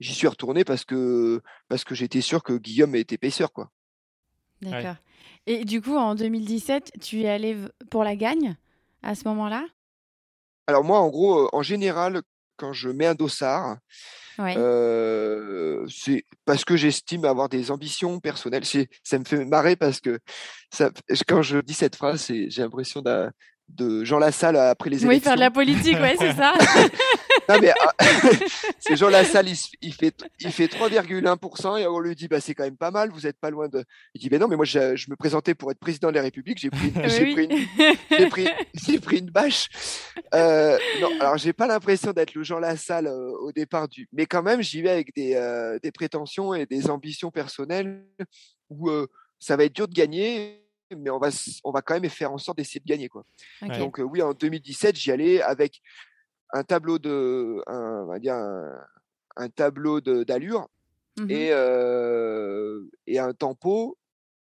j'y 0.00 0.14
suis 0.14 0.26
retourné 0.26 0.64
parce 0.64 0.84
que 0.84 1.40
parce 1.68 1.84
que 1.84 1.94
j'étais 1.94 2.20
sûr 2.20 2.42
que 2.42 2.54
Guillaume 2.54 2.94
était 2.96 3.14
épaisseur, 3.14 3.52
quoi. 3.52 3.70
D'accord. 4.60 4.96
Et 5.46 5.64
du 5.64 5.82
coup, 5.82 5.96
en 5.96 6.14
2017, 6.14 6.92
tu 7.00 7.22
es 7.22 7.28
allé 7.28 7.56
pour 7.90 8.02
la 8.02 8.16
gagne 8.16 8.56
à 9.02 9.14
ce 9.14 9.28
moment-là? 9.28 9.66
Alors 10.66 10.84
moi, 10.84 11.00
en 11.00 11.10
gros, 11.10 11.48
en 11.52 11.62
général, 11.62 12.22
quand 12.56 12.72
je 12.72 12.88
mets 12.88 13.06
un 13.06 13.14
dossard, 13.14 13.76
c'est 14.38 16.24
parce 16.44 16.64
que 16.64 16.76
j'estime 16.76 17.24
avoir 17.24 17.48
des 17.48 17.70
ambitions 17.70 18.18
personnelles. 18.20 18.64
Ça 18.64 19.18
me 19.18 19.24
fait 19.24 19.44
marrer 19.44 19.76
parce 19.76 20.00
que 20.00 20.18
ça, 20.72 20.90
quand 21.28 21.42
je 21.42 21.58
dis 21.58 21.74
cette 21.74 21.96
phrase, 21.96 22.26
j'ai 22.26 22.62
l'impression 22.62 23.02
d'un 23.02 23.30
de 23.68 24.04
Jean 24.04 24.18
Lassalle 24.18 24.56
après 24.56 24.90
les 24.90 25.04
élections. 25.04 25.08
Oui, 25.08 25.20
faire 25.20 25.34
de 25.34 25.40
la 25.40 25.50
politique, 25.50 25.94
ouais, 25.94 26.16
c'est 26.18 26.32
ça. 26.32 26.54
non, 27.48 27.56
mais 27.60 27.72
ah, 27.80 27.92
c'est 28.78 28.96
Jean 28.96 29.08
Lassalle, 29.08 29.48
il, 29.48 29.92
fait, 29.92 30.14
il 30.40 30.52
fait 30.52 30.66
3,1% 30.66 31.80
et 31.80 31.86
on 31.86 31.98
lui 31.98 32.14
dit, 32.14 32.28
bah, 32.28 32.40
c'est 32.40 32.54
quand 32.54 32.64
même 32.64 32.76
pas 32.76 32.90
mal, 32.90 33.10
vous 33.10 33.22
n'êtes 33.22 33.38
pas 33.38 33.50
loin 33.50 33.68
de. 33.68 33.84
Il 34.14 34.20
dit, 34.20 34.28
mais 34.30 34.38
non, 34.38 34.48
mais 34.48 34.56
moi, 34.56 34.64
je, 34.64 35.10
me 35.10 35.16
présentais 35.16 35.54
pour 35.54 35.70
être 35.70 35.78
président 35.78 36.08
de 36.08 36.14
la 36.14 36.22
République, 36.22 36.58
j'ai 36.58 36.70
pris, 36.70 36.92
j'ai 37.06 37.32
pris, 37.32 37.48
pris, 38.30 38.98
pris, 38.98 39.18
une 39.18 39.30
bâche. 39.30 39.68
Euh, 40.34 40.78
non, 41.00 41.10
alors, 41.20 41.38
j'ai 41.38 41.52
pas 41.52 41.66
l'impression 41.66 42.12
d'être 42.12 42.34
le 42.34 42.44
Jean 42.44 42.58
Lassalle 42.58 43.06
euh, 43.06 43.32
au 43.40 43.52
départ 43.52 43.88
du. 43.88 44.08
Mais 44.12 44.26
quand 44.26 44.42
même, 44.42 44.62
j'y 44.62 44.82
vais 44.82 44.90
avec 44.90 45.14
des, 45.14 45.34
euh, 45.34 45.78
des 45.82 45.90
prétentions 45.90 46.54
et 46.54 46.66
des 46.66 46.90
ambitions 46.90 47.30
personnelles 47.30 48.04
où 48.70 48.90
ça 49.38 49.56
va 49.56 49.64
être 49.64 49.74
dur 49.74 49.88
de 49.88 49.94
gagner 49.94 50.63
mais 50.96 51.10
on 51.10 51.18
va, 51.18 51.30
on 51.64 51.70
va 51.70 51.82
quand 51.82 51.98
même 51.98 52.10
faire 52.10 52.32
en 52.32 52.38
sorte 52.38 52.58
d'essayer 52.58 52.80
de 52.80 52.86
gagner. 52.86 53.08
Quoi. 53.08 53.24
Donc, 53.78 53.98
oui, 53.98 54.22
en 54.22 54.32
2017, 54.32 54.96
j'y 54.96 55.10
allais 55.10 55.40
avec 55.42 55.80
un 56.52 56.62
tableau 56.62 56.98
de, 56.98 57.62
un, 57.66 58.04
on 58.04 58.06
va 58.06 58.18
dire 58.18 58.34
un, 58.34 59.48
tableau 59.48 60.00
d'allure 60.00 60.68
mmh 61.18 61.30
et, 61.30 61.48
et 63.06 63.18
un 63.18 63.32
tempo 63.34 63.98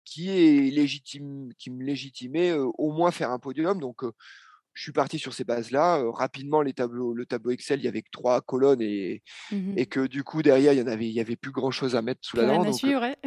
qui 0.06 0.30
est 0.30 0.72
légitime, 0.72 1.50
qui 1.58 1.70
me 1.70 1.84
légitimait 1.84 2.54
au 2.54 2.92
moins 2.92 3.12
faire 3.12 3.32
un 3.32 3.40
podium. 3.40 3.80
Donc, 3.80 4.04
je 4.74 4.82
suis 4.82 4.92
parti 4.92 5.20
sur 5.20 5.34
ces 5.34 5.44
bases-là. 5.44 6.04
rapidement, 6.12 6.62
les 6.62 6.74
tableaux, 6.74 7.14
le 7.14 7.26
tableau 7.26 7.52
Excel, 7.52 7.80
il 7.80 7.86
y 7.86 7.88
avait 7.88 8.04
trois 8.12 8.42
colonnes 8.42 8.82
et, 8.82 9.22
mmh 9.52 9.74
et 9.78 9.86
que 9.86 10.08
du 10.08 10.24
coup, 10.24 10.42
derrière, 10.42 10.74
il 10.74 10.80
y 10.80 10.82
en 10.82 10.88
avait, 10.88 11.08
il 11.08 11.14
y 11.14 11.20
avait 11.20 11.36
plus 11.36 11.52
grand 11.52 11.72
chose 11.72 11.96
à 11.96 12.02
mettre 12.02 12.22
sous 12.24 12.38
la 12.38 12.46
dent. 12.46 12.64
Donc, 12.64 12.76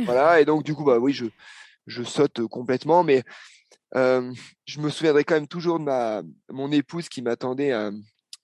voilà. 0.04 0.40
Et 0.40 0.44
donc, 0.44 0.64
du 0.64 0.74
coup, 0.74 0.84
bah 0.84 0.98
oui, 0.98 1.12
je, 1.12 1.26
je 1.86 2.02
saute 2.02 2.46
complètement, 2.46 3.04
mais 3.04 3.22
je 3.94 4.80
me 4.80 4.90
souviendrai 4.90 5.24
quand 5.24 5.34
même 5.34 5.48
toujours 5.48 5.78
de 5.78 5.84
ma, 5.84 6.22
mon 6.50 6.70
épouse 6.72 7.08
qui 7.08 7.22
m'attendait 7.22 7.72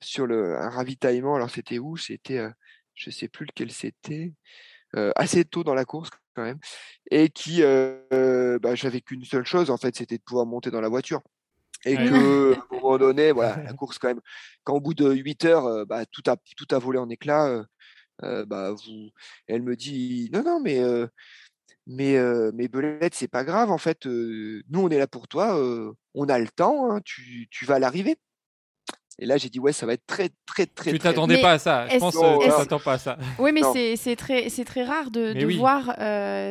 sur 0.00 0.26
le, 0.26 0.56
un 0.56 0.70
ravitaillement. 0.70 1.34
Alors, 1.36 1.50
c'était 1.50 1.78
où? 1.78 1.96
C'était, 1.96 2.46
je 2.94 3.10
sais 3.10 3.28
plus 3.28 3.46
lequel 3.46 3.70
c'était, 3.70 4.32
assez 5.16 5.44
tôt 5.44 5.64
dans 5.64 5.74
la 5.74 5.84
course 5.84 6.10
quand 6.34 6.42
même, 6.42 6.58
et 7.10 7.28
qui, 7.28 7.62
bah, 7.62 8.74
j'avais 8.74 9.00
qu'une 9.00 9.24
seule 9.24 9.44
chose 9.44 9.70
en 9.70 9.76
fait, 9.76 9.96
c'était 9.96 10.18
de 10.18 10.22
pouvoir 10.22 10.46
monter 10.46 10.70
dans 10.70 10.80
la 10.80 10.88
voiture. 10.88 11.20
Et 11.84 11.96
que, 11.96 12.54
à 12.54 12.58
un 12.58 12.76
moment 12.76 12.96
donné, 12.96 13.32
voilà, 13.32 13.60
la 13.62 13.72
course 13.72 13.98
quand 13.98 14.08
même, 14.08 14.20
quand 14.62 14.74
au 14.74 14.80
bout 14.80 14.94
de 14.94 15.12
8 15.12 15.44
heures, 15.46 15.86
bah, 15.86 16.06
tout 16.06 16.22
a 16.28 16.36
tout 16.56 16.66
a 16.70 16.78
volé 16.78 16.98
en 16.98 17.10
éclats. 17.10 17.64
bah, 18.20 18.72
vous, 18.72 19.10
elle 19.48 19.62
me 19.62 19.74
dit 19.74 20.30
non 20.32 20.42
non 20.44 20.60
mais 20.60 20.80
mais, 21.86 22.16
mais 22.54 22.68
Belette, 22.68 23.14
c'est 23.14 23.28
pas 23.28 23.44
grave, 23.44 23.70
en 23.70 23.78
fait, 23.78 24.06
nous, 24.06 24.80
on 24.80 24.88
est 24.88 24.98
là 24.98 25.06
pour 25.06 25.28
toi, 25.28 25.58
on 26.14 26.28
a 26.28 26.38
le 26.38 26.48
temps, 26.48 26.90
hein, 26.90 27.00
tu, 27.04 27.48
tu 27.50 27.64
vas 27.64 27.78
l'arriver. 27.78 28.16
Et 29.18 29.26
là, 29.26 29.36
j'ai 29.36 29.48
dit, 29.48 29.60
ouais, 29.60 29.72
ça 29.72 29.86
va 29.86 29.92
être 29.92 30.06
très, 30.06 30.30
très, 30.46 30.66
très. 30.66 30.90
Tu 30.90 30.98
t'attendais 30.98 31.40
pas 31.40 31.52
à 31.52 31.58
ça. 31.58 31.86
Je 31.88 31.98
pense 31.98 32.14
que 32.14 32.44
tu 32.44 32.50
t'attends 32.50 32.78
pas 32.78 32.94
à 32.94 32.98
ça. 32.98 33.18
Oui, 33.38 33.52
mais 33.52 33.96
c'est 33.96 34.16
très, 34.16 34.48
très 34.48 34.84
rare 34.84 35.10
de, 35.10 35.32
de 35.32 35.56
voir 35.56 35.94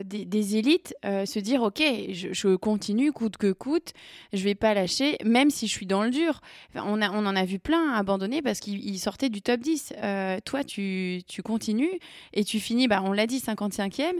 des, 0.05 0.25
des, 0.25 0.55
élites 0.57 0.95
se 1.03 1.39
dire, 1.39 1.63
OK, 1.63 1.81
je, 2.11 2.29
je, 2.31 2.55
continue 2.55 3.11
coûte 3.11 3.37
que 3.37 3.51
coûte, 3.51 3.93
je 4.33 4.43
vais 4.43 4.55
pas 4.55 4.73
lâcher, 4.73 5.17
même 5.25 5.49
si 5.49 5.67
je 5.67 5.71
suis 5.71 5.85
dans 5.85 6.03
le 6.03 6.11
dur. 6.11 6.41
on, 6.75 7.01
a, 7.01 7.09
on 7.11 7.25
en 7.25 7.35
a 7.35 7.45
vu 7.45 7.59
plein 7.59 7.93
abandonner 7.93 8.41
parce 8.41 8.59
qu'ils 8.59 8.99
sortaient 8.99 9.29
du 9.29 9.41
top 9.41 9.59
10. 9.59 9.93
toi, 10.45 10.63
tu, 10.63 11.21
tu 11.27 11.41
continues 11.41 11.99
et 12.33 12.43
tu 12.43 12.59
finis, 12.59 12.87
bah, 12.87 13.01
on 13.03 13.11
l'a 13.11 13.27
dit, 13.27 13.39
55e. 13.39 14.13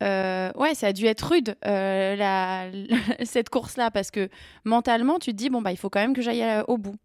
Ouais, 0.00 0.74
ça 0.74 0.88
a 0.88 0.92
dû 0.92 1.06
être 1.06 1.22
rude 1.22 1.56
la, 1.64 2.66
cette 3.24 3.48
course-là 3.50 3.90
parce 3.90 4.10
que 4.10 4.28
mentalement, 4.64 5.18
tu 5.18 5.32
te 5.32 5.36
dis 5.36 5.50
bon 5.50 5.62
bah 5.62 5.72
il 5.72 5.76
faut 5.78 5.90
quand 5.90 6.00
même 6.00 6.14
que 6.14 6.22
j'aille 6.22 6.44
au 6.68 6.78
bout. 6.78 6.96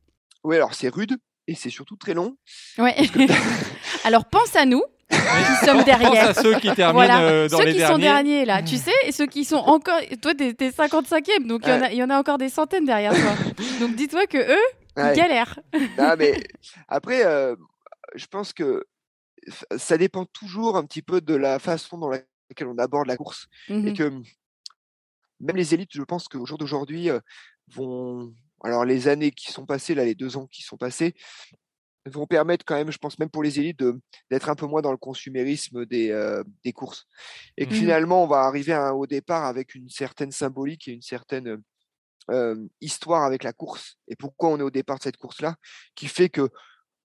Oui, 0.43 0.55
alors 0.55 0.73
c'est 0.73 0.89
rude 0.89 1.17
et 1.47 1.55
c'est 1.55 1.69
surtout 1.69 1.95
très 1.97 2.13
long. 2.13 2.35
Ouais. 2.77 2.95
alors 4.03 4.25
pense 4.25 4.55
à 4.55 4.65
nous 4.65 4.83
qui 5.09 5.65
sommes 5.65 5.83
derrière. 5.83 6.27
Pense 6.27 6.37
à 6.37 6.41
ceux 6.43 6.59
qui 6.59 6.71
terminent 6.73 7.19
euh, 7.21 7.49
dans 7.49 7.57
ceux 7.57 7.65
les 7.65 7.71
qui 7.71 7.77
derniers. 7.79 7.93
sont 7.93 7.99
derniers 7.99 8.45
là, 8.45 8.61
tu 8.61 8.77
sais, 8.77 8.93
et 9.05 9.11
ceux 9.11 9.25
qui 9.25 9.43
sont 9.43 9.55
encore. 9.57 9.99
Toi, 10.21 10.35
t'es 10.35 10.49
es 10.59 10.69
55e, 10.69 11.47
donc 11.47 11.61
il 11.65 11.69
y, 11.69 11.73
en 11.73 11.81
a- 11.81 11.91
il 11.91 11.97
y 11.97 12.03
en 12.03 12.09
a 12.11 12.17
encore 12.19 12.37
des 12.37 12.49
centaines 12.49 12.85
derrière 12.85 13.11
toi. 13.13 13.31
donc 13.79 13.95
dis-toi 13.95 14.27
que 14.27 14.37
eux, 14.37 14.61
Ouais. 14.97 15.13
ils 15.13 15.17
galèrent. 15.17 15.59
Non, 15.97 16.13
mais 16.17 16.39
après, 16.87 17.25
euh, 17.25 17.55
je 18.15 18.25
pense 18.27 18.53
que 18.53 18.83
ça 19.77 19.97
dépend 19.97 20.25
toujours 20.25 20.77
un 20.77 20.83
petit 20.83 21.01
peu 21.01 21.21
de 21.21 21.35
la 21.35 21.57
façon 21.57 21.97
dans 21.97 22.09
laquelle 22.49 22.67
on 22.67 22.77
aborde 22.77 23.07
la 23.07 23.17
course. 23.17 23.47
Et 23.83 23.91
Mhm. 23.91 23.93
que 23.93 24.03
hum, 24.03 24.23
même 25.39 25.55
les 25.55 25.73
élites, 25.73 25.91
je 25.93 26.01
pense 26.03 26.27
qu'au 26.27 26.45
jour 26.45 26.57
d'aujourd'hui, 26.57 27.09
euh, 27.09 27.19
vont. 27.73 28.33
Alors, 28.63 28.83
les 28.83 29.07
années 29.07 29.31
qui 29.31 29.51
sont 29.51 29.65
passées, 29.65 29.95
là, 29.95 30.03
les 30.03 30.15
deux 30.15 30.35
ans 30.35 30.47
qui 30.47 30.63
sont 30.63 30.75
passés, 30.77 31.13
vont 32.05 32.27
permettre 32.27 32.65
quand 32.65 32.75
même, 32.75 32.91
je 32.91 32.97
pense, 32.97 33.19
même 33.19 33.29
pour 33.29 33.43
les 33.43 33.59
élites, 33.59 33.83
d'être 34.31 34.49
un 34.49 34.55
peu 34.55 34.65
moins 34.67 34.81
dans 34.81 34.91
le 34.91 34.97
consumérisme 34.97 35.85
des, 35.85 36.11
euh, 36.11 36.43
des 36.63 36.73
courses. 36.73 37.05
Et 37.57 37.67
que 37.67 37.73
Mhm. 37.73 37.75
finalement, 37.75 38.23
on 38.23 38.27
va 38.27 38.41
arriver 38.41 38.73
à 38.73 38.95
au 38.95 39.07
départ 39.07 39.45
avec 39.45 39.75
une 39.75 39.89
certaine 39.89 40.31
symbolique 40.31 40.87
et 40.87 40.93
une 40.93 41.01
certaine 41.01 41.61
euh, 42.31 42.67
histoire 42.81 43.23
avec 43.23 43.43
la 43.43 43.53
course. 43.53 43.97
Et 44.07 44.15
pourquoi 44.15 44.49
on 44.49 44.59
est 44.59 44.63
au 44.63 44.71
départ 44.71 44.97
de 44.99 45.03
cette 45.03 45.17
course-là, 45.17 45.55
qui 45.95 46.07
fait 46.07 46.29
que 46.29 46.49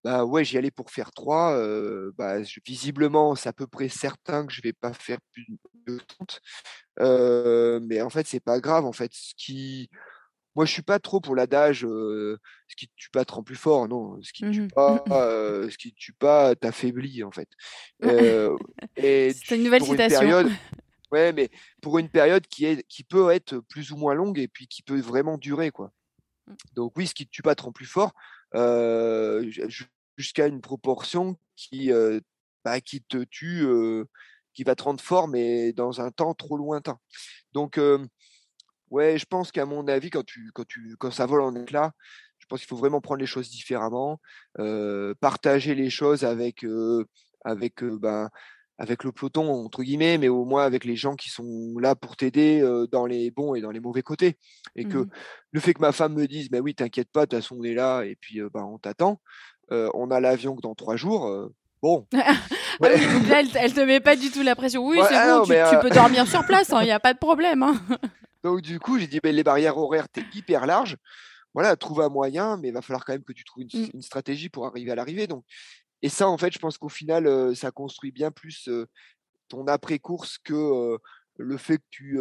bah 0.05 0.23
ouais, 0.23 0.45
j'y 0.45 0.55
allais 0.59 0.69
pour 0.69 0.91
faire 0.91 1.11
trois. 1.11 1.57
euh, 1.57 2.11
bah, 2.15 2.43
je- 2.43 2.59
visiblement, 2.63 3.33
c'est 3.33 3.49
à 3.49 3.53
peu 3.53 3.65
près 3.65 3.89
certain 3.89 4.45
que 4.45 4.53
je 4.53 4.61
vais 4.61 4.71
pas 4.71 4.93
faire 4.93 5.17
plus 5.31 5.47
de 5.87 5.97
30. 5.97 6.41
Euh, 6.99 7.79
mais 7.81 8.01
en 8.03 8.11
fait, 8.11 8.27
c'est 8.27 8.39
pas 8.39 8.59
grave. 8.59 8.85
En 8.85 8.91
fait, 8.91 9.11
ce 9.15 9.33
qui, 9.35 9.89
moi, 10.55 10.65
je 10.65 10.71
suis 10.71 10.83
pas 10.83 10.99
trop 10.99 11.19
pour 11.21 11.35
l'adage 11.35 11.85
euh, 11.85 12.37
ce 12.67 12.75
qui 12.75 12.87
tue 12.95 13.09
pas 13.09 13.25
te 13.25 13.33
rend 13.33 13.41
plus 13.41 13.55
fort. 13.55 13.87
Non, 13.87 14.21
ce 14.21 14.31
qui 14.31 14.43
te 14.43 14.51
tue 14.51 14.67
pas, 14.67 15.03
euh, 15.09 15.71
ce 15.71 15.77
qui 15.79 15.91
tue 15.95 16.13
pas 16.13 16.55
t'affaiblit 16.55 17.23
en 17.23 17.31
fait. 17.31 17.49
Euh, 18.03 18.55
C'est 18.97 19.55
une 19.55 19.63
nouvelle 19.63 19.79
pour 19.79 19.89
citation. 19.89 20.19
période, 20.19 20.51
ouais, 21.11 21.33
mais 21.33 21.49
pour 21.81 21.97
une 21.97 22.09
période 22.09 22.45
qui 22.45 22.65
est, 22.65 22.83
qui 22.87 23.03
peut 23.03 23.31
être 23.31 23.57
plus 23.57 23.91
ou 23.91 23.97
moins 23.97 24.13
longue 24.13 24.37
et 24.37 24.47
puis 24.47 24.67
qui 24.67 24.83
peut 24.83 24.99
vraiment 24.99 25.39
durer 25.39 25.71
quoi. 25.71 25.91
Mm. 26.45 26.53
Donc 26.75 26.93
oui, 26.95 27.07
ce 27.07 27.15
qui 27.15 27.27
tue 27.27 27.41
pas 27.41 27.55
te 27.55 27.63
rend 27.63 27.71
plus 27.71 27.87
fort 27.87 28.13
jusqu'à 30.17 30.47
une 30.47 30.61
proportion 30.61 31.37
qui, 31.55 31.91
euh, 31.91 32.19
bah, 32.63 32.81
qui 32.81 33.01
te 33.01 33.23
tue, 33.23 33.63
euh, 33.65 34.05
qui 34.53 34.63
va 34.63 34.75
te 34.75 34.83
rendre 34.83 35.01
fort, 35.01 35.27
mais 35.27 35.73
dans 35.73 36.01
un 36.01 36.11
temps 36.11 36.33
trop 36.33 36.57
lointain. 36.57 36.99
Donc, 37.53 37.77
euh, 37.77 38.05
ouais, 38.89 39.17
je 39.17 39.25
pense 39.25 39.51
qu'à 39.51 39.65
mon 39.65 39.87
avis, 39.87 40.09
quand, 40.09 40.25
tu, 40.25 40.51
quand, 40.53 40.65
tu, 40.67 40.95
quand 40.97 41.11
ça 41.11 41.25
vole 41.25 41.41
en 41.41 41.55
éclats, 41.55 41.91
je 42.39 42.45
pense 42.47 42.59
qu'il 42.59 42.67
faut 42.67 42.77
vraiment 42.77 43.01
prendre 43.01 43.19
les 43.19 43.25
choses 43.25 43.49
différemment, 43.49 44.19
euh, 44.59 45.13
partager 45.19 45.75
les 45.75 45.89
choses 45.89 46.23
avec, 46.23 46.63
euh, 46.63 47.05
avec, 47.43 47.83
euh, 47.83 47.97
ben, 47.99 48.29
avec 48.77 49.03
le 49.03 49.11
peloton, 49.11 49.49
entre 49.65 49.83
guillemets, 49.83 50.17
mais 50.17 50.27
au 50.27 50.43
moins 50.45 50.63
avec 50.65 50.83
les 50.85 50.95
gens 50.95 51.15
qui 51.15 51.29
sont 51.29 51.73
là 51.79 51.95
pour 51.95 52.15
t'aider 52.17 52.61
euh, 52.61 52.87
dans 52.87 53.05
les 53.05 53.31
bons 53.31 53.55
et 53.55 53.61
dans 53.61 53.71
les 53.71 53.79
mauvais 53.79 54.01
côtés. 54.03 54.37
Et 54.75 54.85
que 54.85 54.97
Mhm. 54.99 55.09
le 55.51 55.59
fait 55.59 55.73
que 55.73 55.81
ma 55.81 55.91
femme 55.91 56.13
me 56.13 56.27
dise, 56.27 56.49
mais 56.51 56.59
oui, 56.59 56.75
t'inquiète 56.75 57.09
pas, 57.11 57.21
de 57.25 57.29
toute 57.31 57.39
façon, 57.41 57.57
on 57.59 57.63
est 57.63 57.73
là 57.73 58.03
et 58.03 58.15
puis 58.19 58.41
euh, 58.41 58.49
ben, 58.53 58.63
on 58.63 58.77
t'attend. 58.77 59.19
Euh, 59.71 59.89
on 59.93 60.11
a 60.11 60.19
l'avion 60.19 60.55
que 60.55 60.61
dans 60.61 60.75
trois 60.75 60.95
jours. 60.95 61.49
bon. 61.81 62.07
Ah 62.81 62.89
oui, 62.93 63.07
donc 63.13 63.29
là, 63.29 63.39
elle, 63.39 63.47
elle 63.55 63.73
te 63.73 63.79
met 63.79 64.01
pas 64.01 64.17
du 64.17 64.29
tout 64.31 64.41
la 64.41 64.53
pression. 64.53 64.85
Oui, 64.85 64.97
Ouais, 64.97 65.05
c'est 65.07 65.15
ah 65.15 65.39
bon, 65.39 65.47
non, 65.47 65.69
tu, 65.69 65.79
peux 65.81 65.89
dormir 65.89 66.27
sur 66.27 66.45
place, 66.45 66.73
il 66.81 66.83
n'y 66.83 66.91
a 66.91 66.99
pas 66.99 67.13
de 67.13 67.19
problème. 67.19 67.63
hein. 67.63 67.73
Donc 68.43 68.61
du 68.61 68.79
coup, 68.81 68.99
j'ai 68.99 69.07
dit, 69.07 69.21
ben, 69.21 69.33
les 69.33 69.45
barrières 69.45 69.77
horaires, 69.77 70.09
t'es 70.09 70.23
hyper 70.33 70.65
large. 70.65 70.97
Voilà, 71.53 71.77
trouve 71.77 72.01
un 72.01 72.09
moyen, 72.09 72.57
mais 72.57 72.67
il 72.67 72.73
va 72.73 72.81
falloir 72.81 73.05
quand 73.05 73.13
même 73.13 73.23
que 73.23 73.31
tu 73.31 73.45
trouves 73.45 73.63
une, 73.63 73.81
Mm. 73.81 73.89
une 73.93 74.01
stratégie 74.01 74.49
pour 74.49 74.65
arriver 74.67 74.91
à 74.91 74.95
l'arrivée. 74.95 75.25
Donc, 75.25 75.45
et 76.01 76.09
ça, 76.09 76.27
en 76.27 76.37
fait, 76.37 76.53
je 76.53 76.59
pense 76.59 76.77
qu'au 76.77 76.89
final, 76.89 77.55
ça 77.55 77.71
construit 77.71 78.11
bien 78.11 78.31
plus 78.31 78.69
ton 79.47 79.67
après-course 79.67 80.37
que 80.37 80.97
le 81.37 81.57
fait 81.57 81.77
que 81.77 81.83
tu 81.89 82.19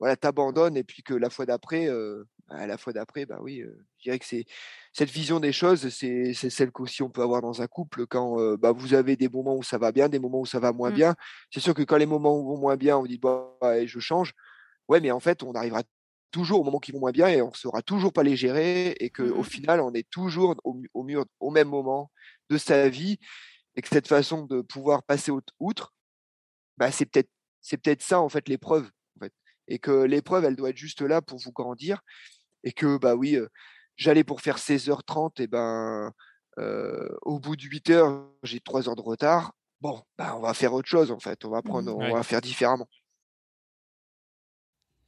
voilà, 0.00 0.16
t'abandonnes 0.16 0.76
et 0.76 0.84
puis 0.84 1.02
que 1.02 1.14
la 1.14 1.30
fois 1.30 1.46
d'après, 1.46 1.88
bah, 2.48 2.66
la 2.66 2.76
fois 2.76 2.92
d'après, 2.92 3.24
bah 3.24 3.38
oui, 3.40 3.62
euh, 3.62 3.74
je 3.98 4.02
dirais 4.04 4.18
que 4.18 4.26
c'est 4.26 4.44
cette 4.92 5.10
vision 5.10 5.40
des 5.40 5.52
choses, 5.52 5.88
c'est 5.88 6.34
c'est 6.34 6.50
celle 6.50 6.70
qu'aussi 6.72 7.02
on 7.02 7.08
peut 7.08 7.22
avoir 7.22 7.40
dans 7.40 7.62
un 7.62 7.66
couple 7.66 8.06
quand 8.06 8.38
euh, 8.38 8.56
bah, 8.58 8.72
vous 8.72 8.92
avez 8.92 9.16
des 9.16 9.28
moments 9.28 9.56
où 9.56 9.62
ça 9.62 9.78
va 9.78 9.92
bien, 9.92 10.08
des 10.08 10.18
moments 10.18 10.40
où 10.40 10.46
ça 10.46 10.60
va 10.60 10.72
moins 10.72 10.90
Mm. 10.90 10.94
bien. 10.94 11.14
C'est 11.50 11.60
sûr 11.60 11.74
que 11.74 11.82
quand 11.82 11.96
les 11.96 12.06
moments 12.06 12.42
vont 12.42 12.58
moins 12.58 12.76
bien, 12.76 12.98
on 12.98 13.04
dit 13.04 13.20
ouais, 13.62 13.86
je 13.86 13.98
change. 13.98 14.34
Ouais, 14.88 15.00
mais 15.00 15.10
en 15.10 15.20
fait, 15.20 15.42
on 15.42 15.52
arrivera 15.54 15.82
toujours 16.34 16.60
au 16.60 16.64
moment 16.64 16.80
qui 16.80 16.92
vont 16.92 17.00
moins 17.00 17.12
bien 17.12 17.28
et 17.28 17.42
on 17.42 17.50
ne 17.50 17.54
saura 17.54 17.82
toujours 17.82 18.12
pas 18.12 18.24
les 18.24 18.36
gérer 18.36 18.90
et 19.00 19.10
que 19.10 19.24
au 19.24 19.42
Mhm. 19.42 19.44
final, 19.44 19.80
on 19.80 19.92
est 19.94 20.08
toujours 20.10 20.56
au, 20.64 20.74
mu- 20.74 20.90
au 20.94 21.04
mur, 21.04 21.26
au 21.40 21.50
même 21.50 21.68
moment 21.68 22.10
de 22.50 22.58
sa 22.58 22.88
vie 22.90 23.18
et 23.76 23.82
que 23.82 23.88
cette 23.88 24.08
façon 24.08 24.44
de 24.46 24.62
pouvoir 24.62 25.04
passer 25.04 25.32
outre, 25.60 25.94
bah, 26.76 26.90
c'est 26.90 27.06
peut-être 27.06 27.30
c'est 27.60 27.78
peut-être 27.78 28.02
ça 28.02 28.20
en 28.20 28.28
fait 28.28 28.48
l'épreuve 28.48 28.90
en 29.16 29.24
fait 29.24 29.32
et 29.68 29.78
que 29.78 29.90
l'épreuve 30.04 30.44
elle 30.44 30.56
doit 30.56 30.70
être 30.70 30.76
juste 30.76 31.00
là 31.02 31.22
pour 31.22 31.38
vous 31.38 31.52
grandir 31.52 32.00
et 32.64 32.72
que 32.72 32.98
bah 32.98 33.14
oui 33.16 33.36
euh, 33.36 33.48
j'allais 33.96 34.24
pour 34.24 34.40
faire 34.42 34.58
16h30 34.58 35.40
et 35.40 35.46
ben 35.48 36.12
euh, 36.58 37.08
au 37.22 37.40
bout 37.40 37.56
de 37.56 37.62
8 37.64 37.90
heures 37.90 38.30
j'ai 38.42 38.60
3 38.60 38.88
heures 38.88 38.96
de 38.96 39.02
retard 39.02 39.54
bon 39.80 40.02
bah 40.18 40.36
on 40.36 40.40
va 40.40 40.54
faire 40.54 40.72
autre 40.74 40.88
chose 40.88 41.10
en 41.12 41.20
fait 41.20 41.44
on 41.44 41.50
va 41.50 41.62
prendre 41.62 41.96
Mhm. 41.98 42.10
on 42.10 42.14
va 42.14 42.22
faire 42.22 42.40
différemment 42.40 42.88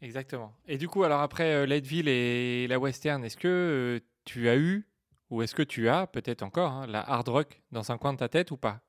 Exactement. 0.02 0.52
Et 0.66 0.78
du 0.78 0.88
coup, 0.88 1.04
alors 1.04 1.20
après 1.20 1.54
euh, 1.54 1.66
Leadville 1.66 2.08
et 2.08 2.66
la 2.68 2.78
Western, 2.78 3.24
est-ce 3.24 3.36
que 3.36 3.48
euh, 3.48 4.00
tu 4.24 4.48
as 4.48 4.56
eu, 4.56 4.86
ou 5.30 5.42
est-ce 5.42 5.54
que 5.54 5.62
tu 5.62 5.88
as 5.88 6.06
peut-être 6.06 6.42
encore, 6.42 6.70
hein, 6.70 6.86
la 6.86 7.00
hard 7.00 7.28
rock 7.28 7.62
dans 7.72 7.90
un 7.92 7.98
coin 7.98 8.12
de 8.12 8.18
ta 8.18 8.28
tête 8.28 8.50
ou 8.50 8.56
pas? 8.56 8.80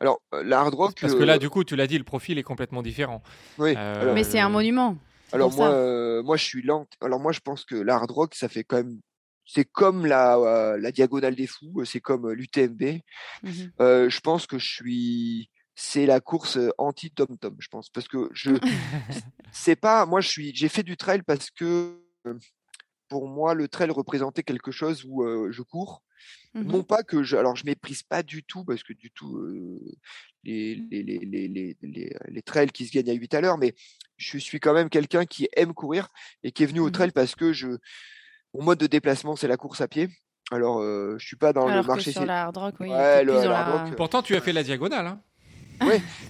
Alors 0.00 0.20
euh, 0.34 0.44
la 0.44 0.60
hard 0.60 0.74
rock 0.74 0.98
Parce 1.00 1.14
que 1.14 1.22
là, 1.24 1.34
euh, 1.34 1.38
du 1.38 1.50
coup, 1.50 1.64
tu 1.64 1.74
l'as 1.74 1.86
dit, 1.86 1.98
le 1.98 2.04
profil 2.04 2.38
est 2.38 2.42
complètement 2.42 2.82
différent. 2.82 3.22
oui 3.58 3.74
Euh, 3.76 4.02
alors, 4.02 4.14
Mais 4.14 4.24
c'est 4.24 4.38
un 4.38 4.48
monument. 4.48 4.96
alors 5.32 5.52
moi 5.52 5.70
euh, 5.70 6.22
moi 6.22 6.36
je 6.36 6.44
suis 6.44 6.62
lent 6.62 6.86
alors 7.00 7.18
moi 7.18 7.32
je 7.32 7.40
pense 7.40 7.64
que 7.64 7.74
la 7.74 7.96
hard 7.96 8.10
rock 8.12 8.34
ça 8.34 8.48
fait 8.48 8.62
quand 8.62 8.76
même 8.76 9.00
c'est 9.44 9.64
comme 9.64 10.06
la, 10.06 10.36
euh, 10.38 10.78
la 10.78 10.92
diagonale 10.92 11.34
des 11.34 11.46
fous 11.46 11.84
c'est 11.84 12.00
comme 12.00 12.30
l'UTMB 12.30 13.00
Mhm. 13.42 13.70
Euh, 13.80 14.08
je 14.08 14.20
pense 14.20 14.46
que 14.46 14.58
je 14.58 14.66
suis 14.66 15.50
c'est 15.78 16.06
la 16.06 16.20
course 16.20 16.58
anti 16.78 17.10
tom 17.10 17.36
tom 17.38 17.54
je 17.60 17.68
pense 17.68 17.90
parce 17.90 18.08
que 18.08 18.30
je 18.32 18.52
c'est 19.52 19.76
pas 19.76 20.06
moi 20.06 20.20
je 20.22 20.28
suis 20.28 20.54
j'ai 20.54 20.68
fait 20.70 20.82
du 20.82 20.96
trail 20.96 21.22
parce 21.22 21.50
que 21.50 22.00
euh, 22.26 22.34
pour 23.08 23.28
moi 23.28 23.54
le 23.54 23.68
trail 23.68 23.90
représentait 23.90 24.42
quelque 24.42 24.72
chose 24.72 25.04
où 25.06 25.22
euh, 25.22 25.52
je 25.52 25.62
cours 25.62 26.02
Mhm. 26.54 26.72
non 26.72 26.82
pas 26.82 27.02
que 27.02 27.22
je 27.22 27.36
alors 27.36 27.54
je 27.56 27.66
méprise 27.66 28.02
pas 28.02 28.22
du 28.22 28.42
tout 28.42 28.64
parce 28.64 28.82
que 28.82 28.94
du 28.94 29.10
tout 29.10 29.36
euh, 29.36 29.78
les, 30.44 30.74
les, 30.90 31.02
les, 31.02 31.18
les, 31.18 31.48
les, 31.48 31.76
les, 31.82 32.16
les 32.28 32.42
trails 32.42 32.70
qui 32.70 32.86
se 32.86 32.92
gagnent 32.92 33.10
à 33.10 33.12
8 33.12 33.34
à 33.34 33.42
l'heure 33.42 33.58
mais 33.58 33.74
je 34.16 34.38
suis 34.38 34.58
quand 34.58 34.72
même 34.72 34.88
quelqu'un 34.88 35.26
qui 35.26 35.46
aime 35.54 35.74
courir 35.74 36.08
et 36.42 36.52
qui 36.52 36.62
est 36.62 36.66
venu 36.66 36.80
au 36.80 36.86
Mhm. 36.86 36.92
trail 36.92 37.10
parce 37.10 37.34
que 37.34 37.52
je 37.52 37.68
mon 38.54 38.62
mode 38.64 38.78
de 38.78 38.86
déplacement 38.86 39.36
c'est 39.36 39.48
la 39.48 39.58
course 39.58 39.82
à 39.82 39.88
pied 39.88 40.08
alors 40.50 40.78
euh, 40.80 41.16
je 41.18 41.26
suis 41.26 41.36
pas 41.36 41.52
dans 41.52 41.66
Alors 41.66 41.76
le 41.76 41.82
que 41.82 41.86
marché 41.88 42.12
sur 42.12 42.24
la 42.24 42.44
hard 42.44 42.56
rock, 42.56 42.74
oui, 42.80 42.88
Ouais, 42.88 43.22
le- 43.22 43.32
la- 43.44 43.84
rock, 43.84 43.94
Pourtant, 43.96 44.22
tu 44.22 44.34
as 44.34 44.40
fait 44.40 44.54
la 44.54 44.62
diagonale. 44.62 45.06
hein. 45.06 45.20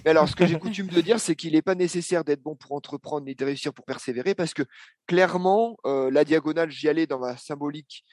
Mais 0.03 0.09
alors, 0.09 0.27
ce 0.27 0.35
que 0.35 0.45
j'ai 0.45 0.57
coutume 0.59 0.87
de 0.87 1.01
dire, 1.01 1.19
c'est 1.19 1.35
qu'il 1.35 1.53
n'est 1.53 1.61
pas 1.61 1.75
nécessaire 1.75 2.23
d'être 2.23 2.41
bon 2.41 2.55
pour 2.55 2.73
entreprendre 2.73 3.25
ni 3.25 3.35
de 3.35 3.45
réussir 3.45 3.73
pour 3.73 3.85
persévérer, 3.85 4.35
parce 4.35 4.53
que 4.53 4.63
clairement, 5.05 5.77
euh, 5.85 6.11
la 6.11 6.23
diagonale, 6.25 6.69
j'y 6.71 6.87
allais 6.89 7.07
dans 7.07 7.19
ma 7.19 7.37
symbolique. 7.37 8.03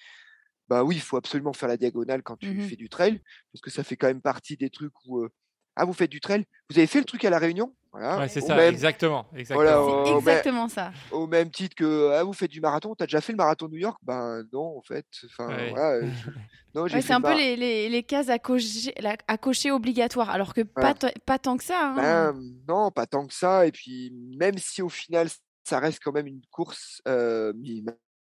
Bah 0.69 0.83
oui, 0.83 0.97
il 0.97 1.01
faut 1.03 1.17
absolument 1.17 1.53
faire 1.53 1.69
la 1.69 1.77
diagonale 1.77 2.23
quand 2.23 2.37
tu 2.37 2.49
Mhm. 2.49 2.69
fais 2.69 2.77
du 2.77 2.89
trail, 2.89 3.21
parce 3.53 3.61
que 3.61 3.71
ça 3.71 3.85
fait 3.85 3.97
quand 3.97 4.07
même 4.07 4.23
partie 4.23 4.57
des 4.57 4.71
trucs 4.71 4.95
où 5.05 5.21
euh, 5.21 5.29
ah 5.77 5.85
vous 5.85 5.93
faites 5.93 6.11
du 6.11 6.21
trail, 6.21 6.45
vous 6.71 6.79
avez 6.79 6.87
fait 6.87 7.01
le 7.01 7.05
truc 7.05 7.25
à 7.25 7.31
la 7.31 7.39
Réunion, 7.39 7.75
voilà. 7.95 8.19
Ouais, 8.19 8.29
c'est 8.29 8.43
au 8.43 8.47
ça, 8.47 8.57
même, 8.57 8.75
exactement. 8.75 9.25
exactement. 9.37 9.63
Voilà, 9.85 10.05
C'est 10.07 10.11
ben- 10.13 10.19
exactement 10.19 10.69
ça. 10.69 10.93
au 11.13 11.27
même 11.29 11.51
titre 11.51 11.77
que 11.77 12.11
ah 12.13 12.25
vous 12.25 12.33
faites 12.33 12.51
du 12.51 12.61
marathon, 12.61 12.95
t'as 12.97 13.07
déjà 13.07 13.21
fait 13.21 13.33
le 13.33 13.37
marathon 13.37 13.67
de 13.67 13.73
New 13.73 13.79
York? 13.79 13.99
Ben 14.03 14.43
non, 14.53 14.77
en 14.79 14.83
fait. 14.83 15.07
Enfin 15.27 15.49
Ouais. 15.49 15.71
voilà. 15.71 16.01
je- 16.11 16.31
Non, 16.75 16.89
j'ai 16.89 16.97
Ouais, 16.97 17.03
fait 17.03 17.07
c'est 17.07 17.13
un 17.13 17.21
peu 17.21 17.37
les, 17.37 17.55
les, 17.55 17.89
les 17.89 18.03
cases 18.03 18.29
à 18.29 18.41
cocher, 18.41 18.93
la- 18.99 19.17
à 19.29 19.39
cocher 19.39 19.71
obligatoires, 19.71 20.31
alors 20.31 20.53
que 20.55 20.63
pas, 20.63 20.93
pas 21.25 21.39
tant 21.39 21.57
que 21.57 21.63
ça. 21.63 21.91
hein. 21.91 21.95
Ben, 22.33 22.41
non, 22.67 22.91
pas 22.91 23.07
tant 23.07 23.29
que 23.29 23.33
ça. 23.33 23.65
Et 23.65 23.71
puis, 23.71 24.13
même 24.37 24.59
si 24.59 24.83
au 24.83 24.89
final, 24.89 25.29
ça 25.63 25.79
reste 25.79 26.01
quand 26.03 26.11
même 26.11 26.27
une 26.27 26.43
course 26.51 27.01
euh, 27.07 27.53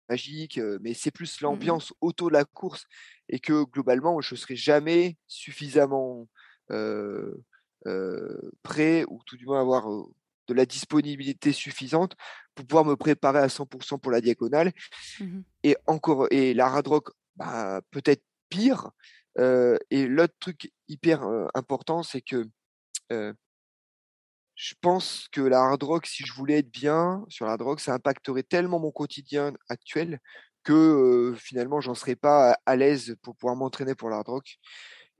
magique, 0.08 0.56
euh, 0.56 0.78
mais 0.80 0.94
c'est 0.94 1.10
plus 1.10 1.42
l'ambiance 1.42 1.92
autour 2.00 2.28
de 2.28 2.32
la 2.32 2.46
course 2.46 2.86
et 3.28 3.38
que 3.38 3.64
globalement, 3.64 4.18
je 4.22 4.34
ne 4.34 4.38
serai 4.38 4.56
jamais 4.56 5.18
suffisamment 5.26 6.26
euh, 6.70 6.74
euh, 6.74 7.34
prêt 8.62 9.04
ou 9.08 9.20
tout 9.24 9.36
du 9.36 9.46
moins 9.46 9.60
avoir 9.60 9.90
euh, 9.90 10.04
de 10.48 10.54
la 10.54 10.66
disponibilité 10.66 11.52
suffisante 11.52 12.16
pour 12.54 12.66
pouvoir 12.66 12.84
me 12.84 12.96
préparer 12.96 13.38
à 13.38 13.48
100% 13.48 13.98
pour 13.98 14.10
la 14.10 14.20
diagonale. 14.20 14.72
Mhm. 15.20 15.44
Et 15.62 15.76
encore, 15.86 16.26
et 16.30 16.54
la 16.54 16.66
hard 16.66 16.88
rock, 16.88 17.10
bah, 17.36 17.80
peut-être 17.90 18.22
pire. 18.48 18.90
Euh, 19.38 19.76
et 19.90 20.06
l'autre 20.06 20.34
truc 20.40 20.72
hyper 20.88 21.22
euh, 21.22 21.46
important, 21.54 22.02
c'est 22.02 22.22
que 22.22 22.44
euh, 23.12 23.32
je 24.56 24.74
pense 24.80 25.28
que 25.30 25.40
la 25.40 25.60
hard 25.60 25.82
rock, 25.82 26.06
si 26.06 26.24
je 26.26 26.32
voulais 26.32 26.58
être 26.58 26.70
bien 26.70 27.24
sur 27.28 27.46
la 27.46 27.52
hard 27.52 27.62
rock, 27.62 27.80
ça 27.80 27.94
impacterait 27.94 28.42
tellement 28.42 28.80
mon 28.80 28.90
quotidien 28.90 29.52
actuel 29.68 30.18
que 30.64 31.34
finalement, 31.38 31.80
j'en 31.80 31.94
serais 31.94 32.16
pas 32.16 32.58
à 32.66 32.76
l'aise 32.76 33.16
pour 33.22 33.36
pouvoir 33.36 33.56
m'entraîner 33.56 33.94
pour 33.94 34.10
la 34.10 34.16
hard 34.16 34.28
rock. 34.28 34.58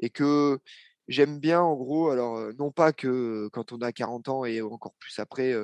Et 0.00 0.10
que 0.10 0.60
j'aime 1.08 1.38
bien, 1.38 1.60
en 1.60 1.74
gros, 1.74 2.10
alors 2.10 2.52
non 2.58 2.70
pas 2.70 2.92
que 2.92 3.48
quand 3.52 3.72
on 3.72 3.80
a 3.80 3.92
40 3.92 4.28
ans 4.28 4.44
et 4.44 4.60
encore 4.62 4.94
plus 4.98 5.18
après, 5.18 5.54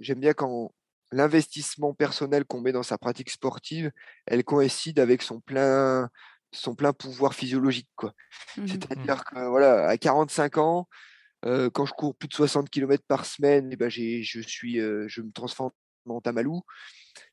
j'aime 0.00 0.20
bien 0.20 0.32
quand 0.32 0.72
l'investissement 1.12 1.94
personnel 1.94 2.44
qu'on 2.44 2.60
met 2.60 2.72
dans 2.72 2.82
sa 2.82 2.98
pratique 2.98 3.30
sportive, 3.30 3.90
elle 4.26 4.44
coïncide 4.44 4.98
avec 4.98 5.22
son 5.22 5.40
plein, 5.40 6.10
son 6.52 6.74
plein 6.74 6.92
pouvoir 6.92 7.34
physiologique. 7.34 7.88
Quoi. 7.96 8.12
Mmh 8.56 8.66
C'est-à-dire 8.66 9.24
que 9.24 9.48
voilà, 9.48 9.88
à 9.88 9.96
45 9.96 10.58
ans, 10.58 10.88
quand 11.42 11.86
je 11.86 11.92
cours 11.92 12.16
plus 12.16 12.28
de 12.28 12.34
60 12.34 12.70
km 12.70 13.02
par 13.06 13.24
semaine, 13.24 13.70
eh 13.72 13.76
ben 13.76 13.88
je, 13.88 14.40
suis, 14.40 14.76
je 14.76 15.22
me 15.22 15.32
transforme 15.32 15.70
en 16.06 16.20
tamalou. 16.20 16.62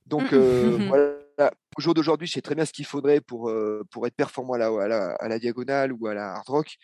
Donc 0.05 0.31
mmh. 0.31 0.87
voilà, 0.87 1.24
au 1.39 1.81
jour 1.81 1.93
d'aujourd'hui, 1.93 2.27
je 2.27 2.33
sais 2.33 2.41
très 2.41 2.55
bien 2.55 2.65
ce 2.65 2.73
qu'il 2.73 2.85
faudrait 2.85 3.21
pour, 3.21 3.51
pour 3.91 4.07
être 4.07 4.15
performant 4.15 4.53
à 4.53 4.57
la, 4.57 5.15
à, 5.19 5.27
la, 5.27 5.39
diagonale 5.39 5.91
ou 5.93 6.07
à 6.07 6.13
la 6.13 6.35
hard 6.35 6.47
rock. 6.47 6.77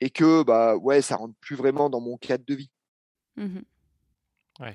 Et 0.00 0.10
que 0.10 0.42
bah 0.42 0.76
ouais, 0.76 1.00
ça 1.00 1.16
rentre 1.16 1.34
plus 1.40 1.56
vraiment 1.56 1.88
dans 1.88 2.00
mon 2.00 2.16
cadre 2.16 2.44
de 2.46 2.54
vie. 2.54 2.70
Mmh 3.36 3.60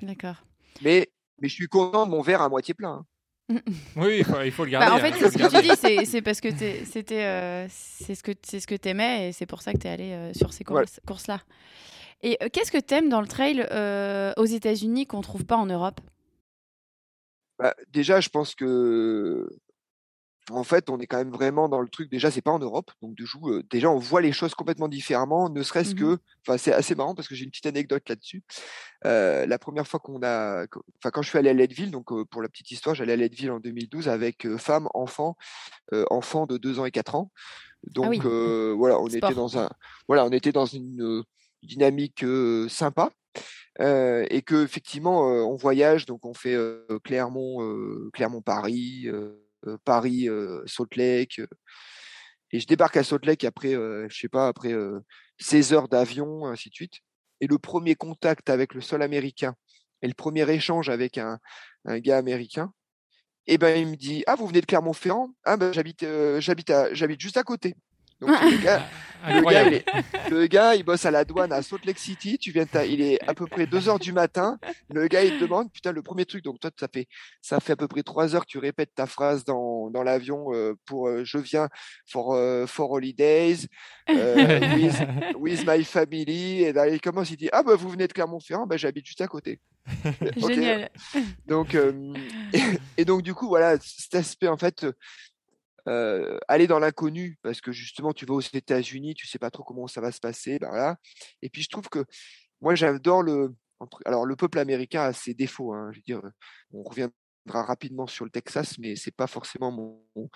D'accord. 0.02 0.44
Mais, 0.82 1.10
mais 1.40 1.48
je 1.48 1.54
suis 1.54 1.68
content 1.68 2.06
de 2.06 2.10
mon 2.10 2.22
verre 2.22 2.42
à 2.42 2.48
moitié 2.48 2.74
plein. 2.74 2.90
Hein. 2.90 3.06
Oui, 3.96 4.22
il 4.44 4.52
faut, 4.52 4.64
le 4.64 4.70
garder. 4.70 4.86
Bah, 4.86 4.94
en 4.94 4.98
fait, 4.98 5.12
hein, 5.12 5.30
ce 5.30 5.38
que 5.38 5.50
tu 5.50 5.96
dis, 5.96 6.06
c'est 6.06 6.22
parce 6.22 6.40
que 6.40 6.50
c'était 6.84 7.24
euh, 7.24 7.66
c'est 7.68 8.14
ce 8.14 8.22
que 8.22 8.32
c'est 8.42 8.60
ce 8.60 8.66
que 8.66 8.76
aimais 8.88 9.28
et 9.28 9.32
c'est 9.32 9.46
pour 9.46 9.62
ça 9.62 9.72
que 9.72 9.78
tu 9.78 9.86
es 9.86 9.90
allé 9.90 10.12
euh, 10.12 10.32
sur 10.34 10.52
ces 10.52 10.64
courses, 10.64 11.26
là. 11.26 11.40
Et 12.22 12.38
euh, 12.42 12.48
qu'est-ce 12.52 12.70
que 12.70 12.78
tu 12.78 12.94
aimes 12.94 13.08
dans 13.08 13.20
le 13.20 13.26
trail 13.26 13.60
aux 14.36 14.44
États-Unis 14.44 15.06
qu'on 15.06 15.20
trouve 15.20 15.44
pas 15.44 15.56
en 15.56 15.66
Europe? 15.66 16.00
Bah, 17.62 17.74
Déjà, 17.90 18.20
je 18.20 18.28
pense 18.28 18.54
que 18.54 19.48
en 20.50 20.64
fait, 20.64 20.90
on 20.90 20.98
est 20.98 21.06
quand 21.06 21.18
même 21.18 21.30
vraiment 21.30 21.68
dans 21.68 21.80
le 21.80 21.88
truc. 21.88 22.10
Déjà, 22.10 22.30
c'est 22.30 22.42
pas 22.42 22.50
en 22.50 22.58
Europe, 22.58 22.90
donc 23.00 23.16
déjà, 23.70 23.90
on 23.90 23.98
voit 23.98 24.20
les 24.20 24.32
choses 24.32 24.54
complètement 24.54 24.88
différemment, 24.88 25.48
ne 25.48 25.62
serait-ce 25.62 25.94
que, 25.94 26.14
mmh 26.14 26.18
enfin, 26.46 26.58
c'est 26.58 26.72
assez 26.72 26.96
marrant 26.96 27.14
parce 27.14 27.28
que 27.28 27.36
j'ai 27.36 27.44
une 27.44 27.50
petite 27.50 27.66
anecdote 27.66 28.08
là-dessus. 28.08 28.42
la 29.04 29.58
première 29.58 29.86
fois 29.86 30.00
qu'on 30.00 30.20
a, 30.24 30.64
enfin, 30.98 31.10
quand 31.12 31.22
je 31.22 31.28
suis 31.28 31.38
allé 31.38 31.50
à 31.50 31.52
Leadville, 31.52 31.92
donc 31.92 32.06
pour 32.28 32.42
la 32.42 32.48
petite 32.48 32.72
histoire, 32.72 32.96
j'allais 32.96 33.12
à 33.12 33.16
Leadville 33.16 33.52
en 33.52 33.60
2012 33.60 34.08
avec 34.08 34.48
femme, 34.56 34.88
enfant, 34.94 35.36
enfant 36.10 36.46
de 36.46 36.56
2 36.56 36.80
ans 36.80 36.86
et 36.86 36.90
4 36.90 37.14
ans. 37.14 37.30
Ah 37.36 37.90
donc 37.94 38.26
voilà, 38.26 38.98
on 38.98 39.06
était 39.06 39.34
dans 39.34 39.58
un, 39.58 39.70
voilà, 40.08 40.24
on 40.24 40.30
était 40.30 40.52
dans 40.52 40.66
une 40.66 41.22
dynamique 41.62 42.24
sympa. 42.68 43.12
Et 43.80 44.42
que 44.42 44.64
effectivement 44.64 45.22
on 45.22 45.56
voyage 45.56 46.04
donc 46.06 46.24
on 46.26 46.34
fait 46.34 46.56
Clermont 47.04 48.10
Clermont 48.12 48.42
Paris 48.42 49.08
Paris, 49.84 50.28
Salt 50.66 50.96
Lake. 50.96 51.40
Et 52.50 52.60
je 52.60 52.66
débarque 52.66 52.96
à 52.96 53.04
Salt 53.04 53.24
Lake 53.26 53.44
après, 53.44 53.70
je 53.70 54.26
pas, 54.26 54.48
après 54.48 54.74
16 55.38 55.72
heures 55.72 55.88
d'avion, 55.88 56.46
ainsi 56.46 56.68
de 56.68 56.74
suite. 56.74 56.94
Et 57.40 57.46
le 57.46 57.58
premier 57.58 57.94
contact 57.94 58.50
avec 58.50 58.74
le 58.74 58.80
sol 58.80 59.02
américain 59.02 59.54
et 60.02 60.08
le 60.08 60.14
premier 60.14 60.50
échange 60.50 60.88
avec 60.88 61.16
un, 61.16 61.38
un 61.84 61.98
gars 61.98 62.18
américain, 62.18 62.72
et 63.46 63.54
eh 63.54 63.58
ben 63.58 63.76
il 63.76 63.88
me 63.88 63.96
dit 63.96 64.22
ah 64.26 64.36
vous 64.36 64.46
venez 64.46 64.60
de 64.60 64.66
Clermont-Ferrand? 64.66 65.30
Ah 65.44 65.56
ben 65.56 65.72
j'habite 65.72 66.06
j'habite 66.38 66.72
j'habite 66.92 67.20
juste 67.20 67.36
à 67.36 67.42
côté 67.42 67.74
donc 68.22 68.40
le 68.40 68.62
gars, 68.62 68.86
le 70.30 70.46
gars, 70.46 70.74
il, 70.74 70.84
bosse 70.84 71.04
à 71.06 71.10
la 71.10 71.24
douane 71.24 71.52
à 71.52 71.60
Salt 71.62 71.84
Lake 71.84 71.98
City. 71.98 72.38
Tu 72.38 72.52
viens, 72.52 72.66
il 72.88 73.00
est 73.00 73.20
à 73.28 73.34
peu 73.34 73.46
près 73.46 73.66
2 73.66 73.88
heures 73.88 73.98
du 73.98 74.12
matin. 74.12 74.58
Le 74.90 75.08
gars, 75.08 75.24
il 75.24 75.38
te 75.38 75.44
demande, 75.44 75.72
putain, 75.72 75.90
le 75.90 76.02
premier 76.02 76.24
truc. 76.24 76.44
Donc 76.44 76.60
toi, 76.60 76.70
ça 76.78 76.86
fait, 76.92 77.08
ça 77.40 77.58
fait 77.58 77.72
à 77.72 77.76
peu 77.76 77.88
près 77.88 78.02
3 78.02 78.36
heures 78.36 78.42
que 78.42 78.50
tu 78.50 78.58
répètes 78.58 78.94
ta 78.94 79.06
phrase 79.06 79.44
dans, 79.44 79.90
dans 79.90 80.04
l'avion 80.04 80.52
euh, 80.52 80.74
pour 80.86 81.08
euh, 81.08 81.24
je 81.24 81.38
viens 81.38 81.68
for, 82.06 82.34
euh, 82.34 82.66
for 82.66 82.92
holidays 82.92 83.66
with, 84.08 84.94
with, 85.36 85.66
my 85.66 85.82
family. 85.84 86.62
Et 86.62 86.72
là, 86.72 86.88
il 86.88 87.00
commence, 87.00 87.30
il 87.30 87.36
dit, 87.36 87.48
ah 87.52 87.64
ben 87.64 87.74
vous 87.74 87.88
venez 87.88 88.06
de 88.06 88.12
Clermont-Ferrand, 88.12 88.66
ben 88.66 88.76
j'habite 88.76 89.06
juste 89.06 89.20
à 89.20 89.26
côté. 89.26 89.60
Génial. 90.36 90.90
Donc, 91.46 91.76
et, 92.96 93.04
donc 93.04 93.22
du 93.22 93.34
coup, 93.34 93.48
voilà, 93.48 93.76
cet 93.80 94.14
aspect 94.14 94.48
en 94.48 94.56
fait 94.56 94.86
aller 95.86 96.66
dans 96.66 96.78
l'inconnu 96.78 97.38
parce 97.42 97.60
que 97.60 97.72
justement 97.72 98.12
tu 98.12 98.26
vas 98.26 98.34
aux 98.34 98.40
États-Unis, 98.40 99.14
tu 99.14 99.26
sais 99.26 99.38
pas 99.38 99.50
trop 99.50 99.64
comment 99.64 99.86
ça 99.86 100.00
va 100.00 100.12
se 100.12 100.20
passer, 100.20 100.58
ben 100.58 100.68
voilà. 100.68 100.96
Et 101.42 101.48
puis 101.48 101.62
je 101.62 101.68
trouve 101.68 101.88
que 101.88 102.04
moi 102.60 102.74
j'adore 102.74 103.22
le 103.22 103.54
alors 104.04 104.26
le 104.26 104.36
peuple 104.36 104.58
américain 104.58 105.02
a 105.02 105.12
ses 105.12 105.34
défauts, 105.34 105.72
hein, 105.74 105.90
je 105.92 105.98
veux 105.98 106.02
dire, 106.02 106.22
on 106.72 106.82
reviendra 106.82 107.12
rapidement 107.46 108.06
sur 108.06 108.24
le 108.24 108.30
Texas, 108.30 108.78
mais 108.78 108.94
c'est 108.96 109.14
pas 109.14 109.26
forcément 109.26 109.72
mon, 109.72 110.30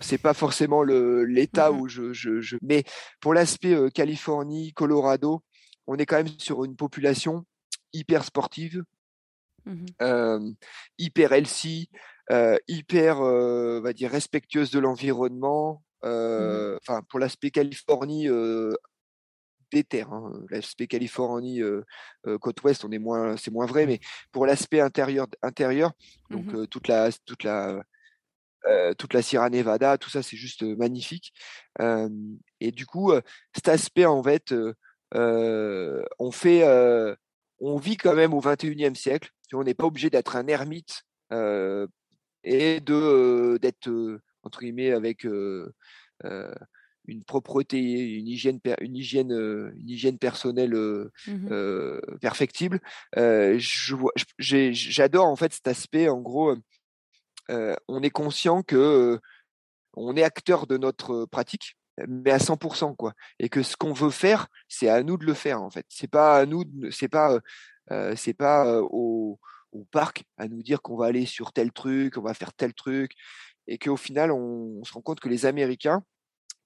c'est 0.00 0.18
pas 0.18 0.34
forcément 0.34 0.82
le 0.82 1.24
l'État 1.24 1.70
mmh 1.70 1.80
où 1.80 1.88
je, 1.88 2.12
je, 2.12 2.40
je, 2.40 2.56
mais 2.62 2.84
pour 3.20 3.34
l'aspect 3.34 3.76
Californie, 3.92 4.72
Colorado, 4.72 5.44
on 5.86 5.96
est 5.96 6.06
quand 6.06 6.16
même 6.16 6.38
sur 6.38 6.64
une 6.64 6.76
population 6.76 7.46
hyper 7.92 8.24
sportive, 8.24 8.82
mmh 9.66 10.52
hyper 10.98 11.32
healthy, 11.32 11.90
hyper, 12.68 13.20
euh, 13.20 13.80
va 13.80 13.92
dire, 13.92 14.10
respectueuse 14.10 14.70
de 14.70 14.78
l'environnement. 14.78 15.82
Mmh 16.02 16.08
euh, 16.08 16.78
enfin, 16.80 17.02
pour 17.10 17.18
l'aspect 17.18 17.50
Californie 17.50 18.26
des 19.70 19.84
terres. 19.84 20.12
Hein, 20.12 20.32
l'aspect 20.48 20.86
Californie 20.86 21.60
côte 22.40 22.62
ouest, 22.62 22.84
on 22.84 22.90
est 22.90 22.98
moins, 22.98 23.36
c'est 23.36 23.50
moins 23.50 23.66
vrai, 23.66 23.84
mais 23.86 24.00
pour 24.32 24.46
l'aspect 24.46 24.80
intérieur, 24.80 25.26
intérieur, 25.42 25.92
mmh 26.30 26.36
donc 26.36 26.70
toute 26.70 26.88
la, 26.88 27.10
toute 27.26 27.44
la, 27.44 27.82
toute 28.96 29.12
la 29.12 29.20
Sierra 29.20 29.50
Nevada, 29.50 29.98
tout 29.98 30.08
ça, 30.08 30.22
c'est 30.22 30.38
juste 30.38 30.62
magnifique. 30.62 31.34
et 32.60 32.72
du 32.72 32.86
coup, 32.86 33.12
cet 33.54 33.68
aspect, 33.68 34.06
en 34.06 34.22
fait, 34.22 34.54
on 35.12 36.30
fait, 36.32 36.64
on 37.58 37.76
vit 37.76 37.98
quand 37.98 38.14
même 38.14 38.32
au 38.32 38.40
21e 38.40 38.94
siècle. 38.94 39.30
On 39.52 39.64
n'est 39.64 39.74
pas 39.74 39.84
obligé 39.84 40.08
d'être 40.08 40.36
un 40.36 40.46
ermite 40.46 41.02
et 42.44 42.80
de 42.80 43.58
d'être 43.60 43.90
entre 44.42 44.60
guillemets 44.60 44.92
avec 44.92 45.26
une 47.06 47.24
propreté, 47.24 47.78
une 47.78 48.28
hygiène, 48.28 48.60
une 48.80 48.96
hygiène, 48.96 49.32
une 49.32 49.88
hygiène 49.88 50.18
personnelle 50.18 50.74
mmh 51.26 52.00
perfectible. 52.20 52.80
J'adore 54.38 55.26
en 55.26 55.36
fait 55.36 55.52
cet 55.52 55.66
aspect. 55.68 56.08
En 56.08 56.20
gros, 56.20 56.54
on 57.48 58.02
est 58.02 58.10
conscient 58.10 58.62
que 58.62 59.18
on 59.94 60.16
est 60.16 60.22
acteur 60.22 60.68
de 60.68 60.76
notre 60.76 61.26
pratique, 61.26 61.76
mais 62.06 62.30
à 62.30 62.38
100% 62.38 62.94
quoi. 62.94 63.12
Et 63.40 63.48
que 63.48 63.64
ce 63.64 63.76
qu'on 63.76 63.92
veut 63.92 64.10
faire, 64.10 64.46
c'est 64.68 64.88
à 64.88 65.02
nous 65.02 65.16
de 65.16 65.26
le 65.26 65.34
faire 65.34 65.60
en 65.60 65.70
fait. 65.70 65.84
C'est 65.88 66.10
pas 66.10 66.38
à 66.38 66.46
nous, 66.46 66.64
c'est 66.92 67.08
pas, 67.08 67.40
c'est 68.14 68.34
pas 68.34 68.80
au 68.82 69.40
au 69.72 69.84
parc 69.84 70.24
à 70.36 70.48
nous 70.48 70.62
dire 70.62 70.82
qu'on 70.82 70.96
va 70.96 71.06
aller 71.06 71.26
sur 71.26 71.52
tel 71.52 71.72
truc, 71.72 72.16
on 72.16 72.22
va 72.22 72.34
faire 72.34 72.52
tel 72.52 72.74
truc, 72.74 73.12
et 73.66 73.78
qu'au 73.78 73.96
final, 73.96 74.32
on, 74.32 74.82
se 74.84 74.92
rend 74.92 75.00
compte 75.00 75.20
que 75.20 75.28
les 75.28 75.46
Américains, 75.46 76.02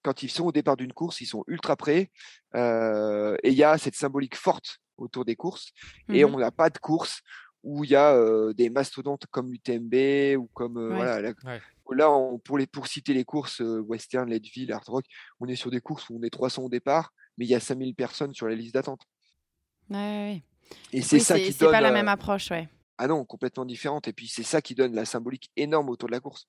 quand 0.02 0.22
ils 0.22 0.30
sont 0.30 0.44
au 0.44 0.52
départ 0.52 0.76
d'une 0.76 0.92
course, 0.92 1.20
ils 1.20 1.26
sont 1.26 1.44
ultra 1.46 1.76
prêts, 1.76 2.10
euh, 2.54 3.36
et 3.42 3.50
il 3.50 3.56
y 3.56 3.64
a 3.64 3.78
cette 3.78 3.94
symbolique 3.94 4.36
forte 4.36 4.78
autour 4.96 5.24
des 5.24 5.36
courses, 5.36 5.72
et 6.08 6.24
mmh 6.24 6.34
on 6.34 6.38
n'a 6.38 6.50
pas 6.50 6.70
de 6.70 6.78
course 6.78 7.20
où 7.62 7.82
il 7.82 7.90
y 7.90 7.96
a 7.96 8.14
euh, 8.14 8.52
des 8.52 8.68
mastodontes 8.68 9.24
comme 9.30 9.50
l'UTMB 9.50 10.36
ou 10.38 10.50
comme 10.52 10.76
euh, 10.76 10.94
voilà. 10.94 11.20
Là, 11.90 12.08
pour 12.44 12.58
les 12.58 12.66
pour 12.66 12.86
citer 12.86 13.12
les 13.12 13.24
courses 13.24 13.60
Western, 13.60 14.28
Leadville, 14.30 14.72
Hard 14.72 14.88
Rock, 14.88 15.04
on 15.40 15.46
est 15.46 15.56
sur 15.56 15.70
des 15.70 15.80
courses 15.80 16.08
où 16.08 16.18
on 16.18 16.22
est 16.22 16.30
300 16.30 16.62
au 16.62 16.68
départ, 16.70 17.12
mais 17.36 17.44
il 17.44 17.48
y 17.48 17.54
a 17.54 17.60
5000 17.60 17.94
personnes 17.94 18.32
sur 18.32 18.48
la 18.48 18.54
liste 18.54 18.74
d'attente. 18.74 19.02
Ouais, 19.90 20.42
Et 20.92 21.02
c'est 21.02 21.18
ça 21.18 21.38
qui 21.38 21.44
donne. 21.44 21.52
C'est 21.52 21.70
pas 21.70 21.80
la 21.82 21.90
même 21.90 22.08
approche, 22.08 22.50
ouais. 22.50 22.68
Ah 22.98 23.06
non, 23.06 23.24
complètement 23.24 23.64
différente. 23.64 24.08
Et 24.08 24.12
puis 24.12 24.28
c'est 24.28 24.42
ça 24.42 24.62
qui 24.62 24.74
donne 24.74 24.94
la 24.94 25.04
symbolique 25.04 25.50
énorme 25.56 25.88
autour 25.90 26.08
de 26.08 26.12
la 26.14 26.20
course. 26.20 26.48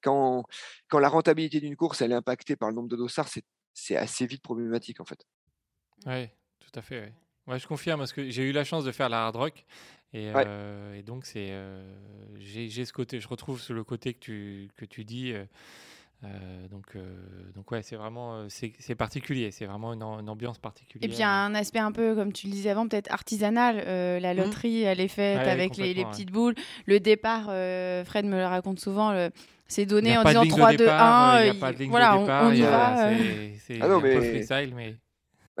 Quand, 0.00 0.44
quand 0.88 0.98
la 0.98 1.08
rentabilité 1.08 1.60
d'une 1.60 1.74
course 1.74 2.02
elle 2.02 2.12
est 2.12 2.16
impactée 2.16 2.54
par 2.54 2.68
le 2.68 2.76
nombre 2.76 2.88
de 2.88 2.96
dossards, 2.96 3.28
c'est 3.74 3.96
assez 3.96 4.26
vite 4.26 4.42
problématique 4.42 5.00
en 5.00 5.04
fait. 5.04 5.26
Oui, 6.06 6.28
tout 6.60 6.70
à 6.78 6.82
fait. 6.82 7.12
Ouais. 7.46 7.58
je 7.58 7.66
confirme 7.66 7.98
parce 7.98 8.12
que 8.12 8.30
j'ai 8.30 8.44
eu 8.44 8.52
la 8.52 8.64
chance 8.64 8.84
de 8.84 8.92
faire 8.92 9.08
la 9.08 9.26
hard 9.26 9.36
rock 9.36 9.64
et, 10.12 10.30
euh, 10.34 11.02
donc 11.02 11.26
c'est 11.26 11.48
euh, 11.50 11.82
j'ai 12.38 12.84
ce 12.84 12.92
côté, 12.92 13.20
je 13.20 13.28
retrouve 13.28 13.62
le 13.70 13.84
côté 13.84 14.14
que 14.14 14.18
tu, 14.20 14.70
que 14.76 14.84
tu 14.84 15.04
dis. 15.04 15.32
Euh, 15.32 15.44
euh, 16.24 16.68
donc, 16.68 16.84
euh, 16.96 17.00
donc 17.54 17.70
ouais, 17.70 17.82
c'est 17.82 17.94
vraiment 17.94 18.34
euh, 18.34 18.46
c'est 18.48 18.94
particulier, 18.96 19.52
c'est 19.52 19.66
vraiment 19.66 19.92
une, 19.92 20.02
ambiance 20.02 20.58
particulière. 20.58 21.04
Et 21.04 21.08
puis 21.08 21.18
il 21.18 21.20
y 21.20 21.24
a 21.24 21.30
un 21.30 21.54
aspect 21.54 21.78
un 21.78 21.92
peu, 21.92 22.14
comme 22.14 22.32
tu 22.32 22.48
le 22.48 22.52
disais 22.52 22.70
avant, 22.70 22.88
peut-être 22.88 23.12
artisanal. 23.12 23.76
la 24.20 24.34
mmh. 24.34 24.36
loterie, 24.36 24.82
elle 24.82 25.00
est 25.00 25.08
faite 25.08 25.46
avec 25.46 25.76
les, 25.76 25.94
les, 25.94 26.04
petites 26.04 26.32
boules. 26.32 26.54
Le 26.86 26.98
départ, 26.98 27.44
Fred 28.06 28.24
me 28.24 28.36
le 28.36 28.46
raconte 28.46 28.80
souvent. 28.80 29.28
c'est 29.68 29.86
donné 29.86 30.18
en 30.18 30.24
disant 30.24 30.44
3, 30.44 30.74
2, 30.74 30.88
1. 30.88 31.40
Il 31.40 31.44
n'y 31.44 31.50
a 31.50 31.54
pas 31.54 31.72
de 31.72 31.78
ligne 31.78 31.90
voilà, 31.90 32.14
de 32.16 32.20
départ, 32.20 32.44
on, 32.44 32.52
y 32.52 32.60
va. 32.62 33.10
C'est 33.60 33.78
ah 33.80 33.86
un 33.86 34.00
peu 34.00 34.20
freestyle, 34.20 34.72
mais. 34.74 34.96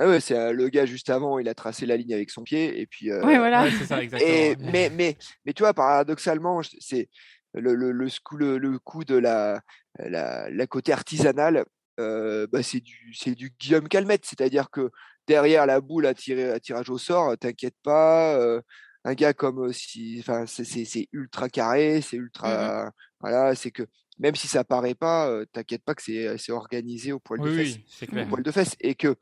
Ah 0.00 0.06
ouais, 0.06 0.20
c'est 0.20 0.38
euh, 0.38 0.52
le 0.52 0.68
gars 0.68 0.86
juste 0.86 1.10
avant, 1.10 1.40
il 1.40 1.48
a 1.48 1.54
tracé 1.54 1.84
la 1.84 1.96
ligne 1.96 2.14
avec 2.14 2.30
son 2.30 2.44
pied 2.44 2.80
et 2.80 2.86
puis. 2.86 3.10
euh, 3.10 3.20
Ouais, 3.24 3.36
voilà. 3.36 3.64
Ouais, 3.64 3.70
c'est 3.76 3.84
ça, 3.84 4.00
exactement. 4.00 4.32
et, 4.32 4.54
mais, 4.60 4.90
mais, 4.90 5.16
mais 5.44 5.52
tu 5.52 5.64
vois, 5.64 5.74
paradoxalement, 5.74 6.60
c'est 6.78 7.08
le, 7.54 7.74
le, 7.74 7.92
le, 7.92 8.78
coup 8.78 9.04
de 9.04 9.16
la, 9.16 9.60
la, 9.98 10.50
la 10.50 10.66
côté 10.66 10.92
artisanal, 10.92 11.64
euh, 12.00 12.46
bah, 12.50 12.62
c'est 12.62 12.80
du, 12.80 13.12
du 13.36 13.50
Guillaume 13.58 13.88
Calmette. 13.88 14.24
C'est-à-dire 14.24 14.70
que 14.70 14.90
derrière 15.26 15.66
la 15.66 15.80
boule 15.80 16.06
à, 16.06 16.14
tirer, 16.14 16.50
à 16.50 16.60
tirage 16.60 16.90
au 16.90 16.98
sort, 16.98 17.36
t'inquiète 17.38 17.76
pas. 17.82 18.36
euh, 18.36 18.60
un 19.04 19.14
gars 19.14 19.32
comme 19.32 19.68
euh, 19.68 19.72
si, 19.72 20.18
enfin, 20.20 20.44
c'est- 20.46 21.08
ultra 21.12 21.48
carré, 21.48 22.00
c'est 22.02 22.16
ultra, 22.16 22.90
voilà, 23.20 23.54
c'est 23.54 23.70
que 23.70 23.84
même 24.18 24.34
si 24.34 24.48
ça 24.48 24.64
paraît 24.64 24.94
pas, 24.96 25.28
euh, 25.30 25.44
t'inquiète 25.52 25.84
pas 25.84 25.94
que 25.94 26.02
c'est 26.02 26.52
organisé 26.52 27.12
au 27.12 27.20
poil 27.20 27.40
Oui, 27.40 27.50
de 27.50 27.54
fesses 27.56 27.76
oui, 27.76 27.84
c'est 27.88 28.12
au 28.12 28.26
poil 28.26 28.42
de 28.42 28.50
fesses 28.50 28.76
et 28.80 28.94
que 28.96 29.14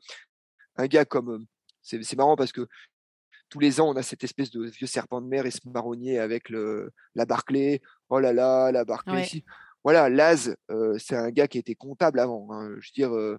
un 0.75 0.87
gars 0.87 1.05
comme 1.05 1.45
c'est 1.81 2.17
marrant 2.17 2.35
parce 2.35 2.51
que 2.51 2.67
tous 3.49 3.59
les 3.59 3.79
ans 3.79 3.89
on 3.89 3.95
a 3.95 4.03
cette 4.03 4.23
espèce 4.23 4.51
de 4.51 4.65
vieux 4.65 4.87
serpent 4.87 5.21
de 5.21 5.27
mer 5.27 5.45
et 5.45 5.51
ce 5.51 5.59
marronnier 5.65 6.19
avec 6.19 6.49
le 6.49 6.91
la 7.15 7.25
Barclay 7.25 7.81
oh 8.09 8.19
là 8.19 8.33
là 8.33 8.71
la 8.71 8.83
Barclay 8.85 9.13
Ouais. 9.15 9.23
ici 9.23 9.43
voilà 9.83 10.09
Laz 10.09 10.55
euh, 10.71 10.97
c'est 10.99 11.15
un 11.15 11.29
gars 11.29 11.47
qui 11.47 11.57
était 11.57 11.75
comptable 11.75 12.19
avant 12.19 12.47
hein. 12.51 12.69
je 12.79 12.89
veux 12.89 12.93
dire 12.95 13.15
euh, 13.15 13.37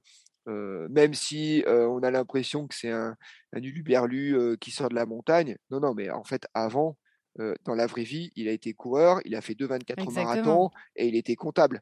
euh, 0.49 0.87
même 0.91 1.13
si 1.15 1.63
euh, 1.67 1.87
on 1.89 2.03
a 2.03 2.11
l'impression 2.11 2.67
que 2.67 2.75
c'est 2.75 2.91
un, 2.91 3.15
un 3.53 3.63
uluberlu 3.63 4.35
euh, 4.37 4.57
qui 4.57 4.71
sort 4.71 4.89
de 4.89 4.95
la 4.95 5.05
montagne 5.07 5.57
non 5.71 5.81
non 5.81 5.95
mais 5.95 6.11
en 6.11 6.25
fait 6.25 6.47
avant 6.55 6.97
euh, 7.41 7.55
dans 7.65 7.75
la 7.75 7.87
vraie 7.87 8.05
vie 8.05 8.33
il 8.35 8.49
a 8.49 8.53
été 8.53 8.73
coureur 8.73 9.21
il 9.25 9.35
a 9.37 9.41
fait 9.43 9.55
deux 9.55 9.67
24 9.67 9.99
Exactement. 10.03 10.25
marathons 10.25 10.71
et 10.97 11.07
il 11.09 11.17
était 11.17 11.37
comptable 11.37 11.81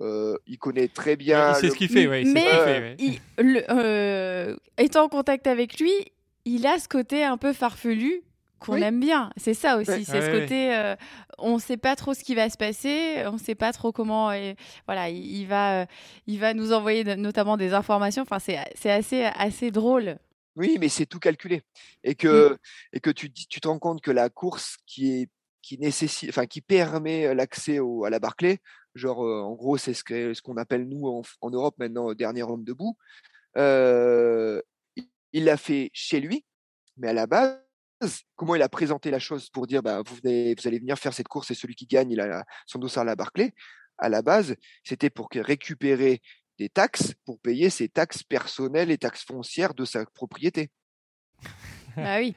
Euh, 0.00 0.36
il 0.46 0.58
connaît 0.58 0.88
très 0.88 1.12
Il 1.12 1.18
bien 1.18 1.54
sait 1.54 1.66
le- 1.68 1.72
ce 1.72 1.76
qu'il 1.78 1.88
fait, 1.88 2.08
ouais, 2.08 2.22
il 2.22 2.26
sait 2.26 2.30
ce 2.30 2.34
Mais 2.34 2.40
qu'il 2.50 2.58
Ouais. 2.58 2.64
fait, 2.64 2.80
ouais. 2.80 2.96
il- 2.98 3.20
le- 3.52 3.64
euh, 3.70 4.56
étant 4.76 5.04
en 5.04 5.08
contact 5.08 5.46
avec 5.46 5.78
lui, 5.78 5.92
il 6.44 6.66
a 6.66 6.78
ce 6.78 6.88
côté 6.88 7.24
un 7.24 7.36
peu 7.36 7.52
farfelu 7.52 8.22
qu'on 8.58 8.74
Oui. 8.74 8.82
aime 8.82 9.00
bien. 9.00 9.30
C'est 9.36 9.54
ça 9.54 9.76
aussi, 9.76 9.90
Ouais. 9.90 10.04
c'est 10.04 10.20
ce 10.22 10.30
Ouais, 10.30 10.40
côté, 10.40 10.74
euh, 10.74 10.96
on 11.38 11.54
ne 11.56 11.60
sait 11.60 11.76
pas 11.76 11.96
trop 11.96 12.14
ce 12.14 12.24
qui 12.24 12.34
va 12.34 12.48
se 12.48 12.56
passer, 12.56 13.22
on 13.26 13.32
ne 13.32 13.38
sait 13.38 13.54
pas 13.54 13.72
trop 13.72 13.92
comment, 13.92 14.32
et 14.32 14.56
voilà, 14.86 15.10
il, 15.10 15.24
il 15.24 15.46
va, 15.46 15.82
euh, 15.82 15.86
il 16.26 16.38
va 16.40 16.54
nous 16.54 16.72
envoyer 16.72 17.04
de- 17.04 17.14
notamment 17.14 17.56
des 17.56 17.74
informations. 17.74 18.22
Enfin, 18.22 18.38
c'est 18.38 18.58
c'est 18.74 18.90
assez, 18.90 19.24
assez 19.24 19.70
drôle. 19.70 20.16
Oui, 20.56 20.76
mais 20.80 20.88
c'est 20.88 21.04
tout 21.06 21.18
calculé. 21.18 21.62
Et 22.04 22.14
que, 22.14 22.56
et 22.92 23.00
que 23.00 23.10
tu, 23.10 23.30
tu 23.32 23.60
te 23.60 23.66
rends 23.68 23.78
compte 23.80 24.00
que 24.00 24.10
la 24.12 24.28
course 24.30 24.76
qui 24.86 25.10
est 25.22 25.28
qui 25.62 25.78
nécessite, 25.78 26.28
enfin 26.28 26.44
qui 26.46 26.60
permet 26.60 27.26
euh, 27.26 27.34
l'accès 27.34 27.78
au- 27.78 28.04
à 28.04 28.10
la 28.10 28.18
Barclay, 28.18 28.58
genre 28.94 29.24
euh, 29.24 29.40
en 29.40 29.54
gros 29.54 29.78
c'est 29.78 29.94
ce 29.94 30.04
que- 30.04 30.34
ce 30.34 30.42
qu'on 30.42 30.58
appelle 30.58 30.86
nous 30.86 31.06
en, 31.08 31.22
en 31.40 31.50
Europe 31.50 31.76
maintenant 31.78 32.12
dernier 32.12 32.42
homme 32.42 32.64
debout. 32.64 32.96
euh, 33.56 34.60
il- 35.34 35.44
l'a 35.44 35.56
fait 35.58 35.90
chez 35.92 36.20
lui, 36.20 36.44
mais 36.96 37.08
à 37.08 37.12
la 37.12 37.26
base, 37.26 37.58
comment 38.36 38.54
il 38.54 38.62
a 38.62 38.68
présenté 38.68 39.10
la 39.10 39.18
chose 39.18 39.50
pour 39.50 39.66
dire 39.66 39.82
bah, 39.82 40.02
vous, 40.06 40.14
venez- 40.16 40.54
vous 40.54 40.66
allez 40.66 40.78
venir 40.78 40.98
faire 40.98 41.12
cette 41.12 41.28
course 41.28 41.50
et 41.50 41.54
celui 41.54 41.74
qui 41.74 41.86
gagne 41.86 42.10
il 42.10 42.20
a 42.20 42.44
son 42.66 42.78
dossard 42.78 43.02
à 43.02 43.04
la 43.04 43.16
Barclay. 43.16 43.52
À 43.98 44.08
la 44.08 44.22
base, 44.22 44.56
c'était 44.82 45.10
pour 45.10 45.28
récupérer 45.32 46.20
des 46.58 46.68
taxes 46.68 47.14
pour 47.24 47.40
payer 47.40 47.68
ses 47.70 47.88
taxes 47.88 48.22
personnelles 48.22 48.90
et 48.90 48.98
taxes 48.98 49.24
foncières 49.24 49.74
de 49.74 49.84
sa 49.84 50.04
propriété. 50.06 50.70
ah 51.96 52.18
oui. 52.18 52.34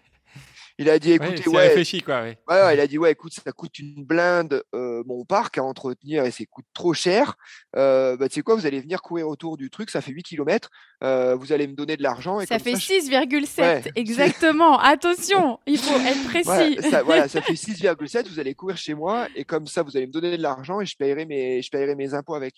Il 0.80 0.90
a 0.92 1.00
dit, 1.00 1.12
écoutez, 1.14 1.42
ouais, 1.50 1.68
réfléchi, 1.70 2.02
quoi. 2.02 2.22
ouais. 2.22 2.38
ouais, 2.48 2.62
ouais, 2.64 2.74
il 2.76 2.80
a 2.80 2.86
dit, 2.86 2.98
ouais, 3.00 3.12
écoute, 3.12 3.34
ça 3.34 3.52
coûte 3.52 3.80
une 3.80 4.06
blinde 4.06 4.64
euh, 4.76 5.02
mon 5.08 5.26
parc 5.26 5.58
à 5.58 5.64
entretenir 5.64 6.24
et 6.26 6.30
ça 6.32 6.44
coûte 6.46 6.66
trop 6.74 6.94
cher. 6.94 7.36
Euh, 7.76 8.16
bah, 8.16 8.30
tu 8.30 8.36
sais 8.36 8.42
quoi, 8.42 8.54
vous 8.56 8.66
allez 8.68 8.80
venir 8.80 9.02
courir 9.02 9.28
autour 9.28 9.58
du 9.58 9.70
truc, 9.72 9.90
ça 9.90 10.02
fait 10.02 10.12
8 10.12 10.22
km. 10.24 10.70
vous 11.02 11.52
allez 11.52 11.66
me 11.68 11.74
donner 11.74 11.98
de 11.98 12.04
l'argent. 12.04 12.40
et 12.40 12.46
Ça 12.46 12.58
comme 12.60 12.66
fait 12.66 12.76
je- 12.76 12.80
6,7, 13.10 13.62
Ouais, 13.62 13.82
c'est- 13.84 13.92
exactement. 13.96 14.78
Attention, 14.80 15.60
il 15.66 15.80
faut 15.80 16.00
être 16.00 16.24
précis. 16.26 16.44
Voilà, 16.46 16.82
ça, 16.90 17.04
voilà, 17.04 17.28
ça 17.28 17.42
fait 17.42 17.54
6,7. 17.56 18.28
Vous 18.28 18.40
allez 18.40 18.54
courir 18.54 18.78
chez 18.78 18.94
moi 18.94 19.28
et 19.36 19.46
comme 19.46 19.66
ça, 19.66 19.82
vous 19.82 19.98
allez 19.98 20.06
me 20.08 20.12
donner 20.12 20.38
de 20.38 20.42
l'argent 20.44 20.80
et 20.80 20.86
je 20.86 20.96
paierai 20.96 21.26
mes, 21.26 21.62
je 21.64 21.70
paierai 21.72 21.96
mes 21.96 22.14
impôts 22.14 22.36
avec. 22.36 22.54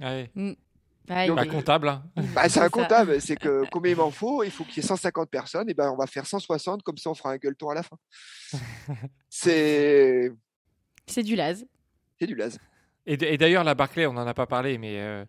Ouais. 0.00 0.30
Ah, 1.08 1.26
Donc, 1.26 1.36
Bah, 1.36 1.46
comptable. 1.46 1.88
hein. 1.88 2.04
Bah, 2.34 2.48
c'est 2.48 2.60
un 2.60 2.68
comptable, 2.68 3.20
c'est 3.20 3.36
que 3.36 3.64
combien 3.70 3.92
il 3.92 3.96
m'en 3.96 4.10
faut 4.10 4.42
Il 4.42 4.50
faut 4.50 4.64
qu'il 4.64 4.78
y 4.78 4.80
ait 4.80 4.88
150 4.88 5.30
personnes, 5.30 5.68
et 5.70 5.74
ben 5.74 5.90
on 5.90 5.96
va 5.96 6.06
faire 6.06 6.26
160, 6.26 6.82
comme 6.82 6.96
ça 6.96 7.10
on 7.10 7.14
fera 7.14 7.30
un 7.32 7.36
gueuleton 7.36 7.70
à 7.70 7.74
la 7.74 7.82
fin. 7.82 7.96
C'est 9.28 10.32
C'est 11.06 11.22
du 11.22 11.36
las. 11.36 11.64
c'est 12.18 12.26
du 12.26 12.34
laze. 12.34 12.58
Et, 13.08 13.16
d'ailleurs, 13.36 13.62
la 13.62 13.74
Barclay, 13.74 14.06
on 14.06 14.12
n'en 14.14 14.26
a 14.26 14.34
pas 14.34 14.46
parlé, 14.46 14.78
mais 14.78 14.98
euh, 14.98 15.24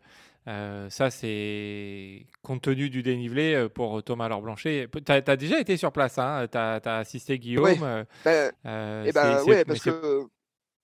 euh, 0.47 0.89
ça, 0.89 1.11
c'est 1.11 2.25
compte 2.41 2.63
tenu 2.63 2.89
du 2.89 3.03
dénivelé 3.03 3.53
euh, 3.53 3.69
pour 3.69 4.01
Thomas 4.01 4.27
Laure 4.27 4.41
Blanchet. 4.41 4.87
Tu 5.05 5.11
as, 5.11 5.21
déjà 5.35 5.59
été 5.59 5.77
sur 5.77 5.91
place, 5.91 6.17
hein 6.17 6.47
tu 6.51 6.57
as, 6.57 6.97
assisté 6.97 7.37
Guillaume. 7.37 7.65
Ouais. 7.65 7.77
euh, 7.83 8.03
Ben, 8.25 8.51
euh, 8.65 9.03
Eh 9.07 9.11
ben 9.11 9.43
ouais, 9.43 9.63
parce 9.63 9.81
que 9.81 10.23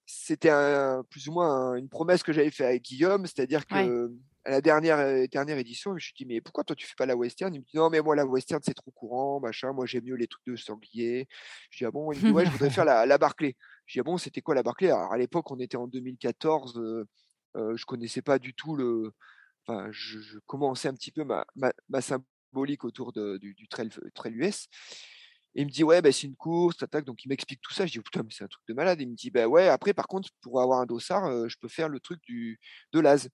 c'était 0.06 0.52
un, 0.52 1.04
plus 1.10 1.28
ou 1.30 1.32
moins 1.34 1.72
un- 1.72 1.76
une 1.78 1.90
promesse 1.90 2.22
que 2.22 2.32
j'avais 2.34 2.52
fait 2.52 2.66
avec 2.66 2.84
Guillaume, 2.84 3.26
c'est-à-dire 3.26 3.66
que 3.66 3.74
Ouais. 4.08 4.14
À 4.46 4.52
la 4.52 4.62
dernière 4.62 5.00
euh, 5.00 5.26
dernière 5.28 5.58
édition, 5.58 5.92
je 5.92 5.96
me 5.96 6.00
suis 6.00 6.14
dit 6.18 6.26
mais 6.26 6.42
pourquoi 6.42 6.64
toi 6.64 6.76
tu 6.76 6.86
fais 6.86 6.96
pas 6.98 7.06
la 7.06 7.16
western? 7.16 7.54
Il 7.54 7.60
me 7.60 7.66
dit 7.66 7.78
non 7.78 7.90
mais 7.90 8.02
moi 8.02 8.16
la 8.16 8.26
western 8.26 8.62
c'est 8.64 8.74
trop 8.74 8.92
courant, 8.92 9.40
machin. 9.40 9.74
Moi 9.74 9.86
j'aime 9.86 10.06
mieux 10.06 10.16
les 10.16 10.28
trucs 10.28 10.46
de 10.46 10.56
sanglier. 10.56 11.28
Je 11.72 11.80
dis 11.80 11.86
ah 11.86 11.92
bon? 11.92 12.12
Il 12.12 12.20
me 12.22 12.26
dit 12.28 12.32
ouais 12.32 12.46
je 12.46 12.52
voudrais 12.52 12.70
faire 12.70 12.86
la, 12.86 13.06
la 13.06 13.18
Barclay. 13.18 13.56
Je 13.86 13.94
dis 13.94 14.00
ah 14.00 14.04
bon 14.04 14.18
c'était 14.18 14.42
quoi 14.42 14.56
la 14.56 14.64
Barclay? 14.64 14.90
Alors 14.90 15.14
à 15.14 15.18
l'époque 15.18 15.50
on 15.52 15.60
était 15.60 15.78
en 15.78 15.88
2014, 15.88 16.78
euh, 16.78 17.06
euh, 17.58 17.78
je 17.78 17.86
connaissais 17.86 18.22
pas 18.22 18.40
du 18.40 18.54
tout 18.54 18.76
le, 18.76 19.12
enfin 19.66 19.88
je, 19.92 20.20
je 20.20 20.40
commençais 20.46 20.88
un 20.90 20.94
petit 20.94 21.12
peu 21.12 21.24
ma, 21.24 21.46
ma, 21.56 21.72
ma 21.90 22.02
symbolique 22.02 22.84
autour 22.86 23.14
de, 23.14 23.38
du, 23.38 23.54
du 23.54 23.68
trail, 23.68 23.90
trail 24.14 24.34
US. 24.36 24.68
Et 25.56 25.62
il 25.62 25.66
me 25.68 25.72
dit, 25.72 25.84
ouais, 25.84 26.02
bah, 26.02 26.12
c'est 26.12 26.26
une 26.28 26.36
course, 26.36 26.78
tac, 26.90 27.06
donc 27.06 27.24
il 27.26 27.28
m'explique 27.28 27.62
tout 27.62 27.74
ça. 27.74 27.86
Je 27.86 27.92
dis, 27.92 28.00
oh, 28.00 28.02
putain, 28.02 28.24
mais 28.24 28.30
c'est 28.32 28.44
un 28.44 28.48
truc 28.48 28.64
de 28.68 28.74
malade. 28.74 29.00
Il 29.02 29.10
me 29.10 29.16
dit, 29.16 29.30
bah 29.30 29.48
ouais, 29.48 29.68
après, 29.68 29.94
par 29.94 30.08
contre, 30.08 30.30
pour 30.42 30.60
avoir 30.62 30.80
un 30.82 30.86
dossard, 30.86 31.26
euh, 31.26 31.48
je 31.48 31.58
peux 31.60 31.68
faire 31.68 31.90
le 31.90 32.00
truc 32.00 32.20
du, 32.24 32.60
de 32.92 33.00
l'AS. 33.00 33.30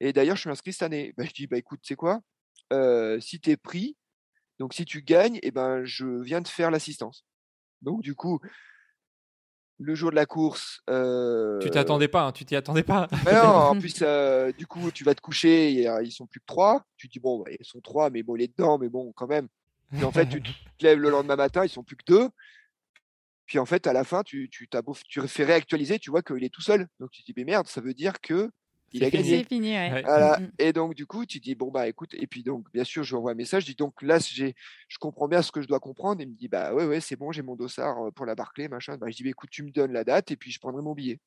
Et 0.00 0.12
d'ailleurs, 0.12 0.36
je 0.36 0.42
suis 0.42 0.50
inscrit 0.50 0.72
cette 0.72 0.82
année. 0.82 1.12
Bah, 1.16 1.24
je 1.24 1.32
dis, 1.32 1.46
bah 1.46 1.56
écoute, 1.58 1.80
tu 1.82 1.88
sais 1.88 1.96
quoi? 1.96 2.20
Euh, 2.72 3.18
Si 3.20 3.40
tu 3.40 3.50
es 3.50 3.56
pris, 3.56 3.96
donc 4.58 4.74
si 4.74 4.84
tu 4.84 5.02
gagnes, 5.02 5.38
et 5.42 5.50
ben, 5.50 5.84
je 5.84 6.06
viens 6.22 6.40
de 6.40 6.48
faire 6.48 6.70
l'assistance. 6.70 7.24
Donc, 7.82 8.02
du 8.02 8.14
coup, 8.14 8.40
le 9.78 9.94
jour 9.94 10.10
de 10.10 10.16
la 10.16 10.26
course. 10.26 10.80
euh, 10.90 11.58
Tu 11.60 11.70
t'attendais 11.70 12.08
pas, 12.08 12.22
hein, 12.26 12.32
tu 12.32 12.44
t'y 12.44 12.56
attendais 12.56 12.82
pas. 12.82 13.08
mais 13.24 13.34
non, 13.34 13.42
en 13.42 13.74
plus, 13.80 13.94
euh, 14.02 14.52
du 14.52 14.66
coup, 14.66 14.90
tu 14.90 15.04
vas 15.04 15.14
te 15.14 15.20
coucher, 15.20 15.72
et, 15.74 15.88
euh, 15.88 16.02
ils 16.02 16.12
sont 16.12 16.26
plus 16.26 16.40
que 16.40 16.46
trois. 16.46 16.84
Tu 16.96 17.08
te 17.08 17.12
dis, 17.12 17.20
bon, 17.20 17.42
bah, 17.42 17.50
ils 17.58 17.64
sont 17.64 17.80
trois, 17.80 18.10
mais 18.10 18.22
bon, 18.22 18.36
il 18.36 18.42
est 18.42 18.48
dedans, 18.56 18.78
mais 18.78 18.88
bon, 18.88 19.12
quand 19.12 19.28
même. 19.28 19.48
Et 20.00 20.04
en 20.04 20.12
fait, 20.12 20.26
tu 20.28 20.42
te 20.42 20.50
lèves 20.82 20.98
le 20.98 21.10
lendemain 21.10 21.36
matin, 21.36 21.64
ils 21.64 21.68
sont 21.70 21.84
plus 21.84 21.96
que 21.96 22.04
deux. 22.06 22.28
Puis 23.46 23.58
en 23.58 23.64
fait, 23.66 23.86
à 23.86 23.92
la 23.94 24.04
fin, 24.04 24.22
tu, 24.22 24.50
tu, 24.50 24.68
beau- 24.84 24.96
tu 25.08 25.26
fais 25.26 25.44
réactualiser, 25.44 25.98
tu 25.98 26.10
vois 26.10 26.22
qu'il 26.22 26.44
est 26.44 26.52
tout 26.52 26.60
seul. 26.60 26.86
Donc 27.00 27.10
tu 27.12 27.22
te 27.22 27.26
dis, 27.26 27.32
mais 27.36 27.44
merde, 27.44 27.66
ça 27.66 27.80
veut 27.80 27.94
dire 27.94 28.20
que 28.20 28.50
il 28.92 29.04
a 29.04 29.10
gagné. 29.10 29.38
C'est 29.38 29.48
fini, 29.48 29.70
ouais. 29.70 29.92
Ouais. 29.92 30.02
Voilà. 30.02 30.38
Mm, 30.38 30.44
mm. 30.44 30.52
Et 30.58 30.72
donc, 30.72 30.94
du 30.94 31.06
coup, 31.06 31.26
tu 31.26 31.40
dis, 31.40 31.54
bon, 31.54 31.70
bah 31.70 31.88
écoute, 31.88 32.14
et 32.14 32.26
puis 32.26 32.42
donc, 32.42 32.70
bien 32.72 32.84
sûr, 32.84 33.02
je 33.02 33.10
lui 33.10 33.18
envoie 33.18 33.32
un 33.32 33.34
message, 33.34 33.62
je 33.62 33.68
dis, 33.68 33.74
donc 33.74 34.00
là, 34.02 34.18
j'ai, 34.18 34.54
je 34.88 34.98
comprends 34.98 35.28
bien 35.28 35.42
ce 35.42 35.52
que 35.52 35.60
je 35.60 35.68
dois 35.68 35.80
comprendre. 35.80 36.20
Il 36.22 36.28
me 36.28 36.34
dit, 36.34 36.48
bah 36.48 36.74
ouais, 36.74 36.86
ouais, 36.86 37.00
c'est 37.00 37.16
bon, 37.16 37.32
j'ai 37.32 37.42
mon 37.42 37.56
dossard 37.56 38.06
euh, 38.06 38.10
pour 38.10 38.26
la 38.26 38.34
Barclay, 38.34 38.68
machin. 38.68 38.96
Bah, 38.96 39.06
je 39.10 39.16
dis, 39.16 39.22
bah, 39.22 39.30
écoute, 39.30 39.50
tu 39.50 39.62
me 39.62 39.70
donnes 39.70 39.92
la 39.92 40.04
date 40.04 40.30
et 40.30 40.36
puis 40.36 40.50
je 40.50 40.58
prendrai 40.58 40.82
mon 40.82 40.94
billet. 40.94 41.20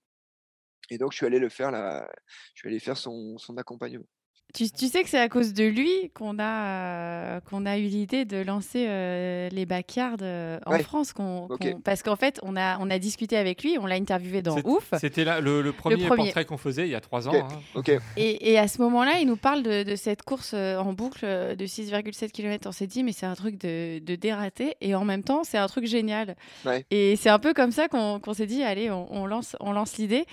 Et 0.90 0.98
donc, 0.98 1.12
je 1.12 1.18
suis 1.18 1.26
allé 1.26 1.40
le 1.40 1.50
faire, 1.50 1.72
là, 1.72 2.10
je 2.54 2.60
suis 2.60 2.68
allé 2.68 2.80
faire 2.80 2.98
son, 2.98 3.38
son 3.38 3.58
accompagnement. 3.58 4.06
Tu, 4.54 4.70
tu 4.70 4.88
sais 4.88 5.04
que 5.04 5.10
c'est 5.10 5.20
à 5.20 5.30
cause 5.30 5.54
de 5.54 5.64
lui 5.64 6.10
qu'on 6.14 6.38
a, 6.40 6.44
euh, 6.66 7.40
qu'on 7.50 7.66
a 7.66 7.78
eu 7.78 7.84
l'idée 7.84 8.26
de 8.26 8.38
lancer 8.44 8.86
euh, 8.88 9.50
les 9.52 9.66
backyards 9.66 10.18
euh, 10.22 10.60
en 10.66 10.72
Ouais. 10.72 10.84
France. 10.84 11.14
parce 11.84 12.04
qu'en 12.04 12.16
fait, 12.16 12.40
on 12.44 12.56
a, 12.56 12.78
on 12.80 12.90
a 12.90 13.00
discuté 13.00 13.38
avec 13.38 13.64
lui, 13.64 13.78
on 13.80 13.86
l'a 13.86 13.96
interviewé 13.96 14.42
dans 14.42 14.58
Ouf. 14.66 14.94
C'était 15.00 15.24
le, 15.42 15.62
le 15.62 15.72
premier, 15.72 16.06
premier. 16.06 16.24
portrait 16.26 16.46
qu'on 16.46 16.58
faisait 16.58 16.88
il 16.88 16.92
y 16.92 16.96
a 16.96 17.02
trois 17.02 17.28
ans. 17.30 17.34
Hein. 17.76 17.82
Et, 18.18 18.52
et 18.52 18.60
à 18.60 18.68
ce 18.68 18.82
moment-là, 18.82 19.20
il 19.20 19.28
nous 19.28 19.38
parle 19.38 19.64
de, 19.64 19.84
de 19.84 19.96
cette 19.96 20.24
course 20.24 20.54
en 20.54 20.94
boucle 20.94 21.26
de 21.26 21.66
6,7 21.66 22.32
km. 22.32 22.68
On 22.68 22.72
s'est 22.72 22.88
dit, 22.88 23.04
mais 23.04 23.12
c'est 23.14 23.26
un 23.26 23.36
truc 23.36 23.58
de, 23.60 24.00
de 24.00 24.16
dératé. 24.16 24.76
Et 24.82 24.96
en 24.96 25.06
même 25.06 25.24
temps, 25.24 25.44
c'est 25.44 25.58
un 25.58 25.68
truc 25.68 25.86
génial. 25.86 26.36
Ouais. 26.66 26.86
Et 26.92 27.16
c'est 27.16 27.30
un 27.30 27.40
peu 27.40 27.54
comme 27.54 27.72
ça 27.72 27.88
qu'on 27.88 28.20
s'est 28.34 28.48
dit, 28.48 28.64
allez, 28.64 28.92
on, 28.92 29.08
on 29.14 29.26
lance, 29.26 29.56
on 29.60 29.72
lance 29.72 29.98
l'idée. 29.98 30.26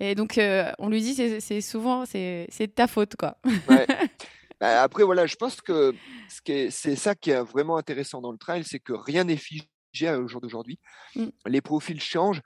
Et 0.00 0.14
donc, 0.14 0.38
euh, 0.38 0.72
on 0.78 0.88
lui 0.88 1.00
dit, 1.02 1.14
c'est 1.40 1.60
souvent, 1.60 2.06
c'est 2.06 2.48
de 2.58 2.66
ta 2.66 2.86
faute, 2.86 3.16
quoi. 3.16 3.36
Ouais. 3.68 3.86
Bah, 4.60 4.82
après, 4.82 5.04
voilà, 5.04 5.24
je 5.24 5.36
pense 5.36 5.62
que 5.62 5.94
ce 6.28 6.42
qui 6.42 6.52
est- 6.52 6.70
c'est 6.70 6.94
ça 6.94 7.14
qui 7.14 7.30
est 7.30 7.40
vraiment 7.40 7.78
intéressant 7.78 8.20
dans 8.20 8.30
le 8.30 8.36
trail, 8.36 8.62
c'est 8.62 8.78
que 8.78 8.92
rien 8.92 9.24
n'est 9.24 9.38
figé 9.38 9.64
au 10.10 10.28
jour 10.28 10.42
d'aujourd'hui. 10.42 10.78
Mm. 11.16 11.28
Les 11.46 11.62
profils 11.62 11.98
changent 11.98 12.42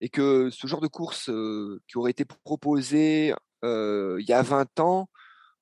et 0.00 0.08
que 0.08 0.50
ce 0.50 0.66
genre 0.66 0.80
de 0.80 0.88
course 0.88 1.30
euh, 1.30 1.80
qui 1.86 1.96
aurait 1.96 2.10
été 2.10 2.24
proposé 2.24 3.34
euh, 3.64 4.16
il 4.18 4.28
y 4.28 4.32
a 4.32 4.42
20 4.42 4.80
ans, 4.80 5.08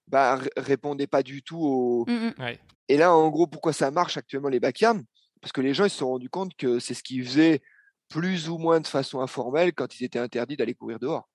bah, 0.08 0.40
répondait 0.56 1.06
pas 1.06 1.22
du 1.22 1.42
tout 1.42 1.58
au. 1.58 2.04
Mm, 2.08 2.12
mm. 2.28 2.34
Ouais. 2.38 2.58
Et 2.88 2.96
là, 2.96 3.14
en 3.14 3.28
gros, 3.28 3.46
pourquoi 3.46 3.74
ça 3.74 3.90
marche 3.90 4.16
actuellement 4.16 4.48
les 4.48 4.60
backyards? 4.60 5.00
Parce 5.42 5.52
que 5.52 5.60
les 5.60 5.74
gens 5.74 5.84
ils 5.84 5.90
se 5.90 5.98
sont 5.98 6.08
rendus 6.08 6.30
compte 6.30 6.56
que 6.56 6.78
c'est 6.78 6.94
ce 6.94 7.02
qu'ils 7.02 7.22
faisaient 7.22 7.60
plus 8.08 8.48
ou 8.48 8.58
moins 8.58 8.80
de 8.80 8.86
façon 8.86 9.20
informelle 9.20 9.72
quand 9.72 9.98
ils 10.00 10.04
étaient 10.04 10.18
interdits 10.18 10.56
d'aller 10.56 10.74
courir 10.74 10.98
dehors. 10.98 11.28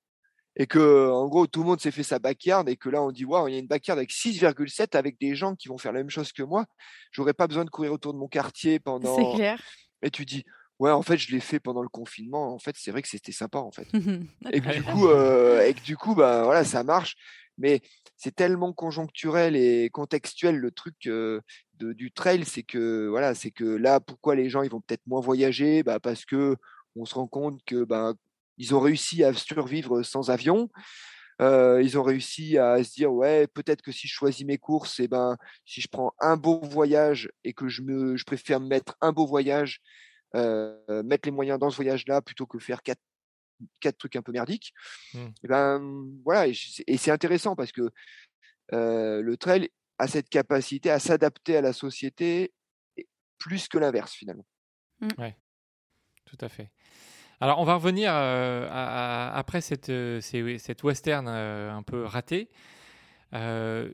et 0.55 0.67
que 0.67 1.09
en 1.09 1.27
gros 1.29 1.47
tout 1.47 1.61
le 1.61 1.67
monde 1.67 1.79
s'est 1.81 1.91
fait 1.91 2.03
sa 2.03 2.19
backyard 2.19 2.67
et 2.67 2.75
que 2.75 2.89
là 2.89 3.01
on 3.01 3.11
dit 3.11 3.23
waouh 3.25 3.47
il 3.47 3.53
y 3.53 3.55
a 3.55 3.59
une 3.59 3.67
backyard 3.67 3.97
avec 3.97 4.11
6,7 4.11 4.97
avec 4.97 5.17
des 5.19 5.33
gens 5.35 5.55
qui 5.55 5.67
vont 5.69 5.77
faire 5.77 5.93
la 5.93 5.99
même 5.99 6.09
chose 6.09 6.31
que 6.33 6.43
moi. 6.43 6.65
J'aurais 7.11 7.33
pas 7.33 7.47
besoin 7.47 7.63
de 7.65 7.69
courir 7.69 7.93
autour 7.93 8.13
de 8.13 8.19
mon 8.19 8.27
quartier 8.27 8.79
pendant 8.89 9.15
C'est 9.15 9.35
clair. 9.37 9.61
et 10.01 10.09
tu 10.11 10.25
dis 10.25 10.43
ouais 10.79 10.91
en 10.91 11.01
fait 11.03 11.17
je 11.17 11.31
l'ai 11.31 11.39
fait 11.39 11.59
pendant 11.59 11.81
le 11.83 11.89
confinement. 11.89 12.53
En 12.53 12.59
fait 12.59 12.75
c'est 12.77 12.91
vrai 12.91 13.01
que 13.01 13.07
c'était 13.07 13.31
sympa 13.31 13.59
en 13.59 13.71
fait. 13.71 13.87
Et 14.51 14.59
que 14.61 14.73
du 14.73 14.83
coup 14.83 15.07
euh, 15.07 15.61
et 15.65 15.73
que 15.73 15.81
du 15.81 15.95
coup 15.97 16.15
bah 16.15 16.43
voilà 16.43 16.63
ça 16.65 16.83
marche. 16.83 17.15
Mais 17.57 17.81
c'est 18.17 18.33
tellement 18.35 18.73
conjoncturel 18.73 19.55
et 19.55 19.89
contextuel 19.91 20.55
le 20.57 20.71
truc 20.71 20.95
euh, 21.07 21.41
de, 21.81 21.93
du 21.93 22.11
trail 22.11 22.45
c'est 22.45 22.63
que 22.63 23.07
voilà 23.07 23.35
c'est 23.35 23.51
que 23.51 23.63
là 23.63 23.99
pourquoi 23.99 24.35
les 24.35 24.49
gens 24.49 24.61
ils 24.63 24.69
vont 24.69 24.81
peut-être 24.81 25.05
moins 25.07 25.21
voyager? 25.21 25.83
Bah 25.83 25.99
parce 25.99 26.25
que 26.25 26.55
on 26.95 27.05
se 27.05 27.15
rend 27.15 27.27
compte 27.27 27.59
que 27.65 27.83
bah 27.83 28.13
ils 28.57 28.75
ont 28.75 28.79
réussi 28.79 29.23
à 29.23 29.33
survivre 29.33 30.03
sans 30.03 30.29
avion. 30.29 30.69
Euh, 31.41 31.81
ils 31.81 31.97
ont 31.97 32.03
réussi 32.03 32.57
à 32.59 32.83
se 32.83 32.93
dire 32.93 33.11
ouais 33.11 33.47
peut-être 33.47 33.81
que 33.81 33.91
si 33.91 34.07
je 34.07 34.13
choisis 34.13 34.45
mes 34.45 34.59
courses 34.59 34.99
et 34.99 35.07
ben 35.07 35.37
si 35.65 35.81
je 35.81 35.87
prends 35.87 36.13
un 36.19 36.37
beau 36.37 36.59
voyage 36.61 37.31
et 37.43 37.53
que 37.53 37.67
je 37.67 37.81
me 37.81 38.15
je 38.15 38.25
préfère 38.25 38.59
mettre 38.59 38.95
un 39.01 39.11
beau 39.11 39.25
voyage 39.25 39.81
euh, 40.35 40.75
mettre 41.03 41.27
les 41.27 41.31
moyens 41.31 41.57
dans 41.57 41.71
ce 41.71 41.77
voyage 41.77 42.05
là 42.07 42.21
plutôt 42.21 42.45
que 42.45 42.59
faire 42.59 42.83
quatre 42.83 43.01
quatre 43.79 43.97
trucs 43.97 44.15
un 44.15 44.21
peu 44.21 44.31
merdiques 44.31 44.73
Mmh. 45.13 45.27
et 45.43 45.47
ben 45.47 46.05
voilà 46.23 46.47
et 46.47 46.97
c'est 46.97 47.11
intéressant 47.11 47.55
parce 47.55 47.71
que 47.71 47.89
euh, 48.73 49.21
le 49.21 49.35
trail 49.35 49.69
a 50.01 50.07
cette 50.07 50.29
capacité 50.29 50.89
à 50.89 50.99
s'adapter 50.99 51.57
à 51.57 51.61
la 51.61 51.73
société 51.73 52.51
plus 53.37 53.67
que 53.67 53.77
l'inverse 53.77 54.13
finalement 54.13 54.45
Tout 56.25 56.37
à 56.41 56.49
fait. 56.49 56.71
Alors, 57.39 57.59
on 57.59 57.63
va 57.65 57.75
revenir 57.75 58.11
euh, 58.13 58.67
à- 58.69 59.29
à- 59.33 59.37
après 59.37 59.61
cette, 59.61 59.89
euh, 59.89 60.21
ces- 60.21 60.59
cette 60.59 60.83
western 60.83 61.27
euh, 61.27 61.71
un 61.73 61.81
peu 61.83 62.05
ratée. 62.05 62.49
Euh, 63.33 63.89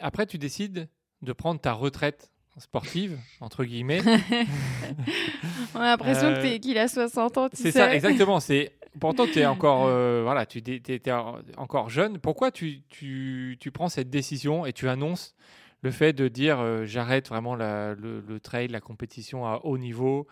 après, 0.00 0.26
tu 0.26 0.38
décides 0.38 0.88
de 1.22 1.32
prendre 1.32 1.60
ta 1.60 1.72
retraite 1.72 2.32
sportive, 2.58 3.18
entre 3.40 3.64
guillemets. 3.64 4.00
On 5.74 5.80
a 5.80 5.84
l'impression 5.90 6.28
Euh, 6.28 6.58
qu'il 6.58 6.78
a 6.78 6.88
60 6.88 7.36
ans, 7.38 7.48
tu 7.50 7.56
C'est 7.56 7.70
ça, 7.72 7.94
exactement. 7.94 8.40
C'est 8.40 8.72
pourtant 9.00 9.26
tu 9.26 9.38
es 9.40 9.46
encore 9.46 9.86
euh, 9.86 10.22
voilà, 10.22 10.46
tu 10.46 10.58
es, 10.66 11.10
encore 11.56 11.88
jeune. 11.90 12.18
Pourquoi 12.18 12.50
tu, 12.50 12.82
tu, 12.88 13.56
tu 13.60 13.70
prends 13.70 13.88
cette 13.88 14.10
décision 14.10 14.66
et 14.66 14.72
tu 14.72 14.88
annonces 14.88 15.34
le 15.82 15.90
fait 15.90 16.12
de 16.12 16.28
dire 16.28 16.58
euh, 16.60 16.84
j'arrête 16.84 17.28
vraiment 17.28 17.54
la- 17.54 17.94
le, 17.94 18.20
le 18.20 18.40
trail, 18.40 18.68
la 18.68 18.80
compétition 18.80 19.46
à 19.46 19.60
haut 19.64 19.78
niveau? 19.78 20.26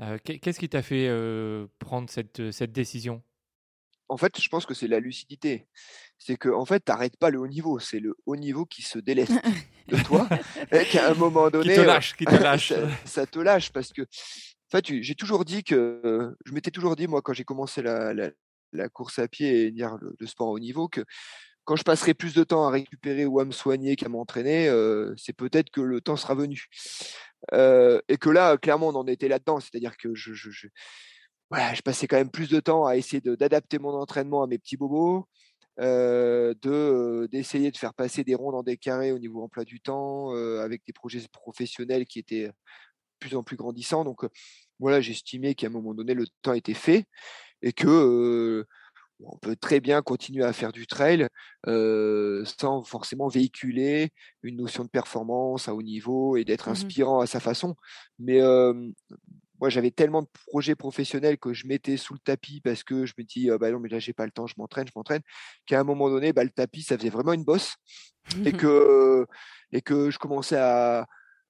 Euh, 0.00 0.18
qu'est- 0.24 0.38
Qu'est-ce 0.38 0.58
qui 0.60 0.68
t'a 0.68 0.82
fait 0.82 1.10
prendre 1.78 2.08
cette, 2.10 2.50
cette 2.50 2.72
décision? 2.72 3.22
En 4.08 4.16
fait, 4.16 4.40
je 4.40 4.48
pense 4.48 4.66
que 4.66 4.74
c'est 4.74 4.86
la 4.86 5.00
lucidité. 5.00 5.66
C'est 6.16 6.36
que, 6.36 6.48
en 6.48 6.64
fait, 6.64 6.78
t'arrêtes 6.80 7.16
pas 7.16 7.28
le 7.30 7.40
haut 7.40 7.48
niveau. 7.48 7.80
C'est 7.80 7.98
le 7.98 8.14
haut 8.24 8.36
niveau 8.36 8.64
qui 8.64 8.82
se 8.82 9.00
déleste 9.00 9.40
de 9.88 9.96
toi. 10.04 10.28
et 10.72 10.84
qu'à 10.84 11.10
un 11.10 11.14
moment 11.14 11.46
Qui 11.46 11.52
donné, 11.54 11.74
te 11.74 11.80
euh, 11.80 11.84
lâche, 11.86 12.16
qui 12.16 12.24
te 12.24 12.34
lâche. 12.42 12.68
ça, 12.68 12.88
ça 13.04 13.26
te 13.26 13.38
lâche 13.40 13.72
parce 13.72 13.92
que, 13.92 14.02
en 14.68 14.76
fait, 14.76 14.86
j'ai 14.86 15.14
toujours 15.14 15.44
dit 15.44 15.62
que, 15.62 16.34
je 16.44 16.52
m'étais 16.52 16.70
toujours 16.70 16.96
dit, 16.96 17.06
moi, 17.06 17.22
quand 17.22 17.32
j'ai 17.32 17.44
commencé 17.44 17.82
la, 17.82 18.88
course 18.92 19.18
à 19.18 19.28
pied 19.28 19.66
et 19.66 19.70
le, 19.70 20.16
le 20.18 20.26
sport 20.26 20.48
haut 20.48 20.58
niveau, 20.58 20.88
que 20.88 21.02
quand 21.66 21.76
je 21.76 21.82
passerai 21.82 22.14
plus 22.14 22.32
de 22.32 22.44
temps 22.44 22.66
à 22.66 22.70
récupérer 22.70 23.26
ou 23.26 23.40
à 23.40 23.44
me 23.44 23.50
soigner 23.50 23.96
qu'à 23.96 24.08
m'entraîner, 24.08 24.70
c'est 25.16 25.34
peut-être 25.34 25.70
que 25.70 25.80
le 25.80 26.00
temps 26.00 26.16
sera 26.16 26.34
venu. 26.34 26.66
Et 27.52 28.16
que 28.18 28.30
là, 28.30 28.56
clairement, 28.56 28.88
on 28.88 28.94
en 28.94 29.06
était 29.06 29.28
là-dedans. 29.28 29.60
C'est-à-dire 29.60 29.96
que 29.96 30.14
je, 30.14 30.68
passais 31.84 32.06
quand 32.06 32.16
même 32.16 32.30
plus 32.30 32.48
de 32.48 32.60
temps 32.60 32.86
à 32.86 32.96
essayer 32.96 33.20
d'adapter 33.20 33.78
mon 33.78 33.94
entraînement 33.94 34.42
à 34.42 34.46
mes 34.46 34.58
petits 34.58 34.76
bobos, 34.76 35.28
euh, 35.80 36.54
de 36.62 37.28
d'essayer 37.30 37.70
de 37.70 37.76
faire 37.76 37.92
passer 37.92 38.24
des 38.24 38.34
ronds 38.34 38.52
dans 38.52 38.62
des 38.62 38.78
carrés 38.78 39.12
au 39.12 39.18
niveau 39.18 39.42
emploi 39.42 39.64
du 39.64 39.80
temps, 39.80 40.30
avec 40.60 40.82
des 40.86 40.92
projets 40.92 41.20
professionnels 41.32 42.06
qui 42.06 42.20
étaient 42.20 42.50
plus 43.18 43.36
en 43.36 43.42
plus 43.42 43.56
grandissants. 43.56 44.04
Donc 44.04 44.24
euh, 44.24 44.28
voilà, 44.78 45.00
j'estimais 45.00 45.54
qu'à 45.54 45.68
un 45.68 45.70
moment 45.70 45.94
donné, 45.94 46.14
le 46.14 46.26
temps 46.42 46.52
était 46.52 46.74
fait 46.74 47.04
et 47.62 47.72
que 47.72 47.88
euh, 47.88 48.66
on 49.20 49.38
peut 49.38 49.56
très 49.56 49.80
bien 49.80 50.02
continuer 50.02 50.44
à 50.44 50.52
faire 50.52 50.72
du 50.72 50.86
trail 50.86 51.28
euh, 51.66 52.44
sans 52.58 52.82
forcément 52.82 53.28
véhiculer 53.28 54.10
une 54.42 54.56
notion 54.56 54.84
de 54.84 54.90
performance 54.90 55.68
à 55.68 55.74
haut 55.74 55.82
niveau 55.82 56.36
et 56.36 56.44
d'être 56.44 56.66
Mhm. 56.68 56.72
inspirant 56.72 57.20
à 57.20 57.26
sa 57.26 57.40
façon. 57.40 57.76
Mais 58.18 58.42
euh, 58.42 58.74
moi, 59.58 59.70
j'avais 59.70 59.90
tellement 59.90 60.20
de 60.20 60.28
projets 60.48 60.74
professionnels 60.74 61.38
que 61.38 61.54
je 61.54 61.66
mettais 61.66 61.96
sous 61.96 62.12
le 62.12 62.18
tapis 62.18 62.60
parce 62.60 62.84
que 62.84 63.06
je 63.06 63.14
me 63.16 63.24
dis, 63.24 63.50
ah 63.50 63.56
bah 63.56 63.70
non, 63.70 63.80
mais 63.80 63.88
là, 63.88 63.98
j'ai 63.98 64.12
pas 64.12 64.26
le 64.26 64.30
temps, 64.32 64.46
je 64.46 64.52
m'entraîne, 64.58 64.86
je 64.86 64.92
m'entraîne, 64.94 65.22
qu'à 65.64 65.80
un 65.80 65.84
moment 65.84 66.10
donné, 66.10 66.34
bah, 66.34 66.44
le 66.44 66.50
tapis, 66.50 66.82
ça 66.82 66.98
faisait 66.98 67.08
vraiment 67.08 67.32
une 67.32 67.44
bosse 67.44 67.76
et 68.44 68.52
que, 68.52 69.26
et 69.72 69.80
que 69.80 70.10
je 70.10 70.18
commençais 70.18 70.58
à, 70.58 71.06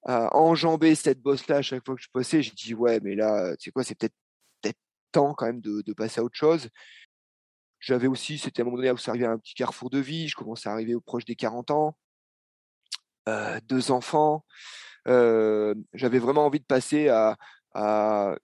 enjamber 0.07 0.95
cette 0.95 1.21
bosse-là 1.21 1.57
à 1.57 1.63
chaque 1.63 1.85
fois 1.85 1.97
que 1.97 2.03
je 2.03 2.09
passais. 2.13 2.43
J'ai 2.43 2.53
dit, 2.53 2.75
ouais, 2.75 3.01
mais 3.03 3.15
là, 3.15 3.55
sais 3.59 3.71
quoi, 3.71 3.85
c'est 3.85 3.97
peut-être 3.97 4.15
peut-être 4.63 4.79
temps 5.13 5.35
quand 5.35 5.47
même 5.47 5.61
de, 5.61 5.83
de 5.83 5.93
passer 5.93 6.21
à 6.21 6.25
autre 6.25 6.37
chose. 6.37 6.69
J'avais 7.81 8.07
aussi, 8.07 8.39
c'était 8.39 8.61
à 8.61 8.63
un 8.63 8.67
moment 8.67 8.79
donné 8.79 8.91
où 8.91 8.97
ça 8.97 9.13
arrivait 9.13 9.27
à 9.27 9.33
un 9.33 9.39
petit 9.39 9.55
carrefour 9.55 9.91
de 9.91 9.99
vie, 9.99 10.29
je 10.29 10.37
commençais 10.37 10.69
à 10.69 10.73
arriver 10.73 10.95
au 10.95 11.01
proche 11.01 11.25
des 11.25 11.37
40 11.37 11.71
ans, 11.71 11.97
euh, 13.29 13.61
deux 13.65 13.91
enfants. 13.91 14.45
Euh, 15.09 15.75
J'avais 15.95 16.19
vraiment 16.19 16.47
envie 16.47 16.61
de 16.61 16.65
passer 16.65 17.09
à, 17.09 17.37
à 17.75 18.37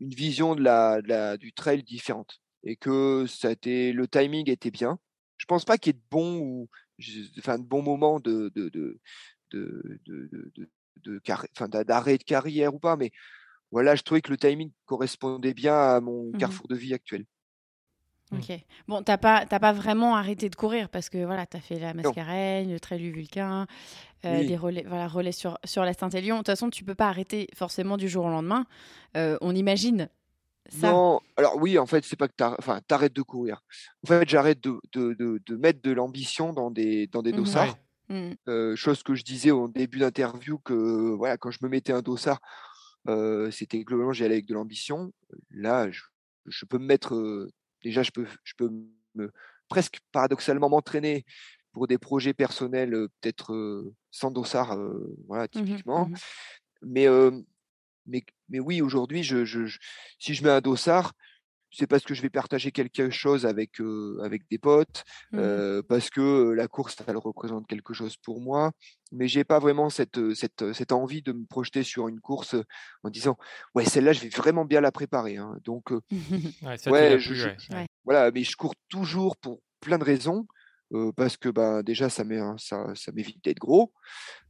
une 0.00 0.14
vision 0.14 0.54
de 0.54 0.62
la, 0.62 1.36
du 1.36 1.52
trail 1.52 1.82
différente 1.82 2.40
et 2.64 2.76
que 2.76 3.26
ça 3.26 3.50
a 3.50 3.52
le 3.52 4.06
timing 4.06 4.50
était 4.50 4.70
bien. 4.70 4.98
Je 5.36 5.46
pense 5.46 5.64
pas 5.64 5.78
qu'il 5.78 5.94
y 5.94 5.96
ait 5.96 6.00
de 6.00 6.06
bons 6.10 6.38
ou 6.40 6.68
enfin 7.38 7.58
de 7.58 7.66
moments 7.66 8.18
de 8.20 8.50
de, 8.54 9.00
de, 11.04 11.20
enfin, 11.56 11.68
d'a- 11.68 11.84
d'arrêt 11.84 12.18
de 12.18 12.24
carrière 12.24 12.74
ou 12.74 12.78
pas, 12.78 12.96
mais 12.96 13.10
voilà, 13.70 13.94
je 13.94 14.02
trouvais 14.02 14.20
que 14.22 14.30
le 14.30 14.36
timing 14.38 14.70
correspondait 14.86 15.54
bien 15.54 15.74
à 15.76 16.00
mon 16.00 16.24
Mhm. 16.32 16.38
carrefour 16.38 16.68
de 16.68 16.74
vie 16.76 16.94
actuel. 16.94 17.24
Ok. 18.30 18.52
Bon, 18.88 19.02
t'as 19.02 19.16
pas, 19.16 19.46
t'as 19.46 19.58
pas 19.58 19.72
vraiment 19.72 20.14
arrêté 20.14 20.50
de 20.50 20.54
courir 20.54 20.90
parce 20.90 21.08
que 21.08 21.24
voilà, 21.24 21.46
t'as 21.46 21.60
fait 21.60 21.78
la 21.78 21.94
Mascareigne, 21.94 22.70
le 22.70 22.78
Trail 22.78 22.98
du 23.00 23.10
Vulcain, 23.10 23.66
euh, 24.26 24.40
Oui. 24.40 24.46
des 24.46 24.56
relais, 24.56 24.84
voilà, 24.86 25.08
relais 25.08 25.32
sur, 25.32 25.58
sur 25.64 25.82
la 25.82 25.94
Saint-Élion. 25.94 26.34
De 26.34 26.40
toute 26.40 26.48
façon, 26.48 26.68
tu 26.68 26.84
peux 26.84 26.94
pas 26.94 27.08
arrêter 27.08 27.48
forcément 27.54 27.96
du 27.96 28.06
jour 28.06 28.26
au 28.26 28.28
lendemain. 28.28 28.66
Euh, 29.16 29.38
on 29.40 29.54
imagine 29.54 30.10
ça. 30.68 30.92
Non, 30.92 31.20
alors 31.38 31.56
oui, 31.56 31.78
en 31.78 31.86
fait, 31.86 32.04
c'est 32.04 32.16
pas 32.16 32.28
que 32.28 32.34
t'arr- 32.34 32.56
enfin, 32.58 32.80
t'arrêtes 32.86 33.14
de 33.14 33.22
courir. 33.22 33.62
En 34.04 34.08
fait, 34.08 34.28
j'arrête 34.28 34.60
de, 34.62 34.78
de, 34.92 35.14
de, 35.14 35.40
de 35.46 35.56
mettre 35.56 35.80
de 35.80 35.92
l'ambition 35.92 36.52
dans 36.52 36.70
des, 36.70 37.06
dans 37.06 37.22
des 37.22 37.32
Mhm. 37.32 37.38
dossards. 37.38 37.78
Mm. 38.10 38.38
Euh, 38.48 38.76
chose 38.76 39.02
que 39.02 39.14
je 39.14 39.24
disais 39.24 39.50
au 39.50 39.68
début 39.68 39.98
d'interview 39.98 40.58
que 40.58 40.74
voilà, 41.14 41.36
quand 41.36 41.50
je 41.50 41.58
me 41.62 41.68
mettais 41.68 41.92
un 41.92 42.00
dossard, 42.02 42.40
euh, 43.08 43.50
c'était 43.50 43.84
globalement 43.84 44.12
j'y 44.12 44.24
allais 44.24 44.36
avec 44.36 44.46
de 44.46 44.54
l'ambition. 44.54 45.12
Là, 45.50 45.90
je, 45.90 46.02
je 46.46 46.64
peux 46.66 46.78
me 46.78 46.86
mettre 46.86 47.14
euh, 47.14 47.50
déjà, 47.84 48.02
je 48.02 48.10
peux, 48.10 48.26
je 48.44 48.54
peux 48.56 48.70
me 49.14 49.32
presque 49.68 50.00
paradoxalement 50.12 50.70
m'entraîner 50.70 51.24
pour 51.72 51.86
des 51.88 51.98
projets 51.98 52.34
personnels, 52.34 52.92
peut-être 53.20 53.84
sans 54.10 54.30
dossard, 54.30 54.78
voilà, 55.26 55.46
Mhm, 55.54 55.82
typiquement. 55.86 56.10
mhm. 56.10 56.18
Mais, 56.82 57.06
mais, 58.06 58.24
mais 58.48 58.60
oui, 58.60 58.80
aujourd'hui, 58.82 59.22
je- 59.22 59.44
si 60.18 60.34
je 60.34 60.42
mets 60.44 60.50
un 60.50 60.60
dossard, 60.60 61.12
c'est 61.70 61.86
parce 61.86 62.02
que 62.04 62.14
je 62.14 62.22
vais 62.22 62.30
partager 62.30 62.72
quelque 62.72 63.10
chose 63.10 63.46
avec, 63.46 63.80
euh, 63.80 64.18
avec 64.22 64.48
des 64.50 64.58
potes, 64.58 65.04
euh, 65.34 65.82
parce 65.88 66.10
que 66.10 66.50
la 66.52 66.68
course, 66.68 66.96
elle 67.06 67.16
représente 67.16 67.66
quelque 67.66 67.92
chose 67.94 68.16
pour 68.16 68.40
moi. 68.40 68.72
Mais 69.12 69.28
j'ai 69.28 69.44
pas 69.44 69.58
vraiment 69.58 69.88
cette, 69.90 70.34
cette, 70.34 70.72
cette 70.72 70.92
envie 70.92 71.22
de 71.22 71.32
me 71.32 71.44
projeter 71.46 71.82
sur 71.82 72.08
une 72.08 72.20
course 72.20 72.56
en 73.02 73.10
disant, 73.10 73.36
ouais, 73.74 73.84
celle-là, 73.84 74.12
je 74.12 74.20
vais 74.20 74.28
vraiment 74.28 74.64
bien 74.64 74.80
la 74.80 74.92
préparer. 74.92 75.36
hein. 75.38 75.56
Donc, 75.64 75.92
euh, 75.92 76.00
Ouais, 76.62 76.76
ça, 76.78 76.84
tu 76.84 76.90
Ouais, 76.90 77.10
l'as 77.10 77.18
je- 77.18 77.28
plus, 77.28 77.36
je- 77.36 77.48
ouais, 77.48 77.56
ouais. 77.70 77.76
Ouais. 77.76 77.86
voilà, 78.04 78.30
mais 78.30 78.44
je 78.44 78.56
cours 78.56 78.74
toujours 78.88 79.36
pour 79.36 79.60
plein 79.80 79.98
de 79.98 80.04
raisons. 80.04 80.46
Euh, 80.94 81.12
parce 81.12 81.36
que 81.36 81.48
ben 81.48 81.82
déjà 81.82 82.08
ça 82.08 82.24
met 82.24 82.38
ça, 82.56 82.86
ça 82.94 83.12
m'évite 83.12 83.42
d'être 83.44 83.58
gros. 83.58 83.92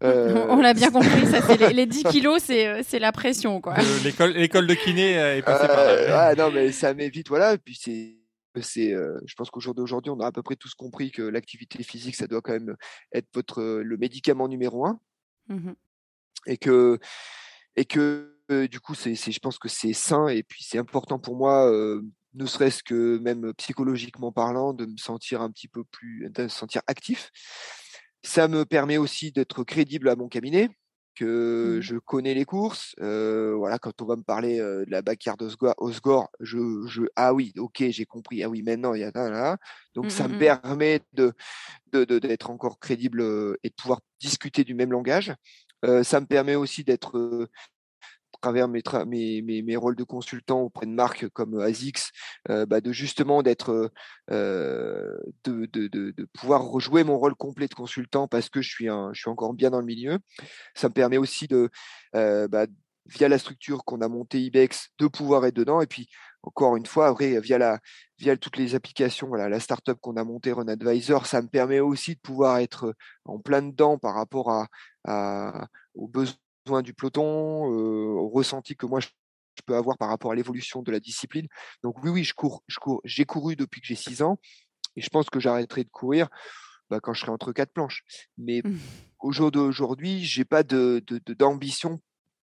Euh, 0.02 0.46
On 0.48 0.60
l'a 0.60 0.74
bien 0.74 0.90
compris, 0.90 1.26
ça, 1.26 1.42
c'est 1.42 1.56
les, 1.56 1.72
les 1.72 1.86
10 1.86 2.04
kilos, 2.04 2.42
c'est, 2.42 2.82
c'est 2.84 2.98
la 2.98 3.12
pression, 3.12 3.60
quoi. 3.60 3.74
Euh, 3.78 3.98
L'école, 4.04 4.30
l'école 4.32 4.66
de 4.66 4.74
kiné 4.74 5.18
euh, 5.18 5.36
est 5.36 5.42
passée 5.42 5.66
par 5.66 5.84
là. 5.84 6.28
Ouais, 6.30 6.36
non, 6.36 6.50
mais 6.52 6.70
ça 6.72 6.94
m'évite, 6.94 7.28
voilà. 7.28 7.54
Et 7.54 7.58
puis 7.58 7.74
c'est, 7.80 8.16
c'est, 8.60 8.92
euh, 8.92 9.18
je 9.26 9.34
pense 9.34 9.50
qu'au 9.50 9.60
jour 9.60 9.74
d'aujourd'hui, 9.74 10.10
on 10.10 10.20
a 10.20 10.26
à 10.26 10.32
peu 10.32 10.42
près 10.42 10.56
tous 10.56 10.74
compris 10.74 11.10
que 11.10 11.22
l'activité 11.22 11.82
physique, 11.82 12.14
ça 12.16 12.26
doit 12.26 12.40
quand 12.40 12.52
même 12.52 12.76
être 13.12 13.28
votre 13.34 13.62
le 13.62 13.96
médicament 13.96 14.48
numéro 14.48 14.86
un, 14.86 15.00
Mhm. 15.48 15.74
et 16.46 16.58
que, 16.58 16.98
et 17.74 17.84
que 17.84 18.36
euh, 18.50 18.68
du 18.68 18.80
coup, 18.80 18.94
c'est, 18.94 19.14
c'est, 19.14 19.32
je 19.32 19.40
pense 19.40 19.58
que 19.58 19.68
c'est 19.68 19.92
sain 19.92 20.28
et 20.28 20.42
puis 20.42 20.62
c'est 20.62 20.78
important 20.78 21.18
pour 21.18 21.36
moi, 21.36 21.70
euh, 21.70 22.02
ne 22.38 22.46
serait-ce 22.46 22.82
que 22.82 23.18
même 23.18 23.52
psychologiquement 23.54 24.32
parlant, 24.32 24.72
de 24.74 24.86
me 24.86 24.96
sentir 24.96 25.42
un 25.42 25.50
petit 25.50 25.68
peu 25.68 25.84
plus, 25.84 26.28
de 26.30 26.44
me 26.44 26.48
sentir 26.48 26.82
actif. 26.86 27.30
Ça 28.22 28.48
me 28.48 28.64
permet 28.64 28.98
aussi 28.98 29.32
d'être 29.32 29.64
crédible 29.64 30.08
à 30.08 30.16
mon 30.16 30.28
cabinet 30.28 30.70
que 31.14 31.78
Mmh. 31.78 31.82
je 31.82 31.96
connais 31.96 32.34
les 32.34 32.44
courses. 32.44 32.94
Euh, 33.00 33.54
voilà, 33.56 33.78
quand 33.78 34.02
on 34.02 34.06
va 34.06 34.16
me 34.16 34.22
parler 34.22 34.60
euh, 34.60 34.84
de 34.84 34.90
la 34.90 35.02
backyard 35.02 35.36
Osgore, 35.78 36.28
je, 36.40 36.58
je, 36.86 37.02
ah 37.16 37.34
oui, 37.34 37.52
ok, 37.58 37.84
j'ai 37.90 38.06
compris. 38.06 38.42
Ah 38.44 38.48
oui, 38.48 38.62
maintenant 38.62 38.94
il 38.94 39.00
y 39.00 39.04
a 39.04 39.10
là, 39.14 39.28
là. 39.30 39.56
Donc 39.94 40.10
Mmh, 40.10 40.10
ça 40.12 40.28
mmh, 40.28 40.28
me 40.28 40.34
permet 40.34 41.00
de 41.14 41.32
de- 41.92 42.04
de- 42.04 42.18
d'être 42.20 42.50
encore 42.50 42.78
crédible 42.80 43.20
euh, 43.22 43.56
et 43.64 43.70
de 43.70 43.74
pouvoir 43.74 44.00
discuter 44.20 44.64
du 44.64 44.74
même 44.74 44.92
langage. 44.92 45.34
Ça 46.02 46.20
me 46.20 46.26
permet 46.26 46.56
aussi 46.56 46.84
d'être 46.84 47.48
travers 48.40 48.68
mes, 48.68 48.82
mes, 49.42 49.62
mes, 49.62 49.76
rôles 49.76 49.96
de 49.96 50.04
consultant 50.04 50.60
auprès 50.60 50.86
de 50.86 50.92
marques 50.92 51.28
comme 51.30 51.60
ASICS, 51.60 52.10
euh, 52.50 52.66
bah, 52.66 52.80
de 52.80 52.92
justement 52.92 53.42
d'être 53.42 53.90
euh, 54.30 55.16
de, 55.44 55.66
de, 55.66 56.28
pouvoir 56.32 56.62
rejouer 56.64 57.04
mon 57.04 57.18
rôle 57.18 57.34
complet 57.34 57.68
de 57.68 57.74
consultant 57.74 58.28
parce 58.28 58.48
que 58.48 58.62
je 58.62 58.68
suis 58.68 58.88
un, 58.88 59.10
je 59.12 59.20
suis 59.20 59.30
encore 59.30 59.54
bien 59.54 59.70
dans 59.70 59.80
le 59.80 59.86
milieu. 59.86 60.18
Ça 60.74 60.88
me 60.88 60.94
permet 60.94 61.18
aussi 61.18 61.48
de 61.48 61.70
euh, 62.14 62.48
bah, 62.48 62.66
via 63.06 63.28
la 63.28 63.38
structure 63.38 63.84
qu'on 63.84 64.00
a 64.00 64.08
montée 64.08 64.40
Ibex 64.40 64.90
de 64.98 65.06
pouvoir 65.06 65.46
être 65.46 65.56
dedans 65.56 65.80
et 65.80 65.86
puis 65.86 66.08
encore 66.42 66.76
une 66.76 66.86
fois 66.86 67.08
après 67.08 67.40
via 67.40 67.58
la 67.58 67.80
via 68.18 68.36
toutes 68.36 68.58
les 68.58 68.74
applications 68.74 69.28
voilà 69.28 69.48
la 69.48 69.60
startup 69.60 69.98
qu'on 70.00 70.16
a 70.16 70.24
montée 70.24 70.52
Run 70.52 70.68
Advisor 70.68 71.26
ça 71.26 71.40
me 71.40 71.48
permet 71.48 71.80
aussi 71.80 72.16
de 72.16 72.20
pouvoir 72.20 72.58
être 72.58 72.94
en 73.24 73.38
plein 73.38 73.62
dedans 73.62 73.96
par 73.98 74.14
rapport 74.14 74.50
à 75.04 75.68
aux 75.94 76.06
besoins 76.06 76.36
du 76.82 76.94
peloton, 76.94 77.72
euh, 77.72 78.06
au 78.20 78.28
ressenti 78.28 78.76
que 78.76 78.86
moi 78.86 79.00
je, 79.00 79.08
peux 79.66 79.74
avoir 79.74 79.98
par 79.98 80.08
rapport 80.08 80.30
à 80.30 80.36
l'évolution 80.36 80.82
de 80.82 80.92
la 80.92 81.00
discipline. 81.00 81.48
Donc 81.82 82.02
oui, 82.04 82.10
oui, 82.10 82.22
je 82.24 82.32
cours, 82.32 82.62
je 82.68 82.78
cours, 82.78 83.00
j'ai 83.04 83.24
couru 83.24 83.56
depuis 83.56 83.80
que 83.80 83.88
j'ai 83.88 83.96
6 83.96 84.22
ans 84.22 84.38
et 84.94 85.00
je 85.00 85.08
pense 85.10 85.28
que 85.30 85.40
j'arrêterai 85.40 85.82
de 85.82 85.88
courir 85.90 86.28
bah, 86.90 87.00
quand 87.00 87.12
je 87.12 87.20
serai 87.22 87.32
entre 87.32 87.52
quatre 87.52 87.72
planches. 87.72 88.04
Mais 88.38 88.60
Mmh. 88.64 88.76
au 89.18 89.32
jour 89.32 89.50
d'aujourd'hui, 89.50 90.22
j'ai 90.24 90.44
pas 90.44 90.62
de, 90.62 91.02
de, 91.08 91.20
de- 91.26 91.34
d'ambition 91.34 91.98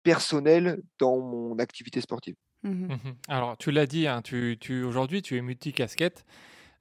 personnelle 0.02 0.82
dans 0.98 1.18
mon 1.20 1.58
activité 1.58 2.00
sportive. 2.00 2.34
Mmh. 2.62 2.70
Mhm. 2.86 2.98
Alors, 3.28 3.56
tu 3.58 3.70
l'as 3.72 3.86
dit, 3.86 4.06
hein, 4.06 4.22
tu, 4.22 4.56
tu, 4.60 4.82
aujourd'hui, 4.82 5.20
tu 5.22 5.36
es 5.36 5.42
multicasquette. 5.42 6.24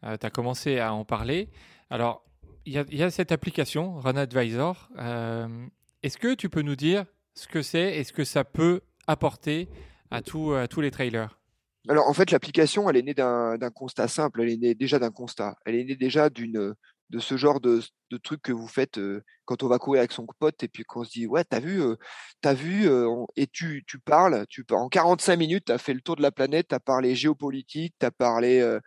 Euh, 0.03 0.17
tu 0.17 0.25
as 0.25 0.29
commencé 0.29 0.79
à 0.79 0.93
en 0.93 1.05
parler. 1.05 1.49
Alors, 1.89 2.23
il 2.65 2.73
y, 2.73 2.77
a- 2.77 2.85
il 2.89 2.97
y 2.97 3.03
a 3.03 3.11
cette 3.11 3.31
application, 3.31 3.99
Run 3.99 4.15
Advisor. 4.15 4.89
Euh, 4.97 5.65
Est-ce 6.03 6.17
que 6.17 6.33
tu 6.35 6.49
peux 6.49 6.61
nous 6.61 6.75
dire 6.75 7.05
ce 7.33 7.47
que 7.47 7.61
c'est 7.61 7.97
et 7.97 8.03
ce 8.03 8.13
que 8.13 8.23
ça 8.23 8.43
peut 8.43 8.81
apporter 9.07 9.69
à, 10.09 10.21
tous 10.21 10.81
les 10.81 10.91
trailers 10.91 11.39
Alors 11.87 12.07
en 12.07 12.13
fait, 12.13 12.31
l'application, 12.31 12.89
elle 12.89 12.97
est 12.97 13.03
née 13.03 13.13
d'un 13.13 13.71
constat 13.73 14.07
simple. 14.07 14.41
Elle 14.41 14.49
est 14.49 14.57
née 14.57 14.75
déjà 14.75 14.99
d'un 14.99 15.11
constat. 15.11 15.55
Elle 15.65 15.75
est 15.75 15.83
née 15.83 15.95
déjà 15.95 16.29
d'une 16.29 16.75
de 17.11 17.19
ce 17.19 17.35
genre 17.35 17.59
de, 17.59 17.81
truc 18.23 18.41
que 18.41 18.51
vous 18.51 18.67
faites 18.67 18.97
euh, 18.97 19.23
quand 19.45 19.63
on 19.63 19.67
va 19.67 19.79
courir 19.79 19.99
avec 19.99 20.13
son 20.13 20.25
pote 20.39 20.63
et 20.63 20.67
puis 20.67 20.83
qu'on 20.83 21.03
se 21.03 21.11
dit 21.11 21.27
ouais 21.27 21.43
t'as 21.43 21.59
vu 21.59 21.81
euh, 21.81 21.95
t'as 22.41 22.53
vu 22.53 22.87
euh, 22.87 23.25
et 23.35 23.47
tu 23.47 23.83
tu 23.85 23.99
parles 23.99 24.45
tu 24.49 24.65
en 24.71 24.87
45 24.87 25.35
minutes 25.35 25.65
t'as 25.65 25.77
fait 25.77 25.93
le 25.93 26.01
tour 26.01 26.15
de 26.15 26.21
la 26.21 26.31
planète 26.31 26.67
t'as 26.69 26.79
parlé 26.79 27.15
géopolitique 27.15 27.95
t'as 27.99 28.11
parlé 28.11 28.77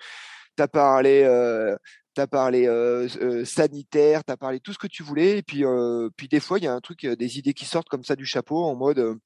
t'as 0.57 0.69
parlé 0.69 1.25
euh, 2.19 2.23
t'as 2.23 2.27
parlé 2.27 3.45
sanitaire 3.45 4.25
t'as 4.25 4.37
parlé 4.37 4.61
tout 4.61 4.73
ce 4.73 4.79
que 4.79 4.87
tu 4.87 5.03
voulais 5.03 5.39
et 5.39 5.43
puis 5.43 5.65
des 6.29 6.41
fois 6.41 6.59
il 6.59 6.65
y 6.65 6.69
a 6.69 6.73
un 6.73 6.81
truc 6.81 7.07
des 7.07 7.39
idées 7.39 7.55
qui 7.55 7.65
sortent 7.65 7.89
comme 7.89 8.05
ça 8.05 8.17
du 8.17 8.27
chapeau 8.27 8.65
en 8.65 8.75
mode 8.75 9.19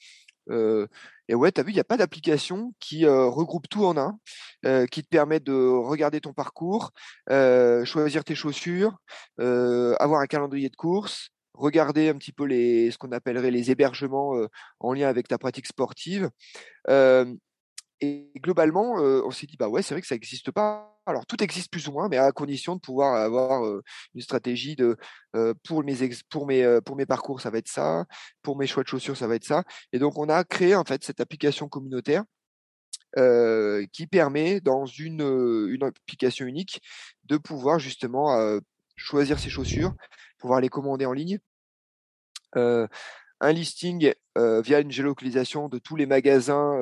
et 1.31 1.35
ouais, 1.35 1.53
tu 1.53 1.61
as 1.61 1.65
vu, 1.65 1.73
il 1.73 1.75
n'y 1.75 1.81
a 1.81 1.85
pas 1.85 1.99
d'application 1.99 2.73
qui 2.81 3.07
regroupe 3.07 3.69
tout 3.69 3.85
en 3.85 3.99
un, 3.99 4.87
qui 4.87 5.03
te 5.03 5.09
permet 5.09 5.41
de 5.41 5.53
regarder 5.53 6.21
ton 6.21 6.33
parcours, 6.33 6.93
choisir 7.29 8.25
tes 8.25 8.35
chaussures, 8.35 8.97
avoir 9.39 10.21
un 10.21 10.27
calendrier 10.27 10.71
de 10.71 10.77
course, 10.77 11.29
regarder 11.53 12.09
un 12.09 12.15
petit 12.15 12.33
peu 12.33 12.49
ce 12.49 12.97
qu'on 12.97 13.13
appellerait 13.13 13.51
les 13.51 13.71
hébergements 13.71 14.35
en 14.81 14.93
lien 14.95 15.09
avec 15.09 15.29
ta 15.29 15.37
pratique 15.37 15.67
sportive. 15.67 16.31
Et 18.01 18.31
globalement, 18.37 18.93
on 18.95 19.31
s'est 19.31 19.47
dit, 19.47 19.57
bah 19.57 19.69
ouais, 19.69 19.83
c'est 19.83 19.95
vrai 19.95 20.01
que 20.03 20.07
ça 20.07 20.15
n'existe 20.15 20.51
pas. 20.53 20.95
Alors, 21.07 21.27
tout 21.27 21.43
existe 21.43 21.71
plus 21.73 21.89
ou 21.89 21.93
moins, 21.93 22.09
mais 22.09 22.19
à 22.19 22.31
condition 22.33 22.77
de 22.77 22.81
pouvoir 22.81 23.15
avoir 23.17 23.63
une 24.15 24.21
stratégie 24.21 24.77
de 24.77 24.97
pour 25.65 25.83
mes 25.85 26.03
ex- 26.03 26.23
pour 26.25 26.47
mes 26.47 26.81
pour 26.85 26.97
mes 26.97 27.07
parcours, 27.07 27.41
ça 27.41 27.51
va 27.51 27.59
être 27.59 27.69
ça, 27.69 28.05
pour 28.43 28.57
mes 28.59 28.67
choix 28.67 28.83
de 28.85 28.89
chaussures, 28.89 29.17
ça 29.17 29.27
va 29.27 29.35
être 29.37 29.45
ça. 29.45 29.65
Et 29.93 29.99
donc, 29.99 30.19
on 30.19 30.29
a 30.29 30.45
créé 30.45 30.75
en 30.77 30.85
fait 30.85 31.03
cette 31.05 31.21
application 31.21 31.69
communautaire 31.69 32.25
qui 33.93 34.07
permet 34.07 34.61
dans 34.61 34.87
une 34.87 35.23
une 35.71 35.85
application 35.85 36.47
unique 36.47 36.81
de 37.25 37.37
pouvoir 37.37 37.79
justement 37.79 38.37
choisir 38.97 39.39
ses 39.39 39.51
chaussures, 39.51 39.93
pouvoir 40.39 40.61
les 40.61 40.69
commander 40.69 41.07
en 41.07 41.13
ligne. 41.13 41.39
Un 43.41 43.53
listing 43.53 44.13
via 44.37 44.81
une 44.81 44.91
géolocalisation 44.91 45.69
de 45.69 45.79
tous 45.79 45.97
les 45.97 46.07
magasins 46.07 46.79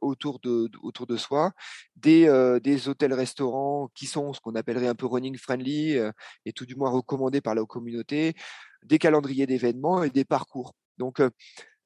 autour, 0.00 0.40
de, 0.40 0.70
autour 0.82 1.06
de 1.06 1.16
soi, 1.16 1.52
des, 1.96 2.26
des 2.62 2.88
hôtels-restaurants 2.88 3.90
qui 3.94 4.06
sont 4.06 4.32
ce 4.32 4.40
qu'on 4.40 4.54
appellerait 4.54 4.88
un 4.88 4.94
peu 4.94 5.06
running 5.06 5.36
friendly 5.36 5.98
et 6.46 6.52
tout 6.52 6.66
du 6.66 6.74
moins 6.74 6.90
recommandés 6.90 7.40
par 7.40 7.54
la 7.54 7.64
communauté, 7.64 8.34
des 8.82 8.98
calendriers 8.98 9.46
d'événements 9.46 10.02
et 10.02 10.10
des 10.10 10.24
parcours. 10.24 10.74
Donc 10.96 11.20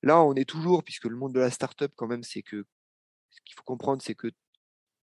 là, 0.03 0.23
on 0.23 0.35
est 0.35 0.49
toujours, 0.49 0.85
puisque 0.85 1.07
le 1.07 1.17
monde 1.17 1.35
de 1.35 1.41
la 1.41 1.51
startup 1.51 1.93
quand 1.97 2.07
même, 2.07 2.23
c'est 2.23 2.43
que 2.43 2.65
ce 3.31 3.41
qu'il 3.45 3.57
faut 3.57 3.65
comprendre, 3.65 4.01
c'est 4.01 4.15
que 4.15 4.31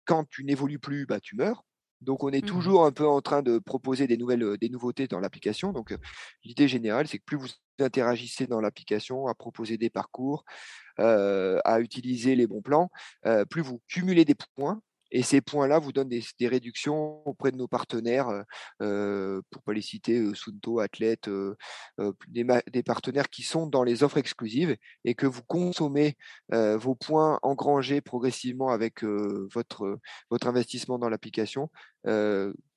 quand 0.06 0.28
tu 0.30 0.44
n'évolues 0.44 0.80
plus, 0.80 1.06
bah, 1.06 1.20
tu 1.20 1.36
meurs. 1.36 1.64
Donc, 2.02 2.24
on 2.24 2.30
est 2.30 2.42
Mhm. 2.42 2.46
toujours 2.46 2.86
un 2.86 2.92
peu 2.92 3.08
en 3.08 3.22
train 3.22 3.42
de 3.42 3.60
proposer 3.60 4.08
des 4.08 4.18
nouvelles, 4.18 4.58
des 4.58 4.70
nouveautés 4.70 5.08
dans 5.08 5.20
l'application. 5.20 5.72
Donc, 5.74 5.96
l'idée 6.44 6.68
générale, 6.68 7.08
c'est 7.08 7.20
que 7.20 7.24
plus 7.26 7.38
vous 7.38 7.50
interagissez 7.80 8.48
dans 8.48 8.62
l'application, 8.62 9.28
à 9.28 9.36
proposer 9.36 9.78
des 9.78 9.90
parcours, 9.90 10.46
euh, 11.00 11.60
à 11.66 11.80
utiliser 11.82 12.36
les 12.36 12.48
bons 12.48 12.62
plans, 12.62 12.90
euh, 13.26 13.46
plus 13.46 13.62
vous 13.62 13.82
cumulez 13.88 14.26
des 14.26 14.36
points. 14.56 14.82
Et 15.16 15.24
ces 15.24 15.40
points-là 15.40 15.80
vous 15.80 15.94
donnent 15.94 16.10
des, 16.10 16.48
réductions 16.50 17.26
auprès 17.26 17.54
de 17.54 17.56
nos 17.56 17.70
partenaires, 17.70 18.28
euh, 18.28 18.44
euh, 18.82 19.42
pour 19.50 19.64
pas 19.64 19.72
les 19.72 19.82
citer, 19.82 20.20
euh, 20.20 20.34
Sunto, 20.34 20.82
Athlète, 20.82 21.30
des, 22.28 22.84
partenaires 22.84 23.30
qui 23.30 23.44
sont 23.44 23.66
dans 23.66 23.84
les 23.84 24.04
offres 24.04 24.18
exclusives 24.18 24.76
et 25.06 25.16
que 25.16 25.26
vous 25.26 25.42
consommez 25.44 26.18
vos 26.52 26.96
points 26.96 27.40
engrangés 27.44 28.02
progressivement 28.02 28.72
avec 28.72 29.06
votre, 29.06 30.00
investissement 30.44 31.00
dans 31.00 31.08
l'application, 31.08 31.70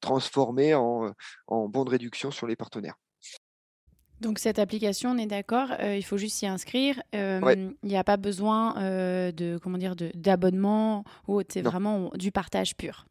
transformés 0.01 0.75
en, 0.75 1.13
en 1.49 1.69
bons 1.69 1.85
de 1.85 1.91
réduction 1.91 2.31
sur 2.31 2.47
les 2.47 2.55
partenaires. 2.55 2.95
Donc 4.21 4.39
cette 4.39 4.59
application, 4.59 5.11
on 5.11 5.19
est 5.19 5.27
d'accord, 5.27 5.69
euh, 5.81 5.97
il 5.97 6.03
faut 6.03 6.17
juste 6.17 6.37
s'y 6.37 6.47
inscrire. 6.47 7.01
Euh, 7.15 7.41
Ouais. 7.41 7.57
Il 7.83 7.89
n'y 7.89 7.97
a 7.97 8.05
pas 8.05 8.17
besoin 8.17 8.77
euh, 8.79 9.31
de 9.33 9.59
comment 9.63 9.79
dire 9.79 9.95
d'abonnement 10.15 11.05
ou. 11.29 11.41
C'est 11.49 11.63
vraiment 11.63 12.11
du 12.15 12.33
partage 12.33 12.77
pur. 12.77 13.07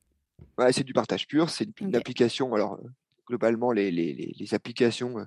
Ouais, 0.57 0.73
c'est 0.73 0.83
du 0.83 0.93
partage 0.93 1.27
pur, 1.27 1.49
c'est 1.49 1.65
une, 1.79 1.89
une 1.89 1.95
application. 1.95 2.53
Alors, 2.53 2.79
globalement, 3.27 3.71
les, 3.71 3.91
les, 3.91 4.13
les, 4.13 4.33
les 4.39 4.53
applications, 4.53 5.19
euh, 5.19 5.25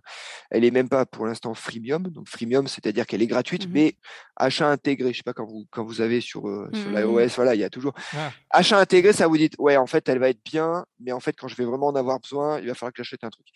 elle 0.51 0.65
est 0.65 0.71
même 0.71 0.89
pas 0.89 1.07
pour 1.07 1.27
l'instant 1.27 1.55
freemium. 1.55 2.05
Donc, 2.05 2.29
freemium, 2.29 2.67
c'est-à-dire 2.67 3.07
qu'elle 3.07 3.23
est 3.23 3.27
gratuite, 3.27 3.67
Mhm. 3.67 3.73
mais 3.73 3.95
achat 4.37 4.69
intégré. 4.71 5.13
Je 5.13 5.19
sais 5.19 5.23
pas 5.23 5.33
quand 5.35 5.47
vous, 5.47 5.67
quand 5.71 5.85
vous 5.85 6.01
avez 6.01 6.21
sur, 6.21 6.49
euh, 6.49 6.69
sur 6.73 6.89
Mhm. 6.91 6.97
l'iOS, 6.97 7.29
voilà, 7.37 7.55
il 7.55 7.61
y 7.61 7.65
a 7.65 7.71
toujours 7.71 7.93
Ah. 8.15 8.33
achat 8.51 8.79
intégré. 8.79 9.13
Ça 9.13 9.27
vous 9.29 9.37
dit, 9.37 9.51
ouais, 9.59 9.77
en 9.77 9.87
fait, 9.87 10.09
elle 10.09 10.19
va 10.19 10.31
être 10.31 10.43
bien, 10.45 10.85
mais 10.99 11.13
en 11.13 11.21
fait, 11.21 11.35
quand 11.39 11.49
je 11.49 11.57
vais 11.57 11.65
vraiment 11.65 11.89
en 11.89 11.95
avoir 11.95 12.19
besoin, 12.21 12.59
il 12.61 12.67
va 12.67 12.75
falloir 12.75 12.93
que 12.93 13.03
j'achète 13.03 13.23
un 13.25 13.31
truc. 13.31 13.47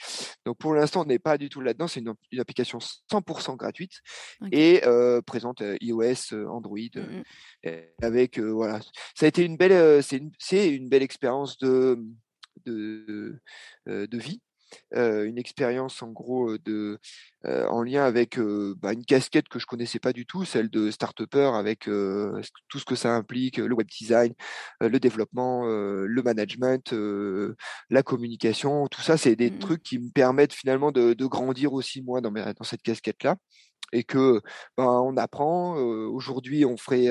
Donc, 0.44 0.58
pour 0.58 0.74
l'instant, 0.74 1.02
on 1.02 1.04
n'est 1.06 1.18
pas 1.18 1.38
du 1.38 1.48
tout 1.48 1.60
là-dedans. 1.60 1.88
C'est 1.88 2.00
une, 2.00 2.12
une 2.30 2.40
application 2.40 2.78
100% 3.10 3.56
gratuite 3.56 4.00
et 4.52 4.82
euh, 4.86 5.20
présente 5.22 5.62
iOS, 5.80 6.34
Android. 6.48 6.78
euh, 7.66 7.82
avec 8.02 8.38
voilà 8.38 8.80
ça 9.14 9.24
a 9.26 9.28
été 9.28 9.42
une 9.44 9.56
belle 9.56 10.02
c'est 10.02 10.16
une, 10.18 10.30
c'est 10.38 10.68
une 10.68 10.88
belle 10.88 11.02
expérience 11.02 11.56
de 11.58 11.98
de, 12.66 13.40
de 13.86 14.18
vie 14.18 14.40
euh, 14.96 15.24
une 15.24 15.38
expérience 15.38 16.02
en 16.02 16.10
gros 16.10 16.58
de 16.58 16.98
euh, 17.46 17.66
en 17.68 17.82
lien 17.82 18.04
avec 18.04 18.38
euh, 18.38 18.74
bah, 18.78 18.92
une 18.92 19.04
casquette 19.04 19.48
que 19.48 19.58
je 19.58 19.66
connaissais 19.66 20.00
pas 20.00 20.12
du 20.12 20.26
tout 20.26 20.44
celle 20.44 20.68
de 20.70 20.90
start-upper 20.90 21.52
avec 21.54 21.80
tout 22.68 22.78
ce 22.78 22.84
que 22.84 22.96
ça 22.96 23.14
implique 23.14 23.58
le 23.58 23.74
web 23.74 23.86
design 23.88 24.34
le 24.80 24.98
développement 24.98 25.64
le 25.66 26.22
management 26.22 26.92
la 27.90 28.02
communication 28.02 28.86
tout 28.88 29.00
ça 29.02 29.16
c'est 29.16 29.36
des 29.36 29.50
Mhm. 29.50 29.58
trucs 29.58 29.82
qui 29.82 29.98
me 29.98 30.10
permettent 30.10 30.52
finalement 30.54 30.92
de, 30.92 31.12
de 31.14 31.26
grandir 31.26 31.72
aussi 31.72 32.02
moi 32.02 32.20
dans, 32.20 32.30
mes- 32.30 32.44
dans 32.54 32.64
cette 32.64 32.82
casquette 32.82 33.22
là 33.22 33.36
et 33.92 34.04
que 34.04 34.40
ben, 34.76 34.86
on 34.86 35.16
apprend 35.16 35.76
aujourd'hui 35.76 36.64
on 36.64 36.76
ferait 36.76 37.10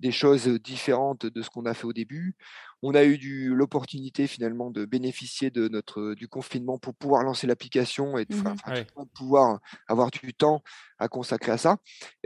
des 0.00 0.12
choses 0.12 0.48
différentes 0.48 1.26
de 1.26 1.42
ce 1.42 1.50
qu'on 1.50 1.66
a 1.66 1.74
fait 1.74 1.84
au 1.86 1.92
début. 1.92 2.36
On 2.82 2.94
a 2.94 3.04
eu 3.04 3.18
du- 3.18 3.54
l'opportunité 3.54 4.26
finalement 4.26 4.70
de 4.70 4.84
bénéficier 4.86 5.50
de 5.50 5.68
notre 5.68 6.14
du 6.14 6.28
confinement 6.28 6.78
pour 6.78 6.94
pouvoir 6.94 7.22
lancer 7.24 7.46
l'application 7.46 8.16
et 8.18 8.24
de, 8.24 8.34
enfin, 8.34 8.54
Ouais. 8.66 8.86
monde 8.96 9.10
pouvoir 9.14 9.58
avoir 9.88 10.10
du 10.10 10.32
temps 10.34 10.62
à 10.98 11.08
consacrer 11.08 11.52
à 11.52 11.58
ça. 11.58 11.76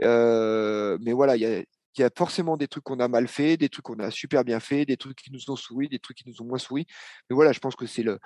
Euh, 0.03 0.97
mais 1.01 1.13
voilà, 1.13 1.35
il 1.35 1.41
y 1.41 1.45
a, 1.45 1.59
il 1.59 2.01
y 2.01 2.03
a 2.03 2.09
forcément 2.15 2.57
des 2.57 2.67
trucs 2.67 2.83
qu'on 2.83 2.99
a 2.99 3.07
mal 3.07 3.27
fait, 3.27 3.57
des 3.57 3.69
trucs 3.69 3.85
qu'on 3.85 3.99
a 3.99 4.11
super 4.11 4.43
bien 4.43 4.59
fait, 4.59 4.85
des 4.85 4.97
trucs 4.97 5.17
qui 5.17 5.31
nous 5.31 5.49
ont 5.49 5.55
souri, 5.55 5.87
des 5.89 5.99
trucs 5.99 6.17
qui 6.17 6.27
nous 6.27 6.41
ont 6.41 6.45
moins 6.45 6.57
souri. 6.57 6.85
Mais 7.29 7.35
voilà, 7.35 7.51
je 7.53 7.59
pense 7.59 7.75
que 7.75 7.85
c'est 7.85 8.03
le 8.03 8.19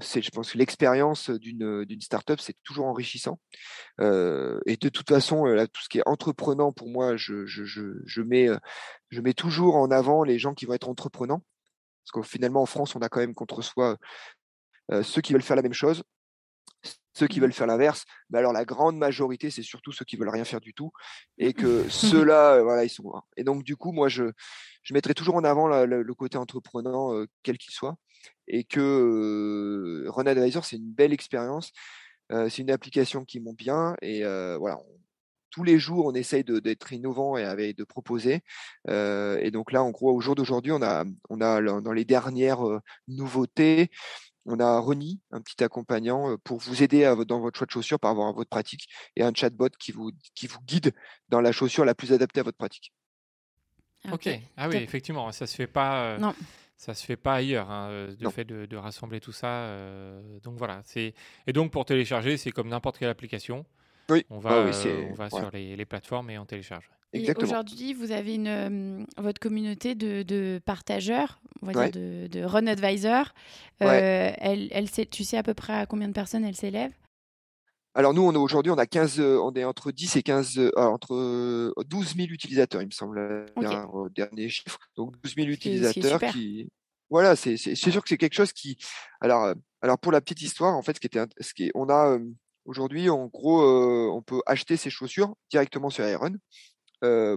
c'est, 0.00 0.22
je 0.22 0.30
pense 0.30 0.52
que 0.52 0.58
l'expérience 0.58 1.28
d'une, 1.28 1.84
d'une 1.84 2.00
startup, 2.00 2.38
c'est 2.40 2.56
toujours 2.62 2.86
enrichissant. 2.86 3.40
et 4.00 4.76
de 4.80 4.88
toute 4.88 5.08
façon, 5.08 5.44
là, 5.44 5.66
tout 5.66 5.82
ce 5.82 5.88
qui 5.88 5.98
est 5.98 6.06
entreprenant, 6.06 6.72
pour 6.72 6.88
moi, 6.88 7.16
je, 7.16 7.46
je, 7.46 7.64
je, 7.64 7.82
je, 8.06 8.22
mets, 8.22 8.48
je 9.10 9.20
mets 9.20 9.34
toujours 9.34 9.76
en 9.76 9.90
avant 9.90 10.22
les 10.24 10.38
gens 10.38 10.54
qui 10.54 10.66
vont 10.66 10.74
être 10.74 10.88
entreprenants. 10.88 11.42
Parce 12.10 12.24
que 12.24 12.30
finalement, 12.30 12.62
en 12.62 12.66
France, 12.66 12.96
on 12.96 13.00
a 13.00 13.08
quand 13.08 13.20
même 13.20 13.34
contre 13.34 13.62
soi 13.62 13.96
ceux 15.02 15.20
qui 15.20 15.34
veulent 15.34 15.42
faire 15.42 15.56
la 15.56 15.62
même 15.62 15.74
chose, 15.74 16.02
ceux 17.18 17.26
qui 17.26 17.38
mmh. 17.38 17.42
veulent 17.42 17.52
faire 17.52 17.66
l'inverse, 17.66 18.04
bah 18.30 18.38
alors 18.38 18.52
la 18.52 18.64
grande 18.64 18.96
majorité, 18.96 19.50
c'est 19.50 19.62
surtout 19.62 19.92
ceux 19.92 20.04
qui 20.04 20.16
veulent 20.16 20.28
rien 20.28 20.44
faire 20.44 20.60
du 20.60 20.72
tout, 20.72 20.92
et 21.36 21.52
que 21.52 21.88
ceux-là, 21.90 22.62
voilà, 22.62 22.84
ils 22.84 22.90
sont. 22.90 23.12
Et 23.36 23.44
donc 23.44 23.64
du 23.64 23.76
coup, 23.76 23.92
moi, 23.92 24.08
je, 24.08 24.24
je 24.82 24.94
mettrai 24.94 25.14
toujours 25.14 25.34
en 25.36 25.44
avant 25.44 25.66
le, 25.68 26.14
côté 26.14 26.38
entreprenant, 26.38 27.24
quel 27.42 27.58
qu'il 27.58 27.72
soit, 27.72 27.96
et 28.46 28.64
que 28.64 28.80
euh, 28.80 30.10
Run 30.10 30.26
Advisor, 30.26 30.64
c'est 30.64 30.76
une 30.76 30.92
belle 30.92 31.12
expérience. 31.12 31.72
c'est 32.30 32.58
une 32.58 32.70
application 32.70 33.24
qui 33.24 33.40
monte 33.40 33.56
bien, 33.56 33.94
et 34.00 34.22
voilà, 34.58 34.80
tous 35.50 35.64
les 35.64 35.78
jours, 35.78 36.06
on 36.06 36.14
essaye 36.14 36.44
d'être 36.44 36.92
innovant 36.92 37.36
et 37.36 37.72
de 37.72 37.84
proposer. 37.84 38.42
et 38.88 39.50
donc 39.52 39.72
là, 39.72 39.82
en 39.82 39.90
gros, 39.90 40.12
au 40.14 40.20
jour 40.20 40.34
d'aujourd'hui, 40.34 40.72
on 40.72 40.82
a, 40.82 41.04
on 41.30 41.40
a 41.40 41.60
dans 41.80 41.92
les 41.92 42.04
dernières 42.04 42.60
nouveautés, 43.06 43.90
on 44.44 44.60
a 44.60 44.78
Reni, 44.78 45.20
un 45.30 45.40
petit 45.40 45.62
accompagnant 45.62 46.36
pour 46.38 46.58
vous 46.58 46.82
aider 46.82 47.14
dans 47.26 47.40
votre 47.40 47.58
choix 47.58 47.66
de 47.66 47.70
chaussure 47.70 48.00
par 48.00 48.12
rapport 48.12 48.28
à 48.28 48.32
votre 48.32 48.48
pratique 48.48 48.88
et 49.14 49.22
un 49.22 49.32
chatbot 49.34 49.68
qui 49.78 49.92
vous, 49.92 50.10
qui 50.34 50.46
vous 50.46 50.60
guide 50.64 50.92
dans 51.28 51.40
la 51.40 51.52
chaussure 51.52 51.84
la 51.84 51.94
plus 51.94 52.12
adaptée 52.12 52.40
à 52.40 52.42
votre 52.44 52.56
pratique. 52.56 52.92
Ok, 54.12 54.28
ah 54.56 54.68
oui, 54.68 54.76
effectivement, 54.76 55.30
ça 55.32 55.46
se 55.46 55.54
fait 55.54 55.66
pas. 55.66 56.18
non. 56.18 56.34
Ça 56.80 56.94
se 56.94 57.04
fait 57.04 57.16
pas 57.16 57.34
ailleurs, 57.34 57.68
hein, 57.72 58.06
le 58.20 58.30
fait 58.30 58.44
de, 58.44 58.76
rassembler 58.76 59.18
tout 59.18 59.32
ça. 59.32 59.68
donc 60.44 60.56
voilà, 60.56 60.82
et 60.94 61.52
donc 61.52 61.72
pour 61.72 61.84
télécharger, 61.84 62.36
c'est 62.36 62.52
comme 62.52 62.68
n'importe 62.68 62.98
quelle 62.98 63.08
application. 63.08 63.66
Oui. 64.10 64.24
On 64.30 64.38
va, 64.38 64.60
on 64.60 65.14
va 65.14 65.30
sur 65.30 65.50
les, 65.52 65.76
les, 65.76 65.84
plateformes 65.84 66.30
et 66.30 66.38
on 66.38 66.46
télécharge. 66.46 66.90
Aujourd'hui, 67.42 67.94
vous 67.94 68.12
avez 68.12 68.34
une, 68.34 68.48
euh, 68.48 69.04
votre 69.16 69.40
communauté 69.40 69.94
de, 69.94 70.22
de 70.22 70.60
partageurs, 70.64 71.40
on 71.62 71.66
va 71.66 71.88
dire 71.88 72.28
de, 72.28 72.42
Run 72.42 72.66
Advisor. 72.66 73.32
Euh, 73.82 74.32
elle, 74.36 74.68
elle, 74.70 74.90
tu 74.90 75.24
sais 75.24 75.38
à 75.38 75.42
peu 75.42 75.54
près 75.54 75.72
à 75.72 75.86
combien 75.86 76.08
de 76.08 76.12
personnes 76.12 76.44
elle 76.44 76.56
s'élève? 76.56 76.92
Alors 77.94 78.12
nous, 78.12 78.22
on 78.22 78.34
aujourd'hui, 78.34 78.70
on 78.70 78.78
a 78.78 78.86
15, 78.86 79.20
euh, 79.20 79.40
on 79.42 79.52
est 79.54 79.64
entre 79.64 79.90
10 79.90 80.16
et 80.16 80.22
15, 80.22 80.70
entre 80.76 81.74
12 81.82 82.16
000 82.16 82.28
utilisateurs, 82.28 82.82
il 82.82 82.86
me 82.86 82.92
semble, 82.92 83.46
au 83.92 84.08
dernier 84.10 84.48
chiffre. 84.50 84.78
Donc 84.96 85.14
12 85.22 85.34
000 85.34 85.48
utilisateurs 85.48 86.20
qui, 86.30 86.68
voilà, 87.08 87.36
c'est 87.36 87.56
sûr 87.56 88.02
que 88.02 88.08
c'est 88.08 88.18
quelque 88.18 88.34
chose 88.34 88.52
qui, 88.52 88.76
alors, 89.20 89.54
alors 89.80 89.98
pour 89.98 90.12
la 90.12 90.20
petite 90.20 90.42
histoire, 90.42 90.76
en 90.76 90.82
fait, 90.82 90.94
ce 90.94 91.00
qui 91.00 91.06
était, 91.06 91.24
ce 91.40 91.54
qui 91.54 91.64
est, 91.68 91.72
on 91.74 91.88
a 91.88 92.18
aujourd'hui, 92.68 93.10
en 93.10 93.26
gros, 93.26 93.62
on 94.12 94.22
peut 94.22 94.42
acheter 94.46 94.76
ses 94.76 94.90
chaussures 94.90 95.34
directement 95.50 95.90
sur 95.90 96.06
Iron 96.06 96.36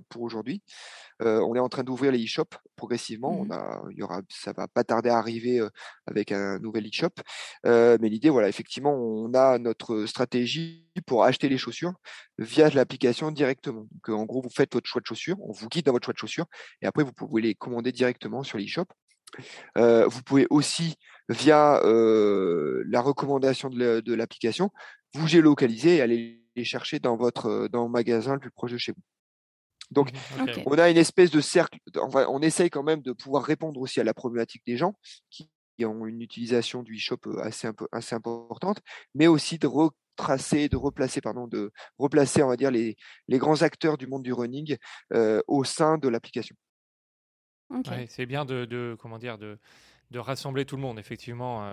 pour 0.09 0.21
aujourd'hui. 0.21 0.61
on 1.19 1.55
est 1.55 1.59
en 1.59 1.69
train 1.69 1.83
d'ouvrir 1.83 2.11
les 2.11 2.23
e-shops 2.23 2.57
progressivement. 2.75 3.31
On 3.39 3.45
mmh 3.45 3.51
a, 3.51 3.81
il 3.91 3.97
y 3.97 4.03
aura, 4.03 4.21
ça 4.29 4.53
va 4.53 4.67
pas 4.67 4.83
tarder 4.83 5.09
à 5.09 5.17
arriver 5.17 5.61
avec 6.07 6.31
un 6.31 6.59
nouvel 6.59 6.87
e-shop. 6.87 7.11
mais 7.63 8.09
l'idée, 8.09 8.29
voilà, 8.29 8.49
effectivement, 8.49 8.93
on 8.93 9.33
a 9.33 9.57
notre 9.59 10.05
stratégie 10.05 10.89
pour 11.05 11.23
acheter 11.23 11.47
les 11.47 11.57
chaussures 11.57 11.93
via 12.37 12.69
l'application 12.69 13.31
directement. 13.31 13.87
Donc, 13.91 14.09
en 14.09 14.25
gros, 14.25 14.41
vous 14.41 14.49
faites 14.49 14.73
votre 14.73 14.87
choix 14.87 15.01
de 15.01 15.05
chaussures, 15.05 15.37
on 15.41 15.51
vous 15.51 15.67
guide 15.67 15.85
dans 15.85 15.91
votre 15.93 16.05
choix 16.05 16.13
de 16.13 16.19
chaussures, 16.19 16.45
et 16.81 16.87
après, 16.87 17.03
vous 17.03 17.13
pouvez 17.13 17.41
les 17.41 17.55
commander 17.55 17.91
directement 17.91 18.43
sur 18.43 18.57
l'e-shop. 18.57 18.85
vous 19.75 20.21
pouvez 20.25 20.47
aussi, 20.49 20.95
via 21.29 21.79
la 21.83 23.01
recommandation 23.01 23.69
de 23.69 24.13
l'application, 24.13 24.71
vous 25.13 25.27
géolocaliser 25.27 25.97
et 25.97 26.01
aller 26.01 26.41
les 26.55 26.63
chercher 26.63 26.99
dans 26.99 27.15
votre 27.15 27.67
dans 27.71 27.83
le 27.83 27.89
magasin 27.89 28.33
le 28.33 28.39
plus 28.39 28.51
proche 28.51 28.71
de 28.71 28.77
chez 28.77 28.91
vous. 28.91 29.01
Donc, 29.91 30.11
mmh 30.13 30.63
on 30.65 30.77
a 30.77 30.89
une 30.89 30.97
espèce 30.97 31.31
de 31.31 31.41
cercle. 31.41 31.77
On, 31.95 32.41
essaye 32.41 32.69
quand 32.69 32.83
même 32.83 33.01
de 33.01 33.11
pouvoir 33.11 33.43
répondre 33.43 33.79
aussi 33.81 33.99
à 33.99 34.03
la 34.03 34.13
problématique 34.13 34.63
des 34.65 34.77
gens 34.77 34.95
qui 35.29 35.49
ont 35.83 36.05
une 36.05 36.21
utilisation 36.21 36.81
du 36.81 36.95
e-shop 36.95 37.19
assez, 37.41 37.67
assez 37.91 38.15
importante, 38.15 38.79
mais 39.15 39.27
aussi 39.27 39.59
de 39.59 39.67
retracer, 39.67 40.69
de 40.69 40.77
replacer, 40.77 41.19
pardon, 41.19 41.47
de 41.47 41.71
replacer, 41.97 42.41
on 42.41 42.47
va 42.47 42.55
dire, 42.55 42.71
les, 42.71 42.95
les 43.27 43.37
grands 43.37 43.63
acteurs 43.63 43.97
du 43.97 44.07
monde 44.07 44.23
du 44.23 44.31
running 44.31 44.77
au 45.47 45.63
sein 45.65 45.97
de 45.97 46.07
l'application. 46.07 46.55
c'est 48.07 48.25
bien 48.25 48.45
de, 48.45 48.95
comment 48.99 49.17
dire, 49.17 49.37
de, 49.37 49.59
de, 50.11 50.19
rassembler 50.19 50.65
tout 50.65 50.77
le 50.77 50.81
monde, 50.81 50.99
effectivement, 50.99 51.69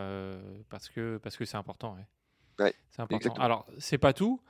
parce 0.71 0.89
que 0.89 1.19
parce 1.19 1.37
que 1.37 1.45
c'est 1.45 1.57
important. 1.57 1.95
Ouais. 1.95 2.07
C'est 2.59 3.01
important. 3.01 3.35
Alors, 3.35 3.67
c'est 3.79 3.99
pas 3.99 4.13
tout. 4.13 4.41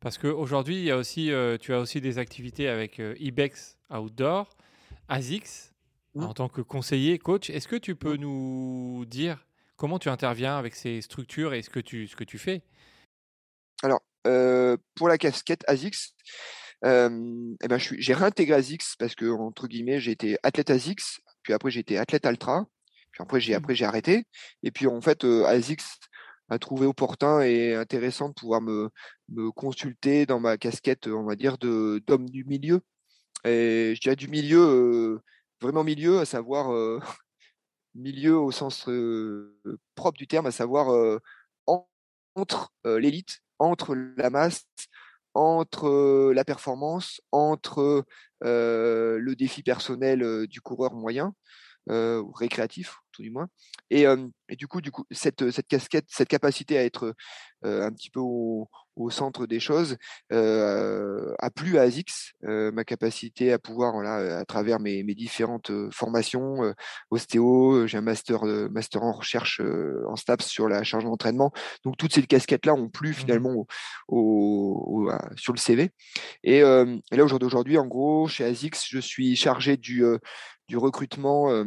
Parce 0.00 0.18
qu'aujourd'hui, 0.18 0.76
il 0.76 0.84
y 0.84 0.90
a 0.90 0.96
aussi, 0.96 1.32
euh, 1.32 1.56
tu 1.58 1.72
as 1.72 1.80
aussi 1.80 2.00
des 2.00 2.18
activités 2.18 2.68
avec 2.68 3.00
euh, 3.00 3.14
Ibex 3.18 3.78
Outdoor, 3.90 4.56
ASICS, 5.08 5.72
mmh. 6.14 6.22
en 6.22 6.34
tant 6.34 6.48
que 6.48 6.60
conseiller, 6.60 7.18
coach. 7.18 7.50
Est-ce 7.50 7.66
que 7.66 7.76
tu 7.76 7.96
peux 7.96 8.14
mmh. 8.14 8.20
nous 8.20 9.04
dire 9.06 9.46
comment 9.76 9.98
tu 9.98 10.08
interviens 10.08 10.58
avec 10.58 10.74
ces 10.74 11.00
structures 11.00 11.54
et 11.54 11.62
ce 11.62 11.70
que 11.70 11.80
tu, 11.80 12.06
ce 12.08 12.16
que 12.16 12.24
tu 12.24 12.38
fais? 12.38 12.62
Alors, 13.82 14.00
euh, 14.26 14.76
pour 14.94 15.08
la 15.08 15.18
casquette 15.18 15.64
ASICS, 15.66 16.14
eh 16.84 16.88
ben, 17.68 17.78
j'ai 17.78 18.14
réintégré 18.14 18.54
ASICS 18.54 18.96
parce 18.98 19.14
que, 19.14 19.26
entre 19.26 19.66
guillemets, 19.66 19.98
j'ai 19.98 20.12
été 20.12 20.36
athlète 20.42 20.70
ASICS, 20.70 21.20
puis 21.42 21.52
après 21.52 21.70
j'ai 21.70 21.80
été 21.80 21.98
athlète 21.98 22.26
Ultra, 22.26 22.66
puis 23.12 23.22
après 23.22 23.40
j'ai, 23.40 23.54
mmh. 23.54 23.56
après, 23.56 23.74
j'ai 23.74 23.86
arrêté. 23.86 24.24
Et 24.62 24.70
puis 24.70 24.86
en 24.86 25.00
fait, 25.00 25.24
ASICS 25.24 25.98
a 26.48 26.58
trouvé 26.58 26.86
opportun 26.86 27.40
et 27.40 27.74
intéressant 27.74 28.28
de 28.28 28.34
pouvoir 28.34 28.60
me, 28.60 28.90
consulter 29.54 30.26
dans 30.26 30.40
ma 30.40 30.56
casquette, 30.56 31.06
on 31.08 31.24
va 31.24 31.36
dire, 31.36 31.58
d'homme 31.58 32.28
du 32.30 32.44
milieu. 32.44 32.80
Et 33.44 33.94
je 33.94 34.00
dirais 34.00 34.16
du 34.16 34.28
milieu, 34.28 34.60
euh, 34.60 35.22
vraiment 35.60 35.84
milieu, 35.84 36.18
à 36.20 36.24
savoir 36.24 36.72
euh, 36.72 37.00
milieu 37.94 38.38
au 38.38 38.50
sens 38.50 38.88
euh, 38.88 39.56
propre 39.94 40.18
du 40.18 40.26
terme, 40.26 40.46
à 40.46 40.50
savoir 40.50 41.20
entre 42.34 42.70
l'élite, 42.84 43.40
entre 43.58 43.94
la 43.94 44.30
masse, 44.30 44.66
entre 45.34 46.32
la 46.32 46.44
performance, 46.44 47.20
entre 47.32 48.04
le 48.42 49.34
défi 49.34 49.62
personnel 49.62 50.46
du 50.46 50.60
coureur 50.60 50.94
moyen 50.94 51.34
récréatif, 51.88 52.98
tout 53.16 53.22
du 53.22 53.30
moins. 53.30 53.48
Et, 53.90 54.04
et, 54.48 54.56
du 54.56 54.66
coup, 54.66 54.80
du 54.80 54.90
coup, 54.90 55.04
cette, 55.10 55.50
cette 55.50 55.66
casquette, 55.66 56.06
cette 56.08 56.28
capacité 56.28 56.78
à 56.78 56.84
être 56.84 57.14
un 57.62 57.90
petit 57.90 58.10
peu 58.10 58.20
au, 58.20 58.68
au, 58.94 59.10
centre 59.10 59.46
des 59.46 59.58
choses 59.60 59.96
a 60.30 61.50
plu 61.54 61.78
à 61.78 61.82
ASICS, 61.82 62.34
ma 62.42 62.84
capacité 62.84 63.52
à 63.52 63.58
pouvoir, 63.58 63.94
voilà, 63.94 64.38
à 64.38 64.44
travers 64.44 64.78
mes, 64.78 65.02
mes 65.02 65.14
différentes 65.14 65.72
formations, 65.90 66.74
ostéo, 67.10 67.86
j'ai 67.86 67.98
un 67.98 68.02
master, 68.02 68.44
master 68.70 69.02
en 69.02 69.12
recherche 69.12 69.60
en 70.06 70.16
STAPS 70.16 70.46
sur 70.46 70.68
la 70.68 70.84
charge 70.84 71.04
d'entraînement. 71.04 71.52
Donc 71.84 71.96
toutes 71.96 72.12
ces 72.12 72.22
casquettes-là 72.22 72.74
ont 72.74 72.88
plu 72.88 73.10
mmh 73.10 73.14
finalement 73.14 73.66
au, 74.08 75.10
sur 75.36 75.52
le 75.52 75.58
CV. 75.58 75.90
Et, 76.44 76.58
et 76.58 77.16
là, 77.16 77.24
aujourd'hui, 77.24 77.78
en 77.78 77.86
gros, 77.86 78.28
chez 78.28 78.44
ASICS, 78.44 78.86
je 78.88 78.98
suis 78.98 79.34
chargé 79.34 79.76
du 79.76 80.04
du 80.68 80.76
recrutement 80.76 81.64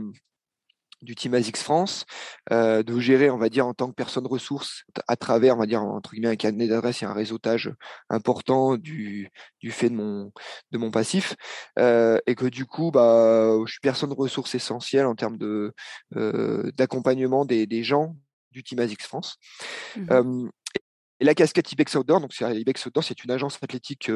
du 1.01 1.15
Team 1.15 1.33
ASICS 1.33 1.63
France, 1.63 2.05
de 2.51 2.99
gérer, 2.99 3.29
on 3.29 3.37
va 3.37 3.49
dire, 3.49 3.65
en 3.67 3.73
tant 3.73 3.87
que 3.87 3.93
personne 3.93 4.27
ressource, 4.27 4.83
à 5.07 5.15
travers, 5.15 5.55
on 5.55 5.59
va 5.59 5.65
dire, 5.65 5.81
entre 5.81 6.11
guillemets, 6.11 6.29
un 6.29 6.35
cabinet 6.35 6.67
d'adresse 6.67 7.01
et 7.01 7.05
un 7.05 7.13
réseautage 7.13 7.71
important 8.09 8.77
du, 8.77 9.29
du 9.59 9.71
fait 9.71 9.89
de 9.89 9.95
mon, 9.95 10.31
de 10.71 10.77
mon 10.77 10.91
passif, 10.91 11.35
et 11.77 12.35
que 12.35 12.45
du 12.47 12.65
coup, 12.65 12.91
bah, 12.91 13.57
je 13.65 13.71
suis 13.71 13.81
personne 13.81 14.11
ressource 14.13 14.55
essentielle 14.55 15.05
en 15.05 15.15
termes 15.15 15.37
de 15.37 15.73
d'accompagnement 16.77 17.45
des, 17.45 17.65
des, 17.65 17.83
gens 17.83 18.15
du 18.51 18.63
Team 18.63 18.79
ASICS 18.79 19.05
France. 19.05 19.37
Mmh 19.95 20.49
et 21.21 21.25
la 21.25 21.35
casquette 21.35 21.69
Ibex 21.71 21.95
Outdoor, 21.95 22.21
donc 22.21 22.33
c'est 22.33 22.45
Ibex 22.57 22.85
Outdoor, 22.85 23.03
c'est 23.03 23.23
une 23.25 23.31
agence 23.31 23.59
athlétique, 23.61 24.09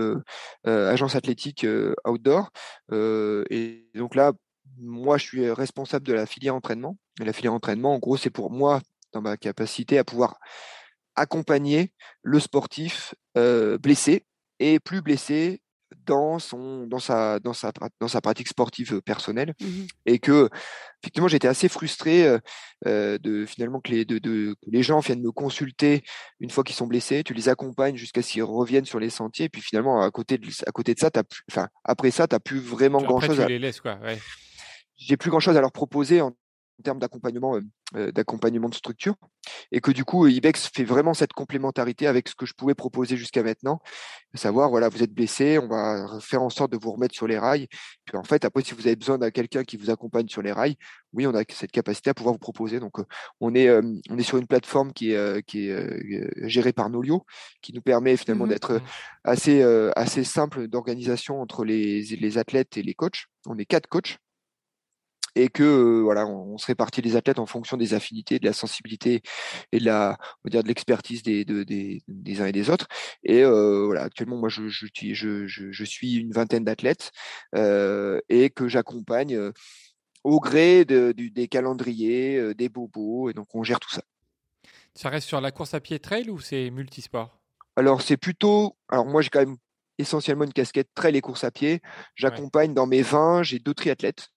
agence 0.64 1.16
athlétique 1.16 1.66
outdoor. 2.06 2.50
et 2.94 3.90
donc 3.94 4.16
là, 4.16 4.32
moi, 4.77 5.18
je 5.18 5.26
suis 5.26 5.52
responsable 5.52 6.06
de 6.06 6.14
la 6.14 6.26
filière 6.26 6.56
entraînement. 6.56 6.98
Et 7.22 7.26
la 7.26 7.34
filière 7.34 7.53
entraînement, 7.53 7.94
en 7.94 7.99
gros, 7.99 8.18
c'est 8.18 8.30
pour 8.30 8.52
moi, 8.52 8.81
dans 9.11 9.22
ma 9.22 9.38
capacité 9.38 9.98
à 9.98 10.03
pouvoir 10.03 10.40
accompagner 11.15 11.91
le 12.23 12.40
sportif 12.40 13.14
blessé 13.35 14.26
et 14.60 14.80
plus 14.80 15.02
blessé 15.02 15.61
dans 16.06 16.40
son 16.40 16.88
dans 16.88 16.99
sa 16.99 17.40
dans 17.40 17.53
sa 17.53 17.72
dans 17.99 18.07
sa 18.07 18.22
pratique 18.22 18.48
sportive 18.48 19.02
personnelle. 19.02 19.53
Mmh 19.61 19.84
et 20.06 20.19
que 20.19 20.49
effectivement 21.02 21.27
j'étais 21.27 21.48
assez 21.48 21.69
frustré 21.69 22.26
de 22.85 23.45
finalement 23.45 23.80
que 23.80 23.91
les 23.91 24.06
de, 24.06 24.18
de, 24.18 24.56
que 24.61 24.69
les 24.72 24.84
gens 24.84 24.99
viennent 24.99 25.22
me 25.22 25.31
consulter 25.31 26.03
une 26.40 26.49
fois 26.49 26.64
qu'ils 26.64 26.76
sont 26.76 26.88
blessés. 26.88 27.23
Tu 27.23 27.34
les 27.34 27.49
accompagnes 27.49 27.95
jusqu'à 27.95 28.22
ce 28.22 28.31
qu'ils 28.31 28.44
reviennent 28.44 28.85
sur 28.85 28.99
les 28.99 29.10
sentiers. 29.10 29.45
Et 29.45 29.49
puis 29.49 29.61
finalement 29.61 30.02
à 30.02 30.11
côté 30.11 30.38
de 30.38 30.48
à 30.65 30.72
côté 30.72 30.94
de 30.94 30.99
ça 30.99 31.10
as 31.15 31.23
enfin 31.52 31.69
après 31.84 32.11
ça 32.11 32.27
tu 32.27 32.40
plus 32.40 32.60
vraiment 32.60 33.02
grand 33.02 33.19
chose 33.22 33.40
tu 33.40 33.48
les 33.48 33.60
laisses 33.60 33.81
quoi 33.81 33.99
ouais 34.03 34.18
j'ai 35.06 35.18
plus 35.18 35.30
grand 35.30 35.40
chose 35.40 35.58
à 35.58 35.62
leur 35.62 35.72
proposer 35.72 36.22
en, 36.22 36.34
termes 36.84 37.00
d'accompagnement 37.00 37.60
d'accompagnement 37.94 38.70
de 38.70 38.74
structure 38.74 39.16
et 39.72 39.80
que 39.80 39.92
du 39.92 40.04
coup 40.04 40.26
Ibex 40.26 40.72
fait 40.74 40.84
vraiment 40.84 41.14
cette 41.14 41.34
complémentarité 41.34 42.08
avec 42.08 42.28
ce 42.28 42.34
que 42.34 42.48
je 42.48 42.54
pouvais 42.54 42.74
proposer 42.74 43.18
jusqu'à 43.18 43.44
maintenant, 43.44 43.80
savoir 44.34 44.72
voilà 44.72 44.90
vous 44.90 45.04
êtes 45.04 45.14
blessé, 45.14 45.60
on 45.60 45.68
va 45.68 46.20
faire 46.20 46.42
en 46.42 46.50
sorte 46.50 46.72
de 46.72 46.78
vous 46.78 46.92
remettre 46.92 47.14
sur 47.14 47.28
les 47.28 47.38
rails. 47.38 47.68
Puis 48.06 48.18
en 48.18 48.24
fait 48.24 48.46
après 48.46 48.64
si 48.64 48.74
vous 48.74 48.88
avez 48.88 48.96
besoin 48.96 49.20
d'un 49.20 49.30
quelqu'un 49.30 49.64
qui 49.64 49.78
vous 49.78 49.92
accompagne 49.92 50.28
sur 50.28 50.42
les 50.42 50.52
rails, 50.52 50.76
oui 51.14 51.28
on 51.28 51.36
a 51.36 51.44
cette 51.50 51.72
capacité 51.72 52.10
à 52.10 52.14
pouvoir 52.16 52.34
vous 52.34 52.40
proposer. 52.40 52.80
Donc 52.80 52.96
on 53.40 53.54
est 53.54 53.70
on 53.70 54.18
est 54.18 54.24
sur 54.24 54.40
une 54.40 54.48
plateforme 54.48 54.92
qui 54.92 55.12
est 55.12 55.46
qui 55.46 55.70
est 55.70 56.50
gérée 56.50 56.74
par 56.74 56.90
Nolio, 56.90 57.26
qui 57.62 57.74
nous 57.74 57.82
permet 57.82 58.18
finalement 58.18 58.46
mmh 58.46 58.50
d'être 58.50 58.82
assez 59.24 59.62
assez 59.96 60.24
simple 60.24 60.68
d'organisation 60.68 61.42
entre 61.42 61.64
les 61.64 62.02
les 62.02 62.38
athlètes 62.40 62.76
et 62.78 62.82
les 62.82 62.96
coachs. 62.96 63.26
On 63.46 63.58
est 63.60 63.66
quatre 63.66 63.88
coachs 63.88 64.18
et 65.36 65.50
que 65.50 66.02
voilà, 66.02 66.28
on, 66.28 66.58
se 66.58 66.68
répartit 66.68 67.02
les 67.02 67.16
athlètes 67.16 67.40
en 67.40 67.46
fonction 67.46 67.78
des 67.78 67.94
affinités, 67.94 68.40
de 68.40 68.46
la 68.46 68.54
sensibilité 68.54 69.22
et 69.72 69.80
de 69.80 69.86
la, 69.86 70.18
on 70.20 70.48
va 70.48 70.50
dire 70.50 70.64
de 70.64 70.68
l'expertise 70.68 71.24
des, 71.24 71.46
des, 71.46 72.04
des, 72.08 72.42
uns 72.42 72.46
et 72.46 72.52
des 72.52 72.70
autres. 72.70 72.88
Et 73.24 73.44
voilà, 73.44 74.04
actuellement, 74.04 74.38
moi, 74.38 74.50
je, 74.50 74.68
je, 74.68 74.88
je, 75.14 75.46
je 75.48 75.84
suis 75.84 76.16
une 76.16 76.32
vingtaine 76.32 76.64
d'athlètes 76.64 77.12
et 77.56 78.50
que 78.50 78.68
j'accompagne 78.68 79.52
au 80.24 80.40
gré 80.40 80.86
de, 80.86 81.12
des 81.12 81.48
calendriers, 81.48 82.54
des 82.54 82.70
bobos, 82.70 83.30
et 83.30 83.34
donc 83.34 83.54
on 83.56 83.64
gère 83.64 83.80
tout 83.80 83.92
ça. 83.92 84.04
Ça 84.96 85.10
reste 85.10 85.28
sur 85.28 85.42
la 85.42 85.52
course 85.52 85.74
à 85.74 85.80
pied 85.80 86.00
trail 86.00 86.30
ou 86.30 86.40
c'est 86.40 86.70
multisport? 86.70 87.40
Alors 87.76 88.02
c'est 88.02 88.18
plutôt, 88.18 88.78
alors 88.90 89.06
moi 89.06 89.22
j'ai 89.22 89.30
quand 89.30 89.40
même 89.40 89.58
essentiellement 89.98 90.44
une 90.44 90.54
casquette 90.54 90.90
trail 90.94 91.18
et 91.18 91.22
course 91.22 91.44
à 91.44 91.52
pied. 91.52 91.82
J'accompagne 92.16 92.74
dans 92.74 92.86
mes 92.86 93.02
20, 93.02 93.44
j'ai 93.44 93.60
deux 93.60 93.74
triathlètes 93.74 94.30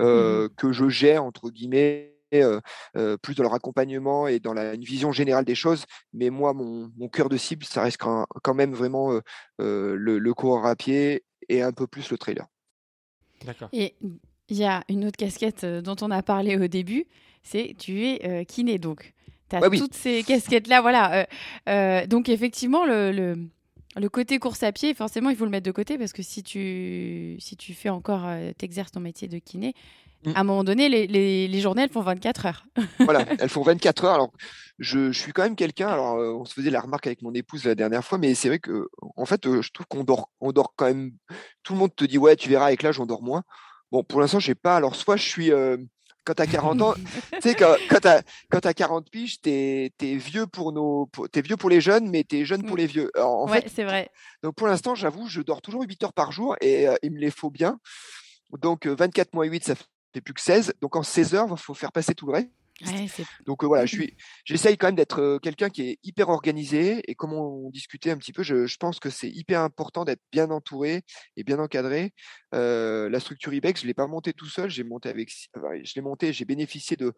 Mmh 0.00 0.48
que 0.56 0.72
je 0.72 0.88
gère 0.88 1.24
entre 1.24 1.50
guillemets 1.50 2.14
plus 2.30 3.34
dans 3.34 3.42
leur 3.42 3.54
accompagnement 3.54 4.26
et 4.26 4.40
dans 4.40 4.54
la, 4.54 4.74
une 4.74 4.84
vision 4.84 5.12
générale 5.12 5.44
des 5.44 5.54
choses. 5.54 5.84
Mais 6.14 6.30
moi, 6.30 6.54
mon, 6.54 6.90
mon 6.96 7.08
cœur 7.08 7.28
de 7.28 7.36
cible, 7.36 7.64
ça 7.64 7.82
reste 7.82 7.98
quand, 7.98 8.26
quand 8.42 8.54
même 8.54 8.72
vraiment 8.72 9.20
le, 9.58 10.18
le, 10.18 10.34
coureur 10.34 10.64
à 10.64 10.74
pied 10.74 11.24
et 11.48 11.62
un 11.62 11.72
peu 11.72 11.86
plus 11.86 12.10
le 12.10 12.16
trailer. 12.16 12.46
D'accord. 13.44 13.68
Et 13.72 13.94
il 14.48 14.56
y 14.56 14.64
a 14.64 14.82
une 14.88 15.04
autre 15.04 15.16
casquette 15.16 15.64
dont 15.64 15.96
on 16.00 16.10
a 16.10 16.22
parlé 16.22 16.56
au 16.56 16.68
début, 16.68 17.06
c'est 17.42 17.74
tu 17.78 18.06
es 18.06 18.46
kiné 18.46 18.78
donc. 18.78 19.12
Tu 19.50 19.56
as 19.56 19.70
toutes 19.70 19.94
ces 19.94 20.22
casquettes-là, 20.22 20.80
voilà. 20.80 21.26
donc 22.06 22.30
effectivement, 22.30 22.86
le, 22.86 23.12
le, 23.12 23.36
le 23.96 24.08
côté 24.08 24.38
course 24.38 24.62
à 24.62 24.72
pied, 24.72 24.94
forcément, 24.94 25.30
il 25.30 25.36
faut 25.36 25.44
le 25.44 25.50
mettre 25.50 25.66
de 25.66 25.70
côté 25.70 25.98
parce 25.98 26.12
que 26.12 26.22
si 26.22 26.42
tu, 26.42 27.36
si 27.38 27.56
tu 27.56 27.74
fais 27.74 27.90
encore, 27.90 28.22
euh, 28.26 28.52
t'exerces 28.56 28.92
ton 28.92 29.00
métier 29.00 29.28
de 29.28 29.38
kiné, 29.38 29.74
mm. 30.24 30.32
à 30.34 30.40
un 30.40 30.44
moment 30.44 30.64
donné, 30.64 30.88
les, 30.88 31.06
les, 31.06 31.60
journées, 31.60 31.82
elles 31.82 31.90
font 31.90 32.00
24 32.00 32.46
heures. 32.46 32.64
voilà, 33.00 33.26
elles 33.38 33.48
font 33.50 33.62
24 33.62 34.04
heures. 34.04 34.14
Alors, 34.14 34.32
je, 34.78 35.12
je 35.12 35.18
suis 35.18 35.32
quand 35.32 35.42
même 35.42 35.56
quelqu'un, 35.56 35.88
alors, 35.88 36.16
euh, 36.16 36.32
on 36.32 36.44
se 36.44 36.54
faisait 36.54 36.70
la 36.70 36.80
remarque 36.80 37.06
avec 37.06 37.22
mon 37.22 37.34
épouse 37.34 37.64
la 37.64 37.74
dernière 37.74 38.04
fois, 38.04 38.18
mais 38.18 38.34
c'est 38.34 38.48
vrai 38.48 38.58
que, 38.58 38.88
en 39.16 39.26
fait, 39.26 39.46
euh, 39.46 39.60
je 39.60 39.70
trouve 39.72 39.86
qu'on 39.86 40.04
dort, 40.04 40.30
on 40.40 40.52
dort 40.52 40.72
quand 40.74 40.86
même. 40.86 41.12
Tout 41.62 41.74
le 41.74 41.80
monde 41.80 41.94
te 41.94 42.04
dit, 42.04 42.18
ouais, 42.18 42.36
tu 42.36 42.48
verras, 42.48 42.66
avec 42.66 42.82
l'âge, 42.82 42.98
on 42.98 43.06
dort 43.06 43.22
moins. 43.22 43.42
Bon, 43.90 44.02
pour 44.02 44.20
l'instant, 44.20 44.40
j'ai 44.40 44.54
pas. 44.54 44.76
Alors, 44.76 44.96
soit 44.96 45.16
je 45.16 45.28
suis 45.28 45.50
quand 46.24 46.34
tu 46.34 46.42
as 46.42 46.46
40 46.46 46.82
ans, 46.82 46.94
tu 47.32 47.40
sais, 47.40 47.54
quand, 47.54 47.74
quand 47.88 48.60
tu 48.60 48.68
as, 48.68 48.74
40 48.74 49.10
piges, 49.10 49.40
tu 49.40 49.50
es, 49.50 49.90
vieux 50.16 50.46
pour 50.46 50.72
nos, 50.72 51.08
es 51.34 51.40
vieux 51.40 51.56
pour 51.56 51.70
les 51.70 51.80
jeunes, 51.80 52.10
mais 52.10 52.24
tu 52.24 52.38
es 52.38 52.44
jeune 52.44 52.64
pour 52.64 52.76
mmh. 52.76 52.78
les 52.78 52.86
vieux. 52.86 53.10
en 53.18 53.48
ouais, 53.50 53.64
c'est 53.74 53.84
vrai. 53.84 54.10
Donc 54.42 54.54
pour 54.54 54.66
l'instant, 54.66 54.94
j'avoue, 54.94 55.28
je 55.28 55.40
dors 55.40 55.62
toujours 55.62 55.82
8 55.82 56.04
heures 56.04 56.12
par 56.12 56.32
jour 56.32 56.56
et 56.60 56.88
euh, 56.88 56.94
il 57.02 57.12
me 57.12 57.18
les 57.18 57.30
faut 57.30 57.50
bien. 57.50 57.78
Donc 58.60 58.86
24 58.86 59.32
moins 59.34 59.46
8, 59.46 59.64
ça 59.64 59.74
fait 59.74 60.20
plus 60.20 60.34
que 60.34 60.40
16. 60.40 60.74
Donc 60.80 60.96
en 60.96 61.02
16 61.02 61.34
heures, 61.34 61.48
il 61.50 61.56
faut 61.56 61.74
faire 61.74 61.92
passer 61.92 62.14
tout 62.14 62.26
le 62.26 62.32
reste. 62.32 62.50
Donc 63.46 63.64
voilà, 63.64 63.86
je 63.86 63.96
suis, 63.96 64.16
j'essaye 64.44 64.76
quand 64.76 64.88
même 64.88 64.96
d'être 64.96 65.38
quelqu'un 65.42 65.70
qui 65.70 65.82
est 65.82 65.98
hyper 66.02 66.28
organisé 66.28 67.02
et 67.10 67.14
comme 67.14 67.32
on 67.32 67.70
discutait 67.70 68.10
un 68.10 68.16
petit 68.16 68.32
peu, 68.32 68.42
je, 68.42 68.66
je 68.66 68.76
pense 68.76 68.98
que 68.98 69.10
c'est 69.10 69.30
hyper 69.30 69.60
important 69.60 70.04
d'être 70.04 70.22
bien 70.30 70.50
entouré 70.50 71.02
et 71.36 71.44
bien 71.44 71.58
encadré. 71.58 72.12
la 72.52 73.20
structure 73.20 73.52
IBEX, 73.52 73.82
je 73.82 73.86
l'ai 73.86 73.94
pas 73.94 74.06
montée 74.06 74.32
tout 74.32 74.48
seul, 74.48 74.70
j'ai 74.70 74.84
monté 74.84 75.08
avec, 75.08 75.30
je 75.30 75.92
l'ai 75.94 76.02
monté, 76.02 76.32
j'ai 76.32 76.44
bénéficié 76.44 76.96
de 76.96 77.12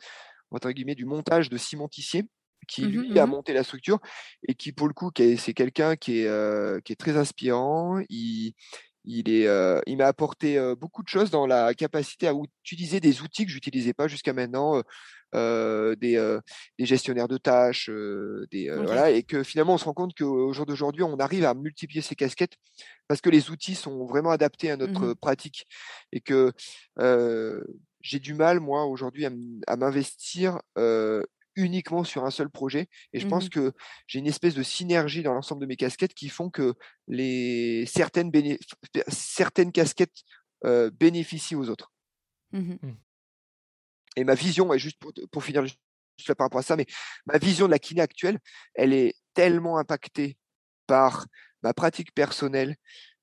entre 0.51 0.71
guillemets 0.71 0.95
du 0.95 1.05
montage 1.05 1.49
de 1.49 1.57
Simon 1.57 1.89
Tissier 1.89 2.25
qui 2.67 2.87
mmh 2.87 2.89
lui 2.89 3.19
a 3.19 3.27
mmh 3.27 3.31
monté 3.31 3.53
la 3.53 3.63
structure 3.63 3.99
et 4.49 4.55
qui 4.55 4.73
pour 4.73 4.89
le 4.89 4.95
coup 4.95 5.11
c'est 5.17 5.53
quelqu'un 5.55 5.97
qui 5.97 6.21
est 6.21 6.83
qui 6.85 6.93
est 6.93 6.97
très 6.97 7.17
inspirant. 7.17 8.01
Il, 8.09 8.55
il, 9.05 9.31
est, 9.31 9.49
il 9.87 9.97
m'a 9.97 10.07
apporté 10.07 10.59
beaucoup 10.79 11.03
de 11.03 11.09
choses 11.09 11.31
dans 11.31 11.47
la 11.47 11.75
capacité 11.75 12.29
à 12.29 12.33
utiliser 12.63 13.01
des 13.01 13.23
outils 13.23 13.45
que 13.45 13.51
j'utilisais 13.51 13.93
pas 13.93 14.09
jusqu'à 14.09 14.33
maintenant, 14.33 14.83
euh, 15.35 15.97
des, 15.97 16.17
euh, 16.17 16.41
des, 16.79 16.87
gestionnaires 16.87 17.27
de 17.27 17.39
tâches, 17.39 17.91
euh, 17.91 18.47
voilà, 18.85 19.11
et 19.11 19.25
que 19.25 19.43
finalement 19.43 19.75
on 19.75 19.79
se 19.79 19.85
rend 19.85 19.93
compte 19.93 20.17
qu'au 20.17 20.53
jour 20.53 20.65
d'aujourd'hui, 20.65 21.03
on 21.03 21.17
arrive 21.17 21.45
à 21.45 21.55
multiplier 21.55 22.03
ces 22.03 22.15
casquettes 22.15 22.55
parce 23.09 23.21
que 23.21 23.31
les 23.31 23.51
outils 23.51 23.75
sont 23.75 24.07
vraiment 24.07 24.31
adaptés 24.31 24.71
à 24.71 24.77
notre 24.77 25.07
mmh 25.07 25.15
pratique 25.17 25.67
et 26.13 26.21
que 26.21 26.53
j'ai 28.01 28.21
du 28.21 28.35
mal, 28.35 28.61
moi, 28.61 28.85
aujourd'hui, 28.85 29.27
à 29.67 29.77
m'investir 29.77 30.61
uniquement 31.57 32.05
sur 32.05 32.25
un 32.25 32.31
seul 32.31 32.51
projet. 32.51 32.89
Et 33.13 33.21
je 33.21 33.27
pense 33.27 33.47
mmh 33.47 33.51
que 33.51 33.73
j'ai 34.07 34.19
une 34.19 34.27
espèce 34.27 34.55
de 34.55 34.63
synergie 34.63 35.23
dans 35.23 35.35
l'ensemble 35.35 35.61
de 35.61 35.67
mes 35.67 35.77
casquettes 35.77 36.15
qui 36.15 36.29
font 36.29 36.51
que 36.51 36.75
les 37.07 37.85
certaines, 37.87 38.31
certaines 39.09 39.73
casquettes 39.73 40.25
bénéficient 40.99 41.57
aux 41.57 41.69
autres. 41.69 41.93
Mmh 42.53 42.95
et 44.17 44.25
ma 44.25 44.35
vision, 44.35 44.73
et 44.73 44.79
juste 44.79 44.99
pour, 45.31 45.45
finir 45.45 45.65
juste 45.65 45.79
par 46.37 46.47
rapport 46.47 46.61
à 46.61 46.63
ça, 46.63 46.77
mais 46.77 46.87
ma 47.27 47.39
vision 47.39 47.67
de 47.67 47.71
la 47.71 47.79
kiné 47.79 48.01
actuelle, 48.01 48.39
elle 48.75 48.93
est 48.93 49.15
tellement 49.35 49.79
impactée 49.79 50.37
par 50.87 51.27
ma 51.63 51.75
pratique 51.75 52.15
personnelle, 52.15 52.77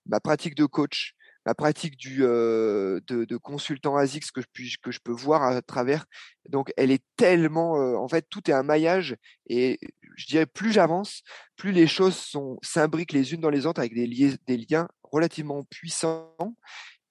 ma 0.05 0.19
pratique 0.19 0.55
de 0.55 0.65
coach, 0.65 1.15
ma 1.45 1.53
pratique 1.55 1.97
du, 1.97 2.19
de, 2.19 3.37
consultant 3.37 3.95
ASICS 3.95 4.31
que 4.31 4.41
je, 4.41 4.77
que 4.81 4.91
je 4.91 4.99
peux 4.99 5.11
voir 5.11 5.43
à 5.43 5.61
travers. 5.61 6.05
Donc, 6.49 6.71
elle 6.77 6.91
est 6.91 7.03
tellement, 7.17 7.73
en 7.73 8.07
fait, 8.07 8.27
tout 8.29 8.49
est 8.49 8.53
un 8.53 8.63
maillage. 8.63 9.15
Et 9.47 9.79
je 10.17 10.25
dirais, 10.27 10.45
plus 10.45 10.71
j'avance, 10.71 11.23
plus 11.55 11.71
les 11.71 11.87
choses 11.87 12.15
sont 12.15 12.57
s'imbriquent 12.61 13.13
les 13.13 13.33
unes 13.33 13.41
dans 13.41 13.49
les 13.49 13.65
autres 13.65 13.79
avec 13.79 13.93
des, 13.93 14.37
des 14.47 14.57
liens 14.69 14.87
relativement 15.03 15.63
puissants. 15.63 16.35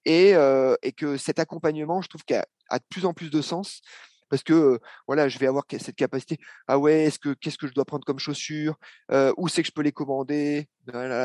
Et, 0.05 0.33
et 0.81 0.91
que 0.93 1.17
cet 1.17 1.39
accompagnement, 1.39 2.01
je 2.01 2.07
trouve 2.07 2.23
qu'il 2.23 2.37
a 2.37 2.79
de 2.79 2.85
plus 2.89 3.05
en 3.05 3.13
plus 3.13 3.29
de 3.29 3.41
sens 3.41 3.81
parce 4.31 4.43
que 4.43 4.79
voilà, 5.07 5.27
je 5.27 5.37
vais 5.37 5.45
avoir 5.45 5.65
cette 5.69 5.97
capacité. 5.97 6.37
Ah 6.67 6.79
ouais, 6.79 7.03
est-ce 7.03 7.19
que 7.19 7.33
qu'est-ce 7.33 7.57
que 7.57 7.67
je 7.67 7.73
dois 7.73 7.83
prendre 7.83 8.05
comme 8.05 8.17
chaussures? 8.17 8.77
Où 9.37 9.49
c'est 9.49 9.61
que 9.61 9.67
je 9.67 9.73
peux 9.73 9.81
les 9.81 9.91
commander? 9.91 10.69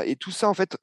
Et 0.05 0.17
tout 0.17 0.33
ça 0.33 0.49
en 0.49 0.55
fait 0.55 0.77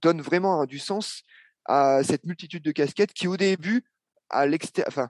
donne 0.00 0.22
vraiment 0.22 0.64
du 0.66 0.78
sens 0.78 1.24
à 1.64 2.02
cette 2.04 2.24
multitude 2.24 2.62
de 2.62 2.70
casquettes 2.70 3.12
qui 3.12 3.26
au 3.26 3.36
début, 3.36 3.84
à 4.30 4.46
enfin 4.86 5.08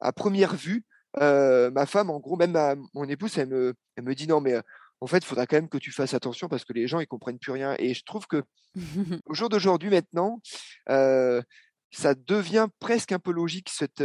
à 0.00 0.12
première 0.12 0.54
vue, 0.54 0.84
ma 1.18 1.86
femme, 1.86 2.10
en 2.10 2.20
gros, 2.20 2.36
même 2.36 2.56
mon 2.94 3.08
épouse, 3.08 3.36
elle 3.36 3.48
me, 3.48 3.74
elle 3.96 4.04
me 4.04 4.14
dit 4.14 4.28
non 4.28 4.40
mais 4.40 4.54
en 5.00 5.08
fait, 5.08 5.18
il 5.18 5.24
faudra 5.24 5.48
quand 5.48 5.56
même 5.56 5.68
que 5.68 5.78
tu 5.78 5.90
fasses 5.90 6.14
attention 6.14 6.46
parce 6.46 6.64
que 6.64 6.72
les 6.72 6.86
gens 6.86 7.00
ils 7.00 7.08
comprennent 7.08 7.40
plus 7.40 7.50
rien. 7.50 7.74
Et 7.80 7.92
je 7.92 8.04
trouve 8.04 8.28
que 8.28 8.44
au 9.26 9.34
jour 9.34 9.48
d'aujourd'hui 9.48 9.90
maintenant, 9.90 10.40
ça 10.86 12.14
devient 12.14 12.68
presque 12.78 13.10
un 13.10 13.18
peu 13.18 13.32
logique 13.32 13.68
cette, 13.68 14.02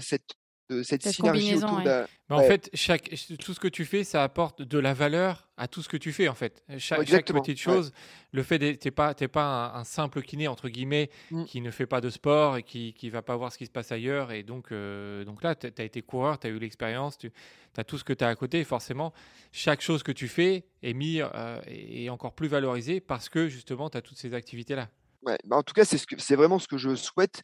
cette, 0.00 0.37
euh, 0.70 0.82
cette, 0.82 1.06
synergie 1.08 1.56
autour 1.56 1.80
En 2.28 2.42
fait, 2.42 2.68
chaque, 2.74 3.10
tout 3.38 3.54
ce 3.54 3.60
que 3.60 3.68
tu 3.68 3.84
fais, 3.84 4.04
ça 4.04 4.22
apporte 4.22 4.60
de 4.60 4.78
la 4.78 4.92
valeur 4.92 5.48
à 5.56 5.66
tout 5.66 5.82
ce 5.82 5.88
que 5.88 5.96
tu 5.96 6.12
fais. 6.12 6.28
En 6.28 6.34
fait, 6.34 6.62
chaque, 6.78 7.06
petite 7.26 7.58
chose, 7.58 7.92
le 8.32 8.42
fait 8.42 8.58
que 8.58 8.72
tu 8.72 8.88
n'es 8.88 8.90
pas, 8.90 9.14
pas 9.14 9.72
un, 9.74 9.84
simple 9.84 10.20
kiné 10.22 10.46
entre 10.46 10.68
guillemets 10.68 11.10
mmh. 11.30 11.44
qui 11.44 11.60
ne 11.62 11.70
fait 11.70 11.86
pas 11.86 12.00
de 12.00 12.10
sport 12.10 12.58
et 12.58 12.62
qui 12.62 12.94
ne 13.02 13.10
va 13.10 13.22
pas 13.22 13.36
voir 13.36 13.52
ce 13.52 13.58
qui 13.58 13.66
se 13.66 13.70
passe 13.70 13.92
ailleurs. 13.92 14.30
Et 14.30 14.42
donc, 14.42 14.70
euh, 14.70 15.24
donc 15.24 15.42
là, 15.42 15.54
tu 15.54 15.68
as 15.78 15.84
été 15.84 16.02
coureur, 16.02 16.38
tu 16.38 16.46
as 16.46 16.50
eu 16.50 16.58
l'expérience, 16.58 17.16
tu 17.16 17.32
as 17.76 17.84
tout 17.84 17.96
ce 17.96 18.04
que 18.04 18.12
tu 18.12 18.24
as 18.24 18.28
à 18.28 18.34
côté. 18.34 18.60
Et 18.60 18.64
forcément, 18.64 19.14
chaque 19.52 19.80
chose 19.80 20.02
que 20.02 20.12
tu 20.12 20.28
fais 20.28 20.64
est 20.82 20.94
mis 20.94 21.20
est 21.66 22.08
encore 22.10 22.34
plus 22.34 22.48
valorisée 22.48 23.00
parce 23.00 23.28
que 23.28 23.48
justement, 23.48 23.88
tu 23.88 23.96
as 23.96 24.02
toutes 24.02 24.18
ces 24.18 24.34
activités 24.34 24.74
là. 24.74 24.88
Bah, 25.22 25.36
en 25.50 25.62
tout 25.62 25.74
cas, 25.74 25.84
c'est 25.84 25.98
ce 25.98 26.34
vraiment 26.34 26.58
ce 26.58 26.68
que 26.68 26.78
je 26.78 26.94
souhaite 26.94 27.42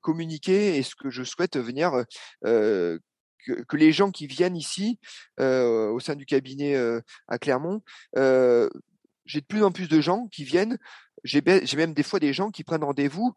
communiquer 0.00 0.76
et 0.76 0.82
ce 0.82 0.94
que 0.94 1.10
je 1.10 1.22
souhaite 1.22 1.56
venir 1.56 2.04
que, 2.42 3.76
les 3.76 3.92
gens 3.92 4.10
qui 4.10 4.26
viennent 4.26 4.56
ici 4.56 4.98
au 5.38 6.00
sein 6.00 6.14
du 6.14 6.26
cabinet 6.26 6.76
à 7.28 7.38
Clermont, 7.38 7.82
j'ai 8.14 9.40
de 9.40 9.46
plus 9.46 9.64
en 9.64 9.72
plus 9.72 9.88
de 9.88 10.00
gens 10.00 10.28
qui 10.28 10.44
viennent. 10.44 10.78
J'ai 11.24 11.42
même 11.42 11.94
des 11.94 12.02
fois 12.02 12.20
des 12.20 12.34
gens 12.34 12.50
qui 12.50 12.64
prennent 12.64 12.84
rendez-vous 12.84 13.34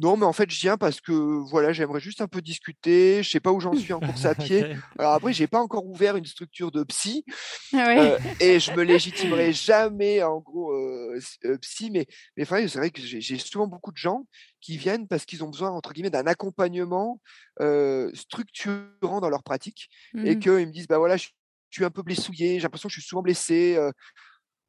Non, 0.00 0.16
mais 0.16 0.24
en 0.24 0.32
fait, 0.32 0.50
je 0.50 0.58
viens 0.60 0.78
parce 0.78 1.00
que 1.00 1.12
voilà, 1.12 1.72
j'aimerais 1.74 2.00
juste 2.00 2.22
un 2.22 2.26
peu 2.28 2.40
discuter. 2.40 3.22
Je 3.22 3.28
sais 3.28 3.40
pas 3.40 3.52
où 3.52 3.60
j'en 3.60 3.74
suis 3.74 3.92
en 3.92 4.00
course 4.00 4.24
à 4.24 4.34
pied. 4.34 4.66
Ok. 4.66 4.90
Alors 4.98 5.12
après, 5.12 5.34
j'ai 5.34 5.46
pas 5.46 5.60
encore 5.60 5.84
ouvert 5.86 6.16
une 6.16 6.24
structure 6.24 6.70
de 6.70 6.84
psy 6.84 7.24
Ah 7.72 7.86
ouais. 7.86 8.00
euh, 8.00 8.18
et 8.40 8.60
je 8.60 8.72
me 8.72 8.82
légitimerai 8.84 9.52
jamais 9.52 10.22
en 10.22 10.38
gros 10.40 10.72
euh, 10.72 11.18
euh, 11.44 11.58
psy. 11.58 11.90
Mais 11.90 12.06
mais 12.36 12.44
enfin, 12.44 12.66
c'est 12.68 12.78
vrai 12.78 12.90
que 12.90 13.02
j'ai 13.02 13.38
souvent 13.38 13.66
beaucoup 13.66 13.92
de 13.92 13.98
gens 13.98 14.26
qui 14.60 14.76
viennent 14.78 15.08
parce 15.08 15.24
qu'ils 15.26 15.44
ont 15.44 15.50
besoin 15.50 15.70
entre 15.70 15.92
guillemets 15.92 16.10
d'un 16.10 16.26
accompagnement 16.26 17.20
euh, 17.60 18.10
structurant 18.14 19.20
dans 19.20 19.30
leur 19.30 19.42
pratique 19.42 19.88
et 20.22 20.36
Mhm. 20.36 20.38
qu'ils 20.38 20.52
me 20.66 20.72
disent 20.72 20.88
bah 20.88 20.98
voilà, 20.98 21.16
je 21.16 21.28
je 21.72 21.76
suis 21.78 21.84
un 21.84 21.90
peu 21.90 22.02
blessouillé, 22.02 22.54
j'ai 22.56 22.62
l'impression 22.62 22.88
que 22.88 22.94
je 22.94 23.00
suis 23.00 23.08
souvent 23.08 23.22
blessé. 23.22 23.76
euh, 23.76 23.92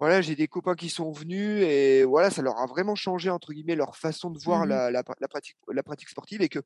voilà, 0.01 0.21
j'ai 0.21 0.35
des 0.35 0.49
copains 0.49 0.75
qui 0.75 0.89
sont 0.89 1.13
venus 1.13 1.63
et 1.63 2.03
voilà, 2.05 2.31
ça 2.31 2.43
leur 2.43 2.59
a 2.59 2.67
vraiment 2.67 2.95
changé 2.95 3.31
entre 3.31 3.53
guillemets 3.53 3.77
leur 3.77 3.97
façon 3.97 4.31
de 4.31 4.39
voir 4.43 4.65
Mhm. 4.65 4.67
la, 4.67 4.91
la, 4.91 5.03
la 5.21 5.29
pratique, 5.29 5.57
la 5.73 5.83
pratique 5.83 6.09
sportive 6.09 6.43
et 6.43 6.49
que 6.49 6.59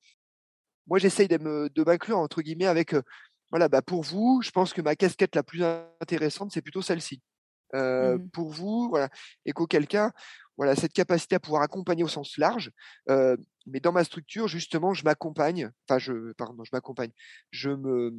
moi 0.88 0.99
j'essaye 0.99 1.28
de 1.28 1.38
m'inclure 1.84 2.18
entre 2.20 2.41
guillemets 2.41 2.68
avec 2.68 2.95
voilà, 3.52 3.70
bah 3.70 3.82
pour 3.82 4.03
vous, 4.03 4.41
je 4.44 4.52
pense 4.52 4.74
que 4.74 4.82
ma 4.82 4.95
casquette 4.95 5.36
la 5.36 5.44
plus 5.44 5.64
intéressante 6.02 6.52
c'est 6.53 6.62
plutôt 6.64 6.82
celle-ci. 6.82 7.22
Euh, 7.76 8.18
Mhm. 8.18 8.30
Pour 8.34 8.52
vous, 8.52 8.90
voilà, 8.90 9.10
et 9.45 9.52
qu'auquel 9.53 9.88
cas, 9.88 10.12
voilà, 10.57 10.76
cette 10.76 10.94
capacité 10.94 11.36
à 11.36 11.41
pouvoir 11.41 11.64
accompagner 11.64 12.03
au 12.03 12.07
sens 12.10 12.38
large, 12.38 12.72
euh, 13.10 13.38
mais 13.68 13.82
dans 13.82 13.91
ma 13.94 14.03
structure 14.06 14.48
justement, 14.48 14.94
je 14.94 15.03
m'accompagne, 15.06 15.72
enfin 15.90 15.99
je, 15.99 16.34
pardon, 16.34 16.64
je 16.64 16.72
m'accompagne, 16.74 17.12
je 17.52 17.72
me 17.72 18.14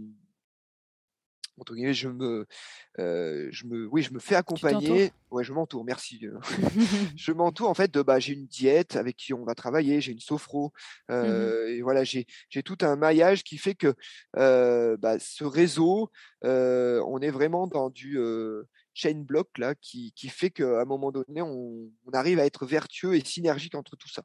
entre 1.59 1.75
guillemets, 1.75 1.95
je 1.95 2.09
me, 2.09 2.47
euh, 2.99 3.49
je 3.51 3.67
me, 3.67 3.87
oui, 3.87 4.03
je 4.03 4.13
me 4.13 4.19
fais 4.19 4.35
accompagner. 4.35 5.13
Ouais, 5.31 5.45
je 5.45 5.53
m'entoure. 5.53 5.85
Merci. 5.85 6.27
je 7.17 7.33
m'entoure 7.33 7.69
en 7.69 7.75
fait 7.75 7.93
de, 7.93 8.03
bah, 8.03 8.19
j'ai 8.19 8.35
une 8.35 8.47
diète 8.47 8.97
avec 8.97 9.17
qui 9.17 9.33
on 9.35 9.45
va 9.45 9.55
travailler, 9.55 10.01
j'ai 10.01 10.13
une 10.13 10.21
sophro, 10.21 10.73
euh, 11.11 11.69
et 11.69 11.83
voilà, 11.83 12.05
j'ai, 12.05 12.27
j'ai 12.49 12.63
tout 12.63 12.79
un 12.83 12.97
maillage 12.97 13.45
qui 13.45 13.59
fait 13.59 13.75
que 13.75 13.95
euh, 14.37 14.97
bah, 14.97 15.19
ce 15.19 15.45
réseau, 15.45 16.11
on 16.43 17.19
est 17.21 17.31
vraiment 17.31 17.67
dans 17.67 17.91
du 17.91 18.19
chain 18.95 19.25
block 19.27 19.59
là, 19.59 19.75
qui, 19.75 20.13
qui 20.13 20.29
fait 20.29 20.51
qu'à 20.51 20.81
un 20.81 20.85
moment 20.85 21.13
donné, 21.13 21.43
on, 21.43 21.91
on 22.07 22.11
arrive 22.13 22.39
à 22.39 22.47
être 22.47 22.67
vertueux 22.67 23.15
et 23.15 23.25
synergique 23.25 23.75
entre 23.75 23.97
tout 23.97 24.09
ça. 24.09 24.23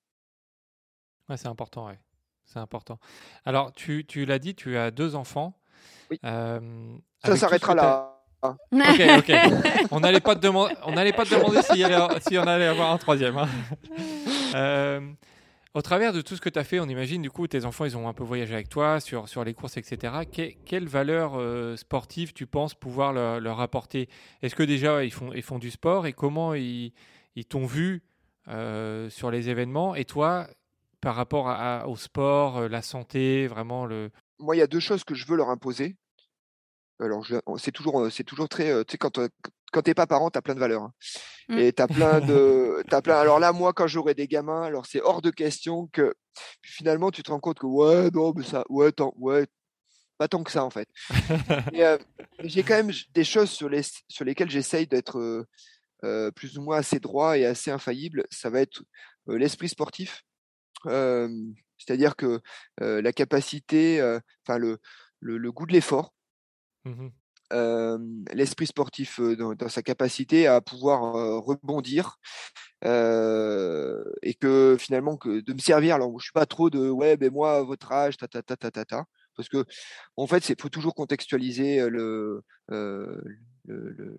Ouais, 1.30 1.38
c'est 1.38 1.48
important, 1.48 1.88
ouais. 1.88 2.00
C'est 2.46 2.60
important. 2.60 3.00
Alors, 3.46 3.72
tu, 3.72 4.06
tu 4.06 4.26
l'as 4.26 4.40
dit, 4.40 4.56
tu 4.56 4.76
as 4.76 4.92
deux 4.92 5.16
enfants. 5.16 5.61
Oui. 6.10 6.20
Euh, 6.26 6.60
Ça 7.24 7.36
s'arrêtera 7.38 7.76
là. 7.76 8.08
Ok, 8.44 9.02
ok. 9.20 9.32
On 9.92 10.00
n'allait 10.00 10.20
pas 10.20 10.34
te 10.36 10.40
demander, 10.40 10.74
on 10.84 10.94
pas 10.94 11.26
te 11.26 11.36
demander 11.36 11.62
s'il 11.62 11.78
y 11.78 11.84
allait- 11.84 12.20
si 12.28 12.38
on 12.40 12.44
allait 12.48 12.66
avoir 12.66 12.92
un 12.92 12.98
troisième. 12.98 13.38
hein. 13.38 13.48
Euh, 14.56 15.00
au 15.74 15.82
travers 15.82 16.12
de 16.12 16.20
tout 16.22 16.36
ce 16.36 16.42
que 16.42 16.50
tu 16.50 16.60
as 16.60 16.66
fait, 16.66 16.80
on 16.82 16.90
imagine 16.90 17.22
du 17.22 17.32
coup 17.32 17.48
tes 17.48 17.64
enfants, 17.64 17.86
ils 17.86 17.96
ont 17.96 18.10
un 18.10 18.14
peu 18.14 18.24
voyagé 18.24 18.54
avec 18.54 18.68
toi 18.68 19.00
sur, 19.00 19.30
sur 19.30 19.44
les 19.46 19.54
courses, 19.54 19.78
etc. 19.78 20.14
Que- 20.30 20.52
quelle 20.66 20.88
valeur 20.88 21.34
euh, 21.38 21.78
sportive 21.78 22.34
tu 22.34 22.46
penses 22.48 22.74
pouvoir 22.74 23.14
leur, 23.14 23.40
leur 23.40 23.62
apporter? 23.62 24.10
Est-ce 24.42 24.56
que 24.56 24.64
déjà 24.64 25.06
ils 25.06 25.12
font, 25.14 25.32
ils 25.34 25.42
font 25.44 25.58
du 25.60 25.72
sport 25.72 26.06
et 26.06 26.12
comment 26.14 26.54
ils, 26.54 26.92
ils 27.38 27.46
t'ont 27.46 27.66
vu 27.66 28.02
euh, 28.50 29.10
sur 29.10 29.32
les 29.32 29.50
événements? 29.50 29.96
Et 29.96 30.04
toi, 30.04 30.48
par 31.00 31.16
rapport 31.16 31.48
à- 31.48 31.82
à- 31.84 31.88
au 31.88 31.96
sport, 31.96 32.68
la 32.68 32.82
santé, 32.82 33.48
vraiment 33.48 33.86
le. 33.86 34.10
Moi, 34.42 34.56
il 34.56 34.60
y 34.60 34.64
a 34.64 34.68
deux 34.68 34.80
choses 34.80 35.04
que 35.04 35.16
je 35.16 35.26
veux 35.28 35.38
leur 35.38 35.50
imposer. 35.50 35.98
Alors, 37.00 37.26
c'est 37.58 37.72
toujours, 37.72 38.12
c'est 38.12 38.24
toujours 38.24 38.48
très, 38.48 38.70
euh, 38.70 38.84
tu 38.84 38.92
sais, 38.92 38.98
quand, 38.98 39.18
euh, 39.18 39.28
quand 39.72 39.82
t'es 39.82 39.96
pas 39.96 40.06
parent, 40.06 40.30
t'as 40.30 40.42
plein 40.42 40.54
de 40.54 40.60
valeurs. 40.60 40.84
hein. 40.84 40.94
Mm. 41.50 41.58
Et 41.58 41.74
t'as 41.74 41.88
plein 41.88 42.20
de, 42.22 42.84
t'as 42.90 43.02
plein. 43.02 43.18
Alors 43.18 43.40
là, 43.40 43.52
moi, 43.54 43.74
quand 43.74 43.88
j'aurai 43.88 44.14
des 44.14 44.28
gamins, 44.28 44.64
alors 44.64 44.86
c'est 44.86 45.02
hors 45.02 45.22
de 45.22 45.32
question 45.32 45.88
que 45.88 46.14
finalement, 46.62 47.10
tu 47.10 47.24
te 47.24 47.32
rends 47.32 47.40
compte 47.40 47.60
que 47.60 47.66
ouais, 47.66 48.12
non, 48.12 48.34
mais 48.36 48.44
ça, 48.44 48.64
ouais, 48.70 48.92
tant, 48.92 49.14
ouais, 49.18 49.48
pas 50.22 50.28
tant 50.28 50.44
que 50.44 50.52
ça 50.52 50.64
en 50.64 50.70
fait. 50.70 50.88
Mais, 51.74 51.84
euh, 51.84 51.98
j'ai 52.44 52.62
quand 52.62 52.76
même 52.76 52.92
des 53.12 53.24
choses 53.24 53.50
sur 53.50 53.70
les, 53.70 53.82
sur 54.08 54.24
lesquelles 54.24 54.52
j'essaye 54.52 54.86
d'être 54.86 55.18
euh, 55.18 55.48
euh, 56.04 56.30
plus 56.30 56.60
ou 56.60 56.62
moins 56.62 56.78
assez 56.78 57.00
droit 57.00 57.40
et 57.40 57.46
assez 57.46 57.72
infaillible. 57.72 58.28
Ça 58.30 58.52
va 58.52 58.62
être 58.62 58.84
euh, 59.30 59.38
l'esprit 59.40 59.70
sportif. 59.70 60.22
C'est-à-dire 61.86 62.16
que 62.16 62.40
euh, 62.82 63.02
la 63.02 63.12
capacité, 63.14 64.02
enfin 64.46 64.58
le, 64.58 64.78
le, 65.20 65.38
le 65.38 65.52
goût 65.52 65.66
de 65.66 65.74
l'effort, 65.74 66.14
euh, 67.54 67.98
l'esprit 68.34 68.68
sportif 68.68 69.20
dans, 69.20 69.54
dans 69.56 69.70
sa 69.70 69.82
capacité 69.82 70.48
à 70.48 70.62
pouvoir 70.62 71.14
rebondir 71.44 72.18
et 72.84 74.34
que 74.40 74.78
finalement 74.80 75.18
que 75.18 75.42
de 75.42 75.54
me 75.54 75.60
servir. 75.60 75.96
Alors 75.96 76.18
je 76.20 76.24
suis 76.24 76.32
pas 76.34 76.46
trop 76.46 76.70
de 76.70 76.90
ouais 76.90 77.18
ben 77.18 77.32
moi 77.32 77.58
à 77.58 77.62
votre 77.64 77.92
âge 77.92 78.18
ta 78.18 78.28
ta 78.28 78.42
ta 78.42 78.56
ta 78.56 78.72
ta 78.72 78.86
ta 78.86 79.06
parce 79.36 79.50
que 79.50 79.66
en 80.16 80.28
fait 80.28 80.44
c'est 80.44 80.60
faut 80.60 80.70
toujours 80.70 80.96
contextualiser 80.96 81.90
le 81.90 82.44
le, 82.70 83.22
le- 83.66 84.18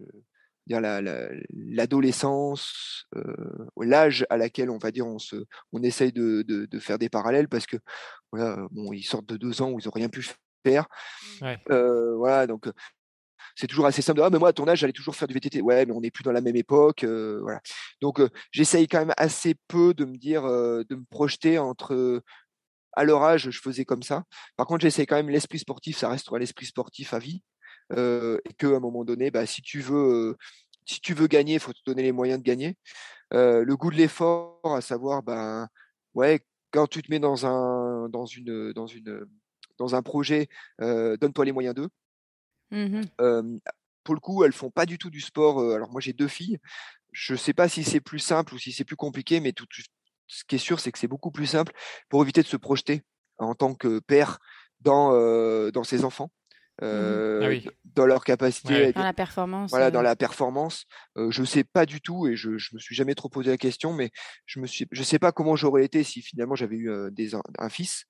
dire 0.67 0.81
la- 0.81 1.01
la- 1.03 1.29
l'adolescence 1.51 3.05
euh, 3.17 3.67
l'âge 3.81 4.27
à 4.31 4.37
laquelle 4.37 4.71
on 4.71 4.79
va 4.79 4.91
dire 4.91 5.07
on 5.07 5.19
se 5.19 5.37
on 5.73 5.83
essaye 5.83 6.13
de, 6.13 6.43
de, 6.43 6.67
de 6.67 6.79
faire 6.79 6.99
des 6.99 7.09
parallèles 7.09 7.49
parce 7.49 7.67
que 7.67 7.77
voilà 8.33 8.67
bon 8.71 8.93
ils 8.93 9.03
sortent 9.03 9.27
de 9.29 9.37
deux 9.37 9.61
ans 9.63 9.71
où 9.73 9.79
ils 9.79 9.89
ont 9.89 9.93
rien 9.95 10.09
pu 10.09 10.23
faire 10.65 10.87
Ouais. 11.41 11.59
euh, 11.71 12.15
voilà, 12.17 12.47
donc 12.47 12.69
c'est 13.57 13.67
toujours 13.67 13.87
assez 13.87 14.01
simple. 14.03 14.21
de, 14.21 14.25
Ah, 14.25 14.31
mais 14.31 14.39
moi, 14.39 14.51
à 14.51 14.53
ton 14.53 14.67
âge, 14.69 14.79
j'allais 14.79 14.93
toujours 14.93 15.17
faire 15.17 15.27
du 15.29 15.35
VTT. 15.35 15.61
Ouais, 15.61 15.85
mais 15.85 15.93
on 15.93 16.01
n'est 16.01 16.11
plus 16.13 16.23
dans 16.23 16.33
la 16.33 16.41
même 16.41 16.57
époque. 16.57 17.05
euh, 17.05 17.41
voilà. 17.43 17.61
Donc, 18.01 18.21
euh, 18.21 18.29
j'essaye 18.53 18.87
quand 18.87 19.01
même 19.01 19.13
assez 19.17 19.57
peu 19.69 19.93
de 19.95 20.05
me 20.05 20.17
dire, 20.17 20.45
euh, 20.45 20.85
de 20.89 20.95
me 20.97 21.05
projeter 21.11 21.59
entre. 21.59 22.23
à 22.93 23.05
leur 23.05 23.23
âge, 23.23 23.51
je 23.51 23.61
faisais 23.61 23.85
comme 23.85 24.03
ça. 24.03 24.25
Par 24.57 24.67
contre, 24.67 24.83
j'essaye 24.83 25.07
quand 25.07 25.17
même 25.17 25.29
l'esprit 25.31 25.59
sportif, 25.59 25.99
ça 25.99 26.09
restera 26.09 26.39
l'esprit 26.39 26.67
sportif 26.67 27.13
à 27.15 27.19
vie. 27.19 27.43
Euh, 27.93 28.39
et 28.45 28.53
qu'à 28.55 28.69
un 28.69 28.81
moment 28.81 29.05
donné, 29.05 29.31
bah, 29.31 29.47
si 29.47 29.63
tu 29.63 29.81
veux. 29.81 30.31
euh, 30.33 30.37
si 30.85 31.01
tu 31.01 31.15
veux 31.15 31.27
gagner, 31.27 31.55
il 31.55 31.61
faut 31.61 31.73
te 31.73 31.79
donner 31.87 32.03
les 32.03 32.13
moyens 32.13 32.41
de 32.41 32.45
gagner. 32.45 32.77
Euh, 33.35 33.65
le 33.65 33.77
goût 33.77 33.91
de 33.91 33.97
l'effort, 33.97 34.61
à 34.65 34.81
savoir, 34.81 35.23
ben, 35.23 35.69
ouais, 36.15 36.41
quand 36.71 36.87
tu 36.87 37.03
te 37.03 37.11
mets 37.11 37.21
dans 37.21 37.47
un, 37.47 38.09
dans 38.09 38.27
une, 38.27 38.73
dans 38.73 38.87
une, 38.87 39.25
dans 39.79 39.95
un 39.95 40.03
projet, 40.03 40.49
euh, 40.81 41.17
donne-toi 41.17 41.45
les 41.45 41.53
moyens 41.53 41.75
d'eux. 41.75 41.89
Euh, 43.21 43.59
pour 44.05 44.15
le 44.15 44.21
coup, 44.21 44.45
elles 44.45 44.53
font 44.53 44.71
pas 44.71 44.87
du 44.87 44.99
tout 44.99 45.11
du 45.11 45.21
sport. 45.21 45.61
alors 45.61 45.91
moi, 45.91 46.01
j'ai 46.01 46.13
deux 46.13 46.29
filles. 46.29 46.59
Je 47.13 47.35
sais 47.35 47.55
pas 47.55 47.69
si 47.69 47.85
c'est 47.85 48.01
plus 48.01 48.19
simple 48.19 48.55
ou 48.55 48.59
si 48.59 48.73
c'est 48.73 48.85
plus 48.85 48.97
compliqué, 48.97 49.41
mais 49.41 49.53
tout, 49.53 49.67
ce 50.27 50.45
qui 50.45 50.57
est 50.57 50.59
sûr, 50.59 50.81
c'est 50.81 50.91
que 50.91 50.99
c'est 50.99 51.09
beaucoup 51.09 51.31
plus 51.31 51.47
simple 51.47 51.73
pour 52.09 52.23
éviter 52.23 52.43
de 52.43 52.49
se 52.49 52.57
projeter 52.57 53.03
en 53.39 53.55
tant 53.55 53.75
que 53.75 54.01
père 54.01 54.39
dans, 54.81 55.13
dans 55.71 55.85
ses 55.85 56.05
enfants, 56.05 56.31
euh, 56.83 57.41
Ah 57.45 57.49
oui. 57.49 57.69
dans 57.85 58.07
leur 58.07 58.25
capacité 58.25 58.75
Ouais. 58.75 58.85
à 58.85 58.89
être 58.89 58.97
Dans 58.97 59.03
la 59.05 59.13
performance. 59.13 59.71
voilà, 59.71 59.87
euh, 59.87 59.91
dans 59.91 60.03
la 60.03 60.17
performance. 60.17 60.85
Euh, 61.17 61.31
je 61.31 61.45
sais 61.45 61.65
pas 61.65 61.87
du 61.87 62.01
tout 62.01 62.27
et 62.27 62.37
je, 62.37 62.59
je 62.59 62.75
me 62.75 62.81
suis 62.81 62.95
jamais 62.95 63.15
trop 63.15 63.29
posé 63.29 63.51
la 63.51 63.57
question, 63.57 63.93
mais 63.93 64.11
je 64.47 64.61
me 64.61 64.67
suis, 64.67 64.87
je 64.91 65.03
sais 65.03 65.19
pas 65.19 65.33
comment 65.33 65.57
j'aurais 65.57 65.85
été 65.85 66.03
si 66.05 66.23
finalement 66.23 66.55
j'avais 66.55 66.77
eu 66.77 66.91
euh, 66.91 67.11
des, 67.11 67.35
un, 67.35 67.43
un 67.59 67.69
fils 67.69 68.05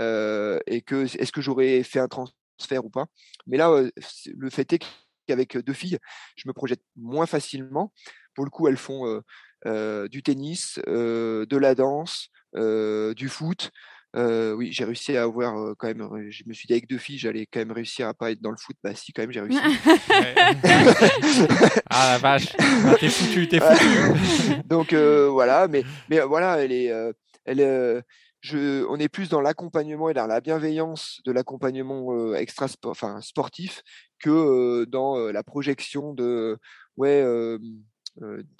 euh, 0.00 0.58
et 0.66 0.82
que 0.82 1.04
est-ce 1.04 1.32
que 1.32 1.40
j'aurais 1.40 1.82
fait 1.82 1.98
un 2.00 2.08
transfert 2.08 2.84
ou 2.84 2.90
pas. 2.90 3.06
Mais 3.46 3.56
là, 3.56 3.70
euh, 3.70 3.90
le 4.36 4.50
fait 4.50 4.72
est 4.72 4.80
qu'avec 5.26 5.56
deux 5.58 5.72
filles, 5.72 5.98
je 6.36 6.48
me 6.48 6.52
projette 6.52 6.82
moins 6.96 7.26
facilement. 7.26 7.92
Pour 8.34 8.44
le 8.44 8.50
coup, 8.50 8.68
elles 8.68 8.76
font 8.76 9.06
euh, 9.06 9.20
euh, 9.66 10.08
du 10.08 10.22
tennis, 10.22 10.78
euh, 10.88 11.46
de 11.46 11.56
la 11.56 11.74
danse, 11.74 12.28
euh, 12.56 13.14
du 13.14 13.28
foot. 13.28 13.70
Euh, 14.16 14.52
oui, 14.52 14.70
j'ai 14.72 14.84
réussi 14.84 15.16
à 15.16 15.24
avoir 15.24 15.58
euh, 15.58 15.74
quand 15.76 15.88
même. 15.88 16.08
Je 16.30 16.44
me 16.46 16.52
suis 16.52 16.66
dit 16.66 16.72
avec 16.72 16.88
deux 16.88 16.98
filles, 16.98 17.18
j'allais 17.18 17.46
quand 17.46 17.58
même 17.58 17.72
réussir 17.72 18.06
à 18.06 18.14
pas 18.14 18.30
être 18.30 18.40
dans 18.40 18.50
le 18.50 18.56
foot. 18.56 18.76
Bah 18.82 18.94
si, 18.94 19.12
quand 19.12 19.22
même, 19.22 19.32
j'ai 19.32 19.40
réussi. 19.40 19.58
Ah 21.90 22.12
la 22.12 22.18
vache, 22.18 22.54
Ah, 22.58 22.94
t'es 22.98 23.08
foutu, 23.08 23.48
t'es 23.48 23.60
foutu. 23.60 24.62
Donc 24.66 24.92
euh, 24.92 25.28
voilà, 25.28 25.68
mais 25.68 25.84
mais 26.08 26.20
voilà, 26.20 26.58
elle 26.58 26.72
est, 26.72 26.90
euh, 26.90 27.12
elle, 27.44 27.60
euh, 27.60 28.00
je, 28.40 28.84
on 28.88 28.98
est 28.98 29.08
plus 29.08 29.28
dans 29.28 29.40
l'accompagnement 29.40 30.10
et 30.10 30.14
dans 30.14 30.26
la 30.26 30.40
bienveillance 30.40 31.20
de 31.24 31.32
l'accompagnement 31.32 32.12
euh, 32.12 32.34
extra 32.34 32.68
sport, 32.68 32.90
enfin 32.90 33.20
sportif 33.20 33.82
que 34.18 34.30
euh, 34.30 34.86
dans 34.86 35.18
euh, 35.18 35.32
la 35.32 35.42
projection 35.42 36.14
de 36.14 36.58
ouais 36.96 37.22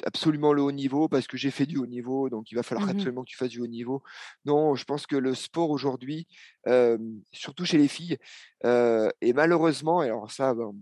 absolument 0.05 0.52
le 0.52 0.62
haut 0.62 0.72
niveau 0.72 1.09
parce 1.09 1.26
que 1.26 1.36
j'ai 1.36 1.51
fait 1.51 1.66
du 1.66 1.78
haut 1.78 1.86
niveau, 1.86 2.28
donc 2.28 2.51
il 2.51 2.56
va 2.56 2.62
falloir 2.62 2.86
Mhm. 2.89 2.97
absolument 2.97 3.22
que 3.24 3.31
tu 3.31 3.36
fasses 3.36 3.51
du 3.51 3.60
haut 3.60 3.66
niveau. 3.66 4.02
Non, 4.44 4.74
je 4.74 4.85
pense 4.85 5.06
que 5.06 5.16
le 5.16 5.35
sport 5.35 5.70
aujourd'hui, 5.70 6.26
euh, 6.66 6.98
surtout 7.32 7.64
chez 7.64 7.78
les 7.78 7.89
filles, 7.89 8.18
euh, 8.64 9.09
et 9.20 9.32
malheureusement, 9.32 10.01
alors 10.01 10.31
ça, 10.31 10.55
ben, 10.55 10.72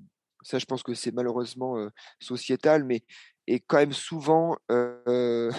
ça 0.43 0.59
je 0.59 0.65
pense 0.65 0.82
que 0.82 0.94
c'est 0.94 1.12
malheureusement 1.12 1.77
euh, 1.78 1.90
sociétal, 2.20 2.85
mais 2.85 3.03
est 3.47 3.61
quand 3.61 3.78
même 3.78 3.93
souvent 3.93 4.57
euh, 4.70 5.51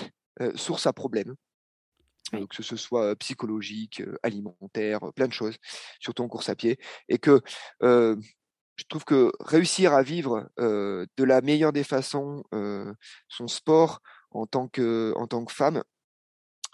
euh, 0.42 0.52
source 0.56 0.88
à 0.88 0.94
problème. 0.94 1.36
Euh, 2.34 2.48
que 2.48 2.64
ce 2.64 2.76
soit 2.78 3.12
euh, 3.12 3.16
psychologique, 3.16 4.02
euh, 4.02 4.18
alimentaire, 4.24 5.04
euh, 5.04 5.12
plein 5.12 5.28
de 5.28 5.34
choses, 5.34 5.56
surtout 6.00 6.24
en 6.24 6.28
course 6.28 6.50
à 6.50 6.56
pied. 6.56 6.80
Et 7.08 7.20
que 7.20 7.42
euh, 7.84 8.16
je 8.76 8.86
trouve 8.90 9.06
que 9.06 9.32
réussir 9.40 9.94
à 9.94 10.04
vivre 10.04 10.50
de 10.58 11.24
la 11.24 11.42
meilleure 11.42 11.74
des 11.74 11.84
façons 11.84 12.44
son 13.28 13.48
sport 13.48 14.02
en 14.32 14.46
tant 14.46 14.68
que, 14.68 15.14
en 15.16 15.28
tant 15.28 15.46
que 15.46 15.54
femme, 15.54 15.84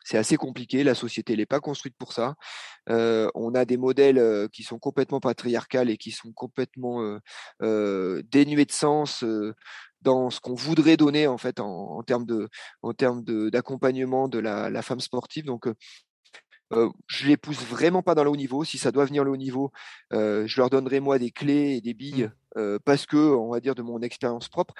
c'est 0.04 0.18
assez 0.18 0.38
compliqué. 0.38 0.84
La 0.84 0.96
société 0.96 1.36
n'est 1.36 1.46
pas 1.46 1.60
construite 1.60 1.96
pour 1.98 2.14
ça. 2.14 2.36
on 2.88 3.54
a 3.54 3.66
des 3.66 3.78
modèles 3.78 4.50
qui 4.52 4.64
sont 4.64 4.80
complètement 4.80 5.20
patriarcales 5.20 5.90
et 5.90 5.98
qui 5.98 6.12
sont 6.12 6.32
complètement 6.32 7.20
dénués 7.60 8.66
de 8.66 8.72
sens 8.72 9.24
dans 10.02 10.30
ce 10.30 10.40
qu'on 10.40 10.56
voudrait 10.56 10.98
donner 10.98 11.28
en 11.28 11.38
fait 11.38 11.60
en, 11.60 12.02
termes 12.04 12.26
de 12.26 12.48
en 12.82 12.94
termes 12.94 13.24
d'accompagnement 13.50 14.28
de, 14.28 14.40
la, 14.40 14.70
la, 14.70 14.82
femme 14.82 15.02
sportive. 15.02 15.46
Donc 15.46 15.68
euh, 16.72 16.90
je 17.08 17.28
les 17.28 17.38
pousse 17.38 17.64
vraiment 17.64 18.04
pas 18.04 18.16
dans 18.16 18.24
le 18.24 18.30
haut 18.30 18.36
niveau. 18.36 18.64
Si 18.64 18.78
ça 18.78 18.92
doit 18.92 19.06
venir 19.06 19.24
le 19.24 19.32
haut 19.32 19.38
niveau, 19.38 19.72
euh, 20.14 20.46
je 20.46 20.60
leur 20.62 20.70
donnerai 20.70 21.00
moi 21.00 21.18
des 21.20 21.32
clés 21.32 21.76
et 21.76 21.82
des 21.82 21.94
billes 21.94 22.26
mmh. 22.26 22.60
euh, 22.60 22.80
parce 22.84 23.06
que, 23.06 23.18
on 23.18 23.50
va 23.50 23.60
dire, 23.60 23.76
de 23.76 23.82
mon 23.82 24.02
expérience 24.02 24.50
propre, 24.50 24.74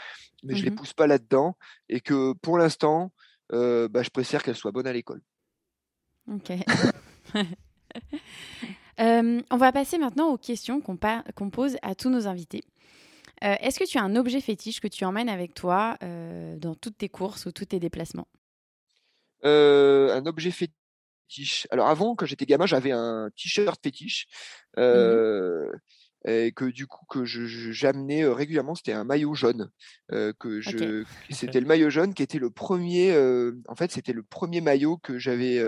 mais 0.44 0.56
je 0.56 0.64
les 0.64 0.72
mmh 0.72 0.76
pousse 0.76 0.94
pas 0.94 1.08
là-dedans 1.08 1.58
et 1.90 2.00
que 2.00 2.34
pour 2.34 2.58
l'instant, 2.58 3.12
bah, 3.52 4.04
je 4.04 4.10
préfère 4.10 4.44
qu'elles 4.44 4.56
soient 4.56 4.72
bonnes 4.72 4.88
à 4.88 4.94
l'école. 4.94 5.22
Ok. 6.32 6.52
on 9.00 9.58
va 9.58 9.72
passer 9.72 9.98
maintenant 9.98 10.30
aux 10.30 10.38
questions 10.38 10.82
qu'on 10.82 11.50
pose 11.50 11.78
à 11.82 11.96
tous 11.96 12.10
nos 12.10 12.28
invités. 12.28 12.64
Est-ce 13.42 13.80
que 13.80 13.86
tu 13.86 13.98
as 13.98 14.04
un 14.04 14.16
objet 14.16 14.42
fétiche 14.42 14.80
que 14.82 14.88
tu 14.88 15.06
emmènes 15.06 15.30
avec 15.30 15.56
toi 15.56 15.98
dans 16.02 16.76
toutes 16.76 17.00
tes 17.00 17.10
courses 17.10 17.48
ou 17.48 17.52
tous 17.52 17.66
tes 17.66 17.80
déplacements? 17.80 18.28
Un 19.44 20.24
objet 20.28 20.52
fétiche 20.52 20.79
alors 21.72 21.88
avant, 21.88 22.16
quand 22.16 22.26
j'étais 22.26 22.46
gamin, 22.46 22.66
j'avais 22.66 22.92
un 22.92 23.30
t-shirt 23.36 23.82
fétiche. 23.82 24.28
Mmh 24.78 24.82
euh, 24.82 25.72
et 26.26 26.52
que 26.52 26.66
du 26.66 26.86
coup 26.86 27.06
que 27.06 27.24
j'amenais 27.24 28.24
euh, 28.24 28.34
régulièrement 28.34 28.76
c'était 28.76 28.92
un 28.92 29.06
maillot 29.06 29.34
jaune 29.36 29.70
que 30.10 30.60
je 30.60 31.06
c'était 31.30 31.62
le 31.62 31.66
maillot 31.66 31.90
jaune 31.90 32.14
qui 32.14 32.22
était 32.22 32.40
le 32.40 32.50
premier 32.50 33.18
en 33.70 33.76
fait 33.78 33.90
c'était 33.90 34.12
le 34.12 34.24
premier 34.24 34.60
maillot 34.60 34.98
que 34.98 35.18
j'avais 35.18 35.66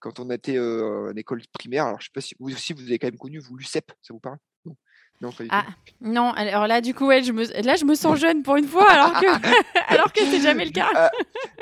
quand 0.00 0.18
on 0.18 0.30
était 0.30 0.58
en 0.58 1.14
école 1.14 1.42
primaire. 1.52 1.86
Alors 1.86 2.00
je 2.00 2.06
sais 2.06 2.12
pas 2.12 2.20
si 2.20 2.34
vous 2.40 2.52
aussi 2.52 2.72
vous 2.72 2.82
avez 2.82 2.98
quand 2.98 3.06
même 3.06 3.18
connu 3.18 3.38
vous 3.38 3.56
l'UCEP 3.56 3.92
ça 4.02 4.12
vous 4.12 4.18
parle? 4.18 4.38
Non, 5.24 5.30
ah, 5.50 5.64
non, 6.00 6.32
alors 6.32 6.66
là, 6.66 6.80
du 6.80 6.92
coup, 6.92 7.06
ouais, 7.06 7.22
je 7.22 7.32
me, 7.32 7.44
là, 7.62 7.76
je 7.76 7.84
me 7.84 7.94
sens 7.94 8.18
jeune 8.18 8.42
pour 8.42 8.56
une 8.56 8.66
fois, 8.66 8.90
alors 8.90 9.18
que, 9.18 9.26
alors 9.88 10.12
que 10.12 10.20
c'est 10.20 10.40
jamais 10.40 10.66
le 10.66 10.70
cas. 10.70 10.88
Ah, 10.94 11.10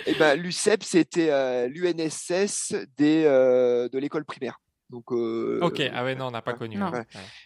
eh 0.07 0.15
ben, 0.15 0.35
l'UCEP, 0.35 0.83
c'était 0.83 1.29
euh, 1.31 1.69
l'UNSS 1.69 2.75
des, 2.99 3.25
euh, 3.25 3.89
de 3.89 3.99
l'école 3.99 4.25
primaire. 4.25 4.59
Donc, 4.93 5.11
euh, 5.11 5.59
ok, 5.63 5.81
ah 5.91 6.05
ouais, 6.05 6.15
non, 6.15 6.27
on 6.27 6.31
n'a 6.33 6.43
pas 6.43 6.53
connu. 6.53 6.79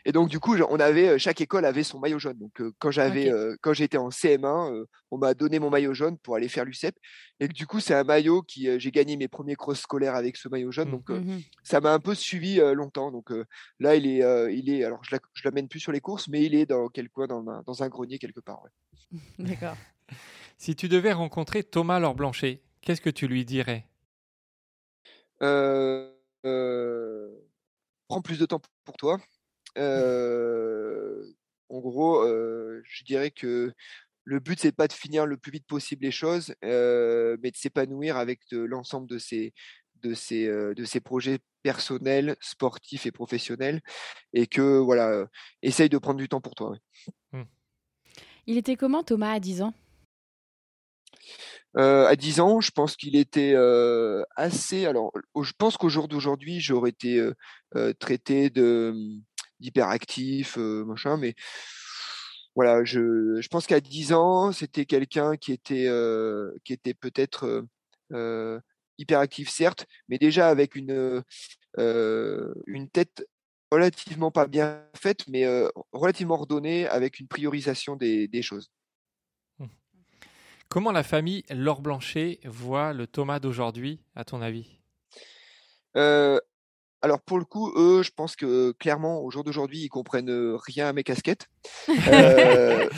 Et 0.05 0.10
donc, 0.10 0.28
du 0.28 0.40
coup, 0.40 0.56
on 0.68 0.81
avait, 0.81 1.16
chaque 1.16 1.40
école 1.40 1.64
avait 1.64 1.85
son 1.85 2.01
maillot 2.01 2.18
jaune. 2.18 2.36
Donc, 2.39 2.60
quand 2.81 2.90
j'avais, 2.90 3.31
quand 3.62 3.73
j'étais 3.73 3.98
en 3.98 4.09
CM1, 4.09 4.85
on 5.12 5.18
m'a 5.18 5.32
donné 5.35 5.60
mon 5.60 5.70
maillot 5.70 5.94
jaune 5.94 6.18
pour 6.18 6.35
aller 6.35 6.48
faire 6.48 6.64
l'UCEP. 6.64 6.97
Et 7.39 7.47
du 7.47 7.64
coup, 7.68 7.78
c'est 7.78 7.94
un 7.94 8.02
maillot 8.02 8.43
qui, 8.43 8.68
j'ai 8.81 8.90
gagné 8.90 9.16
mes 9.16 9.28
premiers 9.28 9.55
cross 9.55 9.78
scolaires 9.78 10.16
avec 10.16 10.36
ce 10.36 10.48
maillot 10.48 10.73
jaune. 10.73 10.89
Mmh. 10.89 10.90
Donc, 10.90 11.09
mmh 11.09 11.39
ça 11.62 11.81
m'a 11.81 11.93
un 11.93 12.01
peu 12.01 12.16
suivi 12.16 12.56
longtemps. 12.74 13.12
Donc, 13.12 13.31
là, 13.78 13.94
il 13.94 14.09
est, 14.09 14.52
il 14.52 14.68
est, 14.68 14.82
alors, 14.82 15.05
je 15.05 15.14
ne 15.14 15.20
l'amène 15.44 15.68
plus 15.68 15.78
sur 15.81 15.93
les 15.93 16.01
courses, 16.01 16.27
mais 16.27 16.43
il 16.43 16.56
est 16.56 16.66
dans 16.66 16.89
quel 16.89 17.09
coin, 17.09 17.28
dans 17.28 17.48
un, 17.48 17.62
dans 17.64 17.85
un 17.85 17.89
grenier 17.89 18.18
quelque 18.18 18.40
part. 18.40 18.62
D'accord. 19.39 19.77
si 20.59 20.74
tu 20.74 20.89
devais 20.89 21.12
rencontrer 21.12 21.62
Thomas 21.62 22.01
Laure 22.01 22.16
Blanchet, 22.16 22.60
qu'est-ce 22.81 23.01
que 23.01 23.10
tu 23.10 23.28
lui 23.28 23.44
dirais? 23.44 23.86
Euh 25.43 26.16
prends 28.09 28.23
plus 28.23 28.39
de 28.39 28.47
temps 28.47 28.60
pour 28.85 28.97
toi. 28.97 29.18
en 29.77 31.81
gros, 31.81 32.27
je 32.27 33.05
dirais 33.05 33.31
que 33.31 33.73
le 34.24 34.40
but, 34.40 34.59
c'est 34.59 34.73
pas 34.73 34.89
de 34.89 34.93
finir 34.93 35.24
le 35.24 35.36
plus 35.36 35.52
vite 35.52 35.66
possible 35.66 36.05
les 36.05 36.10
choses, 36.10 36.55
mais 36.62 37.51
de 37.51 37.56
s'épanouir 37.56 38.16
avec 38.16 38.40
l'ensemble 38.51 39.09
de 39.09 39.18
ces, 39.18 39.55
de, 40.02 40.14
ces, 40.14 40.47
de 40.47 40.85
ces 40.85 41.01
projets 41.01 41.39
personnels, 41.62 42.36
sportifs 42.40 43.06
et 43.06 43.12
professionnels. 43.12 43.81
Et 44.32 44.47
que, 44.47 44.78
voilà, 44.78 45.27
essaye 45.62 45.89
de 45.89 45.98
prendre 45.98 46.18
du 46.18 46.28
temps 46.28 46.40
pour 46.40 46.55
toi. 46.55 46.77
Mmh. 47.32 47.43
Il 48.47 48.59
était 48.59 48.77
comment, 48.77 49.02
Thomas, 49.02 49.32
à 49.32 49.40
10 49.40 49.62
ans? 49.62 49.74
Euh, 51.78 52.07
à 52.07 52.16
10 52.16 52.40
ans, 52.40 52.61
je 52.61 52.70
pense 52.70 52.97
qu'il 52.97 53.16
était 53.16 53.53
euh, 53.55 54.23
assez. 54.36 54.86
Alors, 54.86 55.12
je 55.40 55.53
pense 55.59 55.77
qu'au 55.77 55.89
jour 55.89 56.09
d'aujourd'hui, 56.09 56.61
j'aurais 56.61 56.90
été 56.90 57.20
euh, 57.77 57.93
traité 57.98 58.51
de 58.51 58.93
hum, 58.94 59.23
d'hyperactif, 59.61 60.57
machin, 60.57 61.16
mais 61.16 61.35
voilà, 62.55 62.85
je, 62.85 63.47
pense 63.48 63.66
qu'à 63.66 63.81
10 63.81 64.12
ans, 64.12 64.53
c'était 64.53 64.86
quelqu'un 64.86 65.36
qui 65.36 65.53
était 65.53 65.89
qui 66.65 66.73
était 66.73 66.94
peut-être 66.94 67.65
hyperactif, 68.98 69.51
certes, 69.51 69.86
mais 70.09 70.19
déjà 70.19 70.48
avec 70.48 70.77
une 70.77 71.23
une 71.78 72.89
tête 72.90 73.27
relativement 73.73 74.31
pas 74.31 74.47
bien 74.47 74.82
faite, 74.94 75.27
mais 75.28 75.47
relativement 75.93 76.35
ordonnée, 76.36 76.86
avec 76.86 77.20
une 77.20 77.28
priorisation 77.28 77.97
des 77.97 78.43
choses. 78.43 78.70
Comment 80.69 80.93
la 80.93 81.03
famille 81.03 81.45
Laure 81.51 81.81
Blanchet 81.81 82.41
voit 82.45 82.93
le 82.93 83.07
Thomas 83.07 83.39
d'aujourd'hui, 83.39 84.01
à 84.15 84.25
ton 84.25 84.43
avis? 84.43 84.79
Euh, 85.97 86.39
alors 87.02 87.20
pour 87.20 87.39
le 87.39 87.44
coup, 87.44 87.73
eux, 87.77 88.02
je 88.02 88.10
pense 88.10 88.36
que 88.36 88.73
clairement, 88.73 89.20
au 89.20 89.31
jour 89.31 89.44
d'aujourd'hui, 89.44 89.81
ils 89.81 89.89
comprennent 89.89 90.56
rien 90.66 90.89
à 90.89 90.93
mes 90.93 91.05
casquettes. 91.05 91.48
Euh, 92.09 92.89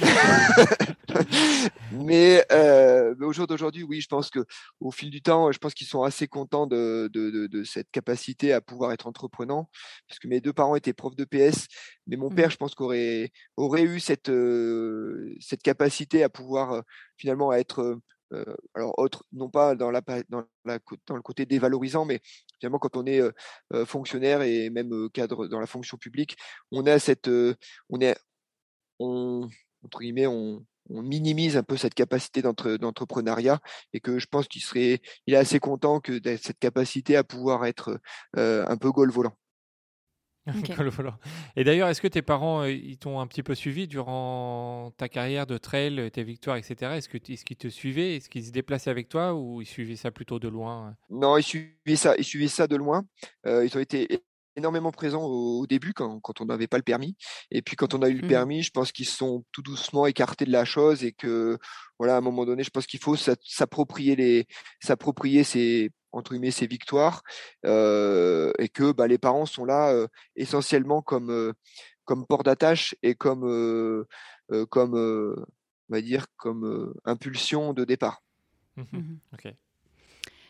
mais, 1.92 2.44
euh, 2.52 3.14
mais, 3.18 3.26
au 3.26 3.32
jour 3.32 3.46
d'aujourd'hui, 3.46 3.82
oui, 3.82 4.00
je 4.00 4.08
pense 4.08 4.28
que 4.28 4.44
au 4.80 4.90
fil 4.90 5.10
du 5.10 5.22
temps, 5.22 5.50
je 5.52 5.58
pense 5.58 5.72
qu'ils 5.72 5.86
sont 5.86 6.02
assez 6.02 6.28
contents 6.28 6.66
de, 6.66 7.08
de, 7.12 7.46
de, 7.46 7.64
cette 7.64 7.90
capacité 7.90 8.52
à 8.52 8.60
pouvoir 8.60 8.92
être 8.92 9.06
entreprenant, 9.06 9.70
parce 10.06 10.18
que 10.18 10.28
mes 10.28 10.40
deux 10.40 10.52
parents 10.52 10.76
étaient 10.76 10.92
profs 10.92 11.16
de 11.16 11.24
PS, 11.24 11.66
mais 12.06 12.16
mon 12.16 12.28
père, 12.28 12.48
mmh. 12.48 12.52
je 12.52 12.56
pense 12.56 12.74
qu'aurait 12.74 13.30
aurait 13.56 13.82
eu 13.82 14.00
cette 14.00 14.30
cette 15.40 15.62
capacité 15.62 16.22
à 16.22 16.28
pouvoir 16.28 16.82
finalement 17.16 17.52
être 17.52 17.98
alors 18.74 18.98
autre, 18.98 19.24
non 19.32 19.48
pas 19.48 19.74
dans, 19.74 19.90
le 19.90 21.22
côté 21.22 21.46
dévalorisant, 21.46 22.04
mais 22.04 22.20
finalement 22.58 22.78
quand 22.78 22.96
on 22.96 23.06
est 23.06 23.22
fonctionnaire 23.86 24.42
et 24.42 24.70
même 24.70 25.08
cadre 25.10 25.46
dans 25.46 25.60
la 25.60 25.66
fonction 25.66 25.96
publique, 25.96 26.36
on 26.70 26.86
a 26.86 26.98
cette, 26.98 27.28
on 27.28 28.00
est, 28.00 28.16
on, 28.98 29.48
entre 29.84 30.00
guillemets, 30.00 30.26
on 30.26 30.64
minimise 30.90 31.56
un 31.56 31.62
peu 31.62 31.76
cette 31.76 31.94
capacité 31.94 32.42
d'entrepreneuriat 32.42 33.60
et 33.92 34.00
que 34.00 34.18
je 34.18 34.26
pense 34.26 34.48
qu'il 34.48 34.62
serait, 34.62 35.00
il 35.26 35.34
est 35.34 35.38
assez 35.38 35.60
content 35.60 36.00
que 36.00 36.20
cette 36.36 36.58
capacité 36.58 37.16
à 37.16 37.24
pouvoir 37.24 37.66
être 37.66 38.00
un 38.34 38.76
peu 38.76 38.90
goal 38.90 39.10
volant. 39.10 39.36
Et 41.56 41.64
d'ailleurs, 41.64 41.88
est-ce 41.88 42.00
que 42.00 42.08
tes 42.08 42.22
parents 42.22 42.62
euh, 42.62 42.70
ils 42.70 42.98
t'ont 42.98 43.20
un 43.20 43.26
petit 43.26 43.42
peu 43.42 43.54
suivi 43.54 43.86
durant 43.86 44.92
ta 44.96 45.08
carrière 45.08 45.46
de 45.46 45.58
trail, 45.58 46.10
tes 46.12 46.22
victoires, 46.22 46.56
etc. 46.56 46.92
Est-ce 46.96 47.08
qu'ils 47.08 47.34
est 47.34 47.58
te 47.58 47.68
suivaient? 47.68 48.16
Est-ce 48.16 48.28
qu'ils 48.28 48.46
se 48.46 48.50
déplaçaient 48.50 48.90
avec 48.90 49.08
toi 49.08 49.34
ou 49.34 49.60
ils 49.60 49.66
suivaient 49.66 49.96
ça 49.96 50.10
plutôt 50.10 50.38
de 50.38 50.48
loin 50.48 50.96
Non, 51.10 51.36
ils 51.36 51.42
suivaient 51.42 51.96
ça, 51.96 52.14
ils 52.16 52.24
suivaient 52.24 52.48
ça 52.48 52.66
de 52.66 52.76
loin. 52.76 53.04
Euh, 53.46 53.64
ils 53.64 53.76
ont 53.76 53.80
été 53.80 54.22
énormément 54.56 54.90
présents 54.90 55.24
au, 55.24 55.66
début 55.66 55.94
quand, 55.94 56.20
quand 56.20 56.40
on 56.40 56.44
n'avait 56.44 56.66
pas 56.66 56.76
le 56.76 56.82
permis. 56.82 57.16
Et 57.50 57.62
puis 57.62 57.76
quand 57.76 57.94
on 57.94 58.02
a 58.02 58.08
eu 58.08 58.14
le 58.14 58.26
mmh. 58.26 58.28
permis, 58.28 58.62
je 58.62 58.70
pense 58.70 58.92
qu'ils 58.92 59.06
se 59.06 59.16
sont 59.16 59.44
tout 59.52 59.62
doucement 59.62 60.06
écartés 60.06 60.44
de 60.44 60.52
la 60.52 60.64
chose 60.64 61.04
et 61.04 61.12
que 61.12 61.58
voilà, 61.98 62.16
à 62.16 62.18
un 62.18 62.20
moment 62.20 62.44
donné, 62.44 62.62
je 62.62 62.70
pense 62.70 62.86
qu'il 62.86 63.00
faut 63.00 63.16
s'approprier 63.16 64.16
les 64.16 64.46
s'approprier 64.80 65.44
ces 65.44 65.90
entre 66.12 66.32
guillemets 66.32 66.50
ses 66.50 66.66
victoires 66.66 67.22
euh, 67.64 68.52
et 68.58 68.68
que 68.68 68.92
bah, 68.92 69.06
les 69.06 69.18
parents 69.18 69.46
sont 69.46 69.64
là 69.64 69.90
euh, 69.90 70.06
essentiellement 70.36 71.02
comme 71.02 71.30
euh, 71.30 71.52
comme 72.04 72.26
port 72.26 72.42
d'attache 72.42 72.94
et 73.02 73.14
comme 73.14 74.06
comme 74.70 74.94
on 74.94 75.94
va 75.94 76.00
dire 76.00 76.26
comme 76.36 76.94
impulsion 77.04 77.74
de 77.74 77.84
départ. 77.84 78.22
Mmh 78.76 78.82
mmh 78.92 79.50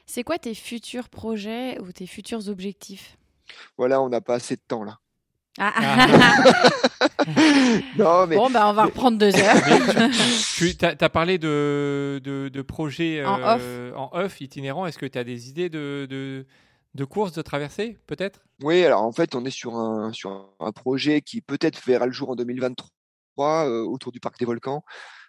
C'est 0.06 0.22
quoi 0.22 0.38
tes 0.38 0.54
futurs 0.54 1.08
projets 1.08 1.80
ou 1.80 1.90
tes 1.90 2.06
futurs 2.06 2.48
objectifs? 2.48 3.18
Voilà, 3.76 4.00
on 4.00 4.08
n'a 4.08 4.20
pas 4.20 4.34
assez 4.34 4.54
de 4.54 4.62
temps 4.68 4.84
là. 4.84 5.00
Ah. 5.58 5.72
ah. 5.76 7.08
non, 7.98 8.26
mais... 8.26 8.36
Bon, 8.36 8.50
bah, 8.50 8.68
on 8.68 8.72
va 8.72 8.84
reprendre 8.84 9.18
deux 9.18 9.34
heures. 9.36 9.56
tu 10.56 10.76
as, 10.84 11.08
parlé 11.08 11.38
de, 11.38 12.20
de, 12.22 12.62
projets 12.62 13.24
en, 13.24 13.40
euh, 13.42 13.92
off. 14.12 14.40
itinérants. 14.40 14.86
Est-ce 14.86 14.98
que 14.98 15.06
tu 15.06 15.18
as 15.18 15.24
des 15.24 15.48
idées 15.48 15.68
de, 15.68 16.06
de, 16.08 16.46
de 16.94 17.04
courses, 17.04 17.32
de 17.32 17.42
traversées, 17.42 17.98
peut-être? 18.06 18.40
Oui, 18.62 18.84
alors 18.84 19.02
en 19.02 19.12
fait, 19.12 19.34
on 19.34 19.44
est 19.44 19.50
sur 19.50 19.76
un, 19.76 20.12
sur 20.12 20.50
un 20.60 20.72
projet 20.72 21.20
qui 21.20 21.40
peut-être 21.40 21.80
verra 21.86 22.06
le 22.06 22.12
jour 22.12 22.30
en 22.30 22.36
2023 22.36 23.68
euh, 23.68 23.84
autour 23.84 24.12
du 24.12 24.20
Parc 24.20 24.38
des 24.38 24.44
Volcans. 24.44 24.84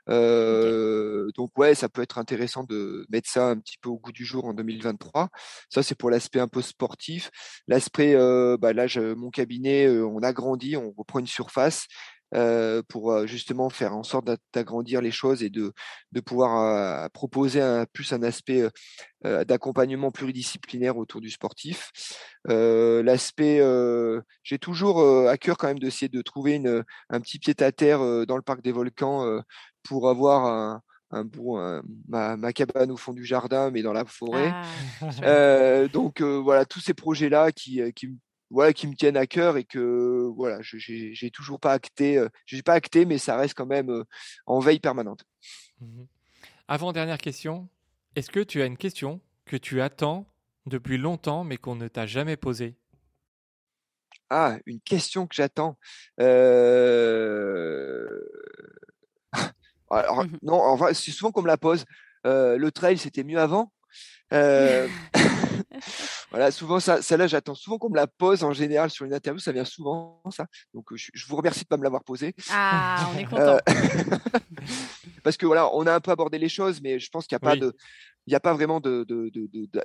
Euh, 0.10 1.30
donc 1.36 1.58
ouais, 1.58 1.76
ça 1.76 1.90
peut 1.90 2.02
être 2.02 2.18
intéressant 2.18 2.64
de 2.64 3.06
mettre 3.10 3.30
ça 3.30 3.48
un 3.50 3.58
petit 3.58 3.78
peu 3.82 3.90
au 3.90 3.98
goût 3.98 4.12
du 4.12 4.26
jour 4.26 4.46
en 4.46 4.54
2023. 4.54 5.30
Ça 5.70 5.84
c'est 5.84 5.96
pour 5.96 6.10
l'aspect 6.10 6.40
un 6.40 6.48
peu 6.48 6.62
sportif. 6.62 7.30
L'aspect, 7.68 8.16
euh, 8.16 8.58
bah 8.60 8.74
là, 8.74 8.88
mon 9.16 9.30
cabinet, 9.30 9.88
euh, 9.88 10.06
on 10.06 10.20
agrandit, 10.20 10.78
on 10.78 10.94
reprend 10.98 11.20
une 11.20 11.28
surface. 11.28 11.88
pour 12.90 13.26
justement 13.26 13.72
faire 13.72 13.96
en 13.96 14.04
sorte 14.04 14.30
d'agrandir 14.54 15.02
les 15.02 15.10
choses 15.12 15.42
et 15.42 15.50
de, 15.50 15.74
de 16.12 16.22
pouvoir 16.22 17.10
proposer 17.10 17.60
un, 17.60 17.86
plus 17.92 18.14
un 18.14 18.22
aspect 18.22 18.70
d'accompagnement 19.24 20.12
pluridisciplinaire 20.12 20.96
autour 20.98 21.22
du 21.22 21.32
sportif. 21.32 21.92
L'aspect, 22.46 23.64
j'ai 24.44 24.60
toujours 24.60 25.28
à 25.28 25.38
cœur 25.40 25.58
quand 25.58 25.70
même 25.70 25.80
d'essayer 25.80 26.08
de 26.10 26.22
trouver 26.22 26.62
un 27.10 27.20
petit 27.20 27.40
pied 27.40 27.56
à 27.62 27.72
terre 27.72 28.00
dans 28.28 28.38
le 28.38 28.44
parc 28.44 28.62
des 28.62 28.74
volcans 28.74 29.42
pour 29.84 30.10
avoir 30.10 30.46
un, 30.46 30.82
un 31.12 31.24
bon, 31.24 31.82
ma, 32.08 32.38
ma, 32.38 32.54
cabane 32.54 32.92
au 32.92 32.98
fond 32.98 33.14
du 33.14 33.26
jardin, 33.26 33.72
mais 33.72 33.82
dans 33.82 33.94
la 33.94 34.06
forêt. 34.06 34.54
Ah. 35.02 35.88
donc 35.88 36.22
voilà, 36.22 36.66
tous 36.66 36.80
ces 36.80 36.94
projets-là 36.94 37.52
qui, 37.52 37.82
qui, 37.94 38.10
voilà, 38.52 38.74
qui 38.74 38.88
me 38.88 38.96
tiennent 38.96 39.18
à 39.18 39.28
cœur 39.28 39.58
et 39.58 39.64
que 39.64 40.30
voilà, 40.36 40.60
j'ai 40.62 41.32
toujours 41.32 41.60
pas 41.60 41.74
acté, 41.74 42.18
euh, 42.18 42.30
j'ai 42.46 42.64
pas 42.64 42.74
acté, 42.74 43.06
mais 43.06 43.18
ça 43.18 43.38
reste 43.38 43.54
quand 43.54 43.66
même 43.66 43.90
euh, 43.90 44.04
en 44.46 44.60
veille 44.60 44.80
permanente. 44.80 45.24
Mmh 45.80 46.04
Avant 46.68 46.92
dernière 46.92 47.20
question, 47.20 47.70
est-ce 48.16 48.32
que 48.32 48.40
tu 48.40 48.62
as 48.62 48.66
une 48.66 48.78
question 48.78 49.22
que 49.46 49.58
tu 49.58 49.82
attends 49.82 50.28
depuis 50.66 50.98
longtemps 50.98 51.44
mais 51.44 51.58
qu'on 51.58 51.76
ne 51.76 51.88
t'a 51.88 52.06
jamais 52.06 52.38
posée? 52.38 52.76
Ah, 54.32 54.58
une 54.68 54.80
question 54.82 55.26
que 55.26 55.36
j'attends. 55.36 55.78
Euh... 56.20 58.08
Alors, 59.90 60.24
mmh 60.24 60.38
non, 60.42 60.62
en 60.62 60.76
vrai, 60.76 60.94
c'est 60.94 61.12
souvent 61.12 61.32
qu'on 61.32 61.42
me 61.42 61.48
la 61.48 61.58
pose. 61.58 61.86
Euh, 62.28 62.58
le 62.58 62.72
trail, 62.72 62.98
c'était 62.98 63.24
mieux 63.24 63.40
avant. 63.40 63.72
voilà, 66.32 66.52
souvent, 66.52 66.80
ça, 66.80 67.02
celle-là, 67.02 67.28
j'attends 67.28 67.56
souvent 67.56 67.78
qu'on 67.78 67.90
me 67.90 67.96
la 67.96 68.08
pose 68.08 68.44
en 68.44 68.54
général 68.54 68.90
sur 68.90 69.06
une 69.06 69.14
interview. 69.14 69.40
Ça 69.40 69.52
vient 69.52 69.66
souvent, 69.66 70.22
ça. 70.32 70.46
Donc, 70.74 70.86
je, 70.96 71.26
vous 71.28 71.36
remercie 71.36 71.62
de 71.62 71.68
pas 71.68 71.78
me 71.78 71.84
l'avoir 71.84 72.04
posé. 72.04 72.36
Ah, 72.52 73.10
on 73.14 73.18
est 73.18 73.26
content. 73.26 73.58
parce 75.24 75.38
que 75.38 75.46
voilà, 75.46 75.74
on 75.74 75.86
a 75.88 75.94
un 75.94 76.00
peu 76.00 76.12
abordé 76.12 76.38
les 76.38 76.50
choses, 76.50 76.82
mais 76.82 77.00
je 77.00 77.10
pense 77.10 77.28
qu'il 77.28 77.36
n'y 77.36 77.48
a 77.48 77.50
pas 77.50 77.56
de, 77.56 77.74
il 78.28 78.32
n'y 78.32 78.36
a 78.36 78.40
pas 78.40 78.54
vraiment 78.54 78.80
de, 78.80 79.06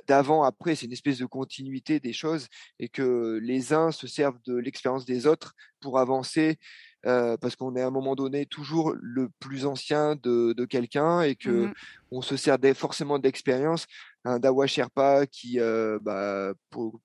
d'avant 0.07 0.43
après. 0.43 0.75
C'est 0.75 0.85
une 0.85 0.93
espèce 0.93 1.17
de 1.17 1.25
continuité 1.25 1.99
des 1.99 2.13
choses 2.13 2.47
et 2.79 2.89
que 2.89 3.39
les 3.41 3.73
uns 3.73 3.91
se 3.91 4.07
servent 4.07 4.39
de 4.45 4.55
l'expérience 4.55 5.05
des 5.05 5.27
autres 5.27 5.55
pour 5.81 5.99
avancer. 5.99 6.59
Parce 7.05 7.55
qu'on 7.55 7.75
est 7.75 7.81
à 7.81 7.87
un 7.87 7.91
moment 7.91 8.15
donné 8.15 8.45
toujours 8.45 8.93
le 8.99 9.29
plus 9.39 9.65
ancien 9.65 10.15
de, 10.15 10.65
quelqu'un 10.65 11.21
et 11.21 11.35
que 11.35 11.67
mmh 11.67 11.73
on 12.11 12.21
se 12.21 12.37
sert 12.37 12.57
forcément 12.75 13.19
d'expérience 13.19 13.87
un 14.25 14.39
Dawa 14.39 14.65
Sherpa 14.65 15.27
qui, 15.27 15.59
euh, 15.59 15.99
bah, 16.01 16.53
pour, 16.71 16.99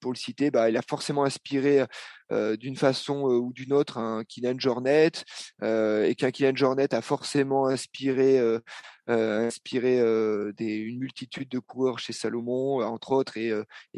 pour, 0.00 0.12
le 0.12 0.16
citer, 0.16 0.50
bah, 0.50 0.70
il 0.70 0.76
a 0.78 0.82
forcément 0.82 1.24
inspiré 1.24 1.84
euh, 2.32 2.56
d'une 2.56 2.76
façon 2.76 3.28
euh, 3.28 3.36
ou 3.36 3.52
d'une 3.52 3.74
autre 3.74 3.98
un 3.98 4.24
Kylian 4.24 4.58
Jornet 4.58 5.12
et 5.62 6.14
qu'un 6.16 6.30
Kylian 6.30 6.56
Jornet 6.56 6.94
a 6.94 7.02
forcément 7.02 7.66
inspiré, 7.66 8.40
inspiré 9.06 9.98
une 9.98 10.98
multitude 10.98 11.48
de 11.48 11.58
coureurs 11.58 11.98
chez 11.98 12.12
Salomon, 12.12 12.82
entre 12.82 13.12
autres, 13.12 13.36
et, 13.36 13.52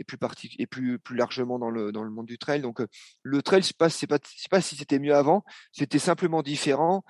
plus, 0.05 0.19
et 0.59 0.67
plus, 0.67 0.99
plus 0.99 1.17
largement 1.17 1.59
dans 1.59 1.71
le, 1.71 1.93
dans 1.93 2.03
le 2.03 2.11
monde 2.11 2.27
du 2.27 2.39
trail. 2.39 2.61
Donc 2.61 2.83
le 3.23 3.43
trail, 3.43 3.63
je 3.63 3.73
ne 3.81 3.89
sais 3.89 4.07
pas 4.51 4.61
si 4.61 4.77
c'était 4.77 4.99
mieux 4.99 5.15
avant, 5.15 5.45
c'était 5.73 5.99
simplement 6.01 6.43
différent. 6.43 7.05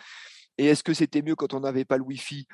Et 0.58 0.66
est-ce 0.66 0.82
que 0.82 0.92
c'était 0.92 1.22
mieux 1.22 1.36
quand 1.36 1.54
on 1.54 1.60
n'avait 1.60 1.86
pas 1.86 1.96
le 1.96 2.02
Wi-Fi? 2.02 2.46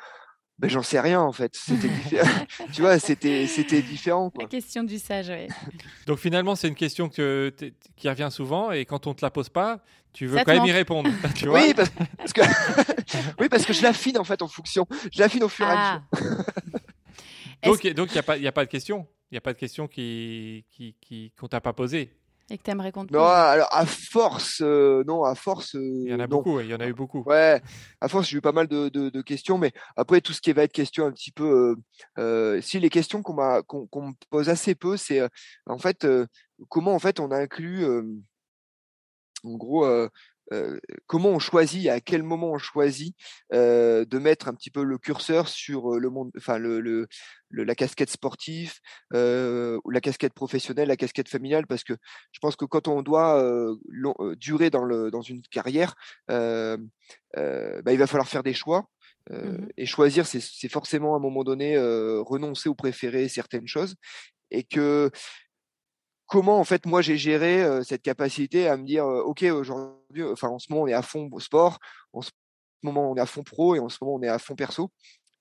Ben, 0.58 0.70
j'en 0.70 0.82
sais 0.82 1.00
rien 1.00 1.20
en 1.20 1.32
fait. 1.32 1.54
C'était 1.54 1.90
tu 2.72 2.80
vois, 2.80 2.98
c'était 2.98 3.46
c'était 3.46 3.82
différent. 3.82 4.30
Quoi. 4.30 4.44
La 4.44 4.48
question 4.48 4.84
du 4.84 4.98
sage, 4.98 5.28
oui. 5.28 5.48
Donc 6.06 6.18
finalement, 6.18 6.56
c'est 6.56 6.68
une 6.68 6.74
question 6.74 7.08
que 7.08 7.54
qui 7.96 8.08
revient 8.08 8.28
souvent 8.30 8.72
et 8.72 8.84
quand 8.84 9.06
on 9.06 9.14
te 9.14 9.24
la 9.24 9.30
pose 9.30 9.48
pas, 9.48 9.80
tu 10.12 10.26
veux 10.26 10.38
quand 10.44 10.54
même 10.54 10.64
y 10.64 10.72
répondre. 10.72 11.10
Tu 11.34 11.46
vois 11.46 11.60
oui, 11.60 11.74
parce, 11.74 11.90
que 12.32 12.40
oui, 13.38 13.48
parce 13.50 13.66
que 13.66 13.72
je 13.72 13.82
l'affine 13.82 14.18
en 14.18 14.24
fait 14.24 14.40
en 14.40 14.48
fonction. 14.48 14.86
Je 15.12 15.20
l'affine 15.20 15.44
au 15.44 15.48
fur 15.48 15.66
et 15.66 15.70
à 15.70 15.74
ah. 15.76 16.02
mesure. 16.12 16.44
donc 17.64 17.86
donc 17.94 18.08
il 18.12 18.16
y 18.16 18.18
a 18.18 18.22
pas 18.22 18.36
il 18.36 18.42
y 18.42 18.48
a 18.48 18.52
pas 18.52 18.64
de 18.64 18.70
question. 18.70 19.06
Il 19.30 19.34
n'y 19.34 19.38
a 19.38 19.42
pas 19.42 19.52
de 19.52 19.58
question 19.58 19.88
qui 19.88 20.64
qui 20.70 20.96
qui 21.00 21.32
qu'on 21.38 21.48
t'a 21.48 21.60
pas 21.60 21.74
posée. 21.74 22.16
Et 22.48 22.58
que 22.58 22.62
tu 22.62 22.70
aimerais 22.70 22.92
qu'on 22.92 23.04
Non, 23.10 23.24
alors 23.24 23.68
à 23.72 23.84
force, 23.86 24.60
euh, 24.62 25.02
non, 25.04 25.24
à 25.24 25.34
force. 25.34 25.74
il 25.74 26.08
y 26.08 26.14
en 26.14 26.20
a 26.20 26.28
beaucoup, 26.28 26.60
il 26.60 26.68
y 26.68 26.74
en 26.74 26.78
a 26.78 26.86
eu 26.86 26.92
beaucoup. 26.92 27.22
Ouais, 27.24 27.60
à 28.00 28.08
force, 28.08 28.28
j'ai 28.28 28.38
eu 28.38 28.40
pas 28.40 28.52
mal 28.52 28.68
de, 28.68 28.88
de, 28.88 29.22
questions, 29.22 29.58
mais 29.58 29.72
après, 29.96 30.20
tout 30.20 30.32
ce 30.32 30.40
qui 30.40 30.52
va 30.52 30.62
être 30.62 30.72
question 30.72 31.06
un 31.06 31.12
petit 31.12 31.32
peu. 31.32 31.44
Euh, 31.44 31.76
euh, 32.18 32.60
si 32.60 32.78
les 32.78 32.90
questions 32.90 33.22
qu'on 33.22 33.62
qu'on 33.64 34.08
me 34.08 34.12
pose 34.30 34.48
assez 34.48 34.76
peu, 34.76 34.96
c'est 34.96 35.20
en 35.66 35.78
fait 35.78 36.06
comment 36.68 36.94
en 36.94 37.00
fait 37.00 37.18
on 37.18 37.32
inclut. 37.32 37.84
en 39.42 39.56
gros, 39.56 39.84
comment 41.06 41.30
on 41.30 41.38
choisit, 41.38 41.88
à 41.88 42.00
quel 42.00 42.22
moment 42.22 42.52
on 42.52 42.58
choisit 42.58 43.16
de 43.52 44.18
mettre 44.18 44.48
un 44.48 44.54
petit 44.54 44.70
peu 44.70 44.82
le 44.82 44.98
curseur 44.98 45.48
sur 45.48 45.98
le 45.98 46.10
monde, 46.10 46.30
enfin 46.36 46.58
le, 46.58 47.08
la 47.50 47.74
casquette 47.74 48.10
sportive, 48.10 48.74
ou 49.12 49.90
la 49.90 50.00
casquette 50.00 50.34
professionnelle, 50.34 50.88
la 50.88 50.96
casquette 50.96 51.28
familiale, 51.28 51.66
parce 51.66 51.84
que 51.84 51.94
je 52.32 52.38
pense 52.40 52.56
que 52.56 52.64
quand 52.64 52.88
on 52.88 53.02
doit 53.02 53.42
durer 54.36 54.70
dans, 54.70 54.84
le, 54.84 55.10
dans 55.10 55.22
une 55.22 55.42
carrière, 55.42 55.94
bah, 56.28 56.76
il 57.34 57.98
va 57.98 58.06
falloir 58.06 58.28
faire 58.28 58.42
des 58.42 58.54
choix. 58.54 58.88
Mmh 59.30 59.66
et 59.76 59.86
choisir, 59.86 60.24
c'est 60.24 60.68
forcément 60.68 61.14
à 61.14 61.16
un 61.16 61.20
moment 61.20 61.42
donné 61.42 61.76
renoncer 61.78 62.68
ou 62.68 62.74
préférer 62.74 63.28
certaines 63.28 63.66
choses. 63.66 63.96
Et 64.52 64.62
que 64.62 65.10
comment 66.26 66.58
en 66.58 66.64
fait 66.64 66.86
moi 66.86 67.02
j'ai 67.02 67.16
géré 67.16 67.64
cette 67.84 68.02
capacité 68.02 68.68
à 68.68 68.76
me 68.76 68.84
dire 68.84 69.06
ok 69.06 69.42
aujourd'hui 69.42 70.22
enfin 70.24 70.48
en 70.48 70.58
ce 70.58 70.66
moment 70.70 70.82
on 70.82 70.86
est 70.86 70.92
à 70.92 71.02
fond 71.02 71.30
sport 71.38 71.78
en 72.12 72.22
ce 72.22 72.30
moment 72.82 73.10
on 73.10 73.16
est 73.16 73.20
à 73.20 73.26
fond 73.26 73.42
pro 73.42 73.74
et 73.74 73.78
en 73.78 73.88
ce 73.88 73.98
moment 74.00 74.16
on 74.16 74.22
est 74.22 74.28
à 74.28 74.38
fond 74.38 74.54
perso 74.54 74.90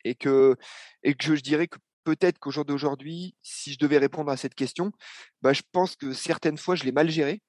et 0.04 0.16
que 0.16 0.56
je, 1.04 1.34
dirais 1.42 1.68
que 1.68 1.78
peut-être 2.04 2.38
qu'au 2.40 2.52
jour 2.52 2.66
d'aujourd'hui 2.66 3.36
si 3.42 3.74
je 3.74 3.80
devais 3.80 3.98
répondre 3.98 4.32
à 4.32 4.38
cette 4.38 4.56
question 4.56 4.92
bah, 5.42 5.54
je 5.54 5.64
pense 5.72 5.96
que 5.96 6.14
certaines 6.14 6.58
fois 6.58 6.76
je 6.76 6.84
l'ai 6.84 6.92
mal 6.92 7.10
géré 7.10 7.42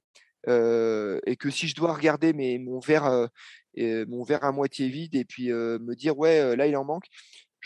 et 0.48 1.36
que 1.36 1.50
si 1.50 1.66
je 1.66 1.74
dois 1.74 1.92
regarder 1.92 2.32
mon 2.58 2.78
verre 2.78 3.28
mon 3.76 4.22
verre 4.22 4.44
à 4.44 4.52
moitié 4.52 4.88
vide 4.88 5.14
et 5.14 5.24
puis 5.24 5.48
me 5.48 5.94
dire 5.94 6.16
ouais 6.16 6.56
là 6.56 6.66
il 6.66 6.76
en 6.76 6.84
manque 6.84 7.06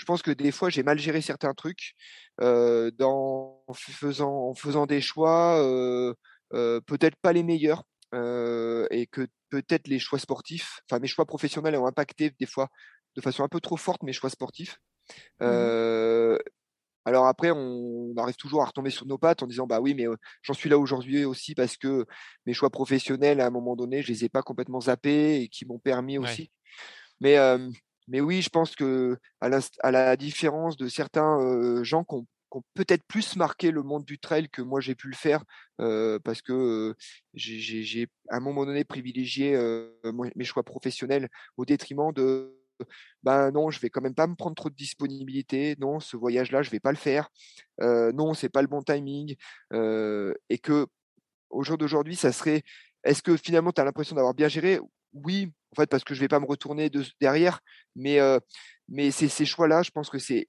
je 0.01 0.07
pense 0.07 0.23
que 0.23 0.31
des 0.31 0.51
fois 0.51 0.71
j'ai 0.71 0.83
mal 0.83 0.99
géré 0.99 1.21
certains 1.21 1.53
trucs 1.53 1.93
euh, 2.41 2.91
dans, 2.93 3.63
en, 3.67 3.75
faisant, 3.75 4.49
en 4.49 4.55
faisant 4.55 4.87
des 4.87 5.03
choix 5.03 5.63
euh, 5.63 6.15
euh, 6.55 6.81
peut-être 6.81 7.17
pas 7.21 7.35
les 7.35 7.43
meilleurs 7.43 7.83
et 8.13 9.07
que 9.13 9.27
peut-être 9.51 9.87
les 9.87 9.99
choix 9.99 10.19
sportifs, 10.19 10.81
enfin 10.89 10.99
mes 11.01 11.07
choix 11.07 11.27
professionnels 11.27 11.77
ont 11.77 11.87
impacté 11.87 12.33
des 12.41 12.47
fois 12.47 12.69
de 13.15 13.21
façon 13.21 13.45
un 13.45 13.49
peu 13.49 13.61
trop 13.61 13.77
forte 13.77 14.03
mes 14.03 14.13
choix 14.13 14.31
sportifs. 14.31 14.79
Mmh 15.41 16.39
alors 17.07 17.27
après, 17.27 17.51
on, 17.51 18.13
arrive 18.19 18.37
toujours 18.37 18.61
à 18.63 18.67
retomber 18.67 18.91
sur 18.91 19.07
nos 19.07 19.17
pattes 19.17 19.43
en 19.43 19.47
disant 19.47 19.67
bah 19.67 19.81
oui, 19.81 19.95
mais 19.95 20.05
j'en 20.43 20.53
suis 20.53 20.69
là 20.69 20.79
aujourd'hui 20.79 21.25
aussi 21.25 21.55
parce 21.55 21.79
que 21.79 22.05
mes 22.45 22.53
choix 22.53 22.69
professionnels 22.69 23.41
à 23.41 23.47
un 23.47 23.51
moment 23.51 23.75
donné, 23.75 24.03
je 24.03 24.09
les 24.09 24.27
ai 24.27 24.29
pas 24.29 24.43
complètement 24.43 24.83
zappés 24.83 25.41
et 25.41 25.49
qui 25.49 25.65
m'ont 25.65 25.79
permis 25.79 26.19
aussi. 26.19 26.51
Mais 27.21 27.39
mais 28.11 28.21
oui, 28.21 28.43
je 28.43 28.51
pense 28.51 28.75
que 28.77 29.17
à 29.41 29.49
la, 29.49 30.17
différence 30.17 30.77
de 30.77 30.89
certains 30.89 31.83
gens 31.83 32.05
qui 32.05 32.17
ont, 32.17 32.27
peut-être 32.75 33.05
plus 33.07 33.37
marqué 33.37 33.71
le 33.71 33.85
monde 33.85 34.05
du 34.05 34.19
trail 34.19 34.49
que 34.49 34.61
moi 34.61 34.81
j'ai 34.81 34.97
pu 34.97 35.09
le 35.09 35.15
faire, 35.15 35.45
parce 35.79 36.43
que 36.43 36.95
j'ai 37.35 38.09
à 38.29 38.37
un 38.37 38.41
moment 38.41 38.67
donné 38.67 38.85
privilégié 38.85 39.57
mes 40.37 40.45
choix 40.45 40.65
professionnels 40.65 41.29
au 41.57 41.65
détriment 41.65 42.13
de 42.13 42.57
ben 43.23 43.51
non, 43.51 43.71
je 43.71 43.79
vais 43.79 43.91
quand 43.91 44.01
même 44.01 44.15
pas 44.15 44.27
me 44.27 44.35
prendre 44.35 44.57
trop 44.57 44.71
de 44.71 44.75
disponibilité. 44.75 45.77
Non, 45.79 46.01
ce 46.01 46.17
voyage-là, 46.17 46.63
je 46.63 46.71
vais 46.71 46.81
pas 46.81 46.93
le 46.93 46.97
faire. 46.97 47.29
Non, 47.81 48.35
c'est 48.35 48.49
pas 48.49 48.63
le 48.63 48.69
bon 48.69 48.83
timing. 48.83 49.37
et 49.73 50.59
que 50.59 50.87
au 51.51 51.63
jour 51.63 51.79
d'aujourd'hui, 51.79 52.17
ça 52.17 52.33
serait. 52.33 52.63
Est-ce 53.05 53.23
que 53.23 53.37
finalement, 53.37 53.73
tu 53.73 53.81
as 53.81 53.85
l'impression 53.85 54.17
d'avoir 54.17 54.35
bien 54.35 54.49
géré 54.49 54.81
Oui, 55.13 55.53
en 55.73 55.77
fait, 55.77 55.87
parce 55.87 56.05
que 56.05 56.15
je 56.15 56.21
vais 56.21 56.29
pas 56.29 56.41
me 56.41 56.47
retourner 56.47 56.91
de, 56.91 57.05
derrière. 57.21 57.61
Mais, 57.97 58.21
euh, 58.21 58.39
mais 58.89 59.11
ces 59.11 59.45
choix-là, 59.45 59.83
je 59.83 59.91
pense 59.91 60.11
que 60.11 60.19
c'est 60.19 60.49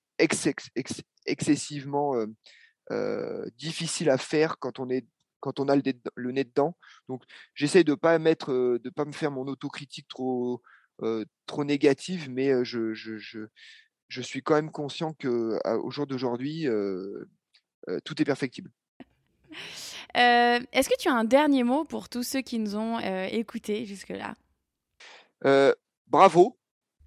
excessivement 1.25 2.15
euh, 2.15 2.25
euh, 2.91 3.45
difficile 3.57 4.09
à 4.09 4.17
faire 4.17 4.57
quand 4.59 4.79
on 4.79 4.89
est 4.89 5.05
quand 5.39 5.59
on 5.59 5.69
a 5.69 5.75
le, 5.75 6.31
nez 6.31 6.43
dedans. 6.43 6.77
Donc, 7.09 7.23
j'essaye 7.55 7.83
de 7.83 7.95
pas 7.95 8.19
mettre, 8.19 8.51
de 8.53 8.89
pas 8.91 9.05
me 9.05 9.11
faire 9.11 9.31
mon 9.31 9.47
autocritique 9.47 10.07
trop 10.07 10.61
trop 11.47 11.63
négative, 11.63 12.29
mais 12.29 12.63
je, 12.63 12.93
je, 12.93 13.17
je, 13.17 14.21
suis 14.21 14.43
quand 14.43 14.53
même 14.53 14.69
conscient 14.69 15.13
que 15.13 15.59
jour 15.89 16.05
d'aujourd'hui, 16.05 16.67
tout 18.05 18.21
est 18.21 18.25
perfectible. 18.25 18.69
Est-ce 20.13 20.89
que 20.89 20.99
tu 20.99 21.09
as 21.09 21.15
un 21.15 21.23
dernier 21.23 21.63
mot 21.63 21.85
pour 21.85 22.07
tous 22.07 22.21
ceux 22.21 22.41
qui 22.41 22.59
nous 22.59 22.75
ont 22.75 22.99
écoutés 22.99 23.87
jusque-là? 23.87 24.35
Euh, 25.45 25.73
bravo, 26.07 26.57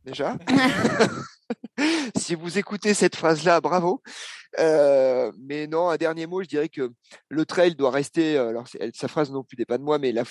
déjà. 0.04 0.36
si 2.16 2.34
vous 2.34 2.58
écoutez 2.58 2.94
cette 2.94 3.16
phrase-là, 3.16 3.60
bravo. 3.60 4.02
Euh, 4.58 5.32
mais 5.38 5.66
non, 5.66 5.88
un 5.88 5.96
dernier 5.96 6.26
mot, 6.26 6.42
je 6.42 6.48
dirais 6.48 6.68
que 6.68 6.92
le 7.28 7.46
trail 7.46 7.74
doit 7.74 7.90
rester. 7.90 8.36
Alors, 8.36 8.66
sa 8.94 9.08
phrase 9.08 9.30
non 9.30 9.42
plus 9.42 9.56
n'est 9.58 9.64
pas 9.64 9.78
de 9.78 9.82
moi, 9.82 9.98
mais 9.98 10.12
la, 10.12 10.24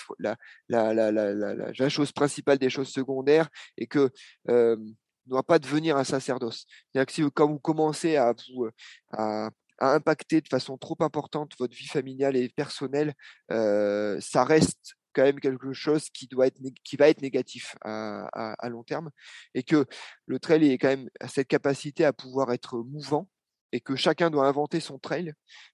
la, 0.69 0.93
la, 0.93 1.11
la, 1.11 1.89
chose 1.89 2.11
principale 2.11 2.57
des 2.57 2.69
choses 2.69 2.89
secondaires 2.89 3.49
et 3.77 3.87
que 3.87 4.09
euh, 4.49 4.77
ne 4.77 5.29
doit 5.29 5.43
pas 5.43 5.59
devenir 5.59 5.97
un 5.97 6.03
sacerdoce. 6.03 6.65
C'est-à-dire 6.91 7.05
que 7.05 7.13
si 7.13 7.23
quand 7.33 7.47
vous 7.47 7.59
commencez 7.59 8.15
à 8.15 8.33
vous 8.33 8.67
à, 9.11 9.49
à, 9.79 9.93
impacter 9.93 10.41
de 10.41 10.47
façon 10.47 10.77
trop 10.77 10.97
importante 11.01 11.53
votre 11.59 11.75
vie 11.75 11.87
familiale 11.87 12.35
et 12.35 12.49
personnelle, 12.49 13.13
euh, 13.51 14.17
ça 14.21 14.43
reste 14.43 14.95
quand 15.13 15.23
même 15.23 15.39
quelque 15.39 15.73
chose 15.73 16.09
qui 16.09 16.27
doit 16.27 16.47
être 16.47 16.59
qui 16.83 16.97
va 16.97 17.09
être 17.09 17.21
négatif 17.21 17.75
à, 17.81 18.69
long 18.69 18.83
terme 18.83 19.09
et 19.53 19.63
que 19.63 19.85
le 20.25 20.39
trail 20.39 20.71
est 20.71 20.77
quand 20.77 20.89
même 20.89 21.09
cette 21.27 21.47
capacité 21.47 22.05
à 22.05 22.13
pouvoir 22.13 22.51
être 22.51 22.79
mouvant 22.79 23.29
et 23.71 23.81
que 23.81 23.95
chacun 23.95 24.29
doit 24.29 24.47
inventer 24.47 24.79
son 24.79 24.99
trail, 24.99 25.33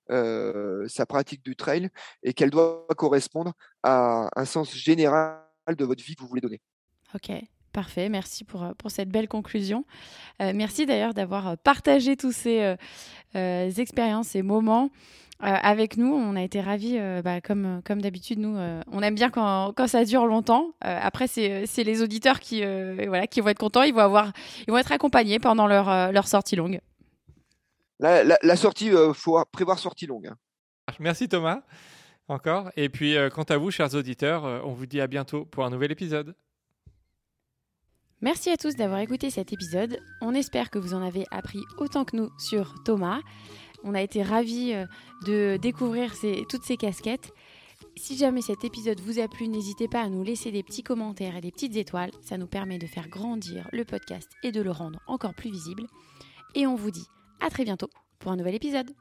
euh, 0.10 0.88
sa 0.88 1.06
pratique 1.06 1.44
du 1.44 1.56
trail 1.56 1.90
et 2.24 2.34
qu'elle 2.34 2.50
doit 2.50 2.88
correspondre 2.98 3.54
à 3.84 4.30
un 4.36 4.46
sens 4.46 4.74
général 4.74 5.44
de 5.68 5.86
votre 5.86 6.04
vie 6.04 6.16
que 6.16 6.22
vous 6.22 6.30
voulez 6.30 6.42
donner. 6.42 6.62
Ok. 7.14 7.32
Parfait, 7.80 8.10
merci 8.10 8.44
pour, 8.44 8.74
pour 8.78 8.92
cette 8.92 9.08
belle 9.08 9.30
conclusion. 9.30 9.86
Euh, 10.42 10.52
merci 10.54 10.86
d'ailleurs 10.86 11.14
d'avoir 11.14 11.58
partagé 11.58 12.18
tous 12.18 12.34
ces 12.34 12.76
euh, 13.36 13.72
expériences 13.78 14.36
et 14.36 14.42
moments 14.42 14.90
euh, 15.42 15.48
avec 15.48 15.96
nous, 15.96 16.14
on 16.14 16.36
a 16.36 16.42
été 16.42 16.60
ravis, 16.60 16.98
euh, 16.98 17.22
bah, 17.22 17.40
comme, 17.40 17.82
comme 17.86 18.02
d'habitude, 18.02 18.40
nous, 18.40 18.58
euh, 18.58 18.82
on 18.92 19.02
aime 19.02 19.16
bien 19.16 19.30
quand, 19.30 19.72
quand 19.74 19.88
ça 19.88 20.04
dure 20.04 20.26
longtemps. 20.26 20.74
après, 20.82 21.28
c'est 21.28 21.66
les 21.78 22.02
auditeurs 22.02 22.42
qui, 22.42 22.62
voilà, 23.08 23.26
qui 23.26 23.40
vont 23.40 23.48
être 23.48 23.60
contents, 23.60 23.84
ils 23.84 23.94
vont, 23.94 24.02
avoir, 24.02 24.34
ils 24.68 24.72
vont 24.72 24.78
être 24.78 24.92
accompagnés 24.92 25.40
pendant 25.40 25.68
leur, 25.68 26.12
leur 26.12 26.28
sortie 26.28 26.58
longue. 26.58 26.82
La, 28.00 28.24
la, 28.24 28.56
sortie, 28.58 28.88
il 28.88 29.14
faut 29.14 29.42
prévoir 29.52 29.80
sortie 29.80 30.08
longue. 30.08 30.28
Hein. 30.28 30.36
Merci 31.00 31.30
Thomas, 31.30 31.62
encore. 32.28 32.70
Et 32.76 32.90
puis, 32.90 33.16
quant 33.34 33.44
à 33.44 33.58
vous, 33.58 33.72
chers 33.72 33.96
auditeurs, 33.96 34.44
on 34.66 34.74
vous 34.74 34.88
dit 34.88 35.00
à 35.00 35.08
bientôt 35.08 35.46
pour 35.46 35.64
un 35.64 35.70
nouvel 35.70 35.92
épisode. 35.92 36.36
Merci 38.22 38.50
à 38.50 38.58
tous 38.58 38.76
d'avoir 38.76 39.00
écouté 39.00 39.30
cet 39.30 39.54
épisode. 39.54 40.02
On 40.20 40.34
espère 40.34 40.70
que 40.70 40.78
vous 40.78 40.94
en 40.94 41.02
avez 41.02 41.26
appris 41.32 41.62
autant 41.78 42.04
que 42.04 42.18
nous 42.18 42.30
sur 42.38 42.76
Thomas. 42.84 43.22
On 43.84 43.96
a 43.96 44.02
été 44.02 44.24
ravis 44.24 44.74
euh, 44.74 44.86
de 45.26 45.58
découvrir 45.62 46.14
toutes 46.50 46.64
ces 46.64 46.76
casquettes. 46.76 47.32
Si 47.96 48.18
jamais 48.18 48.42
cet 48.42 48.66
épisode 48.66 49.00
vous 49.00 49.20
a 49.20 49.30
plu, 49.30 49.48
n'hésitez 49.48 49.88
pas 49.88 50.02
à 50.02 50.10
nous 50.10 50.22
laisser 50.22 50.52
des 50.52 50.64
petits 50.64 50.84
commentaires 50.84 51.38
et 51.38 51.42
des 51.42 51.52
petites 51.52 51.78
étoiles. 51.78 52.12
Ça 52.20 52.38
nous 52.38 52.48
permet 52.48 52.78
de 52.78 52.88
faire 52.88 53.08
grandir 53.08 53.70
le 53.72 53.86
podcast 53.86 54.30
et 54.44 54.52
de 54.52 54.62
le 54.62 54.72
rendre 54.72 55.00
encore 55.08 55.34
plus 55.34 55.50
visible. 55.50 55.84
Et 56.56 56.68
on 56.68 56.76
vous 56.76 56.92
dit 56.92 57.08
à 57.40 57.50
très 57.50 57.64
bientôt 57.64 57.90
pour 58.20 58.34
un 58.34 58.36
nouvel 58.36 58.56
épisode. 58.56 58.92